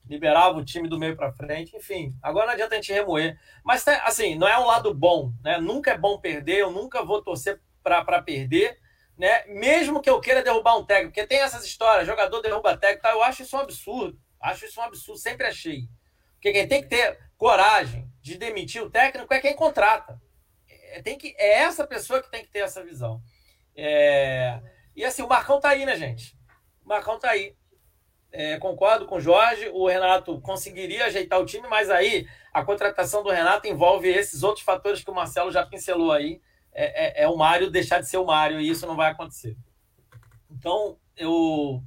Liberava 0.09 0.59
o 0.59 0.65
time 0.65 0.89
do 0.89 0.99
meio 0.99 1.17
para 1.17 1.33
frente, 1.33 1.77
enfim. 1.77 2.15
Agora 2.23 2.47
não 2.47 2.53
adianta 2.55 2.75
a 2.75 2.77
gente 2.77 2.93
remoer. 2.93 3.39
Mas, 3.65 3.87
assim, 3.87 4.35
não 4.35 4.49
é 4.49 4.59
um 4.59 4.67
lado 4.67 4.95
bom, 4.95 5.33
né? 5.43 5.59
Nunca 5.59 5.93
é 5.93 5.99
bom 5.99 6.19
perder, 6.19 6.59
eu 6.59 6.71
nunca 6.71 7.05
vou 7.05 7.23
torcer 7.23 7.61
para 7.83 8.23
perder, 8.23 8.79
né? 9.17 9.45
Mesmo 9.47 10.01
que 10.01 10.09
eu 10.09 10.21
queira 10.21 10.43
derrubar 10.43 10.77
um 10.77 10.85
técnico, 10.85 11.13
porque 11.13 11.27
tem 11.27 11.41
essas 11.41 11.65
histórias, 11.65 12.07
jogador 12.07 12.41
derruba 12.41 12.77
técnico, 12.77 13.03
tá? 13.03 13.11
eu 13.11 13.23
acho 13.23 13.43
isso 13.43 13.57
um 13.57 13.61
absurdo. 13.61 14.19
Acho 14.41 14.65
isso 14.65 14.81
um 14.81 14.85
absurdo, 14.85 15.19
sempre 15.19 15.47
achei. 15.47 15.89
Porque 16.35 16.53
quem 16.53 16.69
tem 16.69 16.83
que 16.83 16.89
ter 16.89 17.19
coragem 17.37 18.09
de 18.23 18.37
demitir 18.39 18.83
o 18.83 18.91
técnico 18.91 19.33
é 19.35 19.41
quem 19.41 19.57
contrata. 19.57 20.21
É, 20.69 21.03
tem 21.03 21.19
que, 21.19 21.35
é 21.37 21.61
essa 21.61 21.87
pessoa 21.87 22.23
que 22.23 22.31
tem 22.31 22.45
que 22.45 22.51
ter 22.51 22.61
essa 22.61 22.85
visão. 22.85 23.21
É... 23.75 24.61
E 24.95 25.05
assim, 25.05 25.23
o 25.23 25.29
Marcão 25.29 25.61
tá 25.61 25.71
aí, 25.71 25.85
né, 25.85 25.97
gente? 25.97 26.37
O 26.85 26.89
Marcão 26.89 27.19
tá 27.19 27.31
aí. 27.31 27.57
É, 28.31 28.59
concordo 28.59 29.07
com 29.07 29.17
o 29.17 29.21
Jorge, 29.21 29.71
o 29.73 29.89
Renato 29.89 30.41
conseguiria 30.41 31.07
ajeitar 31.07 31.41
o 31.41 31.47
time, 31.47 31.67
mas 31.67 31.89
aí 31.89 32.29
a 32.53 32.63
contratação 32.63 33.23
do 33.23 33.31
Renato 33.31 33.67
envolve 33.67 34.09
esses 34.09 34.43
outros 34.43 34.65
fatores 34.65 35.03
que 35.03 35.11
o 35.11 35.15
Marcelo 35.15 35.51
já 35.51 35.65
pincelou 35.65 36.13
aí. 36.13 36.41
É, 36.73 37.23
é, 37.23 37.25
é 37.25 37.29
o 37.29 37.37
Mário 37.37 37.71
deixar 37.71 38.01
de 38.01 38.09
ser 38.09 38.19
o 38.19 38.27
Mário, 38.27 38.61
e 38.61 38.69
isso 38.69 38.87
não 38.87 38.97
vai 38.97 39.11
acontecer. 39.11 39.57
Então, 40.51 40.99
eu 41.17 41.83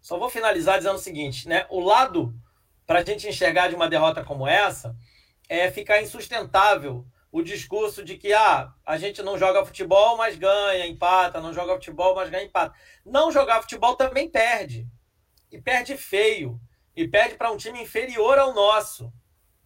só 0.00 0.18
vou 0.18 0.28
finalizar 0.28 0.78
dizendo 0.78 0.96
o 0.96 0.98
seguinte: 0.98 1.48
né? 1.48 1.66
o 1.70 1.80
lado 1.80 2.34
para 2.86 3.00
a 3.00 3.04
gente 3.04 3.28
enxergar 3.28 3.68
de 3.68 3.76
uma 3.76 3.88
derrota 3.88 4.24
como 4.24 4.46
essa 4.46 4.96
é 5.48 5.70
ficar 5.70 6.02
insustentável 6.02 7.06
o 7.32 7.42
discurso 7.42 8.04
de 8.04 8.16
que 8.16 8.32
ah, 8.32 8.72
a 8.84 8.98
gente 8.98 9.22
não 9.22 9.38
joga 9.38 9.64
futebol, 9.64 10.16
mas 10.16 10.36
ganha, 10.36 10.86
empata, 10.86 11.40
não 11.40 11.52
joga 11.52 11.74
futebol, 11.74 12.14
mas 12.14 12.28
ganha, 12.28 12.44
empata. 12.44 12.74
Não 13.06 13.30
jogar 13.30 13.62
futebol 13.62 13.94
também 13.94 14.28
perde 14.28 14.88
e 15.50 15.60
perde 15.60 15.96
feio. 15.96 16.60
E 16.96 17.06
perde 17.06 17.36
para 17.36 17.50
um 17.50 17.56
time 17.56 17.80
inferior 17.80 18.38
ao 18.38 18.52
nosso, 18.52 19.12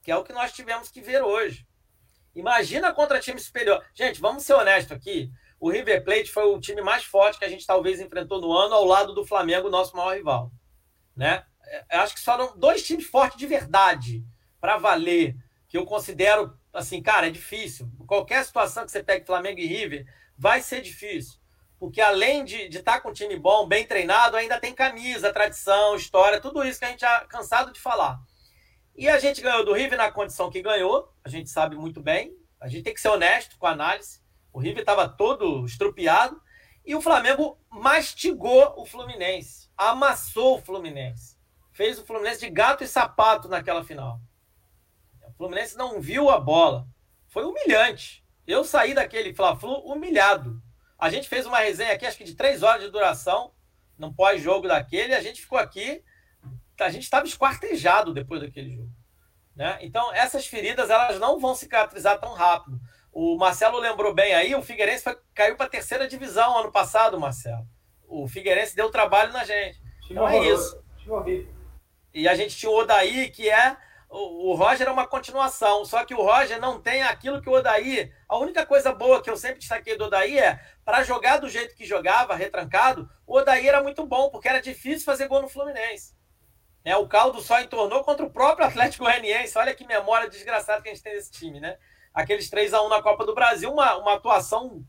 que 0.03 0.11
é 0.11 0.17
o 0.17 0.23
que 0.23 0.33
nós 0.33 0.53
tivemos 0.53 0.91
que 0.91 1.01
ver 1.01 1.23
hoje. 1.23 1.67
Imagina 2.35 2.93
contra 2.93 3.21
time 3.21 3.41
superior. 3.41 3.85
Gente, 3.95 4.21
vamos 4.21 4.45
ser 4.45 4.55
honestos 4.55 4.93
aqui. 4.93 5.31
O 5.59 5.71
River 5.71 6.05
Plate 6.05 6.31
foi 6.31 6.45
o 6.45 6.61
time 6.61 6.83
mais 6.83 7.05
forte 7.05 7.39
que 7.39 7.45
a 7.45 7.49
gente 7.49 7.67
talvez 7.67 8.01
enfrentou 8.01 8.41
no 8.41 8.53
ano, 8.53 8.75
ao 8.75 8.85
lado 8.85 9.15
do 9.15 9.25
Flamengo, 9.25 9.71
nosso 9.71 9.97
maior 9.97 10.17
rival. 10.17 10.53
Né? 11.17 11.45
Eu 11.91 12.01
acho 12.01 12.15
que 12.15 12.21
foram 12.21 12.57
dois 12.59 12.85
times 12.85 13.07
fortes 13.07 13.39
de 13.39 13.47
verdade, 13.47 14.25
para 14.61 14.77
valer, 14.77 15.37
que 15.69 15.79
eu 15.79 15.85
considero 15.87 16.59
assim, 16.73 17.01
cara, 17.01 17.29
é 17.29 17.31
difícil. 17.31 17.91
Qualquer 18.07 18.45
situação 18.45 18.85
que 18.85 18.91
você 18.91 19.03
pegue 19.03 19.27
Flamengo 19.27 19.61
e 19.61 19.67
River, 19.67 20.07
vai 20.37 20.61
ser 20.61 20.83
difícil 20.83 21.44
porque 21.85 22.01
além 22.01 22.47
de 22.47 22.63
estar 22.69 22.95
tá 22.95 23.01
com 23.01 23.11
um 23.11 23.13
time 23.13 23.37
bom, 23.39 23.69
bem 23.69 23.87
treinado, 23.87 24.39
ainda 24.39 24.59
tem 24.59 24.75
camisa, 24.75 25.31
tradição, 25.31 25.95
história, 25.95 26.41
tudo 26.41 26.65
isso 26.65 26.79
que 26.79 26.87
a 26.87 26.89
gente 26.89 27.01
já 27.01 27.21
cansado 27.27 27.71
de 27.71 27.79
falar. 27.79 28.23
E 28.97 29.07
a 29.07 29.19
gente 29.19 29.43
ganhou 29.43 29.63
do 29.67 29.75
River 29.75 29.99
na 29.99 30.11
condição 30.11 30.51
que 30.51 30.63
ganhou, 30.63 31.13
a 31.23 31.29
gente 31.29 31.51
sabe 31.51 31.77
muito 31.77 32.01
bem, 32.01 32.35
a 32.59 32.69
gente 32.69 32.85
tem 32.85 32.95
que 32.95 33.03
ser 33.03 33.11
honesto 33.11 33.59
com 33.59 33.67
a 33.67 33.73
análise. 33.73 34.23
O 34.51 34.59
River 34.59 34.81
estava 34.81 35.07
todo 35.07 35.67
estrupiado 35.67 36.41
e 36.87 36.95
o 36.95 37.03
Flamengo 37.03 37.61
mastigou 37.69 38.73
o 38.79 38.87
Fluminense, 38.87 39.69
amassou 39.77 40.57
o 40.57 40.63
Fluminense, 40.63 41.37
fez 41.71 41.99
o 41.99 42.07
Fluminense 42.07 42.41
de 42.41 42.49
gato 42.49 42.83
e 42.83 42.89
sapato 42.89 43.47
naquela 43.47 43.85
final. 43.85 44.19
O 45.23 45.33
Fluminense 45.35 45.77
não 45.77 46.01
viu 46.01 46.31
a 46.31 46.41
bola, 46.41 46.89
foi 47.29 47.45
humilhante. 47.45 48.25
Eu 48.47 48.65
saí 48.65 48.95
daquele 48.95 49.35
Fla-Flu 49.35 49.81
humilhado. 49.81 50.63
A 50.99 51.11
gente 51.11 51.29
fez 51.29 51.47
uma 51.47 51.59
resenha 51.59 51.93
aqui, 51.93 52.07
acho 52.07 52.17
que 52.17 52.25
de 52.25 52.35
três 52.35 52.63
horas 52.63 52.83
de 52.83 52.91
duração, 52.91 53.53
no 53.99 54.13
pós-jogo 54.13 54.69
daquele, 54.69 55.13
e 55.13 55.17
a 55.17 55.23
gente 55.23 55.41
ficou 55.41 55.59
aqui, 55.59 56.03
a 56.81 56.89
gente 56.89 57.05
estava 57.05 57.27
esquartejado 57.27 58.13
depois 58.13 58.41
daquele 58.41 58.71
jogo. 58.71 58.91
Né? 59.55 59.79
Então, 59.83 60.13
essas 60.13 60.47
feridas 60.47 60.91
elas 60.91 61.19
não 61.21 61.39
vão 61.39 61.55
cicatrizar 61.55 62.19
tão 62.21 62.33
rápido. 62.33 62.81
O 63.13 63.37
Marcelo 63.37 63.79
lembrou 63.79 64.13
bem 64.13 64.35
aí, 64.35 64.55
o 64.55 64.63
Figueirense 64.63 65.05
foi, 65.05 65.17
caiu 65.33 65.57
para 65.57 65.67
a 65.67 65.71
terceira 65.71 66.09
divisão 66.09 66.59
ano 66.59 66.73
passado, 66.73 67.21
Marcelo. 67.21 67.65
O 68.09 68.27
Figueirense 68.27 68.75
deu 68.75 68.91
trabalho 68.91 69.33
na 69.33 69.45
gente. 69.45 69.81
Então 70.11 70.29
é 70.29 70.39
isso. 70.49 70.83
E 72.13 72.29
a 72.29 72.35
gente 72.35 72.57
tinha 72.57 72.71
o 72.71 72.77
Odaí, 72.77 73.31
que 73.31 73.49
é 73.49 73.77
o, 74.09 74.55
Roger 74.55 74.87
é 74.87 74.91
uma 74.91 75.07
continuação, 75.07 75.85
só 75.85 76.05
que 76.05 76.15
o 76.15 76.23
Roger 76.23 76.61
não 76.61 76.81
tem 76.81 77.03
aquilo 77.03 77.41
que 77.41 77.49
o 77.49 77.53
Odaí. 77.53 78.13
A 78.29 78.37
única 78.37 78.65
coisa 78.65 78.93
boa 78.93 79.23
que 79.23 79.29
eu 79.29 79.37
sempre 79.37 79.59
destaquei 79.59 79.97
do 79.97 80.05
Odaí 80.05 80.39
é 80.39 80.61
para 80.85 81.03
jogar 81.03 81.39
do 81.39 81.49
jeito 81.49 81.75
que 81.75 81.85
jogava, 81.85 82.35
retrancado, 82.35 83.09
o 83.27 83.39
Odaí 83.39 83.67
era 83.67 83.83
muito 83.83 84.07
bom, 84.07 84.31
porque 84.31 84.49
era 84.49 84.61
difícil 84.61 85.05
fazer 85.05 85.27
gol 85.27 85.43
no 85.43 85.49
Fluminense. 85.49 86.15
Né? 86.85 86.95
O 86.97 87.09
caldo 87.09 87.41
só 87.41 87.61
entornou 87.61 88.05
contra 88.05 88.27
o 88.27 88.31
próprio 88.31 88.67
Atlético 88.67 89.05
Goianiense. 89.05 89.57
Olha 89.57 89.75
que 89.75 89.87
memória 89.87 90.29
desgraçada 90.29 90.83
que 90.83 90.89
a 90.89 90.95
gente 90.95 91.03
tem 91.03 91.15
desse 91.15 91.31
time, 91.31 91.59
né? 91.59 91.79
Aqueles 92.13 92.51
3 92.51 92.75
a 92.75 92.83
1 92.83 92.89
na 92.89 93.03
Copa 93.03 93.25
do 93.25 93.35
Brasil, 93.35 93.73
uma, 93.73 93.97
uma 93.97 94.15
atuação 94.15 94.85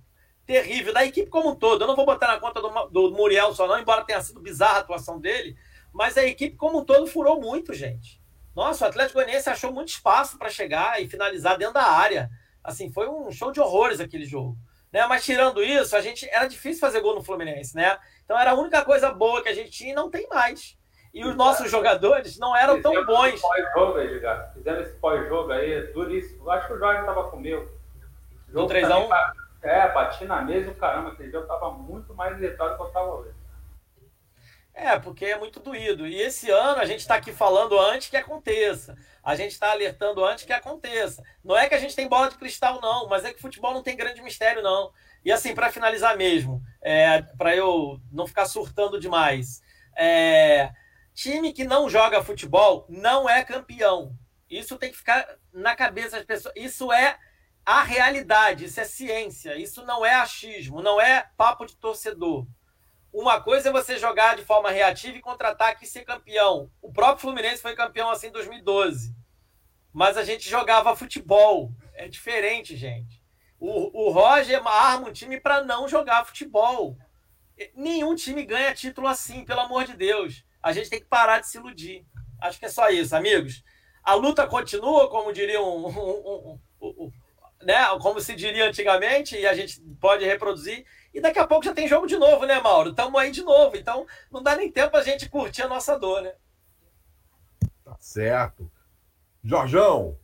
terrível 0.46 0.94
da 0.94 1.06
equipe 1.06 1.30
como 1.30 1.52
um 1.52 1.56
todo. 1.56 1.84
Eu 1.84 1.88
não 1.88 1.96
vou 1.96 2.06
botar 2.06 2.28
na 2.28 2.40
conta 2.40 2.62
do, 2.62 2.70
do 2.90 3.12
Muriel 3.12 3.54
só 3.54 3.66
não, 3.66 3.80
embora 3.80 4.04
tenha 4.04 4.22
sido 4.22 4.40
bizarra 4.42 4.78
a 4.78 4.82
atuação 4.82 5.20
dele, 5.20 5.58
mas 5.92 6.18
a 6.18 6.24
equipe 6.24 6.56
como 6.56 6.80
um 6.80 6.86
todo 6.86 7.08
furou 7.08 7.40
muito, 7.40 7.74
gente. 7.74 8.22
Nossa, 8.56 8.86
o 8.86 8.88
Atlético 8.88 9.20
Goianiense 9.20 9.50
achou 9.50 9.72
muito 9.72 9.90
espaço 9.90 10.38
para 10.38 10.50
chegar 10.50 11.02
e 11.02 11.10
finalizar 11.10 11.58
dentro 11.58 11.74
da 11.74 11.84
área. 11.84 12.30
Assim, 12.64 12.92
foi 12.92 13.10
um 13.10 13.30
show 13.32 13.52
de 13.52 13.60
horrores 13.60 14.00
aquele 14.00 14.26
jogo. 14.26 14.58
Né? 14.92 15.06
Mas 15.08 15.26
tirando 15.26 15.62
isso, 15.62 15.96
a 15.96 16.02
gente 16.02 16.28
era 16.30 16.48
difícil 16.48 16.80
fazer 16.80 17.02
gol 17.02 17.16
no 17.16 17.24
Fluminense, 17.24 17.76
né? 17.76 17.98
Então 18.24 18.40
era 18.40 18.52
a 18.52 18.56
única 18.56 18.84
coisa 18.86 19.12
boa 19.12 19.44
que 19.44 19.50
a 19.50 19.54
gente 19.54 19.70
tinha 19.70 19.92
e 19.92 19.96
não 19.96 20.10
tem 20.10 20.28
mais. 20.30 20.78
E 21.14 21.24
os 21.26 21.36
nossos 21.36 21.70
jogadores 21.70 22.38
não 22.38 22.56
eram 22.56 22.82
tão 22.82 23.06
bons. 23.06 23.42
Pós-jogo, 23.42 24.00
Edgar. 24.00 24.52
Fizemos 24.54 24.88
esse 24.88 24.96
pós-jogo 25.00 25.52
aí, 25.52 25.94
duríssimo. 25.94 26.50
Acho 26.50 26.68
que 26.68 26.74
o 26.74 26.80
Jorge 26.80 27.02
estava 27.02 27.30
comigo. 27.30 27.70
Do 28.50 28.68
3x1? 28.68 29.10
É, 29.64 29.92
bati 29.94 30.26
na 30.26 30.42
mesa 30.42 30.72
o 30.72 30.76
caramba. 30.76 31.12
Aquele 31.12 31.36
eu 31.36 31.42
estava 31.42 31.72
muito 31.72 32.14
mais 32.14 32.38
irritado 32.38 32.72
do 32.72 32.76
que 32.76 32.82
eu 32.82 32.88
estava 32.88 33.14
hoje. 33.14 33.34
É, 34.78 35.00
porque 35.00 35.26
é 35.26 35.40
muito 35.40 35.62
doído. 35.62 36.06
E 36.06 36.22
esse 36.22 36.52
ano 36.52 36.82
a 36.82 36.86
gente 36.86 37.00
está 37.00 37.16
aqui 37.16 37.32
falando 37.32 37.80
antes 37.80 38.10
que 38.10 38.18
aconteça. 38.18 38.96
A 39.24 39.34
gente 39.34 39.54
está 39.54 39.72
alertando 39.72 40.24
antes 40.24 40.44
que 40.44 40.52
aconteça. 40.52 41.24
Não 41.44 41.58
é 41.58 41.68
que 41.70 41.76
a 41.76 41.80
gente 41.80 41.96
tem 41.96 42.10
bola 42.10 42.30
de 42.30 42.38
cristal, 42.38 42.82
não, 42.82 43.08
mas 43.08 43.24
é 43.24 43.34
que 43.34 43.42
futebol 43.42 43.74
não 43.74 43.82
tem 43.82 43.96
grande 43.96 44.22
mistério, 44.22 44.62
não. 44.62 44.92
E 45.24 45.32
assim, 45.32 45.56
para 45.56 45.72
finalizar 45.72 46.18
mesmo, 46.18 46.62
é, 46.82 47.22
para 47.38 47.56
eu 47.56 48.00
não 48.12 48.28
ficar 48.28 48.46
surtando 48.46 49.00
demais. 49.00 49.62
É, 49.98 50.70
Time 51.16 51.54
que 51.54 51.64
não 51.64 51.90
joga 51.90 52.22
futebol 52.22 52.86
não 52.90 53.28
é 53.28 53.42
campeão. 53.46 54.14
Isso 54.50 54.78
tem 54.78 54.92
que 54.92 54.98
ficar 54.98 55.26
na 55.54 55.74
cabeça 55.74 56.18
das 56.18 56.26
pessoas. 56.26 56.54
Isso 56.58 56.92
é 56.92 57.18
a 57.66 57.84
realidade, 57.84 58.66
isso 58.66 58.82
é 58.82 58.84
ciência, 58.84 59.56
isso 59.58 59.84
não 59.86 60.06
é 60.06 60.14
achismo, 60.14 60.82
não 60.82 61.00
é 61.00 61.26
papo 61.38 61.66
de 61.66 61.78
torcedor. 61.78 62.46
Uma 63.18 63.42
coisa 63.42 63.70
é 63.70 63.72
você 63.72 63.98
jogar 63.98 64.36
de 64.36 64.44
forma 64.44 64.70
reativa 64.70 65.18
e 65.18 65.22
contra-ataque 65.22 65.86
e 65.86 65.88
ser 65.88 66.04
campeão. 66.04 66.70
O 66.82 66.92
próprio 66.92 67.22
Fluminense 67.22 67.62
foi 67.62 67.76
campeão 67.76 68.10
assim 68.10 68.28
em 68.28 68.32
2012. 68.32 69.16
Mas 69.94 70.18
a 70.18 70.24
gente 70.24 70.50
jogava 70.50 70.96
futebol. 70.96 71.72
É 71.94 72.08
diferente, 72.08 72.76
gente. 72.76 73.24
O, 73.58 74.08
o 74.08 74.12
Roger 74.12 74.62
arma 74.68 75.08
um 75.08 75.14
time 75.14 75.40
para 75.40 75.64
não 75.64 75.88
jogar 75.88 76.26
futebol. 76.26 76.98
Nenhum 77.74 78.16
time 78.16 78.44
ganha 78.44 78.74
título 78.74 79.08
assim, 79.08 79.46
pelo 79.46 79.62
amor 79.62 79.86
de 79.86 79.96
Deus 79.96 80.44
a 80.66 80.74
gente 80.74 80.90
tem 80.90 81.00
que 81.00 81.06
parar 81.06 81.40
de 81.40 81.48
se 81.48 81.60
iludir. 81.60 82.04
Acho 82.42 82.58
que 82.58 82.66
é 82.66 82.70
só 82.70 82.90
isso, 82.90 83.16
amigos. 83.16 83.64
A 84.04 84.16
luta 84.16 84.48
continua, 84.48 85.08
como 85.12 85.32
diria 85.32 85.62
um, 85.62 85.86
um, 85.86 86.60
um, 86.82 86.88
um 86.88 87.12
né? 87.62 87.86
Como 88.02 88.20
se 88.20 88.36
diria 88.36 88.68
antigamente, 88.68 89.38
e 89.38 89.46
a 89.46 89.54
gente 89.54 89.80
pode 90.02 90.26
reproduzir. 90.26 90.84
E 91.16 91.22
daqui 91.22 91.40
a 91.40 91.48
pouco 91.48 91.64
já 91.64 91.74
tem 91.74 91.88
jogo 91.88 92.06
de 92.06 92.18
novo, 92.18 92.46
né, 92.46 92.60
Mauro? 92.60 92.90
Estamos 92.90 93.18
aí 93.18 93.32
de 93.32 93.42
novo. 93.42 93.78
Então 93.78 94.06
não 94.30 94.44
dá 94.44 94.54
nem 94.54 94.70
tempo 94.70 94.98
a 94.98 95.02
gente 95.02 95.30
curtir 95.30 95.62
a 95.62 95.68
nossa 95.70 95.98
dor, 95.98 96.22
né? 96.22 96.34
Tá 97.86 97.96
certo. 98.02 98.70
Jorjão. 99.42 100.20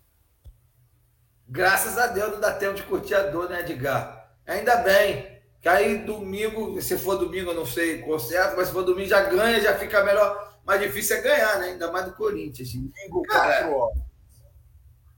Graças 1.48 1.98
a 1.98 2.08
Deus 2.08 2.34
não 2.34 2.42
dá 2.42 2.52
tempo 2.52 2.74
de 2.74 2.84
curtir 2.84 3.16
a 3.16 3.24
dor, 3.28 3.50
né, 3.50 3.62
Edgar? 3.62 4.36
Ainda 4.46 4.76
bem. 4.78 5.40
Que 5.62 5.70
aí 5.70 6.00
domingo, 6.00 6.82
se 6.82 6.98
for 6.98 7.16
domingo, 7.16 7.52
eu 7.52 7.56
não 7.56 7.66
sei 7.66 8.02
qual 8.02 8.20
certo, 8.20 8.58
mas 8.58 8.68
se 8.68 8.74
for 8.74 8.84
domingo 8.84 9.08
já 9.08 9.22
ganha, 9.22 9.62
já 9.62 9.78
fica 9.80 10.04
melhor. 10.04 10.60
Mais 10.66 10.82
difícil 10.82 11.16
é 11.16 11.22
ganhar, 11.22 11.58
né? 11.60 11.68
Ainda 11.68 11.90
mais 11.90 12.06
do 12.06 12.16
Corinthians. 12.16 12.74
Domingo, 12.74 13.22
Cara, 13.22 13.70
horas. 13.70 13.98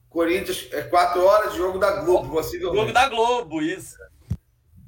Corinthians 0.08 0.70
é 0.72 0.84
4 0.84 1.26
horas, 1.26 1.56
jogo 1.56 1.80
da 1.80 2.02
Globo, 2.02 2.30
possivelmente. 2.30 2.80
Jogo 2.80 2.94
da 2.94 3.10
Globo, 3.10 3.60
isso. 3.60 3.98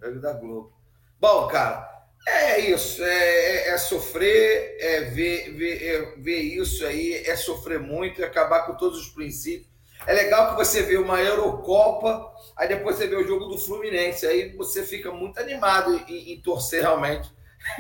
Jogo 0.06 0.20
da 0.20 0.34
Globo. 0.34 0.74
Bom, 1.20 1.48
cara, 1.48 1.90
é 2.28 2.60
isso. 2.60 3.04
É, 3.04 3.08
é, 3.08 3.70
é 3.70 3.78
sofrer, 3.78 4.78
é 4.80 5.02
ver, 5.02 5.52
ver, 5.54 5.84
é 5.84 6.16
ver 6.18 6.40
isso 6.40 6.86
aí, 6.86 7.24
é 7.26 7.36
sofrer 7.36 7.80
muito, 7.80 8.22
é 8.22 8.26
acabar 8.26 8.66
com 8.66 8.76
todos 8.76 9.00
os 9.00 9.10
princípios. 9.10 9.74
É 10.06 10.14
legal 10.14 10.52
que 10.52 10.56
você 10.56 10.84
vê 10.84 10.98
uma 10.98 11.20
Eurocopa, 11.20 12.32
aí 12.56 12.68
depois 12.68 12.98
você 12.98 13.08
vê 13.08 13.16
o 13.16 13.26
jogo 13.28 13.46
do 13.46 13.58
Fluminense, 13.58 14.28
aí 14.28 14.56
você 14.56 14.84
fica 14.84 15.12
muito 15.12 15.40
animado 15.40 15.96
em, 16.08 16.34
em 16.34 16.42
torcer 16.42 16.82
realmente. 16.82 17.32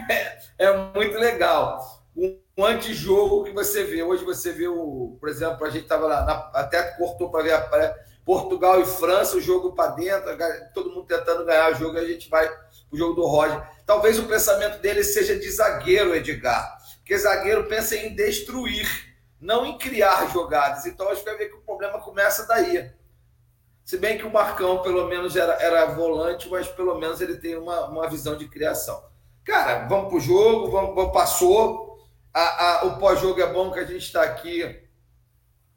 É, 0.10 0.38
é, 0.66 0.78
muito 0.96 1.18
legal. 1.20 2.04
Um, 2.18 2.40
um 2.58 2.66
antijogo 2.66 3.44
que 3.44 3.52
você 3.52 3.84
vê. 3.84 4.02
Hoje 4.02 4.24
você 4.24 4.52
vê 4.52 4.68
o, 4.68 5.18
por 5.20 5.30
exemplo, 5.30 5.66
a 5.66 5.70
gente 5.70 5.84
estava 5.84 6.08
lá, 6.08 6.52
até 6.54 6.82
cortou 6.98 7.30
para 7.30 7.44
ver 7.44 7.54
a, 7.54 7.96
Portugal 8.26 8.82
e 8.82 8.86
França, 8.86 9.38
o 9.38 9.42
jogo 9.42 9.74
para 9.74 9.92
dentro, 9.92 10.36
todo 10.74 10.90
mundo 10.90 11.06
tentando 11.06 11.46
ganhar 11.46 11.72
o 11.72 11.76
jogo, 11.76 11.98
a 11.98 12.04
gente 12.04 12.28
vai 12.28 12.52
o 12.92 12.98
jogo 12.98 13.14
do 13.14 13.26
Roger. 13.26 13.62
Talvez 13.86 14.18
o 14.18 14.26
pensamento 14.26 14.82
dele 14.82 15.04
seja 15.04 15.38
de 15.38 15.50
zagueiro, 15.50 16.16
Edgar, 16.16 16.78
porque 16.98 17.18
zagueiro 17.18 17.66
pensa 17.66 17.96
em 17.96 18.16
destruir 18.16 19.16
não 19.40 19.66
em 19.66 19.78
criar 19.78 20.28
jogadas. 20.32 20.86
Então 20.86 21.08
acho 21.10 21.24
que 21.24 21.30
vai 21.30 21.38
ver 21.38 21.50
que 21.50 21.56
o 21.56 21.62
problema 21.62 22.00
começa 22.00 22.48
daí. 22.48 22.92
Se 23.84 23.98
bem 23.98 24.18
que 24.18 24.26
o 24.26 24.34
Marcão, 24.34 24.82
pelo 24.82 25.08
menos, 25.08 25.36
era, 25.36 25.54
era 25.62 25.86
volante, 25.86 26.50
mas 26.50 26.68
pelo 26.68 26.98
menos 26.98 27.22
ele 27.22 27.38
tem 27.38 27.56
uma, 27.56 27.88
uma 27.88 28.10
visão 28.10 28.36
de 28.36 28.48
criação. 28.48 29.04
Cara, 29.44 29.88
vamos 29.88 30.10
pro 30.10 30.20
jogo, 30.20 30.72
vamos, 30.72 30.96
vamos 30.96 31.14
passou. 31.14 32.00
A, 32.34 32.42
a, 32.66 32.86
o 32.86 32.98
pós-jogo 32.98 33.40
é 33.40 33.54
bom 33.54 33.72
que 33.72 33.80
a 33.80 33.86
gente 33.86 34.04
está 34.04 34.24
aqui 34.24 34.84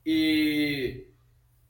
e 0.05 1.08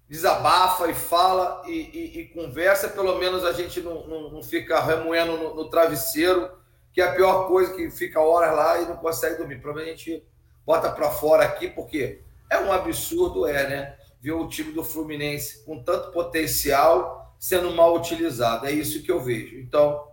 desabafa 0.09 0.91
e 0.91 0.95
fala 0.95 1.63
e, 1.67 1.73
e, 1.73 2.21
e, 2.21 2.29
conversa, 2.29 2.89
pelo 2.89 3.19
menos 3.19 3.45
a 3.45 3.53
gente 3.53 3.81
não, 3.81 4.07
não, 4.07 4.31
não 4.31 4.43
fica 4.43 4.81
remoendo 4.81 5.37
no, 5.37 5.55
no, 5.55 5.69
travesseiro, 5.69 6.51
que 6.93 7.01
é 7.01 7.05
a 7.05 7.13
pior 7.13 7.47
coisa 7.47 7.75
que 7.75 7.91
fica 7.91 8.19
horas 8.19 8.57
lá 8.57 8.81
e 8.81 8.87
não 8.87 8.97
consegue 8.97 9.37
dormir. 9.37 9.61
Provavelmente 9.61 10.25
bota 10.65 10.91
para 10.91 11.11
fora 11.11 11.45
aqui, 11.45 11.69
porque 11.69 12.21
é 12.49 12.59
um 12.59 12.73
absurdo, 12.73 13.47
é, 13.47 13.69
né? 13.69 13.97
Ver 14.21 14.33
o 14.33 14.49
time 14.49 14.73
do 14.73 14.83
Fluminense 14.83 15.65
com 15.65 15.83
tanto 15.83 16.11
potencial 16.11 17.37
sendo 17.39 17.71
mal 17.71 17.95
utilizado. 17.95 18.67
É 18.67 18.73
isso 18.73 19.03
que 19.03 19.13
eu 19.13 19.21
vejo. 19.21 19.59
Então, 19.59 20.09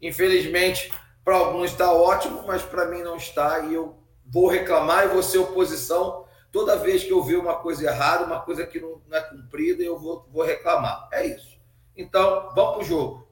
infelizmente, 0.00 0.92
para 1.24 1.36
alguns 1.36 1.70
está 1.70 1.90
ótimo, 1.90 2.44
mas 2.46 2.62
para 2.62 2.86
mim 2.86 3.02
não 3.02 3.16
está. 3.16 3.60
E 3.60 3.74
eu 3.74 3.98
vou 4.26 4.46
reclamar 4.46 5.06
e 5.06 5.08
vou 5.08 5.22
ser 5.22 5.38
oposição 5.38 6.17
toda 6.50 6.76
vez 6.76 7.04
que 7.04 7.12
eu 7.12 7.22
ver 7.22 7.36
uma 7.36 7.56
coisa 7.56 7.86
errada, 7.86 8.24
uma 8.24 8.40
coisa 8.40 8.66
que 8.66 8.80
não, 8.80 9.00
é 9.10 9.20
cumprida, 9.20 9.82
eu 9.82 9.98
vou, 9.98 10.26
vou 10.30 10.44
reclamar. 10.44 11.08
É 11.12 11.26
isso. 11.26 11.58
Então, 11.96 12.52
vamos 12.54 12.72
para 12.72 12.80
o 12.80 12.84
jogo. 12.84 13.28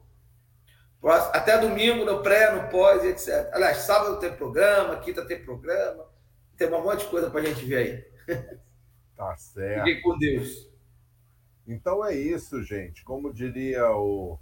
Até 1.03 1.57
domingo, 1.57 2.03
no 2.03 2.21
pré, 2.21 2.51
no 2.51 2.69
pós, 2.69 3.03
etc. 3.05 3.49
Aliás, 3.53 3.77
sábado 3.77 4.19
tem 4.19 4.33
programa, 4.33 4.97
quinta 4.97 5.25
tem 5.25 5.43
programa. 5.43 6.05
Tem 6.57 6.67
um 6.67 6.83
monte 6.83 7.01
de 7.01 7.09
coisa 7.09 7.29
para 7.29 7.41
a 7.41 7.43
gente 7.43 7.65
ver 7.65 7.77
aí. 8.27 8.57
Tá 9.17 9.35
certo. 9.35 9.83
Fiquem 9.83 10.01
com 10.03 10.15
Deus. 10.15 10.69
Então 11.67 12.05
é 12.05 12.13
isso, 12.13 12.61
gente. 12.61 13.03
Como 13.03 13.33
diria 13.33 13.89
o 13.89 14.37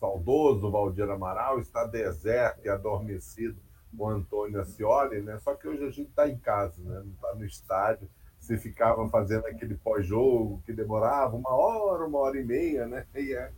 saudoso 0.00 0.70
Valdir 0.70 1.10
Amaral, 1.10 1.60
está 1.60 1.84
deserto 1.84 2.64
e 2.64 2.68
adormecido 2.70 3.60
o 3.98 4.08
Antônio 4.08 4.60
Ascioli, 4.60 5.22
né? 5.22 5.38
Só 5.38 5.54
que 5.54 5.68
hoje 5.68 5.84
a 5.84 5.90
gente 5.90 6.08
está 6.10 6.28
em 6.28 6.38
casa, 6.38 6.80
né? 6.82 7.02
Não 7.04 7.12
está 7.12 7.34
no 7.34 7.44
estádio. 7.44 8.08
Você 8.38 8.56
ficava 8.56 9.08
fazendo 9.08 9.46
aquele 9.46 9.74
pós-jogo 9.76 10.62
que 10.64 10.72
demorava 10.72 11.34
uma 11.36 11.50
hora, 11.50 12.06
uma 12.06 12.18
hora 12.18 12.38
e 12.38 12.44
meia, 12.44 12.86
né? 12.86 13.06
E 13.14 13.32
é, 13.32 13.50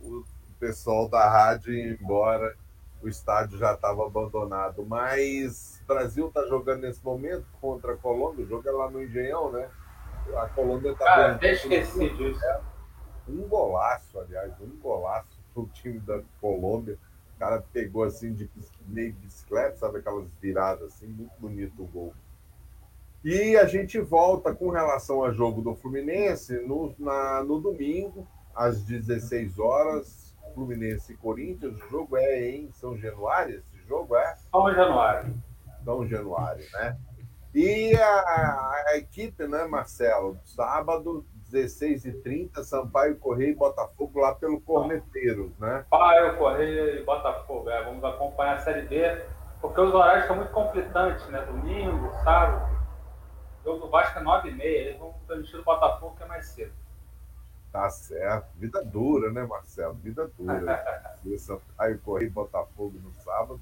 o 0.00 0.24
pessoal 0.60 1.08
da 1.08 1.28
rádio 1.28 1.72
ia 1.72 1.98
embora, 2.00 2.54
o 3.02 3.08
estádio 3.08 3.58
já 3.58 3.74
estava 3.74 4.06
abandonado. 4.06 4.84
Mas 4.84 5.82
Brasil 5.88 6.28
está 6.28 6.46
jogando 6.46 6.82
nesse 6.82 7.02
momento 7.02 7.46
contra 7.60 7.94
a 7.94 7.96
Colômbia, 7.96 8.44
o 8.44 8.48
jogo 8.48 8.68
é 8.68 8.72
lá 8.72 8.90
no 8.90 9.02
Engenhão, 9.02 9.50
né? 9.50 9.68
A 10.36 10.46
Colômbia 10.48 10.92
está. 10.92 11.04
Cara, 11.04 11.34
até 11.34 11.52
esqueci 11.52 12.10
disso. 12.10 12.44
É, 12.44 12.60
um 13.26 13.48
golaço, 13.48 14.20
aliás, 14.20 14.52
um 14.60 14.76
golaço 14.76 15.40
pro 15.54 15.66
time 15.72 15.98
da 16.00 16.20
Colômbia. 16.40 16.98
O 17.34 17.38
cara 17.38 17.64
pegou 17.72 18.04
assim 18.04 18.34
de 18.34 18.46
meio 18.88 19.12
bicicleta, 19.14 19.76
sabe 19.76 19.98
aquelas 19.98 20.28
viradas 20.40 20.94
assim, 20.94 21.06
muito 21.06 21.32
bonito 21.38 21.82
o 21.82 21.86
gol. 21.86 22.14
E 23.24 23.56
a 23.56 23.66
gente 23.66 24.00
volta 24.00 24.54
com 24.54 24.70
relação 24.70 25.24
ao 25.24 25.32
jogo 25.32 25.60
do 25.60 25.74
Fluminense 25.74 26.60
no, 26.60 26.94
na, 26.98 27.42
no 27.42 27.60
domingo, 27.60 28.26
às 28.54 28.82
16 28.82 29.58
horas, 29.58 30.36
Fluminense 30.54 31.12
e 31.12 31.16
Corinthians. 31.16 31.76
O 31.82 31.88
jogo 31.88 32.16
é 32.16 32.48
em 32.48 32.70
São 32.72 32.96
Januário, 32.96 33.58
esse 33.58 33.86
jogo 33.88 34.16
é? 34.16 34.36
São 34.50 34.72
Januário. 34.72 35.34
São 35.84 36.06
Januário, 36.06 36.64
né? 36.72 36.96
E 37.54 37.94
a, 37.96 38.84
a 38.86 38.96
equipe, 38.96 39.46
né, 39.46 39.64
Marcelo? 39.64 40.38
Sábado, 40.44 41.24
16h30, 41.52 42.62
Sampaio 42.62 43.16
Correia 43.16 43.50
e 43.50 43.54
Botafogo 43.54 44.20
lá 44.20 44.34
pelo 44.34 44.60
Corneteiros, 44.60 45.50
né? 45.58 45.84
Sampaio 45.90 46.36
Correia 46.36 47.00
e 47.00 47.04
Botafogo, 47.04 47.70
é, 47.70 47.84
vamos 47.84 48.04
acompanhar 48.04 48.56
a 48.56 48.58
Série 48.60 48.82
B, 48.82 49.22
porque 49.60 49.80
os 49.80 49.92
horários 49.92 50.26
são 50.26 50.36
muito 50.36 50.52
conflitantes, 50.52 51.26
né? 51.28 51.40
Domingo, 51.42 52.10
sábado. 52.22 52.78
O 53.60 53.64
jogo 53.64 53.86
do 53.86 53.90
Vasco 53.90 54.18
é 54.18 54.22
9h30, 54.22 54.60
eles 54.62 54.98
vão 54.98 55.14
transmitir 55.26 55.60
o 55.60 55.64
Botafogo 55.64 56.16
que 56.16 56.22
é 56.22 56.26
mais 56.26 56.46
cedo. 56.46 56.72
Tá 57.72 57.90
certo. 57.90 58.48
Vida 58.56 58.82
dura, 58.82 59.30
né, 59.30 59.44
Marcelo? 59.44 59.94
Vida 59.94 60.30
dura. 60.38 61.04
Sampaio 61.38 61.98
Correio 62.00 62.30
Botafogo 62.30 62.98
no 63.02 63.12
sábado. 63.12 63.60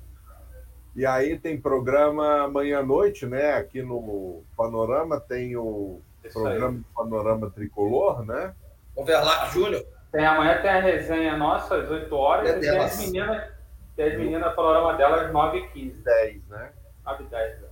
E 0.94 1.04
aí 1.04 1.38
tem 1.38 1.60
programa 1.60 2.44
amanhã 2.44 2.78
à 2.78 2.82
noite, 2.82 3.26
né? 3.26 3.52
Aqui 3.52 3.82
no 3.82 4.42
Panorama 4.56 5.20
tem 5.20 5.54
o 5.54 6.00
programa 6.32 6.78
aí. 6.78 6.84
Panorama 6.94 7.50
Tricolor, 7.50 8.24
né? 8.24 8.54
Overlap 8.94 9.52
Júnior. 9.52 9.84
Tem 10.12 10.24
amanhã 10.24 10.60
tem 10.62 10.70
a 10.70 10.80
resenha 10.80 11.36
nossa 11.36 11.76
às 11.76 11.90
8 11.90 12.14
horas 12.14 12.48
é 12.48 12.56
e 12.56 12.60
tem 12.60 12.78
as 12.78 12.98
meninas, 12.98 13.50
tem 13.94 14.06
as 14.06 14.18
meninas 14.18 14.54
panorama 14.54 14.94
dela 14.94 15.22
às 15.22 15.32
9h15. 15.32 16.02
10, 16.02 16.46
né? 16.48 16.72
9 17.04 17.24
h 17.24 17.36
10. 17.36 17.60
Né? 17.60 17.68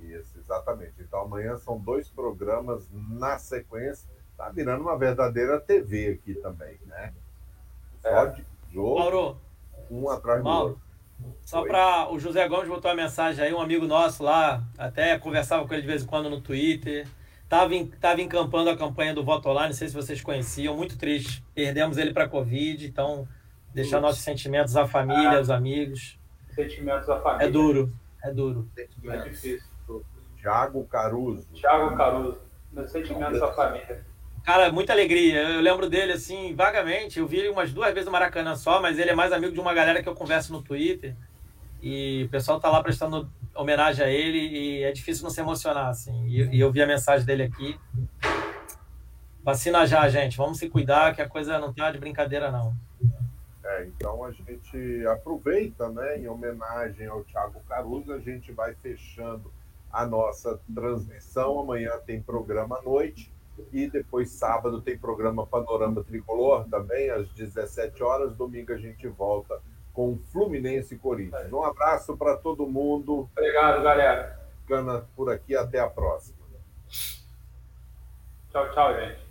Isso, 0.00 0.38
exatamente. 0.38 0.94
Então 1.00 1.20
amanhã 1.20 1.56
são 1.56 1.78
dois 1.78 2.08
programas 2.08 2.88
na 2.92 3.38
sequência 3.38 4.10
tá 4.42 4.48
virando 4.48 4.82
uma 4.82 4.98
verdadeira 4.98 5.60
TV 5.60 6.18
aqui 6.20 6.34
também, 6.34 6.78
né? 6.86 7.12
Só 8.00 8.08
é. 8.08 8.30
de 8.30 8.44
jogo, 8.72 8.98
Mauro, 8.98 9.36
um 9.88 10.10
atrás 10.10 10.42
Mauro, 10.42 10.60
do 10.60 10.68
outro. 10.70 10.82
Só 11.42 11.62
para 11.62 12.12
o 12.12 12.18
José 12.18 12.48
Gomes 12.48 12.68
botou 12.68 12.90
uma 12.90 12.96
mensagem 12.96 13.44
aí, 13.44 13.54
um 13.54 13.60
amigo 13.60 13.86
nosso 13.86 14.24
lá, 14.24 14.62
até 14.76 15.16
conversava 15.18 15.66
com 15.66 15.72
ele 15.72 15.82
de 15.82 15.88
vez 15.88 16.02
em 16.02 16.06
quando 16.06 16.28
no 16.28 16.40
Twitter. 16.40 17.06
Tava, 17.52 17.74
em, 17.74 17.86
tava 17.86 18.22
encampando 18.22 18.70
a 18.70 18.76
campanha 18.78 19.12
do 19.12 19.22
Voto 19.22 19.46
Online, 19.50 19.68
não 19.68 19.74
sei 19.74 19.86
se 19.86 19.94
vocês 19.94 20.22
conheciam, 20.22 20.74
muito 20.74 20.96
triste. 20.96 21.44
Perdemos 21.54 21.98
ele 21.98 22.10
para 22.10 22.26
Covid, 22.26 22.86
então 22.86 23.28
deixar 23.74 23.98
Ups. 23.98 24.06
nossos 24.06 24.22
sentimentos 24.22 24.74
à 24.74 24.88
família, 24.88 25.32
ah, 25.32 25.36
aos 25.36 25.50
amigos. 25.50 26.18
Sentimentos 26.54 27.10
à 27.10 27.20
família. 27.20 27.46
É 27.46 27.50
duro, 27.50 27.92
é 28.24 28.32
duro. 28.32 28.70
É 28.74 29.18
difícil. 29.18 29.60
Tiago 30.38 30.82
Caruso. 30.86 31.46
Tiago 31.52 31.94
Caruso. 31.94 32.38
Meus 32.72 32.90
sentimentos 32.90 33.42
à 33.42 33.52
família. 33.52 34.02
Cara, 34.42 34.72
muita 34.72 34.94
alegria. 34.94 35.42
Eu 35.42 35.60
lembro 35.60 35.90
dele, 35.90 36.12
assim, 36.12 36.54
vagamente. 36.54 37.18
Eu 37.18 37.26
vi 37.26 37.40
ele 37.40 37.50
umas 37.50 37.70
duas 37.70 37.92
vezes 37.92 38.06
no 38.06 38.12
Maracanã 38.12 38.56
só, 38.56 38.80
mas 38.80 38.98
ele 38.98 39.10
é 39.10 39.14
mais 39.14 39.30
amigo 39.30 39.52
de 39.52 39.60
uma 39.60 39.74
galera 39.74 40.02
que 40.02 40.08
eu 40.08 40.14
converso 40.14 40.54
no 40.54 40.62
Twitter. 40.62 41.14
E 41.82 42.24
o 42.24 42.28
pessoal 42.28 42.60
tá 42.60 42.70
lá 42.70 42.80
prestando 42.80 43.28
homenagem 43.54 44.04
a 44.04 44.08
ele 44.08 44.38
e 44.38 44.82
é 44.84 44.92
difícil 44.92 45.24
não 45.24 45.30
se 45.30 45.40
emocionar, 45.40 45.88
assim. 45.88 46.24
E, 46.26 46.56
e 46.56 46.60
eu 46.60 46.70
vi 46.70 46.80
a 46.80 46.86
mensagem 46.86 47.26
dele 47.26 47.42
aqui. 47.42 47.78
Vacina 49.42 49.84
já, 49.84 50.08
gente. 50.08 50.36
Vamos 50.36 50.58
se 50.58 50.70
cuidar, 50.70 51.12
que 51.14 51.20
a 51.20 51.28
coisa 51.28 51.58
não 51.58 51.72
tá 51.72 51.90
de 51.90 51.98
brincadeira, 51.98 52.52
não. 52.52 52.72
É, 53.64 53.84
então 53.86 54.24
a 54.24 54.30
gente 54.30 55.06
aproveita, 55.06 55.88
né, 55.88 56.18
em 56.18 56.28
homenagem 56.28 57.06
ao 57.06 57.24
Thiago 57.24 57.60
Caruso, 57.68 58.12
a 58.12 58.20
gente 58.20 58.52
vai 58.52 58.74
fechando 58.74 59.52
a 59.90 60.06
nossa 60.06 60.60
transmissão. 60.72 61.58
Amanhã 61.58 61.90
tem 62.06 62.22
programa 62.22 62.78
à 62.78 62.82
noite. 62.82 63.32
E 63.72 63.88
depois, 63.88 64.30
sábado, 64.30 64.80
tem 64.80 64.96
programa 64.96 65.46
Panorama 65.46 66.02
Tricolor 66.04 66.64
também, 66.68 67.10
às 67.10 67.28
17 67.30 68.02
horas. 68.02 68.34
Domingo 68.36 68.72
a 68.72 68.78
gente 68.78 69.06
volta 69.08 69.60
com 69.92 70.18
Fluminense 70.32 70.94
e 70.94 70.98
Corinthians. 70.98 71.52
Um 71.52 71.64
abraço 71.64 72.16
para 72.16 72.36
todo 72.36 72.66
mundo. 72.66 73.28
Obrigado, 73.36 73.82
galera. 73.82 74.40
Ficando 74.60 75.06
por 75.14 75.30
aqui, 75.30 75.56
até 75.56 75.78
a 75.80 75.88
próxima. 75.88 76.42
Tchau, 78.50 78.70
tchau, 78.72 78.94
gente. 78.94 79.18